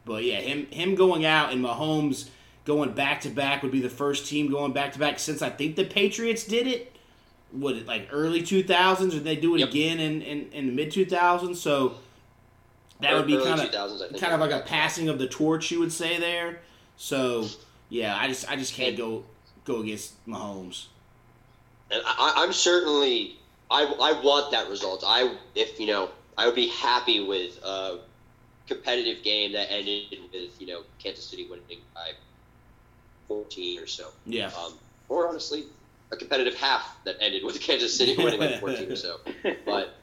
But 0.04 0.24
yeah, 0.24 0.40
him 0.40 0.66
him 0.66 0.94
going 0.94 1.24
out 1.24 1.52
and 1.52 1.64
Mahomes 1.64 2.28
going 2.64 2.92
back 2.92 3.20
to 3.22 3.30
back 3.30 3.62
would 3.62 3.72
be 3.72 3.80
the 3.80 3.90
first 3.90 4.26
team 4.26 4.50
going 4.50 4.72
back 4.72 4.92
to 4.92 4.98
back 4.98 5.18
since 5.18 5.42
I 5.42 5.50
think 5.50 5.76
the 5.76 5.84
Patriots 5.84 6.44
did 6.44 6.66
it. 6.66 6.93
What 7.54 7.76
it 7.76 7.86
like 7.86 8.08
early 8.10 8.42
two 8.42 8.62
thousands, 8.64 9.14
and 9.14 9.24
they 9.24 9.36
do 9.36 9.54
it 9.54 9.60
Yep. 9.60 9.68
again 9.70 10.00
in, 10.00 10.22
in, 10.22 10.50
in 10.52 10.66
the 10.66 10.72
mid 10.72 10.90
two 10.90 11.06
thousands. 11.06 11.60
So 11.60 11.94
that 13.00 13.14
would 13.14 13.26
be 13.26 13.36
kind 13.36 13.60
of 13.60 13.70
2000s, 13.70 14.20
kind 14.20 14.34
of 14.34 14.40
like 14.40 14.50
a 14.50 14.60
passing 14.66 15.08
of 15.08 15.18
the 15.18 15.26
torch, 15.28 15.70
you 15.70 15.78
would 15.80 15.92
say 15.92 16.18
there. 16.18 16.60
So 16.96 17.46
yeah, 17.88 18.16
I 18.16 18.28
just 18.28 18.50
I 18.50 18.56
just 18.56 18.74
can't 18.74 18.96
go 18.96 19.24
go 19.64 19.80
against 19.82 20.14
Mahomes. 20.26 20.86
And 21.90 22.02
I, 22.04 22.34
I'm 22.38 22.52
certainly 22.52 23.36
I, 23.70 23.84
I 23.84 24.20
want 24.24 24.50
that 24.52 24.68
result. 24.68 25.04
I 25.06 25.34
if 25.54 25.78
you 25.78 25.86
know 25.86 26.10
I 26.36 26.46
would 26.46 26.54
be 26.56 26.68
happy 26.68 27.20
with 27.24 27.62
a 27.64 27.98
competitive 28.66 29.22
game 29.22 29.52
that 29.52 29.70
ended 29.70 30.18
with 30.32 30.60
you 30.60 30.66
know 30.66 30.82
Kansas 30.98 31.24
City 31.24 31.46
winning 31.48 31.82
by 31.94 32.10
14 33.28 33.80
or 33.80 33.86
so. 33.86 34.08
Yeah, 34.26 34.50
Um, 34.58 34.74
or 35.08 35.28
honestly, 35.28 35.64
a 36.10 36.16
competitive 36.16 36.54
half 36.54 36.96
that 37.04 37.16
ended 37.20 37.44
with 37.44 37.60
Kansas 37.60 37.96
City 37.96 38.16
winning 38.16 38.38
by 38.40 38.58
14 38.58 38.90
or 38.92 38.96
so. 38.96 39.16
But 39.64 39.94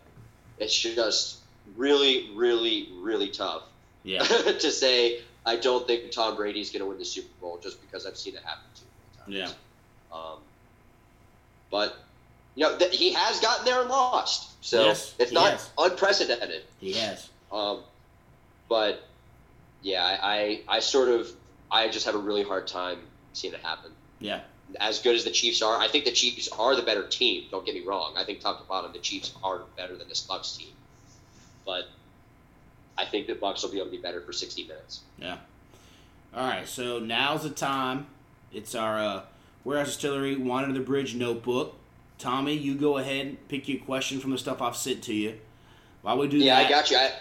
it's 0.57 0.77
just 0.77 1.39
really, 1.75 2.29
really, 2.35 2.89
really 3.01 3.29
tough 3.29 3.63
yeah, 4.03 4.23
to 4.23 4.71
say 4.71 5.21
I 5.45 5.55
don't 5.57 5.85
think 5.87 6.11
Tom 6.11 6.35
Brady's 6.35 6.71
going 6.71 6.81
to 6.81 6.85
win 6.87 6.97
the 6.97 7.05
Super 7.05 7.29
Bowl 7.39 7.59
just 7.61 7.81
because 7.81 8.05
I've 8.05 8.17
seen 8.17 8.35
it 8.35 8.41
happen 8.43 8.63
too 8.75 8.85
many 9.27 9.41
times. 9.41 9.55
Yeah. 10.11 10.17
Um, 10.17 10.39
but 11.69 11.97
you 12.55 12.63
know 12.65 12.77
th- 12.77 12.95
he 12.95 13.13
has 13.13 13.39
gotten 13.39 13.63
there 13.65 13.79
and 13.81 13.89
lost, 13.89 14.51
so 14.63 14.85
Yes, 14.85 15.15
it's 15.19 15.31
not 15.31 15.51
has. 15.51 15.69
unprecedented. 15.77 16.63
he 16.79 16.93
has. 16.93 17.29
Um, 17.51 17.79
but 18.67 19.03
yeah, 19.81 20.03
I, 20.03 20.19
I 20.67 20.77
I 20.77 20.79
sort 20.79 21.09
of 21.09 21.31
I 21.71 21.87
just 21.89 22.05
have 22.05 22.15
a 22.15 22.19
really 22.19 22.43
hard 22.43 22.67
time 22.67 22.99
seeing 23.33 23.53
it 23.53 23.61
happen. 23.61 23.91
Yeah, 24.19 24.41
As 24.79 24.99
good 24.99 25.15
as 25.15 25.23
the 25.23 25.31
Chiefs 25.31 25.61
are, 25.61 25.77
I 25.77 25.87
think 25.87 26.05
the 26.05 26.11
Chiefs 26.11 26.47
are 26.57 26.75
the 26.75 26.81
better 26.81 27.07
team. 27.07 27.45
Don't 27.51 27.65
get 27.65 27.75
me 27.75 27.81
wrong. 27.81 28.13
I 28.17 28.23
think 28.23 28.39
top 28.39 28.61
to 28.61 28.67
bottom, 28.67 28.91
the 28.93 28.99
Chiefs 28.99 29.33
are 29.43 29.61
better 29.75 29.95
than 29.95 30.07
this 30.07 30.25
Bucs 30.25 30.57
team. 30.57 30.69
But 31.65 31.89
I 32.97 33.05
think 33.05 33.27
the 33.27 33.33
Bucs 33.33 33.63
will 33.63 33.71
be 33.71 33.77
able 33.77 33.87
to 33.87 33.91
be 33.97 34.01
better 34.01 34.21
for 34.21 34.33
60 34.33 34.63
minutes. 34.67 35.01
yeah. 35.17 35.37
All 36.33 36.47
right, 36.47 36.65
so 36.65 36.97
now's 36.99 37.43
the 37.43 37.49
time. 37.49 38.07
It's 38.53 38.73
our 38.73 38.97
uh, 38.97 39.21
Warehouse 39.65 39.87
Distillery 39.87 40.37
Wine 40.37 40.63
Under 40.63 40.79
the 40.79 40.85
Bridge 40.85 41.13
notebook. 41.13 41.75
Tommy, 42.17 42.53
you 42.53 42.75
go 42.75 42.97
ahead 42.97 43.25
and 43.25 43.47
pick 43.49 43.67
your 43.67 43.79
question 43.81 44.19
from 44.21 44.31
the 44.31 44.37
stuff 44.37 44.61
I've 44.61 44.77
sent 44.77 45.03
to 45.03 45.13
you. 45.13 45.39
While 46.03 46.17
we 46.19 46.27
do 46.29 46.37
Yeah, 46.37 46.55
that, 46.55 46.67
I 46.67 46.69
got 46.69 46.89
you. 46.89 46.97
I, 46.97 47.11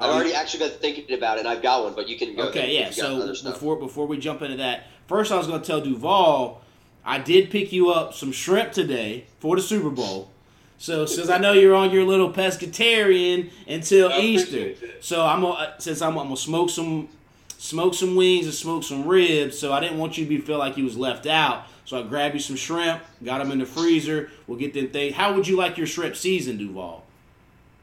I've 0.00 0.10
already 0.10 0.34
actually 0.34 0.68
been 0.68 0.78
thinking 0.78 1.16
about 1.16 1.36
it. 1.36 1.40
and 1.40 1.48
I've 1.48 1.62
got 1.62 1.84
one, 1.84 1.94
but 1.94 2.08
you 2.08 2.16
can 2.16 2.34
go. 2.34 2.48
Okay, 2.48 2.74
yeah. 2.74 2.88
you 2.90 2.96
got 2.96 3.12
other 3.22 3.34
So 3.34 3.50
before 3.52 3.76
before 3.76 4.06
we 4.06 4.16
jump 4.18 4.40
into 4.42 4.56
that, 4.56 4.86
first 5.06 5.32
I 5.32 5.36
was 5.36 5.46
going 5.46 5.60
to 5.60 5.66
tell 5.66 5.80
Duvall, 5.80 6.62
I 7.04 7.18
did 7.18 7.50
pick 7.50 7.72
you 7.72 7.90
up 7.90 8.14
some 8.14 8.32
shrimp 8.32 8.72
today 8.72 9.26
for 9.38 9.56
the 9.56 9.62
Super 9.62 9.90
Bowl. 9.90 10.30
So 10.78 11.06
since 11.06 11.30
I 11.30 11.38
know 11.38 11.52
you're 11.52 11.74
on 11.74 11.90
your 11.90 12.04
little 12.04 12.32
pescatarian 12.32 13.50
until 13.66 14.10
I 14.12 14.18
Easter, 14.18 14.74
so 15.00 15.24
I'm 15.24 15.40
gonna 15.40 15.54
uh, 15.54 15.78
since 15.78 16.02
I'm, 16.02 16.18
I'm 16.18 16.26
gonna 16.26 16.36
smoke 16.36 16.68
some 16.68 17.08
smoke 17.56 17.94
some 17.94 18.16
wings 18.16 18.44
and 18.44 18.54
smoke 18.54 18.82
some 18.82 19.06
ribs. 19.06 19.58
So 19.58 19.72
I 19.72 19.80
didn't 19.80 19.98
want 19.98 20.18
you 20.18 20.24
to 20.24 20.28
be 20.28 20.38
feel 20.38 20.58
like 20.58 20.76
you 20.76 20.84
was 20.84 20.96
left 20.96 21.26
out. 21.26 21.66
So 21.84 21.98
I 21.98 22.02
grabbed 22.02 22.34
you 22.34 22.40
some 22.40 22.56
shrimp, 22.56 23.02
got 23.22 23.38
them 23.38 23.52
in 23.52 23.58
the 23.60 23.66
freezer. 23.66 24.30
We'll 24.46 24.58
get 24.58 24.74
them 24.74 24.88
things. 24.88 25.14
How 25.14 25.34
would 25.34 25.46
you 25.46 25.56
like 25.56 25.78
your 25.78 25.86
shrimp 25.86 26.16
season, 26.16 26.58
Duvall? 26.58 27.04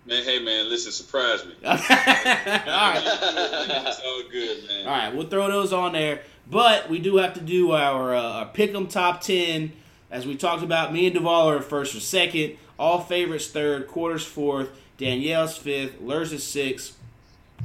Man, 0.05 0.23
hey 0.23 0.43
man, 0.43 0.67
listen, 0.67 0.91
surprise 0.91 1.45
me. 1.45 1.53
All 1.63 1.73
right. 1.73 3.01
it's 3.03 4.01
all 4.01 4.23
good, 4.31 4.67
man. 4.67 4.87
All 4.87 4.93
right, 4.93 5.15
we'll 5.15 5.27
throw 5.27 5.47
those 5.47 5.71
on 5.71 5.93
there. 5.93 6.21
But 6.49 6.89
we 6.89 6.99
do 6.99 7.17
have 7.17 7.33
to 7.35 7.41
do 7.41 7.71
our, 7.71 8.13
uh, 8.15 8.21
our 8.21 8.45
pick 8.45 8.73
'em 8.73 8.87
top 8.87 9.21
10. 9.21 9.73
As 10.09 10.25
we 10.27 10.35
talked 10.35 10.63
about, 10.63 10.91
me 10.93 11.05
and 11.05 11.15
Duvall 11.15 11.49
are 11.49 11.61
first 11.61 11.95
or 11.95 12.01
second. 12.01 12.57
All 12.77 12.99
favorites 12.99 13.47
third, 13.47 13.87
quarters 13.87 14.25
fourth, 14.25 14.69
Danielle's 14.97 15.55
fifth, 15.57 16.01
Lurs 16.01 16.33
is 16.33 16.43
sixth, 16.43 16.97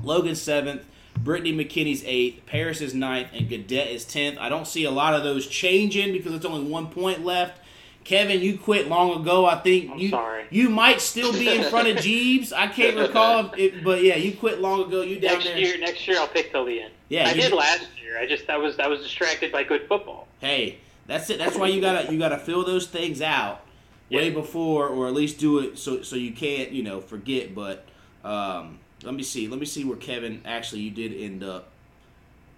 Logan 0.05 0.35
seventh, 0.37 0.83
Brittany 1.19 1.53
McKinney's 1.53 2.05
eighth, 2.07 2.45
Paris 2.47 2.81
is 2.81 2.95
ninth, 2.95 3.29
and 3.33 3.49
Gadet 3.49 3.91
is 3.93 4.05
tenth. 4.05 4.37
I 4.39 4.49
don't 4.49 4.67
see 4.67 4.85
a 4.85 4.91
lot 4.91 5.15
of 5.15 5.25
those 5.25 5.47
changing 5.47 6.13
because 6.13 6.35
it's 6.35 6.45
only 6.45 6.71
one 6.71 6.89
point 6.89 7.25
left. 7.25 7.59
Kevin, 8.05 8.41
you 8.41 8.57
quit 8.59 8.87
long 8.89 9.21
ago. 9.21 9.47
I 9.47 9.57
think 9.57 9.91
I'm 9.91 9.99
you 9.99 10.11
sorry. 10.11 10.45
you 10.51 10.69
might 10.69 11.01
still 11.01 11.33
be 11.33 11.49
in 11.49 11.65
front 11.65 11.89
of 11.89 11.97
Jeeves. 12.05 12.53
I 12.53 12.69
can't 12.69 12.97
recall, 12.97 13.47
if 13.55 13.59
it, 13.59 13.83
but 13.85 14.03
yeah, 14.05 14.15
you 14.17 14.37
quit 14.37 14.61
long 14.61 14.83
ago. 14.85 15.01
You 15.03 15.19
down 15.19 15.33
Next 15.39 15.45
there. 15.47 15.59
year, 15.59 15.79
next 15.79 16.07
year 16.07 16.19
I'll 16.21 16.29
pick 16.29 16.53
till 16.53 16.67
the 16.67 16.83
end. 16.83 16.93
Yeah, 17.09 17.27
I 17.29 17.33
you 17.33 17.41
did- 17.43 17.53
last 17.53 17.87
year. 18.17 18.25
I 18.25 18.29
just 18.29 18.47
that 18.47 18.61
was 18.61 18.79
I 18.79 18.87
was 18.89 19.01
distracted 19.01 19.53
by 19.53 19.65
good 19.65 19.87
football. 19.89 20.29
Hey, 20.41 20.79
that's 21.07 21.31
it. 21.31 21.39
That's 21.39 21.57
why 21.57 21.69
you 21.69 21.81
gotta 21.81 22.13
you 22.13 22.19
gotta 22.19 22.39
fill 22.39 22.65
those 22.65 22.87
things 22.87 23.21
out 23.23 23.63
way 24.11 24.31
before, 24.31 24.89
or 24.89 25.07
at 25.07 25.15
least 25.15 25.39
do 25.39 25.59
it 25.59 25.79
so 25.79 26.03
so 26.03 26.17
you 26.17 26.33
can't 26.33 26.73
you 26.73 26.83
know 26.83 27.01
forget. 27.01 27.55
But 27.55 27.87
um, 28.25 28.79
let 29.03 29.15
me 29.15 29.23
see. 29.23 29.49
Let 29.49 29.61
me 29.61 29.67
see 29.67 29.85
where 29.85 29.97
Kevin 29.97 30.43
actually 30.45 30.83
you 30.83 30.91
did 30.91 31.13
end 31.13 31.43
up. 31.45 31.71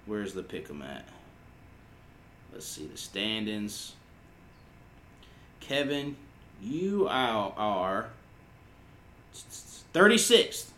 Where's 0.07 0.33
the 0.33 0.43
pick 0.43 0.69
pick'em 0.69 0.83
at? 0.83 1.07
Let's 2.53 2.67
see 2.67 2.87
the 2.87 2.97
standings. 2.97 3.93
Kevin, 5.61 6.17
you 6.63 7.07
are, 7.09 7.53
are 7.57 8.09
36th. 9.95 10.71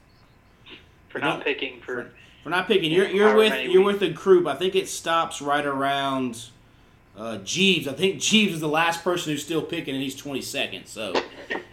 For 1.11 1.19
not 1.21 1.45
picking 1.45 1.81
for 1.81 2.11
We're 2.45 2.51
not 2.51 2.67
picking. 2.67 2.91
You're 2.91 3.09
you're 3.09 3.35
with 3.35 3.69
you're 3.69 3.85
with 3.85 4.01
the 4.01 4.09
group. 4.09 4.47
I 4.47 4.55
think 4.55 4.75
it 4.75 4.89
stops 4.89 5.43
right 5.43 5.65
around 5.65 6.47
uh, 7.17 7.39
Jeeves. 7.39 7.87
I 7.87 7.93
think 7.93 8.21
Jeeves 8.21 8.55
is 8.55 8.61
the 8.61 8.69
last 8.69 9.05
person 9.05 9.33
who's 9.33 9.45
still 9.45 9.63
picking, 9.63 9.95
and 9.95 10.03
he's 10.03 10.21
22nd. 10.21 10.87
So 10.87 11.13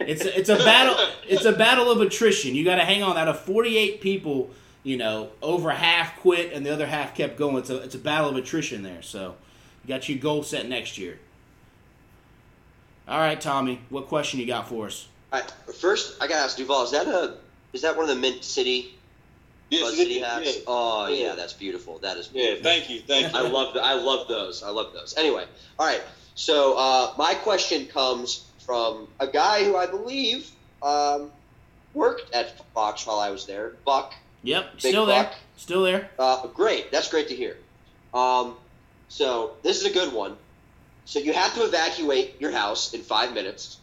it's 0.00 0.24
a, 0.24 0.38
it's 0.38 0.50
a 0.50 0.56
battle. 0.56 0.96
It's 1.26 1.46
a 1.46 1.52
battle 1.52 1.90
of 1.90 2.00
attrition. 2.00 2.54
You 2.54 2.64
got 2.64 2.76
to 2.76 2.84
hang 2.84 3.02
on. 3.02 3.16
Out 3.16 3.28
of 3.28 3.40
48 3.40 4.00
people, 4.02 4.50
you 4.82 4.98
know, 4.98 5.30
over 5.40 5.70
half 5.70 6.20
quit, 6.20 6.52
and 6.52 6.66
the 6.66 6.72
other 6.72 6.86
half 6.86 7.14
kept 7.14 7.38
going. 7.38 7.56
It's 7.56 7.70
a 7.70 7.78
it's 7.78 7.94
a 7.94 7.98
battle 7.98 8.30
of 8.30 8.36
attrition 8.36 8.82
there. 8.82 9.02
So 9.02 9.36
you 9.84 9.88
got 9.88 10.08
your 10.08 10.18
goal 10.18 10.42
set 10.42 10.68
next 10.68 10.98
year. 10.98 11.18
All 13.08 13.18
right, 13.18 13.40
Tommy. 13.40 13.80
What 13.88 14.06
question 14.06 14.38
you 14.38 14.46
got 14.46 14.68
for 14.68 14.86
us? 14.86 15.08
All 15.32 15.40
right, 15.40 15.50
first, 15.74 16.22
I 16.22 16.26
gotta 16.26 16.42
ask 16.42 16.58
Duvall. 16.58 16.84
Is 16.84 16.90
that 16.90 17.06
a 17.06 17.38
is 17.72 17.80
that 17.82 17.96
one 17.96 18.08
of 18.08 18.14
the 18.14 18.20
Mint 18.20 18.44
City 18.44 18.97
Yes, 19.70 19.82
Buzz 19.82 19.96
City 19.96 20.14
is, 20.14 20.24
hats? 20.24 20.56
yeah. 20.56 20.62
Oh 20.66 21.08
yeah. 21.08 21.26
Yeah. 21.26 21.34
that's 21.34 21.52
beautiful. 21.52 21.98
That 21.98 22.16
is. 22.16 22.28
Beautiful. 22.28 22.56
Yeah, 22.56 22.62
thank 22.62 22.90
you, 22.90 23.00
thank 23.00 23.32
you. 23.32 23.38
I 23.38 23.42
love 23.42 23.74
the, 23.74 23.82
I 23.82 23.94
love 23.94 24.28
those. 24.28 24.62
I 24.62 24.70
love 24.70 24.92
those. 24.92 25.14
Anyway, 25.16 25.44
all 25.78 25.86
right. 25.86 26.02
So 26.34 26.76
uh, 26.78 27.14
my 27.18 27.34
question 27.34 27.86
comes 27.86 28.46
from 28.64 29.08
a 29.18 29.26
guy 29.26 29.64
who 29.64 29.76
I 29.76 29.86
believe 29.86 30.50
um, 30.82 31.30
worked 31.94 32.32
at 32.34 32.62
Fox 32.74 33.06
while 33.06 33.18
I 33.18 33.30
was 33.30 33.46
there, 33.46 33.72
Buck. 33.84 34.14
Yep, 34.42 34.72
Big 34.74 34.80
still 34.80 35.06
there. 35.06 35.30
Still 35.56 35.82
there. 35.82 36.10
Uh, 36.18 36.46
great. 36.46 36.92
That's 36.92 37.08
great 37.10 37.28
to 37.28 37.34
hear. 37.34 37.56
Um, 38.14 38.56
so 39.08 39.56
this 39.62 39.80
is 39.80 39.86
a 39.86 39.92
good 39.92 40.12
one. 40.12 40.36
So 41.04 41.18
you 41.18 41.32
have 41.32 41.54
to 41.54 41.64
evacuate 41.64 42.40
your 42.40 42.52
house 42.52 42.94
in 42.94 43.00
five 43.00 43.32
minutes. 43.32 43.78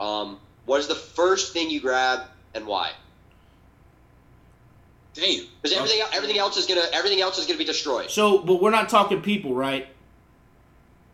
Um, 0.00 0.38
what 0.66 0.80
is 0.80 0.88
the 0.88 0.94
first 0.94 1.52
thing 1.52 1.70
you 1.70 1.80
grab 1.80 2.22
and 2.54 2.66
why? 2.66 2.92
Damn. 5.14 5.44
Because 5.60 5.76
everything 5.76 6.00
everything 6.12 6.38
else 6.38 6.56
is 6.56 6.66
gonna 6.66 6.84
everything 6.92 7.20
else 7.20 7.38
is 7.38 7.46
gonna 7.46 7.58
be 7.58 7.64
destroyed. 7.64 8.10
So, 8.10 8.38
but 8.38 8.62
we're 8.62 8.70
not 8.70 8.88
talking 8.88 9.20
people, 9.22 9.54
right? 9.54 9.86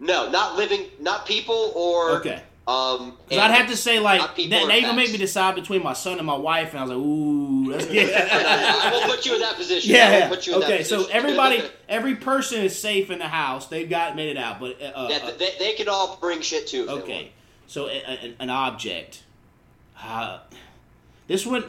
No, 0.01 0.31
not 0.31 0.57
living, 0.57 0.87
not 1.01 1.27
people 1.27 1.73
or 1.75 2.11
Okay. 2.19 2.43
Um, 2.69 3.17
Because 3.27 3.39
I'd 3.45 3.51
have 3.57 3.71
to 3.71 3.77
say 3.79 3.99
like 3.99 4.21
not 4.21 4.37
people 4.37 4.59
that. 4.59 4.65
or 4.65 4.69
They 4.69 4.81
even 4.81 4.95
make 4.95 5.11
me 5.11 5.17
decide 5.17 5.55
between 5.55 5.83
my 5.83 5.95
son 5.95 6.19
and 6.19 6.27
my 6.27 6.37
wife, 6.37 6.71
and 6.73 6.79
I 6.81 6.83
was 6.83 6.91
like, 6.91 6.99
ooh, 6.99 7.71
let's 7.71 7.87
get. 7.87 8.15
I 8.33 8.91
will 8.93 9.15
put 9.15 9.25
you 9.25 9.35
in 9.35 9.41
that 9.41 9.57
position. 9.57 9.95
I 9.95 9.99
Yeah. 9.99 10.29
will 10.29 10.37
put 10.37 10.47
you 10.47 10.55
in 10.55 10.61
that 10.61 10.67
Okay. 10.71 10.83
So 10.85 10.97
position. 10.99 11.17
everybody, 11.17 11.63
every 11.89 12.17
person 12.17 12.61
is 12.61 12.79
safe 12.79 13.11
in 13.11 13.19
the 13.21 13.27
house. 13.27 13.69
They've 13.69 13.89
got 13.89 14.17
made 14.17 14.29
it 14.29 14.37
out, 14.37 14.61
but 14.61 14.73
uh, 14.83 15.09
Yeah, 15.11 15.17
uh, 15.25 15.31
they, 15.39 15.53
they 15.59 15.73
can 15.73 15.89
all 15.89 16.19
bring 16.21 16.43
shit 16.43 16.67
too. 16.69 16.87
okay. 16.91 17.33
So 17.69 17.89
a, 17.89 18.03
a, 18.07 18.35
an 18.39 18.51
object. 18.51 19.23
Uh, 20.01 20.41
this 21.29 21.47
one, 21.47 21.65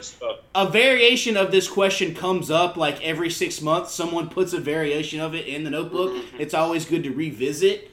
a 0.54 0.68
variation 0.68 1.36
of 1.36 1.52
this 1.52 1.68
question 1.68 2.14
comes 2.14 2.50
up 2.50 2.76
like 2.76 3.00
every 3.04 3.30
six 3.30 3.60
months. 3.60 3.94
Someone 3.94 4.28
puts 4.28 4.52
a 4.52 4.58
variation 4.60 5.20
of 5.20 5.34
it 5.34 5.46
in 5.46 5.62
the 5.64 5.70
notebook. 5.70 6.10
Mm-hmm. 6.12 6.40
It's 6.40 6.54
always 6.54 6.84
good 6.86 7.04
to 7.04 7.10
revisit. 7.10 7.90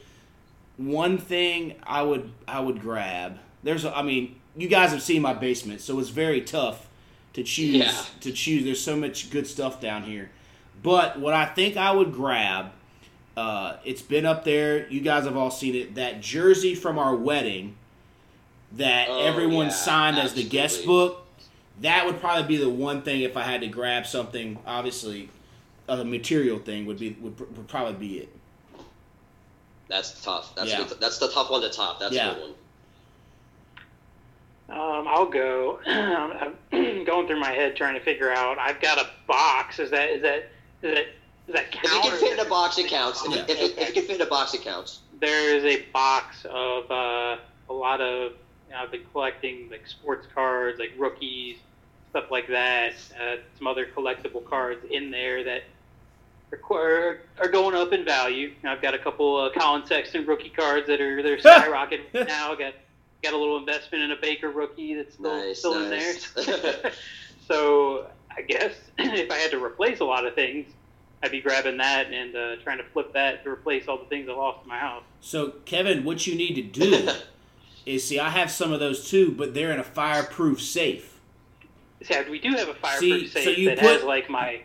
One 0.78 1.18
thing 1.18 1.76
I 1.84 2.02
would 2.04 2.32
I 2.48 2.60
would 2.60 2.80
grab. 2.82 3.38
There's 3.64 3.84
a, 3.86 3.96
I 3.96 4.02
mean, 4.02 4.36
you 4.56 4.68
guys 4.68 4.92
have 4.92 5.02
seen 5.04 5.22
my 5.22 5.34
basement, 5.34 5.82
so 5.82 6.00
it's 6.00 6.10
very 6.10 6.42
tough 6.42 6.88
to 7.34 7.44
choose 7.44 7.76
Yeah. 7.76 8.02
to 8.22 8.32
choose. 8.32 8.64
There's 8.64 8.82
so 8.82 8.96
much 8.96 9.30
good 9.30 9.46
stuff 9.46 9.80
down 9.82 10.04
here. 10.04 10.30
But 10.82 11.20
what 11.20 11.34
I 11.34 11.46
think 11.46 11.76
I 11.76 11.92
would 11.92 12.14
grab, 12.14 12.68
uh, 13.36 13.78
it's 13.84 14.02
been 14.02 14.26
up 14.26 14.46
there. 14.46 14.88
You 14.90 15.02
guys 15.02 15.26
have 15.26 15.36
all 15.36 15.52
seen 15.52 15.76
it. 15.76 15.96
That 15.96 16.22
jersey 16.22 16.76
from 16.76 16.98
our 17.00 17.16
wedding 17.16 17.76
that 18.74 19.08
Oh, 19.10 19.26
everyone 19.26 19.68
yeah, 19.68 19.72
signed 19.74 20.18
as 20.18 20.34
the 20.34 20.44
guest 20.44 20.86
book. 20.86 21.24
That 21.82 22.06
would 22.06 22.20
probably 22.20 22.48
be 22.48 22.58
the 22.58 22.70
one 22.70 23.02
thing 23.04 23.22
if 23.22 23.38
I 23.38 23.44
had 23.44 23.62
to 23.62 23.68
grab 23.68 24.08
something. 24.08 24.58
Obviously, 24.66 25.30
a 25.88 26.04
material 26.04 26.58
thing 26.60 26.86
would 26.86 27.00
be 27.00 27.16
would, 27.22 27.40
would 27.40 27.68
probably 27.68 27.94
be 27.94 28.18
it. 28.20 28.30
That's 29.88 30.22
tough. 30.24 30.54
That's 30.56 30.70
Yeah. 30.72 30.84
good, 30.88 31.00
that's 31.00 31.18
the 31.20 31.30
tough 31.30 31.50
one 31.50 31.62
to 31.62 31.70
top. 31.70 32.00
That's 32.00 32.14
Yeah. 32.16 32.32
a 32.32 32.34
good 32.36 32.42
one. 32.42 32.54
Um, 34.70 35.08
I'll 35.08 35.26
go. 35.30 35.80
I'm 35.86 36.56
going 37.06 37.28
through 37.28 37.40
my 37.40 37.52
head 37.52 37.76
trying 37.76 37.94
to 37.94 38.02
figure 38.02 38.32
out. 38.32 38.58
I've 38.60 38.82
got 38.82 38.98
a 38.98 39.08
box. 39.28 39.80
Is 39.80 39.92
that 39.92 40.10
is 40.10 40.22
that 40.24 40.50
is 40.82 40.94
that 40.96 41.06
does 41.48 41.56
that 41.56 41.66
If 41.74 41.76
it 41.76 42.02
can 42.02 42.12
fit 42.20 42.34
in 42.40 42.46
a 42.46 42.50
box, 42.50 42.78
it 42.78 42.88
counts. 42.90 43.24
If, 43.26 43.32
Yeah. 43.34 43.42
it, 43.44 43.50
if, 43.52 43.60
it, 43.60 43.78
if 43.78 43.90
it 43.90 43.94
can 43.94 44.04
fit 44.04 44.16
in 44.20 44.22
a 44.28 44.30
box, 44.30 44.54
it 44.54 44.62
counts. 44.64 45.00
there 45.22 45.56
is 45.56 45.64
a 45.64 45.84
box 45.94 46.46
of 46.50 46.92
uh, 46.92 47.38
a 47.70 47.74
lot 47.74 48.02
of 48.02 48.34
you 48.68 48.74
know, 48.74 48.80
I've 48.80 48.92
been 48.92 49.06
collecting 49.14 49.70
like 49.72 49.88
sports 49.88 50.28
cards, 50.36 50.80
like 50.80 50.92
rookies, 50.98 51.58
stuff 52.10 52.32
like 52.32 52.48
that. 52.48 52.94
Uh, 53.20 53.36
some 53.58 53.68
other 53.68 53.86
collectible 53.86 54.44
cards 54.46 54.86
in 54.90 55.12
there 55.12 55.44
that 55.44 55.64
are, 56.52 56.60
are, 56.78 57.20
are 57.40 57.48
going 57.50 57.76
up 57.76 57.94
in 57.94 58.06
value. 58.06 58.48
You 58.48 58.54
know, 58.64 58.72
I've 58.72 58.82
got 58.82 58.94
a 58.94 59.00
couple 59.00 59.36
uh, 59.38 59.50
Collin 59.58 59.86
Sexton 59.86 60.26
rookie 60.26 60.50
cards 60.50 60.88
that 60.88 61.02
are 61.02 61.22
they're 61.22 61.38
skyrocketing 61.38 62.14
now. 62.28 62.56
Got 62.56 62.74
got 63.24 63.34
a 63.34 63.38
little 63.38 63.58
investment 63.58 64.04
in 64.04 64.12
a 64.12 64.16
Baker 64.16 64.50
rookie 64.52 64.94
that's 64.96 65.16
still 65.16 65.34
Nice, 65.36 65.60
still 65.60 65.80
nice. 65.80 66.32
in 66.38 66.46
there. 66.46 66.92
so 67.48 68.08
I 68.36 68.42
guess 68.42 68.74
if 68.98 69.32
I 69.32 69.36
had 69.36 69.52
to 69.52 69.64
replace 69.64 70.00
a 70.00 70.06
lot 70.06 70.26
of 70.26 70.36
things. 70.36 70.68
I'd 71.24 71.32
be 71.32 71.42
grabbing 71.42 71.78
that 71.78 72.14
and 72.14 72.36
uh, 72.36 72.56
trying 72.64 72.78
to 72.78 72.84
flip 72.84 73.12
that 73.14 73.44
to 73.44 73.50
replace 73.50 73.88
all 73.88 73.98
the 73.98 74.06
things 74.06 74.30
I 74.30 74.34
lost 74.34 74.60
in 74.62 74.70
my 74.70 74.78
house. 74.78 75.02
So, 75.20 75.56
Kevin, 75.66 76.04
what 76.04 76.28
you 76.28 76.36
need 76.36 76.54
to 76.54 76.62
do 76.62 77.10
is 77.88 78.08
see. 78.08 78.20
I 78.20 78.30
have 78.30 78.52
some 78.52 78.72
of 78.72 78.80
those 78.80 79.10
too, 79.10 79.32
but 79.32 79.56
they're 79.56 79.72
in 79.72 79.80
a 79.80 79.84
fireproof 79.84 80.62
safe. 80.62 81.17
Yeah, 82.10 82.30
we 82.30 82.40
do 82.40 82.52
have 82.52 82.70
a 82.70 82.74
fireproof 82.76 83.00
See, 83.00 83.28
safe 83.28 83.44
so 83.44 83.50
you 83.50 83.70
that 83.70 83.80
put- 83.80 83.88
has 83.88 84.04
like 84.04 84.30
my 84.30 84.62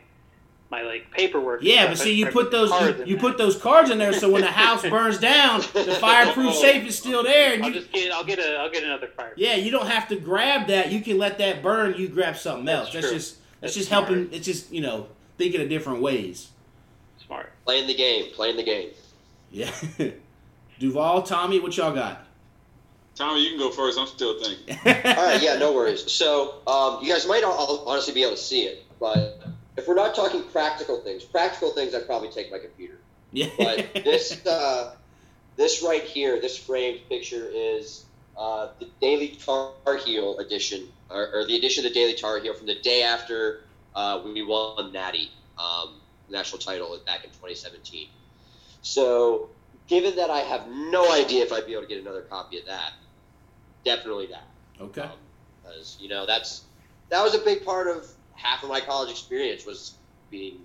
my 0.73 0.83
like 0.83 1.11
paperwork. 1.11 1.61
Yeah, 1.63 1.87
but 1.87 1.99
see, 1.99 2.15
you 2.15 2.27
put 2.27 2.51
those 2.51 2.71
cards 2.71 2.97
you, 2.99 3.03
in 3.03 3.09
you 3.11 3.17
put 3.19 3.37
those 3.37 3.57
cards 3.57 3.91
in 3.91 3.99
there, 3.99 4.13
so 4.13 4.31
when 4.31 4.41
the 4.41 4.51
house 4.51 4.83
burns 4.83 5.19
down, 5.19 5.61
the 5.61 5.97
fireproof 6.01 6.55
oh. 6.55 6.61
safe 6.61 6.87
is 6.87 6.97
still 6.99 7.23
there, 7.23 7.53
and 7.53 7.63
I'll 7.63 7.69
you 7.69 7.75
just 7.75 7.93
get 7.93 8.11
I'll 8.11 8.25
get 8.25 8.39
a 8.39 8.57
I'll 8.57 8.71
get 8.71 8.83
another 8.83 9.09
fire. 9.09 9.35
yeah, 9.37 9.55
you 9.55 9.71
don't 9.71 9.87
have 9.87 10.09
to 10.09 10.17
grab 10.17 10.67
that. 10.69 10.91
You 10.91 11.03
can 11.03 11.19
let 11.19 11.39
that 11.39 11.63
burn. 11.63 11.95
You 11.97 12.09
grab 12.09 12.37
something 12.37 12.69
else. 12.69 12.93
That's 12.93 13.11
That's 13.11 13.15
just 13.15 13.37
that's, 13.61 13.61
That's 13.61 13.75
just 13.75 13.89
smart. 13.89 14.09
helping. 14.09 14.33
It's 14.33 14.47
just 14.47 14.73
you 14.73 14.81
know 14.81 15.09
thinking 15.37 15.61
of 15.61 15.69
different 15.69 16.01
ways. 16.01 16.49
Smart. 17.25 17.53
Playing 17.65 17.87
the 17.87 17.95
game. 17.95 18.33
Playing 18.33 18.57
the 18.57 18.65
game. 18.65 18.91
Yeah. 19.51 19.71
Duvall, 20.79 21.23
Tommy, 21.23 21.61
what 21.61 21.77
y'all 21.77 21.95
got? 21.95 22.27
Tommy, 23.15 23.43
you 23.43 23.51
can 23.51 23.59
go 23.59 23.71
first. 23.71 23.99
I'm 23.99 24.07
still 24.07 24.41
thinking. 24.41 24.77
All 24.87 25.27
right, 25.27 25.43
yeah, 25.43 25.57
no 25.57 25.73
worries. 25.73 26.11
So, 26.11 26.55
um, 26.67 27.03
you 27.03 27.13
guys 27.13 27.27
might 27.27 27.45
all 27.45 27.85
honestly 27.87 28.15
be 28.15 28.23
able 28.23 28.37
to 28.37 28.41
see 28.41 28.63
it, 28.63 28.85
but 28.99 29.43
if 29.77 29.87
we're 29.87 29.95
not 29.95 30.15
talking 30.15 30.43
practical 30.45 31.01
things, 31.01 31.25
practical 31.25 31.71
things, 31.71 31.95
I'd 31.95 32.07
probably 32.07 32.31
take 32.31 32.51
my 32.51 32.59
computer. 32.59 32.99
Yeah. 33.33 33.49
But 33.59 33.93
this, 33.95 34.45
uh, 34.47 34.95
this 35.57 35.83
right 35.83 36.03
here, 36.03 36.41
this 36.41 36.57
framed 36.57 37.01
picture 37.09 37.49
is 37.53 38.05
uh, 38.37 38.69
the 38.79 38.89
Daily 39.01 39.29
Tar 39.29 39.73
Heel 40.05 40.39
edition, 40.39 40.89
or, 41.11 41.29
or 41.35 41.47
the 41.47 41.57
edition 41.57 41.85
of 41.85 41.93
the 41.93 41.95
Daily 41.95 42.15
Tar 42.15 42.41
Heel 42.41 42.55
from 42.55 42.67
the 42.67 42.77
day 42.77 43.03
after 43.03 43.61
uh, 43.95 44.23
we 44.25 44.43
won 44.43 44.93
Natty, 44.93 45.31
um, 45.59 45.95
national 46.31 46.59
title 46.59 46.99
back 47.05 47.25
in 47.25 47.31
2017. 47.31 48.09
So, 48.81 49.51
given 49.87 50.17
that 50.17 50.31
I 50.31 50.41
have 50.41 50.67
no 50.69 51.13
idea 51.13 51.45
if 51.45 51.53
I'd 51.53 51.67
be 51.67 51.73
able 51.73 51.83
to 51.83 51.89
get 51.89 52.01
another 52.01 52.23
copy 52.23 52.59
of 52.59 52.67
that, 52.67 52.93
definitely 53.85 54.27
that. 54.27 54.47
okay. 54.81 55.09
Because 55.63 55.97
you 56.01 56.09
know 56.09 56.27
that's 56.27 56.63
that 57.11 57.23
was 57.23 57.35
a 57.35 57.39
big 57.39 57.65
part 57.65 57.89
of 57.89 58.07
half 58.35 58.63
of 58.63 58.69
my 58.69 58.81
college 58.81 59.11
experience 59.11 59.65
was 59.65 59.95
being 60.31 60.59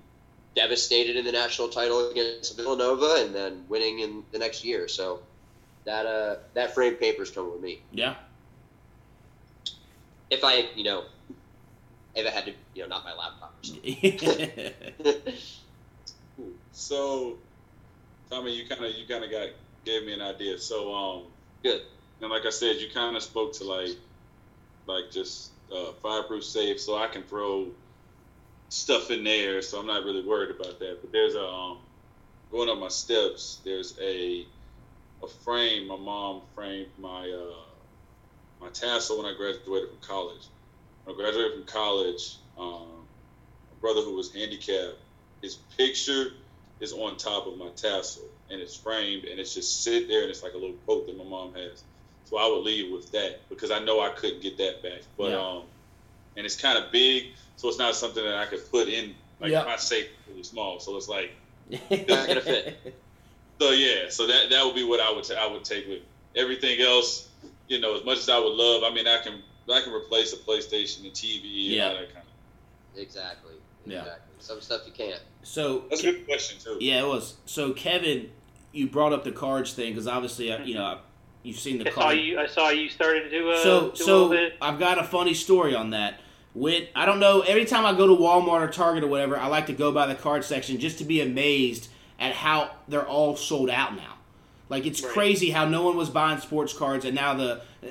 devastated 0.55 1.15
in 1.15 1.26
the 1.26 1.32
national 1.32 1.70
title 1.70 2.09
against 2.09 2.55
Villanova 2.57 3.18
and 3.20 3.36
then 3.36 3.63
winning 3.70 3.99
in 3.99 4.24
the 4.32 4.39
next 4.39 4.63
year. 4.65 4.88
So 4.88 5.22
that 5.86 6.05
uh 6.05 6.38
that 6.53 6.74
framed 6.74 6.99
paper's 6.99 7.32
coming 7.32 7.51
with 7.51 7.61
me. 7.61 7.82
Yeah. 7.91 8.15
If 10.30 10.43
I 10.43 10.70
you 10.76 10.84
know 10.84 11.03
if 12.15 12.26
I 12.26 12.30
had 12.32 12.45
to 12.45 12.53
you 12.74 12.84
know 12.84 12.88
not 12.88 13.03
my 13.03 13.13
laptop 13.13 13.53
or 13.61 13.63
something. 13.63 15.22
So, 16.78 17.38
Tommy, 18.30 18.53
you 18.53 18.68
kind 18.68 18.86
of 18.86 18.93
you 18.93 19.07
kind 19.07 19.24
of 19.24 19.32
got 19.32 19.47
gave 19.84 20.05
me 20.05 20.13
an 20.13 20.22
idea. 20.22 20.59
So, 20.59 20.93
um, 20.93 21.24
Good. 21.63 21.82
And 22.22 22.32
like 22.32 22.45
I 22.45 22.49
said, 22.49 22.78
you 22.78 22.88
kind 22.93 23.15
of 23.15 23.24
spoke 23.24 23.53
to 23.57 23.63
like 23.63 23.97
like 24.88 25.11
just 25.11 25.51
uh, 25.76 25.91
fireproof 26.01 26.43
safe, 26.43 26.80
so 26.80 26.97
I 26.97 27.07
can 27.07 27.24
throw 27.24 27.72
stuff 28.70 29.11
in 29.11 29.24
there. 29.24 29.61
So 29.61 29.80
I'm 29.80 29.88
not 29.88 30.03
really 30.03 30.26
worried 30.26 30.51
about 30.51 30.80
that. 30.80 30.99
But 31.01 31.11
there's 31.11 31.36
a 31.36 31.45
um, 31.45 31.80
going 32.51 32.70
up 32.70 32.80
my 32.80 32.89
steps. 32.89 33.61
There's 33.63 33.97
a 34.01 34.45
a 35.24 35.28
frame. 35.43 35.88
My 35.88 35.97
mom 35.97 36.43
framed 36.55 36.91
my 36.97 37.30
uh, 37.30 37.65
my 38.59 38.70
tassel 38.70 39.18
when 39.18 39.26
I 39.32 39.36
graduated 39.38 39.89
from 39.89 39.99
college. 40.01 40.49
When 41.03 41.15
I 41.15 41.18
graduated 41.18 41.53
from 41.53 41.65
college, 41.65 42.39
um, 42.57 43.07
my 43.72 43.78
brother 43.82 44.01
who 44.01 44.15
was 44.15 44.34
handicapped, 44.34 44.97
his 45.41 45.55
picture 45.78 46.28
is 46.80 46.93
on 46.93 47.18
top 47.18 47.47
of 47.47 47.57
my 47.57 47.70
tassel 47.76 48.24
and 48.49 48.61
it's 48.61 48.76
framed 48.78 49.26
and 49.26 49.39
it's 49.39 49.53
just 49.53 49.84
sit 49.84 50.07
there 50.07 50.22
and 50.22 50.30
it's 50.30 50.43
like 50.43 50.53
a 50.53 50.57
little 50.57 50.78
quote 50.86 51.07
that 51.07 51.18
my 51.18 51.24
mom 51.24 51.53
has. 51.55 51.84
So 52.30 52.38
I 52.38 52.48
would 52.48 52.64
leave 52.64 52.92
with 52.92 53.10
that 53.12 53.48
because 53.50 53.72
I 53.72 53.80
know 53.80 54.02
I 54.02 54.10
couldn't 54.10 54.42
get 54.42 54.58
that 54.58 54.84
back. 54.84 55.02
But 55.18 55.32
Yeah. 55.32 55.38
um, 55.40 55.64
and 56.36 56.46
it's 56.46 56.56
kind 56.60 56.78
of 56.78 56.92
big, 56.92 57.28
so 57.56 57.68
it's 57.70 57.78
not 57.80 57.96
something 57.96 58.24
that 58.24 58.36
I 58.36 58.46
could 58.46 58.70
put 58.70 58.88
in. 58.90 59.16
Like 59.40 59.52
Yeah. 59.52 59.64
my 59.64 59.78
safe 59.78 60.08
really 60.28 60.44
small, 60.44 60.80
so 60.80 60.98
it's 60.98 61.08
like 61.08 61.32
Not 61.70 62.28
gonna 62.28 62.42
fit. 62.42 62.94
so 63.60 63.72
yeah. 63.72 64.10
So 64.10 64.28
that 64.28 64.50
that 64.50 64.66
would 64.66 64.76
be 64.76 64.84
what 64.84 65.00
I 65.00 65.12
would 65.12 65.24
ta- 65.24 65.36
I 65.36 65.48
would 65.48 65.64
take 65.64 65.88
with 65.88 66.02
everything 66.36 66.82
else. 66.82 67.30
You 67.68 67.80
know, 67.80 67.96
as 67.96 68.04
much 68.04 68.18
as 68.18 68.30
I 68.30 68.40
would 68.40 68.54
love, 68.54 68.84
I 68.84 68.94
mean, 68.94 69.08
I 69.08 69.20
can 69.20 69.42
I 69.72 69.82
can 69.82 69.94
replace 69.94 70.34
a 70.34 70.38
PlayStation 70.38 71.04
and 71.06 71.14
TV 71.14 71.44
and 71.68 71.76
Yeah. 71.76 71.88
all 71.90 71.96
that 71.96 72.14
kind 72.14 72.26
of. 72.26 73.00
Exactly. 73.02 73.54
Yeah. 73.86 74.00
Exactly. 74.00 74.24
Some 74.40 74.62
stuff 74.62 74.82
you 74.86 74.92
can't. 74.94 75.22
so 75.44 75.86
That's 75.90 76.02
a 76.04 76.12
good 76.12 76.26
question 76.26 76.58
too. 76.60 76.78
yeah, 76.82 77.04
it 77.04 77.08
was. 77.08 77.36
So 77.46 77.72
Kevin, 77.74 78.32
you 78.72 78.88
brought 78.88 79.14
up 79.14 79.24
the 79.24 79.32
cards 79.32 79.74
thing 79.74 79.92
because 79.94 80.08
obviously 80.08 80.48
you 80.66 80.74
know 80.76 81.00
you've 81.48 81.60
seen 81.60 81.78
the 81.80 81.88
I 81.89 81.93
saw 81.93 82.02
card. 82.02 82.18
you. 82.18 82.39
I 82.39 82.48
saw 82.48 82.70
you 82.70 82.89
started 82.89 83.24
to 83.24 83.30
do 83.30 83.50
a 83.52 83.58
so 83.62 83.89
do 83.91 83.95
so. 83.95 84.50
I've 84.62 84.78
got 84.80 85.00
a 85.00 85.04
funny 85.04 85.34
story 85.34 85.74
on 85.76 85.91
that. 85.91 86.20
When 86.54 86.88
I 86.95 87.06
don't 87.06 87.20
know, 87.20 87.41
every 87.41 87.66
time 87.66 87.86
I 87.86 87.93
go 87.95 88.08
to 88.08 88.14
Walmart 88.14 88.62
or 88.62 88.68
Target 88.68 89.04
or 89.04 89.08
whatever, 89.08 89.38
I 89.38 89.48
like 89.48 89.68
to 89.68 89.74
go 89.74 89.91
by 89.91 90.08
the 90.08 90.16
card 90.16 90.43
section 90.43 90.80
just 90.80 90.98
to 91.00 91.04
be 91.04 91.22
amazed 91.22 91.89
at 92.20 92.34
how 92.34 92.72
they're 92.88 93.06
all 93.08 93.36
sold 93.36 93.70
out 93.70 93.95
now. 93.95 94.16
Like 94.70 94.86
it's 94.86 95.02
Right. 95.04 95.14
crazy 95.14 95.52
how 95.52 95.66
no 95.66 95.84
one 95.84 95.95
was 95.95 96.10
buying 96.10 96.39
sports 96.39 96.74
cards 96.74 97.06
and 97.06 97.14
now 97.16 97.34
the 97.36 97.62
uh, 97.84 97.88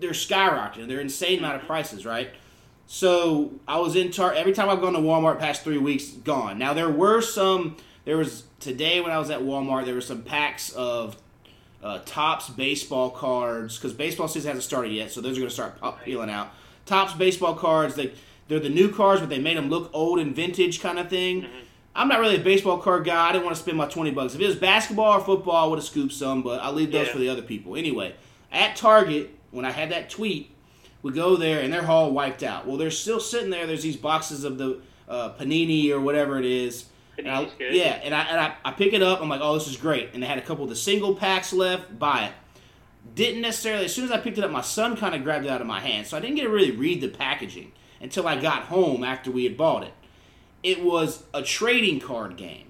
they're 0.00 0.10
skyrocketing. 0.12 0.88
They're 0.88 1.00
insane 1.00 1.40
amount 1.40 1.56
of 1.60 1.66
prices, 1.66 2.06
right? 2.06 2.30
So 2.86 3.52
I 3.66 3.78
was 3.78 3.96
in 3.96 4.10
Tar. 4.12 4.32
Every 4.32 4.52
time 4.52 4.68
I've 4.68 4.80
gone 4.80 4.92
to 4.92 5.00
Walmart 5.00 5.38
past 5.40 5.62
three 5.64 5.78
weeks, 5.78 6.04
gone. 6.10 6.58
Now 6.58 6.72
there 6.74 6.88
were 6.90 7.20
some. 7.20 7.76
There 8.04 8.16
was 8.16 8.44
today 8.60 9.00
when 9.00 9.10
I 9.10 9.18
was 9.18 9.30
at 9.30 9.40
Walmart. 9.40 9.84
There 9.86 9.94
were 9.94 10.00
some 10.00 10.22
packs 10.22 10.70
of 10.70 11.16
uh, 11.86 12.00
Topps 12.04 12.50
baseball 12.50 13.10
cards 13.10 13.76
because 13.76 13.92
baseball 13.92 14.28
season 14.28 14.48
hasn't 14.48 14.64
started 14.64 14.92
yet, 14.92 15.10
so 15.12 15.20
those 15.20 15.36
are 15.36 15.40
going 15.40 15.48
to 15.48 15.54
start 15.54 15.78
peeling 16.04 16.30
out. 16.30 16.48
Topps 16.84 17.14
baseball 17.14 17.54
cards. 17.54 17.94
They 17.94 18.12
they're 18.48 18.60
the 18.60 18.68
new 18.68 18.92
cards, 18.92 19.20
but 19.20 19.28
they 19.30 19.38
made 19.40 19.56
them 19.56 19.68
look 19.68 19.90
old 19.92 20.18
and 20.18 20.34
vintage 20.34 20.80
kind 20.80 20.98
of 20.98 21.08
thing. 21.08 21.46
I'm 21.94 22.08
not 22.08 22.20
really 22.20 22.36
a 22.36 22.40
baseball 22.44 22.78
card 22.78 23.04
guy. 23.04 23.28
I 23.28 23.32
didn't 23.32 23.44
want 23.44 23.56
to 23.56 23.62
spend 23.62 23.76
my 23.76 23.86
twenty 23.86 24.10
bucks. 24.10 24.34
If 24.34 24.40
it 24.40 24.46
was 24.46 24.56
basketball 24.56 25.18
or 25.18 25.24
football, 25.24 25.64
I 25.64 25.68
would 25.68 25.78
have 25.78 25.86
scooped 25.86 26.12
some, 26.12 26.42
but 26.42 26.60
I'll 26.62 26.72
leave 26.72 26.92
those 26.92 27.06
Yeah. 27.06 27.12
for 27.12 27.18
the 27.18 27.28
other 27.28 27.42
people. 27.42 27.76
Anyway, 27.76 28.14
at 28.52 28.76
Target 28.76 29.30
when 29.52 29.64
I 29.64 29.70
had 29.70 29.90
that 29.90 30.10
tweet, 30.10 30.50
we 31.02 31.12
go 31.12 31.36
there 31.36 31.60
and 31.62 31.72
they're 31.72 31.86
all 31.86 32.10
wiped 32.12 32.42
out. 32.42 32.66
Well, 32.66 32.76
they're 32.76 32.90
still 32.90 33.20
sitting 33.20 33.50
there. 33.50 33.66
There's 33.66 33.82
these 33.82 33.96
boxes 33.96 34.44
of 34.44 34.58
the 34.58 34.80
uh, 35.08 35.30
panini 35.38 35.90
or 35.90 36.00
whatever 36.00 36.38
it 36.38 36.44
is. 36.44 36.86
And 37.18 37.28
I, 37.30 37.44
good. 37.58 37.74
yeah, 37.74 38.00
and 38.02 38.14
I 38.14 38.22
and 38.22 38.40
I, 38.40 38.54
I 38.64 38.72
pick 38.72 38.92
it 38.92 39.02
up. 39.02 39.20
I'm 39.22 39.28
like, 39.28 39.40
oh, 39.42 39.54
this 39.54 39.68
is 39.68 39.76
great. 39.76 40.10
And 40.14 40.22
they 40.22 40.26
had 40.26 40.38
a 40.38 40.42
couple 40.42 40.64
of 40.64 40.70
the 40.70 40.76
single 40.76 41.14
packs 41.14 41.52
left. 41.52 41.98
Buy 41.98 42.26
it. 42.26 42.32
Didn't 43.14 43.40
necessarily. 43.42 43.84
As 43.86 43.94
soon 43.94 44.04
as 44.04 44.10
I 44.10 44.18
picked 44.18 44.36
it 44.38 44.44
up, 44.44 44.50
my 44.50 44.60
son 44.60 44.96
kind 44.96 45.14
of 45.14 45.22
grabbed 45.22 45.46
it 45.46 45.50
out 45.50 45.60
of 45.60 45.66
my 45.66 45.80
hand, 45.80 46.06
so 46.06 46.16
I 46.16 46.20
didn't 46.20 46.36
get 46.36 46.42
to 46.42 46.50
really 46.50 46.72
read 46.72 47.00
the 47.00 47.08
packaging 47.08 47.72
until 48.00 48.26
I 48.28 48.40
got 48.40 48.64
home 48.64 49.02
after 49.04 49.30
we 49.30 49.44
had 49.44 49.56
bought 49.56 49.84
it. 49.84 49.92
It 50.62 50.82
was 50.82 51.22
a 51.32 51.42
trading 51.42 52.00
card 52.00 52.36
game. 52.36 52.62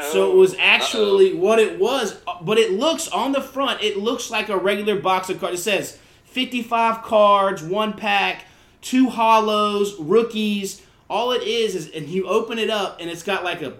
So 0.00 0.30
it 0.30 0.34
Oh, 0.34 0.36
was 0.36 0.54
actually 0.58 1.34
what 1.34 1.58
it 1.58 1.78
was, 1.80 2.20
but 2.42 2.56
it 2.56 2.72
looks 2.72 3.08
on 3.08 3.32
the 3.32 3.40
front. 3.40 3.82
It 3.82 3.96
looks 3.98 4.30
like 4.30 4.48
a 4.48 4.56
regular 4.56 4.98
box 5.00 5.28
of 5.28 5.40
cards. 5.40 5.58
It 5.58 5.62
says 5.62 5.98
55 6.24 7.02
cards, 7.02 7.62
one 7.64 7.92
pack, 7.94 8.44
two 8.80 9.08
hollows, 9.08 9.98
rookies. 9.98 10.82
All 11.10 11.32
it 11.32 11.42
is 11.42 11.74
is, 11.74 11.90
and 11.90 12.08
you 12.08 12.26
open 12.28 12.58
it 12.58 12.70
up, 12.70 13.00
and 13.00 13.08
it's 13.10 13.22
got 13.22 13.44
like 13.44 13.62
a 13.62 13.74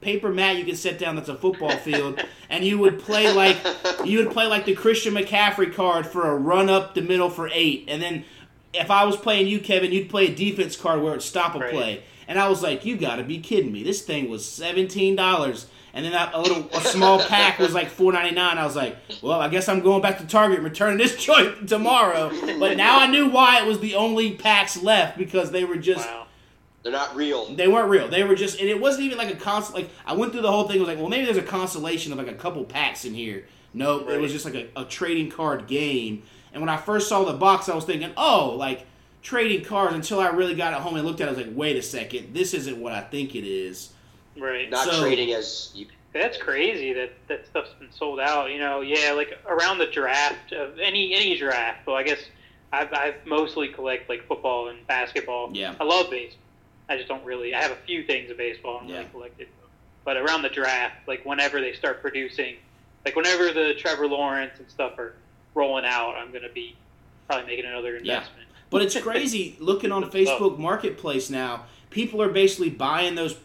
paper 0.00 0.30
mat 0.32 0.56
you 0.56 0.64
can 0.64 0.76
set 0.76 0.98
down 0.98 1.16
that's 1.16 1.28
a 1.28 1.34
football 1.34 1.76
field, 1.76 2.20
and 2.50 2.64
you 2.64 2.78
would 2.78 2.98
play 2.98 3.32
like 3.32 3.56
you 4.04 4.18
would 4.18 4.30
play 4.32 4.46
like 4.46 4.64
the 4.64 4.74
Christian 4.74 5.14
McCaffrey 5.14 5.72
card 5.74 6.06
for 6.06 6.28
a 6.30 6.36
run 6.36 6.68
up 6.68 6.94
the 6.94 7.02
middle 7.02 7.30
for 7.30 7.48
eight, 7.52 7.84
and 7.88 8.02
then 8.02 8.24
if 8.74 8.90
I 8.90 9.04
was 9.04 9.16
playing 9.16 9.46
you, 9.46 9.60
Kevin, 9.60 9.92
you'd 9.92 10.10
play 10.10 10.26
a 10.26 10.34
defense 10.34 10.76
card 10.76 11.00
where 11.00 11.12
it'd 11.12 11.22
stop 11.22 11.54
a 11.54 11.58
Right. 11.58 11.70
play. 11.72 12.02
And 12.28 12.38
I 12.38 12.48
was 12.48 12.62
like, 12.62 12.84
you 12.84 12.98
got 12.98 13.16
to 13.16 13.24
be 13.24 13.38
kidding 13.38 13.72
me! 13.72 13.82
This 13.82 14.02
thing 14.02 14.28
was 14.28 14.44
seventeen 14.44 15.16
dollars, 15.16 15.66
and 15.94 16.04
then 16.04 16.12
that, 16.12 16.34
a 16.34 16.40
little 16.40 16.68
a 16.74 16.80
small 16.82 17.18
pack 17.26 17.58
was 17.58 17.72
like 17.72 17.88
four 17.88 18.12
ninety 18.12 18.34
nine. 18.34 18.58
I 18.58 18.66
was 18.66 18.76
like, 18.76 18.96
well, 19.22 19.40
I 19.40 19.48
guess 19.48 19.66
I'm 19.68 19.80
going 19.80 20.02
back 20.02 20.18
to 20.18 20.26
Target 20.26 20.58
and 20.58 20.64
returning 20.64 20.98
this 20.98 21.16
joint 21.24 21.66
tomorrow. 21.68 22.30
But 22.58 22.76
now 22.76 22.98
I 22.98 23.06
knew 23.06 23.30
why 23.30 23.62
it 23.62 23.66
was 23.66 23.80
the 23.80 23.94
only 23.94 24.32
packs 24.34 24.76
left 24.82 25.16
because 25.16 25.50
they 25.52 25.64
were 25.64 25.76
just 25.76 26.06
wow. 26.06 26.26
They're 26.82 26.92
not 26.92 27.16
real. 27.16 27.46
they 27.54 27.68
weren't 27.68 27.88
real. 27.90 28.08
They 28.08 28.22
were 28.24 28.34
just, 28.36 28.60
and 28.60 28.68
it 28.68 28.80
wasn't 28.80 29.04
even 29.04 29.18
like 29.18 29.32
a 29.32 29.36
const. 29.36 29.74
Like 29.74 29.90
I 30.06 30.14
went 30.14 30.32
through 30.32 30.42
the 30.42 30.50
whole 30.52 30.66
thing. 30.68 30.76
I 30.76 30.80
was 30.80 30.88
like, 30.88 30.98
well, 30.98 31.08
maybe 31.08 31.24
there's 31.24 31.36
a 31.36 31.42
constellation 31.42 32.12
of 32.12 32.18
like 32.18 32.28
a 32.28 32.34
couple 32.34 32.64
packs 32.64 33.04
in 33.04 33.14
here. 33.14 33.46
Nope, 33.74 34.08
it 34.08 34.20
was 34.20 34.32
just 34.32 34.44
like 34.44 34.54
a, 34.54 34.68
a 34.76 34.84
trading 34.84 35.30
card 35.30 35.66
game. 35.66 36.22
And 36.52 36.62
when 36.62 36.70
I 36.70 36.76
first 36.78 37.08
saw 37.08 37.24
the 37.24 37.34
box, 37.34 37.68
I 37.68 37.74
was 37.74 37.84
thinking, 37.84 38.10
oh, 38.16 38.54
like 38.56 38.86
trading 39.22 39.64
cards. 39.64 39.94
Until 39.94 40.20
I 40.20 40.28
really 40.28 40.54
got 40.54 40.72
it 40.72 40.78
home 40.80 40.96
and 40.96 41.06
looked 41.06 41.20
at 41.20 41.28
it, 41.28 41.32
I 41.32 41.34
was 41.34 41.46
like, 41.46 41.56
wait 41.56 41.76
a 41.76 41.82
second, 41.82 42.32
this 42.32 42.54
isn't 42.54 42.78
what 42.80 42.92
I 42.92 43.00
think 43.02 43.34
it 43.34 43.44
is. 43.46 43.90
Right. 44.38 44.70
Not 44.70 44.88
So- 44.88 45.02
trading 45.02 45.32
as 45.32 45.72
you. 45.74 45.86
That's 46.14 46.38
crazy 46.38 46.94
that 46.94 47.12
that 47.28 47.46
stuff's 47.46 47.70
been 47.78 47.92
sold 47.92 48.18
out. 48.18 48.50
You 48.50 48.58
know, 48.58 48.80
yeah, 48.80 49.12
like 49.12 49.38
around 49.46 49.76
the 49.76 49.86
draft 49.88 50.52
of 50.52 50.78
any 50.78 51.12
any 51.14 51.36
draft. 51.36 51.86
Well, 51.86 51.96
I 51.96 52.02
guess 52.02 52.18
I've, 52.72 52.90
I've 52.94 53.26
mostly 53.26 53.68
collect 53.68 54.08
like 54.08 54.26
football 54.26 54.68
and 54.68 54.84
basketball. 54.86 55.50
Yeah. 55.52 55.74
I 55.78 55.84
love 55.84 56.08
baseball. 56.10 56.38
I 56.88 56.96
just 56.96 57.08
don't 57.08 57.24
really. 57.24 57.54
I 57.54 57.60
have 57.62 57.72
a 57.72 57.76
few 57.86 58.02
things 58.04 58.30
of 58.30 58.36
baseball 58.36 58.80
and 58.80 58.88
Yeah. 58.88 58.96
really 58.98 59.08
collected. 59.10 59.48
But 60.04 60.16
around 60.16 60.42
the 60.42 60.48
draft, 60.48 61.06
like 61.06 61.24
whenever 61.26 61.60
they 61.60 61.72
start 61.74 62.00
producing, 62.00 62.56
like 63.04 63.14
whenever 63.14 63.52
the 63.52 63.74
Trevor 63.74 64.06
Lawrence 64.06 64.58
and 64.58 64.68
stuff 64.70 64.98
are 64.98 65.14
rolling 65.54 65.84
out, 65.84 66.14
I'm 66.16 66.32
gonna 66.32 66.48
be 66.48 66.76
probably 67.28 67.46
making 67.46 67.66
another 67.66 67.92
Yeah. 68.02 68.14
investment. 68.16 68.48
But 68.70 68.82
it's 68.82 68.98
crazy 69.00 69.56
looking 69.60 69.92
on 69.92 70.10
Facebook 70.10 70.58
Marketplace 70.58 71.28
now. 71.30 71.64
People 71.90 72.22
are 72.22 72.28
basically 72.28 72.70
buying 72.70 73.14
those 73.14 73.36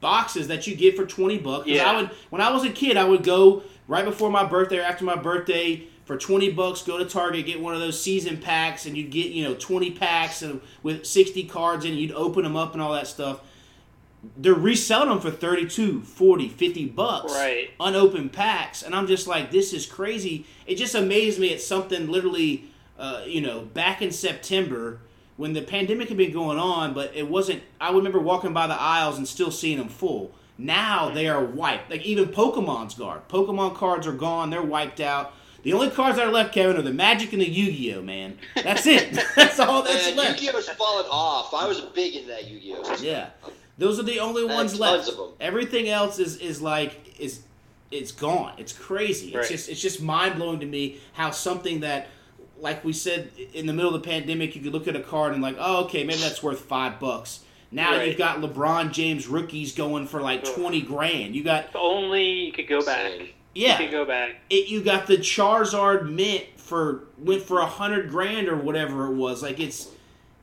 boxes 0.00 0.48
that 0.48 0.66
you 0.66 0.76
get 0.76 0.96
for 0.96 1.06
twenty 1.06 1.38
bucks. 1.38 1.66
Yeah. 1.66 1.90
I 1.90 1.96
would, 1.96 2.10
when 2.30 2.40
I 2.40 2.50
was 2.52 2.64
a 2.64 2.70
kid, 2.70 2.96
I 2.96 3.04
would 3.04 3.22
go 3.24 3.62
right 3.88 4.04
before 4.04 4.30
my 4.30 4.44
birthday 4.44 4.78
or 4.78 4.82
after 4.82 5.04
my 5.04 5.16
birthday 5.16 5.84
for 6.06 6.16
twenty 6.16 6.50
bucks. 6.50 6.80
Go 6.82 6.96
to 6.96 7.04
Target, 7.04 7.44
get 7.44 7.60
one 7.60 7.74
of 7.74 7.80
those 7.80 8.00
season 8.02 8.38
packs, 8.38 8.86
and 8.86 8.96
you'd 8.96 9.10
get 9.10 9.26
you 9.32 9.44
know 9.44 9.54
twenty 9.54 9.90
packs 9.90 10.40
and 10.40 10.62
with 10.82 11.04
sixty 11.04 11.44
cards 11.44 11.84
in. 11.84 11.92
it. 11.92 11.96
You'd 11.96 12.12
open 12.12 12.42
them 12.44 12.56
up 12.56 12.72
and 12.72 12.80
all 12.80 12.94
that 12.94 13.06
stuff. 13.06 13.40
They're 14.36 14.54
reselling 14.54 15.08
them 15.10 15.20
for 15.20 15.30
32, 15.30 16.00
40, 16.00 16.48
50 16.48 16.86
bucks 16.86 17.32
Right. 17.32 17.70
unopened 17.78 18.32
packs, 18.32 18.82
and 18.82 18.92
I'm 18.92 19.06
just 19.06 19.28
like, 19.28 19.52
this 19.52 19.72
is 19.72 19.86
crazy. 19.86 20.46
It 20.66 20.76
just 20.76 20.96
amazed 20.96 21.38
me. 21.38 21.48
It's 21.50 21.64
something 21.64 22.08
literally, 22.08 22.64
uh, 22.98 23.22
you 23.24 23.40
know, 23.40 23.60
back 23.60 24.02
in 24.02 24.10
September 24.10 24.98
when 25.36 25.52
the 25.52 25.62
pandemic 25.62 26.08
had 26.08 26.16
been 26.16 26.32
going 26.32 26.58
on, 26.58 26.92
but 26.92 27.12
it 27.14 27.28
wasn't. 27.28 27.62
I 27.80 27.92
remember 27.92 28.18
walking 28.18 28.52
by 28.52 28.66
the 28.66 28.74
aisles 28.80 29.16
and 29.18 29.28
still 29.28 29.52
seeing 29.52 29.78
them 29.78 29.88
full. 29.88 30.32
Now 30.58 31.10
they 31.10 31.28
are 31.28 31.44
wiped. 31.44 31.90
Like 31.90 32.02
even 32.04 32.26
Pokemon's 32.30 32.94
guard. 32.94 33.28
Pokemon 33.28 33.76
cards 33.76 34.06
are 34.08 34.12
gone. 34.12 34.50
They're 34.50 34.62
wiped 34.62 35.00
out. 35.00 35.34
The 35.62 35.72
only 35.72 35.90
cards 35.90 36.16
that 36.18 36.26
are 36.26 36.32
left, 36.32 36.52
Kevin, 36.54 36.76
are 36.76 36.82
the 36.82 36.92
Magic 36.92 37.32
and 37.32 37.42
the 37.42 37.48
Yu-Gi-Oh. 37.48 38.02
Man, 38.02 38.38
that's 38.62 38.86
it. 38.86 39.18
that's 39.36 39.58
all 39.58 39.82
that's 39.82 40.06
Man, 40.08 40.16
left. 40.16 40.40
Yu-Gi-Oh's 40.42 40.68
fallen 40.70 41.06
off. 41.10 41.52
I 41.54 41.66
was 41.66 41.80
big 41.80 42.14
into 42.14 42.28
that 42.28 42.46
Yu-Gi-Oh. 42.48 42.96
Yeah, 43.00 43.30
those 43.78 43.98
are 43.98 44.04
the 44.04 44.20
only 44.20 44.44
I 44.44 44.48
had 44.48 44.54
ones 44.54 44.70
tons 44.78 44.80
left. 44.80 45.08
of 45.08 45.18
'em. 45.18 45.34
Everything 45.40 45.88
else 45.88 46.18
is 46.18 46.36
is 46.36 46.62
like 46.62 47.16
is 47.18 47.40
it's 47.90 48.12
gone. 48.12 48.52
It's 48.58 48.72
crazy. 48.72 49.34
It's 49.34 49.48
just 49.48 49.68
it's 49.68 49.80
just 49.80 50.00
mind 50.02 50.36
blowing 50.36 50.60
to 50.60 50.66
me 50.66 50.98
how 51.14 51.30
something 51.32 51.80
that 51.80 52.08
like 52.58 52.84
we 52.84 52.92
said 52.92 53.30
in 53.52 53.66
the 53.66 53.72
middle 53.72 53.94
of 53.94 54.02
the 54.02 54.08
pandemic, 54.08 54.56
you 54.56 54.62
could 54.62 54.72
look 54.72 54.88
at 54.88 54.96
a 54.96 55.00
card 55.00 55.34
and 55.34 55.42
like, 55.42 55.56
oh, 55.58 55.84
okay, 55.84 56.04
maybe 56.04 56.20
that's 56.20 56.42
worth 56.42 56.60
five 56.60 56.98
bucks. 56.98 57.40
Now 57.70 57.96
Right. 57.96 58.08
you've 58.08 58.16
got 58.18 58.38
LeBron 58.40 58.92
James 58.92 59.26
rookies 59.26 59.72
going 59.72 60.06
for 60.06 60.22
like 60.22 60.44
twenty 60.44 60.80
grand. 60.80 61.34
You 61.36 61.42
got 61.44 61.66
If 61.66 61.76
only 61.76 62.30
you 62.46 62.52
could 62.52 62.68
go 62.68 62.84
back. 62.84 63.12
Insane. 63.64 63.78
You 63.80 63.86
yeah, 63.86 63.90
go 63.90 64.04
back. 64.04 64.36
it, 64.50 64.68
you 64.68 64.82
got 64.82 65.06
the 65.06 65.16
Charizard 65.16 66.10
mint 66.10 66.44
for 66.56 67.04
went 67.18 67.42
for 67.42 67.60
a 67.60 67.66
hundred 67.66 68.10
grand 68.10 68.48
or 68.48 68.56
whatever 68.56 69.06
it 69.06 69.14
was. 69.14 69.42
Like 69.42 69.58
it's 69.60 69.88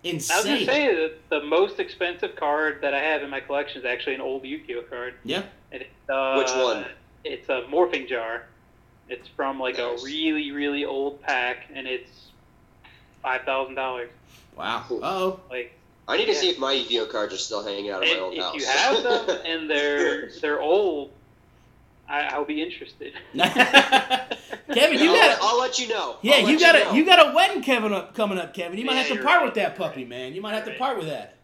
insane. 0.04 0.36
I 0.36 0.40
was 0.40 0.46
gonna 0.46 0.66
say 0.66 0.96
that 0.96 1.30
the 1.30 1.44
most 1.44 1.80
expensive 1.80 2.36
card 2.36 2.80
that 2.82 2.94
I 2.94 3.00
have 3.00 3.22
in 3.24 3.30
my 3.30 3.40
collection 3.40 3.80
is 3.80 3.86
actually 3.86 4.16
an 4.16 4.22
old 4.22 4.44
Yu-Gi-Oh 4.46 4.84
card. 4.84 5.14
Yeah. 5.24 5.44
And 5.72 5.82
it's, 5.84 6.10
uh, 6.10 6.36
Which 6.38 6.52
one? 6.52 6.86
It's 7.24 7.48
a 7.50 7.64
morphing 7.72 8.08
jar. 8.08 8.44
It's 9.10 9.28
from 9.30 9.60
like 9.60 9.78
Nice. 9.78 10.02
a 10.02 10.06
really 10.06 10.52
really 10.52 10.86
old 10.86 11.22
pack, 11.22 11.68
and 11.74 11.88
it's 11.88 12.28
five 13.22 13.44
thousand 13.44 13.76
dollars. 13.76 14.10
Wow. 14.58 14.84
Oh. 14.90 15.40
Like, 15.50 15.74
I 16.08 16.18
need 16.18 16.26
to 16.26 16.32
Yeah. 16.34 16.38
see 16.40 16.50
if 16.50 16.60
my 16.60 16.72
Yu-Gi-Oh 16.74 17.06
cards 17.08 17.34
are 17.34 17.38
still 17.38 17.64
hanging 17.64 17.90
out 17.90 18.04
of 18.04 18.08
my 18.10 18.14
and 18.16 18.22
old 18.22 18.34
if 18.34 18.44
house. 18.44 18.56
you 18.56 18.66
have 18.66 19.04
them 19.04 19.38
and 19.46 19.70
they're 19.70 20.30
they're 20.42 20.62
old, 20.62 21.12
I, 22.08 22.22
I'll 22.26 22.46
be 22.46 22.62
interested. 22.62 23.14
Kevin, 23.34 25.00
you 25.00 25.10
I'll, 25.12 25.16
got 25.16 25.38
I'll 25.42 25.60
let 25.60 25.80
you 25.80 25.88
know. 25.88 26.18
Yeah, 26.22 26.36
I'll 26.36 26.42
you 26.42 26.58
let 26.58 26.60
got 26.60 26.76
know. 26.76 26.92
a 26.92 26.96
you 26.96 27.06
got 27.06 27.28
a 27.32 27.36
wedding 27.36 27.62
Kevin 27.62 27.94
up 27.94 28.14
coming 28.16 28.38
up, 28.38 28.54
Kevin. 28.54 28.78
You 28.78 28.86
might 28.86 28.94
Yeah, 28.96 29.04
have 29.04 29.18
to 29.18 29.24
part 29.24 29.38
right. 29.38 29.46
with 29.46 29.54
that 29.56 29.76
puppy, 29.76 30.02
right. 30.02 30.10
man. 30.10 30.34
You 30.34 30.42
might 30.42 30.54
have 30.54 30.66
to 30.66 30.74
part 30.74 30.98
with 30.98 31.08
that. 31.08 31.38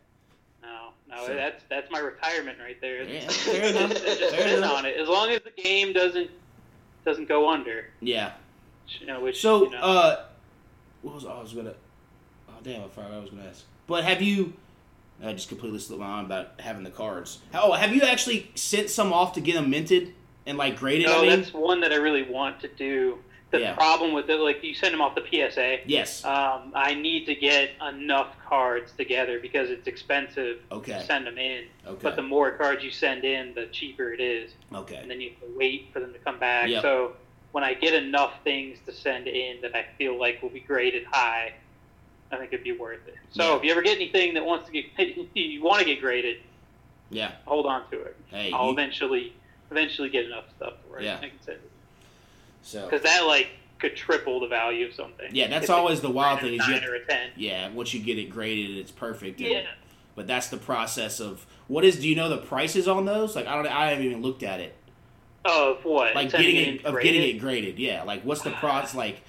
No, 0.62 0.90
no, 1.10 1.26
So- 1.28 1.34
that's 1.36 1.64
that's 1.70 1.90
my 1.92 2.00
retirement 2.00 2.58
right 2.60 2.80
there. 2.82 3.04
Yeah, 3.04 3.20
fair 3.30 3.64
enough. 3.70 3.98
Fair 3.98 4.58
enough. 4.58 4.74
on 4.80 4.86
it 4.86 4.98
as 4.98 5.08
long 5.08 5.30
as 5.30 5.42
the 5.42 5.62
game 5.62 5.94
doesn't 5.94 6.30
doesn't 7.06 7.28
go 7.28 7.50
under. 7.50 7.86
Yeah. 8.02 8.34
You 9.00 9.06
know, 9.06 9.22
which 9.22 9.40
So, 9.42 9.66
you 9.66 9.70
know, 9.72 9.78
uh, 9.80 10.26
what 11.04 11.16
was 11.16 11.26
I 11.26 11.40
was 11.40 11.54
gonna? 11.54 11.76
Oh 12.50 12.54
damn, 12.64 12.84
I 12.84 12.88
forgot 12.90 13.10
what 13.12 13.18
I 13.18 13.22
was 13.22 13.30
gonna 13.30 13.48
ask. 13.48 13.64
But 13.88 14.04
have 14.04 14.22
you? 14.22 14.54
I 15.24 15.34
just 15.34 15.50
completely 15.50 15.80
slipped 15.80 16.00
my 16.00 16.08
mind 16.08 16.26
about 16.28 16.60
having 16.60 16.84
the 16.84 16.90
cards. 16.90 17.40
Oh, 17.54 17.74
have 17.74 17.94
you 17.94 18.02
actually 18.04 18.50
sent 18.56 18.90
some 18.90 19.12
off 19.14 19.34
to 19.34 19.42
get 19.42 19.56
them 19.56 19.70
minted 19.70 20.14
and 20.50 20.58
like 20.58 20.78
graded? 20.78 21.06
no, 21.08 21.20
I 21.20 21.22
mean, 21.22 21.30
that's 21.40 21.54
one 21.54 21.80
that 21.82 21.94
I 21.94 21.98
really 21.98 22.24
want 22.24 22.60
to 22.62 22.68
do. 22.68 23.20
The 23.52 23.60
Yeah. 23.62 23.74
problem 23.76 24.14
with 24.14 24.30
it, 24.30 24.38
like 24.40 24.64
you 24.64 24.76
send 24.76 24.94
them 24.94 25.02
off 25.02 25.16
the 25.16 25.22
PSA. 25.28 25.80
yes. 25.88 26.24
Um, 26.24 26.72
I 26.76 26.94
need 26.94 27.26
to 27.26 27.34
get 27.36 27.72
enough 27.88 28.36
cards 28.48 28.92
together 28.92 29.40
because 29.40 29.72
it's 29.72 29.88
expensive 29.88 30.60
Okay. 30.72 30.94
to 30.94 31.04
send 31.04 31.26
them 31.26 31.38
in. 31.40 31.66
Okay. 31.88 31.98
But 32.02 32.16
the 32.16 32.22
more 32.22 32.52
cards 32.52 32.84
you 32.84 32.92
send 32.92 33.24
in, 33.26 33.56
the 33.56 33.66
cheaper 33.68 34.14
it 34.14 34.20
is, 34.20 34.52
Okay. 34.74 34.98
and 34.98 35.10
then 35.10 35.20
you 35.20 35.30
have 35.32 35.40
to 35.40 35.58
wait 35.58 35.88
for 35.92 36.00
them 36.00 36.14
to 36.14 36.20
come 36.20 36.38
back. 36.38 36.70
Yep. 36.70 36.82
So 36.84 37.14
when 37.52 37.64
I 37.64 37.74
get 37.74 37.96
enough 37.96 38.34
things 38.44 38.78
to 38.86 38.92
send 38.94 39.28
in 39.28 39.62
that 39.62 39.76
I 39.76 39.86
feel 39.98 40.20
like 40.20 40.44
will 40.44 40.50
be 40.50 40.60
graded 40.60 41.06
high, 41.06 41.54
I 42.32 42.38
think 42.38 42.54
it'd 42.54 42.64
be 42.64 42.74
worth 42.74 43.08
it. 43.08 43.16
So 43.32 43.44
Yeah. 43.54 43.58
if 43.58 43.64
you 43.64 43.72
ever 43.72 43.82
get 43.82 43.96
anything 43.96 44.36
that 44.36 44.46
wants 44.46 44.68
to 44.68 44.72
get 44.72 44.86
you 45.36 45.64
want 45.64 45.80
to 45.80 45.86
get 45.86 46.00
graded, 46.02 46.38
Yeah. 47.10 47.32
hold 47.46 47.66
on 47.66 47.90
to 47.90 48.00
it. 48.00 48.16
Hey. 48.28 48.52
I'll 48.54 48.68
you- 48.68 48.74
eventually 48.74 49.34
eventually 49.72 50.10
get 50.10 50.26
enough 50.26 50.46
stuff 50.56 50.74
where 50.88 51.02
Yeah. 51.02 51.18
I 51.18 51.30
can 51.30 51.42
send 51.42 51.58
it 51.58 51.72
so. 52.62 52.86
because 52.86 53.02
that 53.04 53.26
like 53.26 53.48
could 53.80 53.96
triple 53.96 54.40
the 54.42 54.48
value 54.48 54.86
of 54.88 54.94
something. 54.94 55.30
Yeah, 55.32 55.48
that's 55.48 55.66
If 55.66 55.70
always 55.70 56.02
the 56.02 56.10
wild 56.10 56.42
thing 56.42 56.50
is 56.56 56.68
you 56.68 56.74
nine 56.74 56.82
have- 56.82 56.90
or 56.90 56.96
a 56.96 57.06
ten. 57.06 57.30
Yeah, 57.38 57.70
once 57.70 57.94
you 57.94 58.02
get 58.02 58.18
it 58.18 58.30
graded, 58.30 58.76
it's 58.78 58.92
perfect. 58.92 59.40
and- 59.40 59.50
Yeah. 59.50 59.68
But 60.16 60.28
that's 60.28 60.48
the 60.48 60.58
process 60.58 61.22
of 61.22 61.46
what 61.68 61.86
is? 61.86 61.98
Do 61.98 62.10
you 62.10 62.16
know 62.16 62.28
the 62.28 62.40
prices 62.40 62.90
on 62.90 63.06
those? 63.06 63.36
Like 63.38 63.48
I 63.48 63.56
don't. 63.56 63.68
I 63.68 63.92
haven't 63.92 64.04
even 64.06 64.22
looked 64.22 64.44
at 64.44 64.60
it. 64.60 64.76
Of 65.46 65.86
what? 65.86 66.14
Like 66.14 66.32
getting 66.32 66.56
it 66.58 66.86
of 66.86 66.92
graded? 66.94 67.14
getting 67.14 67.36
it 67.36 67.40
graded. 67.40 67.80
Yeah. 67.80 68.04
Like 68.04 68.24
what's 68.24 68.42
the 68.42 68.54
ah. 68.54 68.60
process? 68.60 68.96
Like 68.96 69.22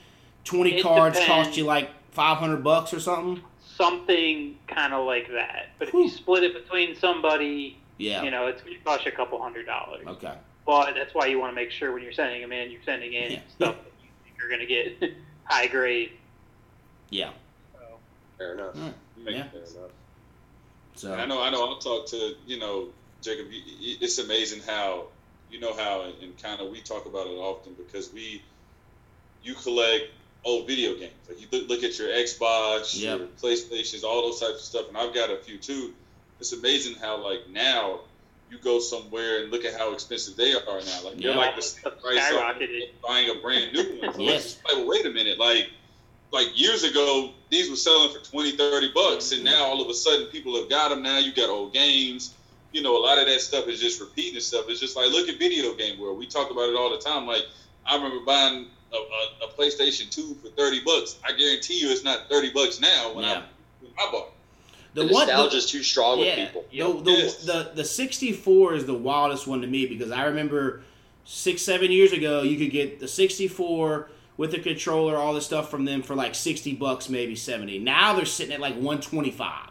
twenty 0.42 0.78
It 0.78 0.82
cards 0.82 1.16
depends. 1.16 1.46
cost 1.46 1.56
you 1.56 1.64
like 1.64 1.90
five 2.10 2.38
hundred 2.38 2.64
bucks 2.64 2.92
or 2.92 2.98
something. 2.98 3.40
something 3.76 4.58
kind 4.66 4.92
of 4.92 5.06
like 5.06 5.28
that. 5.30 5.68
But 5.78 5.88
if 5.88 5.94
you 5.94 6.08
split 6.10 6.42
it 6.42 6.52
between 6.54 6.96
somebody, 6.96 7.78
Yeah. 8.00 8.22
you 8.22 8.30
know, 8.30 8.46
it's 8.46 8.62
going 8.62 8.76
to 8.76 8.82
cost 8.84 9.04
you 9.04 9.12
a 9.12 9.14
couple 9.14 9.40
hundred 9.42 9.66
dollars. 9.66 10.06
Okay. 10.06 10.32
But 10.66 10.94
that's 10.94 11.14
why 11.14 11.26
you 11.26 11.38
want 11.38 11.50
to 11.52 11.54
make 11.54 11.70
sure 11.70 11.92
when 11.92 12.02
you're 12.02 12.12
sending 12.12 12.40
them 12.40 12.52
in, 12.52 12.70
you're 12.70 12.82
sending 12.84 13.12
in 13.12 13.32
Yeah. 13.32 13.38
stuff 13.54 13.76
that 13.76 13.92
you 14.02 14.08
think 14.24 14.36
you're 14.38 14.48
going 14.48 14.60
to 14.60 14.66
get 14.66 15.14
high 15.44 15.66
grade. 15.66 16.12
Yeah. 17.10 17.30
Fair 18.38 18.54
enough. 18.54 18.74
Mm. 18.74 18.92
Yeah. 19.18 19.44
Fair 19.48 19.60
enough. 19.60 19.90
So 20.94 21.14
I 21.14 21.26
know, 21.26 21.42
I 21.42 21.50
know. 21.50 21.66
I'll 21.68 21.78
talk 21.78 22.06
to 22.08 22.34
you 22.46 22.58
know, 22.58 22.88
Jacob. 23.22 23.46
y- 23.50 23.60
y- 23.66 23.96
It's 24.00 24.18
amazing 24.18 24.60
how 24.62 25.04
you 25.50 25.60
know 25.60 25.74
how, 25.74 26.02
and, 26.02 26.14
and 26.22 26.38
kind 26.42 26.60
of 26.60 26.70
we 26.70 26.80
talk 26.80 27.06
about 27.06 27.26
it 27.26 27.30
often 27.36 27.74
because 27.74 28.12
we, 28.12 28.42
you 29.42 29.54
collect 29.54 30.04
old 30.44 30.66
video 30.66 30.94
games. 30.94 31.12
Like 31.28 31.40
you 31.40 31.46
look, 31.50 31.68
look 31.68 31.82
at 31.84 31.98
your 31.98 32.08
Xbox, 32.08 32.98
Yep. 33.00 33.18
your 33.18 33.26
PlayStations, 33.42 34.04
all 34.04 34.22
those 34.22 34.40
types 34.40 34.54
of 34.54 34.60
stuff, 34.60 34.88
and 34.88 34.96
I've 34.96 35.12
got 35.14 35.30
a 35.30 35.36
few 35.38 35.58
too. 35.58 35.92
It's 36.40 36.52
amazing 36.52 36.96
how 36.96 37.22
like 37.22 37.40
now 37.50 38.00
you 38.48 38.58
go 38.58 38.80
somewhere 38.80 39.42
and 39.42 39.52
look 39.52 39.64
at 39.64 39.74
how 39.78 39.92
expensive 39.92 40.36
they 40.36 40.54
are 40.54 40.60
now. 40.64 41.04
Like 41.04 41.18
they're 41.18 41.30
Yeah. 41.30 41.36
like 41.36 41.54
the 41.56 41.62
same 41.62 41.80
Stuff 41.80 42.00
price 42.02 42.18
of 42.30 42.36
skyrocketed. 42.38 42.82
buying 43.06 43.30
a 43.30 43.34
brand 43.40 43.72
new 43.72 44.00
one. 44.00 44.14
So 44.14 44.20
Yes. 44.22 44.58
like, 44.64 44.76
well, 44.76 44.86
wait 44.86 45.06
a 45.06 45.10
minute, 45.10 45.38
like 45.38 45.68
like 46.32 46.46
years 46.58 46.84
ago, 46.84 47.34
these 47.50 47.68
were 47.68 47.76
selling 47.76 48.08
for 48.12 48.20
20, 48.24 48.52
30 48.56 48.92
bucks, 48.94 49.32
and 49.32 49.42
now 49.44 49.64
all 49.64 49.82
of 49.82 49.88
a 49.88 49.94
sudden 49.94 50.26
people 50.28 50.56
have 50.56 50.70
got 50.70 50.88
them. 50.90 51.02
Now 51.02 51.18
you 51.18 51.32
got 51.32 51.48
old 51.50 51.74
games. 51.74 52.34
You 52.72 52.82
know, 52.82 52.96
a 52.96 53.02
lot 53.02 53.18
of 53.18 53.26
that 53.26 53.40
stuff 53.40 53.66
is 53.66 53.80
just 53.80 54.00
repeating 54.00 54.36
itself. 54.36 54.66
It's 54.68 54.78
just 54.80 54.96
like 54.96 55.10
look 55.10 55.28
at 55.28 55.38
video 55.38 55.74
game 55.74 55.98
world. 55.98 56.18
We 56.18 56.26
talk 56.26 56.50
about 56.52 56.68
it 56.70 56.76
all 56.76 56.88
the 56.90 56.98
time. 56.98 57.26
Like 57.26 57.42
I 57.84 57.96
remember 57.96 58.24
buying 58.24 58.66
a, 58.92 58.96
a, 58.96 59.46
a 59.46 59.52
PlayStation 59.58 60.08
Two 60.10 60.36
for 60.40 60.48
thirty 60.50 60.80
bucks. 60.84 61.18
I 61.24 61.32
guarantee 61.32 61.78
you, 61.80 61.90
it's 61.90 62.04
not 62.04 62.28
thirty 62.30 62.50
bucks 62.50 62.80
now 62.80 63.12
when 63.12 63.24
Yeah. 63.24 63.32
I 63.32 63.42
when 63.80 63.92
I 63.98 64.10
bought. 64.10 64.28
it. 64.28 64.32
The, 64.94 65.04
the 65.04 65.12
one 65.12 65.26
the- 65.26 65.32
nostalgia's 65.32 65.66
too 65.66 65.82
strong 65.82 66.18
with 66.18 66.28
yeah, 66.28 66.46
people. 66.46 66.64
the, 66.70 67.02
the, 67.04 67.10
Yes. 67.18 67.44
the 67.44 67.70
the 67.74 67.84
64 67.84 68.74
is 68.74 68.86
the 68.86 68.94
wildest 68.94 69.46
one 69.46 69.60
to 69.60 69.66
me 69.66 69.86
because 69.86 70.10
I 70.10 70.24
remember 70.24 70.82
six 71.24 71.62
seven 71.62 71.90
years 71.92 72.12
ago 72.12 72.42
you 72.42 72.56
could 72.58 72.70
get 72.72 72.98
the 72.98 73.06
64 73.06 74.08
with 74.36 74.50
the 74.52 74.58
controller 74.58 75.16
all 75.16 75.32
this 75.34 75.44
stuff 75.46 75.70
from 75.70 75.84
them 75.84 76.02
for 76.02 76.16
like 76.16 76.34
60 76.34 76.74
bucks 76.74 77.08
maybe 77.08 77.36
70 77.36 77.78
now 77.78 78.14
they're 78.14 78.24
sitting 78.24 78.52
at 78.54 78.60
like 78.60 78.74
125 78.74 79.68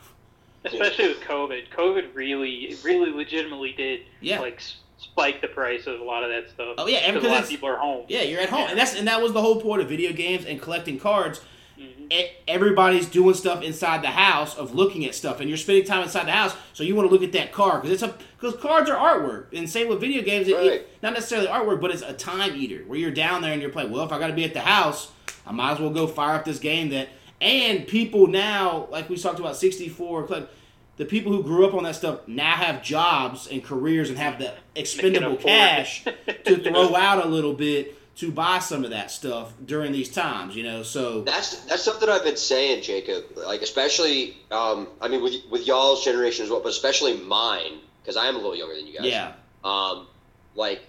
Especially 0.65 1.07
with 1.07 1.21
COVID. 1.21 1.69
COVID 1.69 2.13
really, 2.13 2.75
really 2.83 3.11
legitimately 3.11 3.71
did 3.73 4.01
Yeah. 4.21 4.39
like 4.41 4.61
spike 4.97 5.41
the 5.41 5.47
price 5.47 5.87
of 5.87 6.01
a 6.01 6.03
lot 6.03 6.23
of 6.23 6.29
that 6.29 6.49
stuff. 6.49 6.75
Oh, 6.77 6.85
yeah, 6.87 6.97
and 6.97 7.13
because 7.15 7.29
a 7.29 7.33
lot 7.33 7.43
of 7.43 7.49
people 7.49 7.69
are 7.69 7.77
home. 7.77 8.05
yeah 8.09 8.21
you're 8.21 8.41
at 8.41 8.49
home 8.49 8.67
and 8.69 8.77
that's 8.77 8.93
and 8.95 9.07
that 9.07 9.21
was 9.21 9.33
the 9.33 9.41
whole 9.41 9.59
point 9.61 9.81
of 9.81 9.89
video 9.89 10.11
games 10.13 10.45
and 10.45 10.61
collecting 10.61 10.99
cards 10.99 11.41
Mhm. 11.79 12.11
e- 12.11 12.27
everybody's 12.47 13.05
doing 13.05 13.33
stuff 13.35 13.61
inside 13.63 14.01
the 14.01 14.07
house 14.07 14.57
of 14.57 14.75
looking 14.75 15.05
at 15.05 15.15
stuff 15.15 15.39
and 15.39 15.47
you're 15.49 15.57
spending 15.57 15.85
time 15.85 16.03
inside 16.03 16.25
the 16.27 16.31
house 16.31 16.55
so 16.73 16.83
you 16.83 16.95
want 16.95 17.07
to 17.07 17.13
look 17.13 17.23
at 17.23 17.31
that 17.31 17.51
card 17.53 17.81
because 17.81 18.01
it's 18.01 18.11
a 18.11 18.15
because 18.39 18.59
cards 18.61 18.89
are 18.89 18.97
artwork 18.97 19.45
and 19.57 19.69
same 19.69 19.87
with 19.87 19.99
video 20.01 20.21
games 20.21 20.47
it- 20.47 20.55
it- 20.57 20.89
not 21.01 21.13
necessarily 21.13 21.47
artwork 21.47 21.79
but 21.79 21.91
it's 21.91 22.01
a 22.01 22.13
time 22.13 22.55
eater 22.55 22.83
where 22.87 22.99
you're 22.99 23.11
down 23.11 23.41
there 23.41 23.53
and 23.53 23.61
you're 23.61 23.71
playing 23.71 23.91
well 23.91 24.03
if 24.03 24.11
i 24.11 24.19
got 24.19 24.27
to 24.27 24.33
be 24.33 24.43
at 24.43 24.53
the 24.53 24.59
house 24.61 25.11
i 25.47 25.51
might 25.51 25.71
as 25.73 25.79
well 25.79 25.89
go 25.91 26.05
fire 26.07 26.35
up 26.35 26.43
this 26.45 26.59
game 26.59 26.89
that 26.89 27.07
and 27.39 27.87
people 27.87 28.27
now 28.27 28.87
like 28.91 29.07
we 29.09 29.15
talked 29.15 29.39
about 29.39 29.55
64 29.55 30.23
club 30.27 30.49
the 30.97 31.05
people 31.05 31.31
who 31.31 31.41
grew 31.41 31.65
up 31.65 31.73
on 31.73 31.83
that 31.83 31.95
stuff 31.95 32.19
now 32.27 32.55
have 32.55 32.83
jobs 32.83 33.47
and 33.47 33.63
careers 33.63 34.09
and 34.09 34.17
have 34.17 34.37
the 34.39 34.51
expendable 34.75 35.37
cash 35.37 36.03
to 36.43 36.57
throw 36.63 36.93
out 36.95 37.23
a 37.25 37.27
little 37.29 37.53
bit 37.53 37.95
to 38.19 38.31
buy 38.31 38.59
some 38.59 38.83
of 38.83 38.89
that 38.91 39.09
stuff 39.11 39.53
during 39.65 39.91
these 39.91 40.09
times 40.09 40.55
you 40.55 40.63
know 40.63 40.83
so 40.83 41.21
That's 41.21 41.59
that's 41.65 41.83
something 41.83 42.09
I've 42.09 42.23
been 42.23 42.35
saying, 42.37 42.83
Jacob. 42.83 43.25
Like 43.35 43.61
especially, 43.61 44.37
um, 44.51 44.87
I 45.01 45.07
mean, 45.07 45.21
with 45.23 45.35
with 45.49 45.65
y'all's 45.67 46.03
generation 46.03 46.43
as 46.45 46.51
well, 46.51 46.61
but 46.61 46.69
especially 46.69 47.17
mine 47.17 47.79
because 48.01 48.17
I 48.17 48.27
am 48.27 48.35
a 48.35 48.37
little 48.39 48.55
younger 48.55 48.75
than 48.75 48.87
you 48.87 48.97
guys. 48.97 49.07
yeah 49.07 49.33
Um, 49.63 50.07
like 50.55 50.81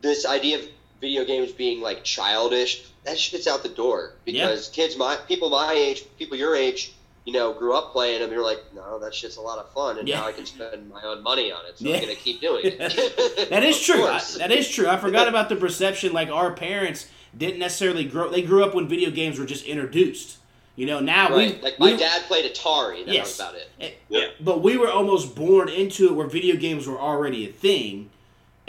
this 0.00 0.26
idea 0.26 0.58
of 0.58 0.64
video 1.00 1.24
games 1.24 1.52
being 1.52 1.80
like 1.80 2.04
childish, 2.04 2.84
that 3.04 3.18
shit's 3.18 3.46
out 3.46 3.62
the 3.62 3.68
door 3.68 4.14
because 4.24 4.68
kids 4.68 4.96
my 4.96 5.16
people 5.28 5.50
my 5.50 5.72
age, 5.72 6.04
people 6.18 6.36
your 6.36 6.54
age, 6.54 6.92
you 7.26 7.32
know, 7.32 7.52
grew 7.52 7.74
up 7.74 7.92
playing 7.92 8.20
them. 8.20 8.30
You're 8.32 8.44
like, 8.44 8.60
no, 8.74 8.98
that 8.98 9.14
shit's 9.14 9.36
a 9.36 9.40
lot 9.40 9.58
of 9.58 9.70
fun, 9.72 9.98
and 9.98 10.08
Yeah. 10.08 10.20
now 10.20 10.26
I 10.26 10.32
can 10.32 10.46
spend 10.46 10.88
my 10.90 11.02
own 11.02 11.22
money 11.22 11.52
on 11.52 11.64
it, 11.66 11.78
so 11.78 11.84
Yeah. 11.86 11.96
I'm 11.96 12.00
gonna 12.02 12.14
keep 12.14 12.40
doing 12.40 12.62
it. 12.64 12.78
That 13.50 13.62
is 13.64 13.80
true. 13.80 14.06
I, 14.06 14.20
that 14.38 14.50
is 14.50 14.68
true. 14.68 14.88
I 14.88 14.96
forgot 14.96 15.28
about 15.32 15.48
the 15.48 15.56
perception. 15.56 16.12
Like 16.12 16.28
our 16.30 16.52
parents 16.52 17.08
didn't 17.36 17.58
necessarily 17.58 18.04
grow. 18.04 18.30
They 18.30 18.42
grew 18.42 18.64
up 18.64 18.74
when 18.74 18.88
video 18.88 19.10
games 19.10 19.38
were 19.38 19.46
just 19.46 19.64
introduced. 19.64 20.38
You 20.76 20.86
know, 20.86 21.00
now 21.00 21.28
right. 21.28 21.56
we 21.56 21.62
like 21.62 21.78
my 21.78 21.92
we- 21.92 21.96
dad 21.98 22.22
played 22.22 22.50
Atari. 22.50 23.04
That 23.04 23.14
Yes. 23.14 23.26
was 23.26 23.40
about 23.40 23.54
it. 23.56 23.68
eh, 23.80 23.90
Yeah. 24.08 24.28
But 24.40 24.62
we 24.62 24.76
were 24.78 24.90
almost 24.90 25.34
born 25.36 25.68
into 25.68 26.06
it 26.06 26.14
where 26.14 26.26
video 26.26 26.56
games 26.56 26.86
were 26.86 26.98
already 26.98 27.46
a 27.48 27.52
thing, 27.52 28.08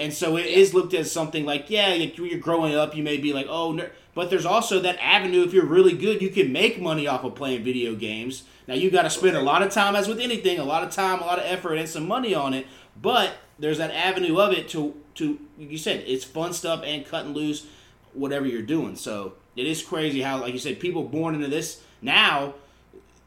and 0.01 0.13
so 0.13 0.37
it 0.37 0.45
is 0.47 0.73
Yeah. 0.73 0.79
looked 0.79 0.93
at 0.93 1.01
as 1.01 1.11
something 1.11 1.45
like, 1.45 1.69
yeah, 1.69 1.89
like, 1.97 2.17
when 2.17 2.29
you're 2.29 2.39
growing 2.39 2.75
up, 2.75 2.95
you 2.95 3.03
may 3.03 3.17
be 3.17 3.33
like, 3.33 3.47
oh, 3.49 3.71
ner-. 3.71 3.91
but 4.13 4.29
there's 4.29 4.45
also 4.45 4.79
that 4.79 4.97
avenue. 5.01 5.43
If 5.43 5.53
you're 5.53 5.65
really 5.65 5.93
good, 5.93 6.21
you 6.21 6.29
can 6.29 6.51
make 6.51 6.81
money 6.81 7.07
off 7.07 7.23
of 7.23 7.35
playing 7.35 7.63
video 7.63 7.95
games. 7.95 8.43
Now 8.67 8.73
you 8.75 8.89
got 8.91 9.03
to 9.03 9.09
spend 9.09 9.37
a 9.37 9.41
lot 9.41 9.61
of 9.61 9.71
time, 9.71 9.95
as 9.95 10.07
with 10.07 10.19
anything, 10.19 10.59
a 10.59 10.63
lot 10.63 10.83
of 10.83 10.91
time, 10.91 11.19
a 11.21 11.25
lot 11.25 11.39
of 11.39 11.45
effort, 11.45 11.75
and 11.75 11.87
some 11.87 12.07
money 12.07 12.33
on 12.33 12.53
it. 12.53 12.67
But 13.01 13.33
there's 13.59 13.77
that 13.77 13.91
avenue 13.91 14.39
of 14.39 14.51
it 14.53 14.67
to 14.69 14.95
to 15.15 15.39
you 15.57 15.77
said 15.77 16.03
it's 16.07 16.23
fun 16.23 16.53
stuff 16.53 16.81
and 16.85 17.05
cutting 17.05 17.33
loose, 17.33 17.67
whatever 18.13 18.45
you're 18.45 18.61
doing. 18.61 18.95
So 18.95 19.33
it 19.55 19.65
is 19.67 19.81
crazy 19.83 20.21
how, 20.21 20.39
like 20.39 20.53
you 20.53 20.59
said, 20.59 20.79
people 20.79 21.03
born 21.03 21.35
into 21.35 21.47
this 21.47 21.81
now 22.01 22.53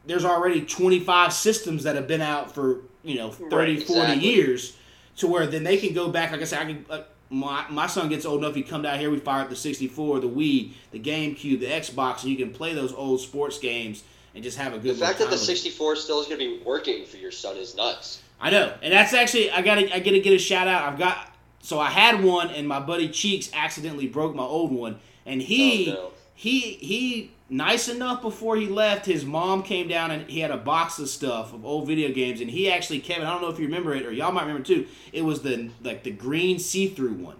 there's 0.07 0.25
already 0.25 0.61
25 0.61 1.33
systems 1.33 1.83
that 1.83 1.95
have 1.95 2.07
been 2.07 2.21
out 2.21 2.53
for 2.53 2.81
you 3.03 3.15
know 3.15 3.31
30 3.31 3.77
Right, 3.77 3.87
40 3.87 4.13
years 4.19 4.77
to 5.17 5.27
where 5.27 5.47
then 5.47 5.63
they 5.63 5.77
can 5.77 5.93
go 5.93 6.09
back 6.09 6.31
like 6.31 6.41
i 6.41 6.43
said 6.43 6.61
i 6.61 6.65
can 6.65 6.85
uh, 6.89 7.01
my, 7.29 7.65
my 7.69 7.87
son 7.87 8.07
gets 8.07 8.25
old 8.25 8.43
enough 8.43 8.53
he 8.53 8.61
come 8.61 8.83
down 8.83 8.99
here 8.99 9.09
we 9.09 9.19
fire 9.19 9.41
up 9.41 9.49
the 9.49 9.55
64 9.55 10.19
the 10.19 10.29
wii 10.29 10.73
the 10.91 10.99
gamecube 10.99 11.59
the 11.59 11.65
xbox 11.67 12.21
and 12.21 12.31
you 12.31 12.37
can 12.37 12.53
play 12.53 12.73
those 12.73 12.93
old 12.93 13.19
sports 13.19 13.57
games 13.57 14.03
and 14.35 14.43
just 14.43 14.57
have 14.57 14.73
a 14.73 14.77
good. 14.77 14.91
Time. 14.91 14.99
The 14.99 15.05
fact 15.05 15.19
that 15.19 15.25
the 15.25 15.37
time 15.37 15.39
with 15.39 15.49
it. 15.49 15.57
64 15.57 15.95
still 15.95 16.19
is 16.19 16.27
going 16.27 16.39
to 16.39 16.57
be 16.57 16.63
working 16.63 17.05
for 17.05 17.17
your 17.17 17.31
son 17.31 17.55
is 17.55 17.75
nuts. 17.75 18.21
I 18.39 18.49
know, 18.49 18.73
and 18.83 18.91
that's 18.91 19.13
actually 19.13 19.49
I 19.49 19.61
gotta 19.61 19.95
I 19.95 19.99
gotta 19.99 20.19
get 20.19 20.33
a 20.33 20.37
shout 20.37 20.67
out. 20.67 20.91
I've 20.91 20.99
got 20.99 21.31
so 21.61 21.79
I 21.79 21.89
had 21.89 22.21
one, 22.21 22.49
and 22.49 22.67
my 22.67 22.81
buddy 22.81 23.07
Cheeks 23.07 23.49
accidentally 23.53 24.07
broke 24.07 24.35
my 24.35 24.43
old 24.43 24.73
one, 24.73 24.99
and 25.25 25.41
he 25.41 25.89
Oh, 25.89 25.93
no. 25.93 26.11
he 26.35 26.59
he 26.59 27.31
nice 27.49 27.87
enough 27.87 28.21
before 28.21 28.55
he 28.55 28.67
left. 28.67 29.05
His 29.05 29.25
mom 29.25 29.63
came 29.63 29.87
down 29.87 30.11
and 30.11 30.29
he 30.29 30.39
had 30.39 30.51
a 30.51 30.57
box 30.57 30.99
of 30.99 31.09
stuff 31.09 31.53
of 31.53 31.65
old 31.65 31.87
video 31.87 32.11
games, 32.11 32.41
and 32.41 32.49
he 32.49 32.69
actually 32.71 32.99
Kevin 32.99 33.25
I 33.27 33.31
don't 33.31 33.41
know 33.41 33.49
if 33.49 33.59
you 33.59 33.65
remember 33.65 33.93
it 33.93 34.05
or 34.05 34.11
y'all 34.11 34.31
might 34.31 34.41
remember 34.45 34.63
too. 34.63 34.87
It 35.13 35.23
was 35.23 35.41
the 35.41 35.69
like 35.83 36.03
the 36.03 36.11
green 36.11 36.59
see 36.59 36.87
through 36.87 37.13
one, 37.13 37.37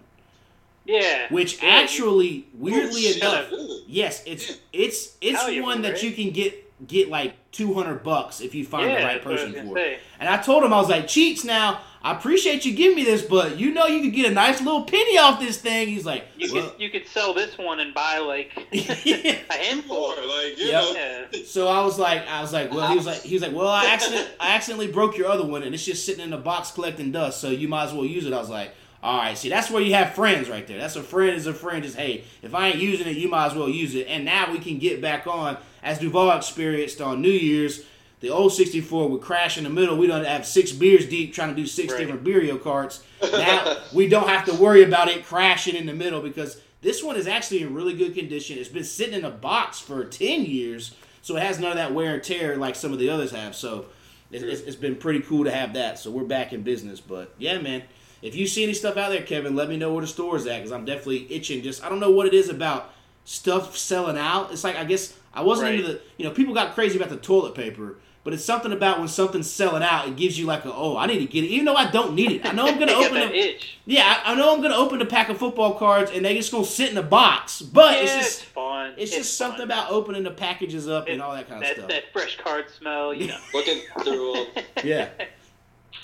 Yeah. 0.84 1.26
which 1.30 1.62
Yeah, 1.62 1.68
actually 1.70 2.46
weirdly 2.54 3.06
Oh, 3.22 3.32
enough. 3.32 3.46
Yes, 3.86 4.22
it's 4.26 4.50
Yeah. 4.50 4.56
it's 4.72 5.16
it's 5.20 5.40
Hell, 5.40 5.50
you 5.50 5.62
one 5.62 5.82
that 5.82 5.94
right. 5.94 6.02
you 6.02 6.12
can 6.12 6.30
get 6.30 6.65
get 6.86 7.08
like 7.08 7.34
two 7.52 7.72
hundred 7.74 8.02
bucks 8.02 8.40
if 8.40 8.54
you 8.54 8.64
find 8.64 8.90
yeah, 8.90 8.98
the 9.00 9.04
right 9.04 9.14
that's 9.14 9.24
what 9.24 9.30
I 9.38 9.44
was 9.44 9.52
person 9.54 9.68
for. 9.68 9.78
it. 9.78 10.00
And 10.20 10.28
I 10.28 10.36
told 10.42 10.62
him 10.64 10.72
I 10.72 10.76
was 10.80 10.88
like, 10.90 11.08
Cheats, 11.08 11.42
now 11.44 11.80
I 12.02 12.12
appreciate 12.12 12.64
you 12.66 12.74
giving 12.74 12.96
me 12.96 13.04
this, 13.04 13.22
but 13.22 13.58
you 13.58 13.72
know 13.72 13.86
you 13.86 14.02
could 14.02 14.12
get 14.12 14.30
a 14.30 14.34
nice 14.34 14.60
little 14.60 14.84
penny 14.84 15.16
off 15.18 15.40
this 15.40 15.58
thing. 15.58 15.88
He's 15.88 16.04
like, 16.04 16.24
You 16.36 16.52
well, 16.52 16.70
could 16.70 16.80
you 16.80 16.90
could 16.90 17.06
sell 17.06 17.32
this 17.32 17.56
one 17.56 17.80
and 17.80 17.94
buy 17.94 18.18
like 18.18 18.52
Yeah. 19.04 19.38
a 19.48 19.52
handful. 19.54 19.96
More 19.96 20.16
like 20.16 20.58
you 20.58 20.66
Yep. 20.66 20.82
know. 20.82 21.26
Yeah. 21.32 21.42
so 21.46 21.68
I 21.68 21.82
was 21.82 21.98
like, 21.98 22.26
I 22.28 22.42
was 22.42 22.52
like, 22.52 22.70
well, 22.72 22.88
he 22.88 22.96
was 22.96 23.06
like, 23.06 23.22
he 23.22 23.34
was 23.34 23.42
like, 23.42 23.54
well, 23.54 23.68
I 23.68 23.86
accident, 23.92 24.28
I 24.38 24.54
accidentally 24.54 24.92
broke 24.92 25.16
your 25.16 25.28
other 25.28 25.46
one, 25.46 25.62
and 25.62 25.74
it's 25.74 25.84
just 25.84 26.04
sitting 26.04 26.24
in 26.24 26.32
a 26.32 26.38
box 26.38 26.70
collecting 26.72 27.10
dust, 27.10 27.40
so 27.40 27.48
you 27.50 27.68
might 27.68 27.84
as 27.86 27.92
well 27.94 28.04
use 28.04 28.26
it. 28.26 28.32
I 28.34 28.38
was 28.38 28.50
like, 28.50 28.72
all 29.02 29.18
right, 29.18 29.38
see, 29.38 29.48
that's 29.48 29.70
where 29.70 29.80
you 29.82 29.94
have 29.94 30.14
friends 30.14 30.48
right 30.48 30.66
there. 30.66 30.78
That's 30.78 30.96
a 30.96 31.02
friend 31.02 31.36
is 31.36 31.46
a 31.46 31.54
friend. 31.54 31.84
Is 31.84 31.94
hey, 31.94 32.24
if 32.42 32.54
I 32.54 32.68
ain't 32.68 32.78
using 32.78 33.06
it, 33.06 33.16
you 33.16 33.28
might 33.28 33.46
as 33.46 33.54
well 33.54 33.68
use 33.68 33.94
it. 33.94 34.08
And 34.08 34.24
now 34.24 34.50
we 34.50 34.58
can 34.58 34.78
get 34.78 35.00
back 35.00 35.26
on 35.28 35.58
as 35.86 35.98
Duvall 36.00 36.36
experienced 36.36 37.00
on 37.00 37.22
New 37.22 37.30
Year's. 37.30 37.84
The 38.20 38.30
old 38.30 38.52
64 38.52 39.08
would 39.10 39.20
crash 39.20 39.56
in 39.56 39.64
the 39.64 39.70
middle. 39.70 39.96
We 39.96 40.06
don't 40.06 40.24
have 40.24 40.46
six 40.46 40.72
beers 40.72 41.06
deep 41.06 41.32
trying 41.32 41.50
to 41.50 41.54
do 41.54 41.66
six 41.66 41.92
Right. 41.92 42.00
different 42.00 42.24
Beerio 42.24 42.58
Karts. 42.58 43.02
Now 43.22 43.76
we 43.94 44.08
don't 44.08 44.28
have 44.28 44.44
to 44.46 44.54
worry 44.54 44.82
about 44.82 45.08
it 45.08 45.24
crashing 45.24 45.76
in 45.76 45.86
the 45.86 45.92
middle 45.94 46.20
because 46.20 46.60
this 46.82 47.02
one 47.02 47.16
is 47.16 47.26
actually 47.28 47.62
in 47.62 47.72
really 47.74 47.94
good 47.94 48.14
condition. 48.14 48.58
It's 48.58 48.68
been 48.68 48.84
sitting 48.84 49.14
in 49.14 49.24
a 49.24 49.30
box 49.30 49.78
for 49.78 50.04
10 50.04 50.44
years, 50.44 50.94
so 51.22 51.36
it 51.36 51.42
has 51.42 51.58
none 51.60 51.70
of 51.70 51.76
that 51.76 51.94
wear 51.94 52.14
and 52.14 52.22
tear 52.22 52.56
like 52.56 52.74
some 52.74 52.92
of 52.92 52.98
the 52.98 53.08
others 53.10 53.30
have. 53.30 53.54
So 53.54 53.86
it, 54.32 54.42
it's, 54.42 54.62
it's 54.62 54.76
been 54.76 54.96
pretty 54.96 55.20
cool 55.20 55.44
to 55.44 55.50
have 55.50 55.74
that. 55.74 55.98
So 55.98 56.10
we're 56.10 56.24
back 56.24 56.52
in 56.52 56.62
business. 56.62 57.00
But 57.00 57.32
yeah, 57.38 57.58
man, 57.58 57.82
if 58.22 58.34
you 58.34 58.46
see 58.46 58.64
any 58.64 58.74
stuff 58.74 58.96
out 58.96 59.10
there, 59.10 59.22
Kevin, 59.22 59.54
let 59.54 59.68
me 59.68 59.76
know 59.76 59.92
where 59.92 60.00
the 60.02 60.08
store 60.08 60.36
is 60.36 60.46
at 60.46 60.56
because 60.58 60.72
I'm 60.72 60.84
definitely 60.84 61.26
itching. 61.32 61.62
Just 61.62 61.84
I 61.84 61.88
don't 61.90 62.00
know 62.00 62.10
what 62.10 62.26
it 62.26 62.34
is 62.34 62.48
about 62.48 62.92
stuff 63.24 63.76
selling 63.76 64.16
out. 64.18 64.52
It's 64.52 64.64
like 64.64 64.76
I 64.76 64.84
guess 64.84 65.14
I 65.36 65.42
wasn't 65.42 65.74
into 65.76 65.86
the 65.86 66.00
you 66.16 66.24
know 66.24 66.32
people 66.32 66.54
got 66.54 66.74
crazy 66.74 66.96
about 66.96 67.10
the 67.10 67.16
toilet 67.16 67.54
paper. 67.54 67.98
But 68.24 68.34
it's 68.34 68.44
something 68.44 68.72
about 68.72 68.98
when 68.98 69.06
something's 69.06 69.48
selling 69.48 69.84
out, 69.84 70.08
it 70.08 70.16
gives 70.16 70.36
you 70.36 70.46
like 70.46 70.64
a 70.64 70.74
oh 70.74 70.96
I 70.96 71.06
need 71.06 71.20
to 71.20 71.26
get 71.26 71.44
it, 71.44 71.46
even 71.46 71.64
though 71.64 71.76
I 71.76 71.88
don't 71.88 72.16
need 72.16 72.32
it. 72.32 72.44
I 72.44 72.50
know 72.50 72.66
I'm 72.66 72.76
gonna 72.76 72.90
open 73.04 73.14
that 73.14 73.32
it. 73.32 73.36
itch. 73.54 73.78
Yeah, 73.84 74.02
I, 74.24 74.32
I 74.32 74.34
know 74.34 74.52
I'm 74.52 74.60
gonna 74.60 74.74
open 74.74 75.00
a 75.00 75.06
pack 75.06 75.28
of 75.28 75.38
football 75.38 75.74
cards 75.78 76.10
and 76.10 76.24
they 76.24 76.34
just 76.34 76.50
gonna 76.50 76.64
sit 76.64 76.90
in 76.90 76.98
a 76.98 77.04
box. 77.04 77.62
But 77.62 77.92
Yeah, 77.94 78.02
it's 78.02 78.12
it's, 78.16 78.24
just 78.38 78.44
fun. 78.46 78.94
it's 78.96 79.12
just 79.12 79.38
something 79.38 79.62
about 79.62 79.92
opening 79.92 80.24
the 80.24 80.32
packages 80.32 80.88
up 80.88 81.06
and 81.06 81.22
all 81.22 81.34
that 81.36 81.48
kind 81.48 81.62
of 81.62 81.70
stuff. 81.70 81.88
that 81.88 82.12
fresh 82.12 82.36
card 82.38 82.68
smell. 82.68 83.14
You 83.14 83.28
know. 83.28 83.38
Looking 83.54 83.80
through 84.02 84.46
them. 84.54 84.64
Yeah. 84.82 85.08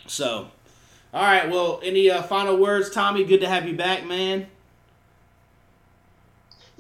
So, 0.07 0.49
all 1.13 1.23
right. 1.25 1.51
Well, 1.51 1.81
any 1.83 2.09
uh, 2.09 2.23
final 2.23 2.57
words, 2.57 2.89
Tommy? 2.91 3.25
Good 3.25 3.41
to 3.41 3.49
have 3.49 3.67
you 3.67 3.75
back, 3.75 4.05
man. 4.07 4.47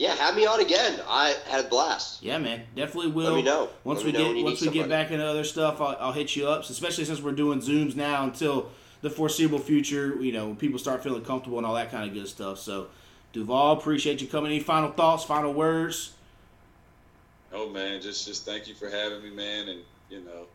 Yeah, 0.03 0.17
have 0.17 0.35
me 0.35 0.45
on 0.47 0.59
again. 0.59 0.99
I 1.07 1.37
had 1.47 1.65
a 1.65 1.69
blast. 1.69 2.25
Yeah, 2.25 2.37
man, 2.39 2.65
definitely 2.75 3.13
will. 3.13 3.27
Let 3.31 3.37
me 3.37 3.43
know. 3.43 3.69
Once 3.85 3.99
Let 3.99 4.07
we 4.07 4.11
know 4.13 4.35
get 4.35 4.45
once 4.45 4.61
need 4.61 4.73
we 4.73 4.75
get 4.81 4.89
back 4.89 5.13
into 5.13 5.25
other 5.25 5.45
stuff, 5.45 5.81
I'll, 5.81 5.97
I'll 6.01 6.13
hit 6.13 6.35
you 6.35 6.49
up. 6.49 6.63
Especially 6.69 7.05
since 7.05 7.21
we're 7.21 7.31
doing 7.31 7.61
zooms 7.61 7.95
now 7.95 8.25
until 8.25 8.73
the 9.03 9.11
foreseeable 9.11 9.61
future. 9.61 10.17
You 10.21 10.33
know, 10.33 10.47
when 10.49 10.57
people 10.57 10.81
start 10.81 11.05
feeling 11.05 11.23
comfortable 11.23 11.59
and 11.59 11.65
all 11.65 11.75
that 11.75 11.93
kind 11.93 12.09
of 12.09 12.13
good 12.13 12.27
stuff. 12.27 12.59
So, 12.59 12.89
Duvall, 13.33 13.79
appreciate 13.79 14.21
you 14.21 14.27
coming. 14.27 14.51
Any 14.51 14.59
final 14.59 14.91
thoughts? 14.91 15.23
Final 15.23 15.53
words? 15.55 16.15
Oh 17.53 17.69
man, 17.69 18.03
just 18.03 18.27
just 18.27 18.45
thank 18.45 18.67
you 18.67 18.75
for 18.75 18.91
having 18.91 19.23
me, 19.23 19.31
man, 19.31 19.69
and 19.69 19.83
you 20.11 20.19
know, 20.25 20.47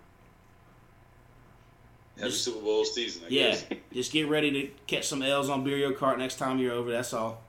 happy 2.18 2.32
Just- 2.32 2.44
Super 2.44 2.60
Bowl 2.60 2.84
season. 2.84 3.22
I 3.24 3.28
Yeah, 3.30 3.52
guess. 3.52 3.66
just 3.94 4.12
get 4.12 4.28
ready 4.28 4.52
to 4.52 4.68
catch 4.88 5.08
some 5.08 5.22
L's 5.22 5.50
on 5.50 5.64
Beerio 5.66 5.96
Kart 5.96 6.18
next 6.18 6.36
time 6.36 6.60
you're 6.60 6.74
over. 6.74 6.92
That's 6.92 7.14
all. 7.14 7.44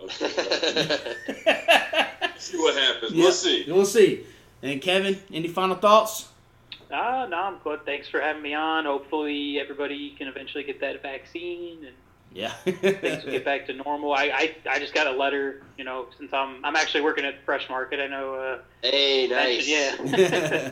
Okay. 0.00 0.28
see 2.38 2.56
what 2.58 2.76
happens. 2.76 3.12
Yeah, 3.12 3.24
We'll 3.24 3.32
see. 3.32 3.64
We'll 3.68 3.84
see. 3.84 4.24
And 4.62 4.80
Kevin, 4.80 5.18
any 5.32 5.48
final 5.48 5.76
thoughts? 5.76 6.28
Ah, 6.90 7.26
no, 7.28 7.36
I'm 7.36 7.58
good. 7.58 7.84
Thanks 7.84 8.08
for 8.08 8.20
having 8.20 8.42
me 8.42 8.54
on. 8.54 8.84
Hopefully, 8.86 9.58
everybody 9.60 10.14
can 10.16 10.28
eventually 10.28 10.64
get 10.64 10.80
that 10.80 11.02
vaccine 11.02 11.84
and 11.84 11.94
Yeah. 12.32 12.50
things 12.50 13.24
will 13.24 13.32
get 13.32 13.44
back 13.44 13.66
to 13.66 13.74
normal. 13.74 14.12
I, 14.12 14.24
I, 14.24 14.56
I 14.70 14.78
just 14.78 14.94
got 14.94 15.06
a 15.06 15.12
letter, 15.12 15.62
you 15.76 15.84
know, 15.84 16.06
since 16.18 16.32
I'm 16.32 16.64
I'm 16.64 16.76
actually 16.76 17.02
working 17.02 17.24
at 17.24 17.44
Fresh 17.44 17.68
Market. 17.68 18.00
I 18.00 18.06
know. 18.06 18.34
Uh, 18.34 18.58
hey, 18.82 19.26
nice. 19.28 19.68
Yeah. 19.68 19.96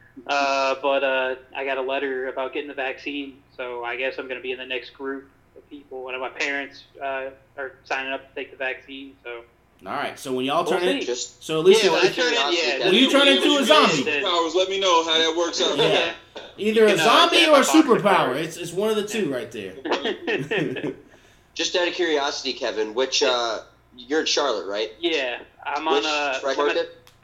uh, 0.26 0.74
but 0.80 1.04
uh, 1.04 1.34
I 1.54 1.64
got 1.64 1.78
a 1.78 1.82
letter 1.82 2.28
about 2.28 2.52
getting 2.54 2.68
the 2.68 2.74
vaccine, 2.74 3.42
so 3.56 3.84
I 3.84 3.96
guess 3.96 4.14
I'm 4.18 4.26
going 4.28 4.38
to 4.38 4.42
be 4.42 4.52
in 4.52 4.58
the 4.58 4.66
next 4.66 4.90
group 4.90 5.28
of 5.60 5.70
people. 5.70 6.02
One 6.04 6.14
of 6.14 6.20
my 6.20 6.28
parents 6.30 6.84
uh, 7.00 7.30
are 7.56 7.72
signing 7.84 8.12
up 8.12 8.28
to 8.28 8.34
take 8.34 8.50
the 8.50 8.56
vaccine, 8.56 9.16
so 9.24 9.42
all 9.86 9.92
right. 9.94 10.18
So 10.18 10.34
when 10.34 10.44
y'all 10.44 10.64
We'll 10.64 10.78
turn 10.78 10.88
in. 10.88 11.00
Just 11.02 11.42
so 11.42 11.60
at 11.60 11.64
least 11.64 11.82
Yeah, 11.84 11.92
when 11.92 12.06
I 12.06 12.10
turn 12.10 12.32
in, 12.32 12.78
yeah, 12.80 12.84
When 12.86 12.94
you 12.94 13.10
turn 13.10 13.28
into 13.28 13.48
a 13.56 13.64
zombie. 13.64 14.04
Powers, 14.22 14.54
let 14.54 14.68
me 14.68 14.78
know 14.78 15.04
how 15.04 15.16
that 15.18 15.34
works 15.36 15.62
out. 15.62 15.78
Yeah. 15.78 16.12
either 16.58 16.86
a 16.86 16.92
uh, 16.92 16.96
zombie 16.96 17.46
or 17.46 17.60
a 17.60 17.64
superpower. 17.64 18.36
It's 18.36 18.56
it's 18.56 18.72
one 18.72 18.90
of 18.90 18.96
the 18.96 19.06
two 19.06 19.32
right 19.32 19.50
there. 19.50 19.74
just 21.54 21.76
out 21.76 21.88
of 21.88 21.94
curiosity, 21.94 22.52
Kevin, 22.52 22.92
which 22.94 23.22
uh, 23.22 23.60
you're 23.96 24.20
in 24.20 24.26
Charlotte, 24.26 24.66
right? 24.66 24.92
yeah, 25.00 25.40
I'm 25.64 25.86
Which 25.86 26.04
on 26.04 26.34
uh, 26.34 26.38
Fresh 26.40 26.58
I'm? 26.58 26.76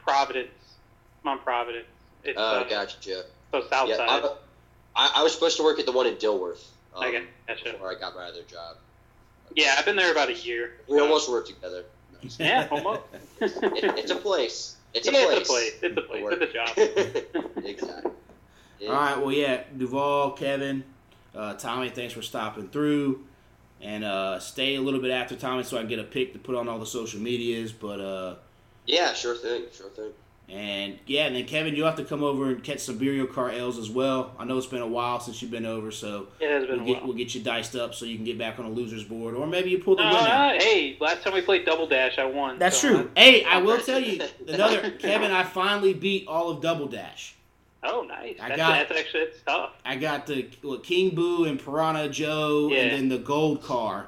Providence. 0.03 0.49
I'm 1.23 1.31
on 1.31 1.39
Providence. 1.39 1.85
It's 2.23 2.37
Oh, 2.39 2.41
uh, 2.41 2.63
gotcha. 2.69 3.23
so 3.51 3.67
south 3.69 3.89
Yeah, 3.89 3.97
side. 3.97 4.09
I, 4.09 4.35
I, 4.95 5.11
I 5.17 5.23
was 5.23 5.33
supposed 5.33 5.57
to 5.57 5.63
work 5.63 5.79
at 5.79 5.85
the 5.85 5.91
one 5.91 6.07
in 6.07 6.15
Dilworth. 6.15 6.65
Um, 6.97 7.03
I 7.03 7.11
got- 7.11 7.23
gotcha. 7.47 7.71
Before 7.73 7.91
I 7.91 7.95
got 7.95 8.15
my 8.15 8.23
other 8.25 8.41
job. 8.43 8.77
Yeah, 9.55 9.75
I've 9.77 9.85
been 9.85 9.95
there 9.95 10.11
about 10.11 10.29
a 10.29 10.33
year. 10.35 10.73
We 10.87 10.99
almost 10.99 11.29
worked 11.29 11.47
together. 11.47 11.85
Yeah, 12.39 12.67
almost. 12.71 13.01
It, 13.41 13.51
it's 13.99 14.11
a 14.11 14.15
place. 14.15 14.75
It's 14.93 15.07
a 15.07 15.11
place. 15.11 15.27
it's 15.39 15.49
a 15.49 15.53
place. 15.53 15.71
It's 15.83 15.97
a 15.97 16.01
place. 16.01 16.23
Work. 16.23 16.33
It's 16.41 16.51
a 16.51 17.33
job. 17.33 17.53
exactly. 17.65 18.11
All 18.87 18.93
right. 18.93 19.17
Well, 19.17 19.31
yeah. 19.31 19.63
Duvall, 19.77 20.31
Kevin, 20.31 20.83
uh, 21.35 21.53
Tommy, 21.53 21.89
thanks 21.89 22.13
for 22.13 22.21
stopping 22.21 22.67
through. 22.69 23.23
And 23.79 24.03
uh, 24.03 24.39
stay 24.39 24.75
a 24.75 24.81
little 24.81 24.99
bit 24.99 25.11
after 25.11 25.35
Tommy 25.35 25.61
so 25.63 25.77
I 25.77 25.81
can 25.81 25.89
get 25.89 25.99
a 25.99 26.03
pic 26.03 26.33
to 26.33 26.39
put 26.39 26.55
on 26.55 26.67
all 26.67 26.79
the 26.79 26.85
social 26.85 27.19
medias. 27.19 27.71
But 27.71 27.99
uh, 28.01 28.35
Yeah, 28.87 29.13
sure 29.13 29.35
thing. 29.35 29.65
Sure 29.71 29.89
thing. 29.89 30.11
And 30.49 30.97
yeah, 31.05 31.25
and 31.25 31.35
then 31.35 31.45
Kevin, 31.45 31.75
you'll 31.75 31.87
have 31.87 31.97
to 31.97 32.05
come 32.05 32.23
over 32.23 32.47
and 32.49 32.63
catch 32.63 32.79
some 32.79 32.97
Beerio 32.97 33.29
Car 33.31 33.51
L's 33.51 33.77
as 33.77 33.89
well. 33.89 34.31
I 34.39 34.45
know 34.45 34.57
it's 34.57 34.65
been 34.65 34.81
a 34.81 34.87
while 34.87 35.19
since 35.19 35.41
you've 35.41 35.51
been 35.51 35.65
over, 35.65 35.91
so 35.91 36.27
It 36.39 36.49
has 36.49 36.65
been 36.65 36.77
we'll 36.77 36.83
a 36.83 36.85
get 36.85 36.97
while. 36.99 37.07
we'll 37.07 37.17
get 37.17 37.35
you 37.35 37.41
diced 37.41 37.75
up 37.75 37.93
so 37.93 38.05
you 38.05 38.15
can 38.15 38.23
get 38.23 38.37
back 38.37 38.57
on 38.57 38.65
a 38.65 38.69
losers 38.69 39.03
board, 39.03 39.35
or 39.35 39.45
maybe 39.45 39.69
you 39.71 39.79
pull 39.79 39.97
the 39.97 40.03
No, 40.03 40.09
win 40.15 40.25
out. 40.25 40.61
hey, 40.61 40.95
last 41.01 41.23
time 41.23 41.33
we 41.33 41.41
played 41.41 41.65
Double 41.65 41.85
Dash, 41.87 42.17
I 42.17 42.25
won. 42.25 42.59
That's 42.59 42.77
so 42.77 42.87
true. 42.89 43.11
Hey, 43.17 43.43
I 43.43 43.57
will 43.61 43.79
tell 43.81 43.99
you 43.99 44.21
another 44.47 44.91
Kevin. 44.91 45.31
I 45.31 45.43
finally 45.43 45.93
beat 45.93 46.27
all 46.27 46.49
of 46.49 46.61
Double 46.61 46.87
Dash. 46.87 47.33
Oh, 47.83 48.01
nice. 48.01 48.37
I 48.41 48.47
That's, 48.49 48.57
got- 48.57 48.87
that's 48.89 48.99
actually 48.99 49.23
it's 49.23 49.41
tough. 49.43 49.71
I 49.85 49.95
got 49.97 50.25
the 50.27 50.47
what, 50.61 50.83
King 50.83 51.13
Boo 51.13 51.43
and 51.45 51.59
Piranha 51.63 52.09
Joe, 52.09 52.69
Yeah. 52.71 52.79
and 52.83 52.91
then 52.91 53.09
the 53.09 53.19
gold 53.23 53.61
car. 53.63 54.07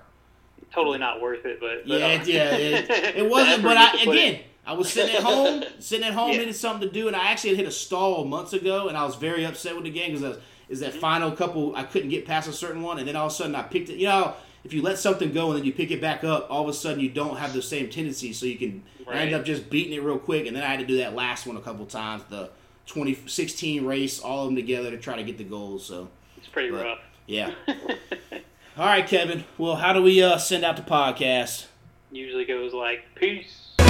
Totally 0.73 0.97
not 0.99 1.19
worth 1.21 1.45
it, 1.45 1.59
but, 1.59 1.87
but 1.87 1.99
Yeah, 1.99 2.05
uh, 2.05 2.09
it, 2.09 2.27
yeah, 2.27 2.55
it, 2.55 3.15
it 3.17 3.29
wasn't. 3.29 3.63
But 3.63 3.75
I 3.77 3.93
you 3.93 4.05
put 4.05 4.15
again, 4.15 4.39
I 4.65 4.73
was 4.73 4.91
sitting 4.91 5.15
at 5.15 5.23
home, 5.23 5.63
sitting 5.79 6.05
at 6.05 6.13
home, 6.19 6.31
Yeah. 6.31 6.37
needed 6.39 6.55
something 6.55 6.87
to 6.87 6.93
do, 6.93 7.07
and 7.07 7.15
I 7.15 7.31
actually 7.31 7.51
had 7.51 7.57
hit 7.59 7.67
a 7.67 7.71
stall 7.71 8.23
months 8.25 8.53
ago, 8.53 8.87
and 8.87 8.97
I 8.97 9.03
was 9.05 9.15
very 9.15 9.45
upset 9.45 9.75
with 9.75 9.85
the 9.85 9.89
game 9.91 10.13
because 10.13 10.37
is 10.69 10.81
that 10.81 10.91
Mm-hmm. 10.91 10.99
final 10.99 11.31
couple 11.31 11.75
I 11.75 11.83
couldn't 11.83 12.09
get 12.09 12.25
past 12.27 12.47
a 12.47 12.53
certain 12.53 12.81
one, 12.83 12.99
and 12.99 13.07
then 13.07 13.15
all 13.15 13.27
of 13.27 13.31
a 13.31 13.35
sudden 13.35 13.55
I 13.55 13.63
picked 13.63 13.89
it. 13.89 13.95
You 13.97 14.07
know, 14.07 14.33
if 14.63 14.73
you 14.73 14.81
let 14.83 14.99
something 14.99 15.31
go 15.33 15.49
and 15.49 15.57
then 15.59 15.65
you 15.65 15.73
pick 15.73 15.89
it 15.89 15.99
back 16.01 16.23
up, 16.23 16.47
all 16.51 16.61
of 16.63 16.69
a 16.69 16.73
sudden 16.73 16.99
you 16.99 17.09
don't 17.09 17.37
have 17.37 17.53
the 17.53 17.61
same 17.61 17.89
tendency, 17.89 18.33
so 18.33 18.45
you 18.45 18.57
can 18.57 18.83
Right. 19.07 19.21
end 19.21 19.33
up 19.33 19.43
just 19.45 19.69
beating 19.71 19.93
it 19.93 20.03
real 20.03 20.19
quick. 20.19 20.45
And 20.45 20.55
then 20.55 20.61
I 20.63 20.67
had 20.67 20.79
to 20.81 20.85
do 20.85 20.97
that 20.97 21.15
last 21.15 21.47
one 21.47 21.57
a 21.57 21.61
couple 21.61 21.83
times, 21.87 22.21
the 22.29 22.51
2016 22.85 23.83
race, 23.85 24.19
all 24.19 24.41
of 24.43 24.47
them 24.49 24.55
together 24.55 24.91
to 24.91 24.97
try 24.97 25.15
to 25.15 25.23
get 25.23 25.37
the 25.39 25.43
goals. 25.43 25.85
So 25.85 26.09
it's 26.37 26.47
pretty 26.47 26.69
But- 26.69 26.83
rough. 26.85 26.99
yeah. 27.25 27.51
All 28.77 28.85
right, 28.85 29.05
Kevin. 29.07 29.43
Well, 29.57 29.75
how 29.75 29.93
do 29.93 30.01
we 30.01 30.21
uh, 30.23 30.37
send 30.37 30.63
out 30.63 30.75
the 30.77 30.83
podcast? 30.83 31.65
Usually 32.11 32.45
goes 32.45 32.73
like 32.73 33.03
peace. 33.15 33.58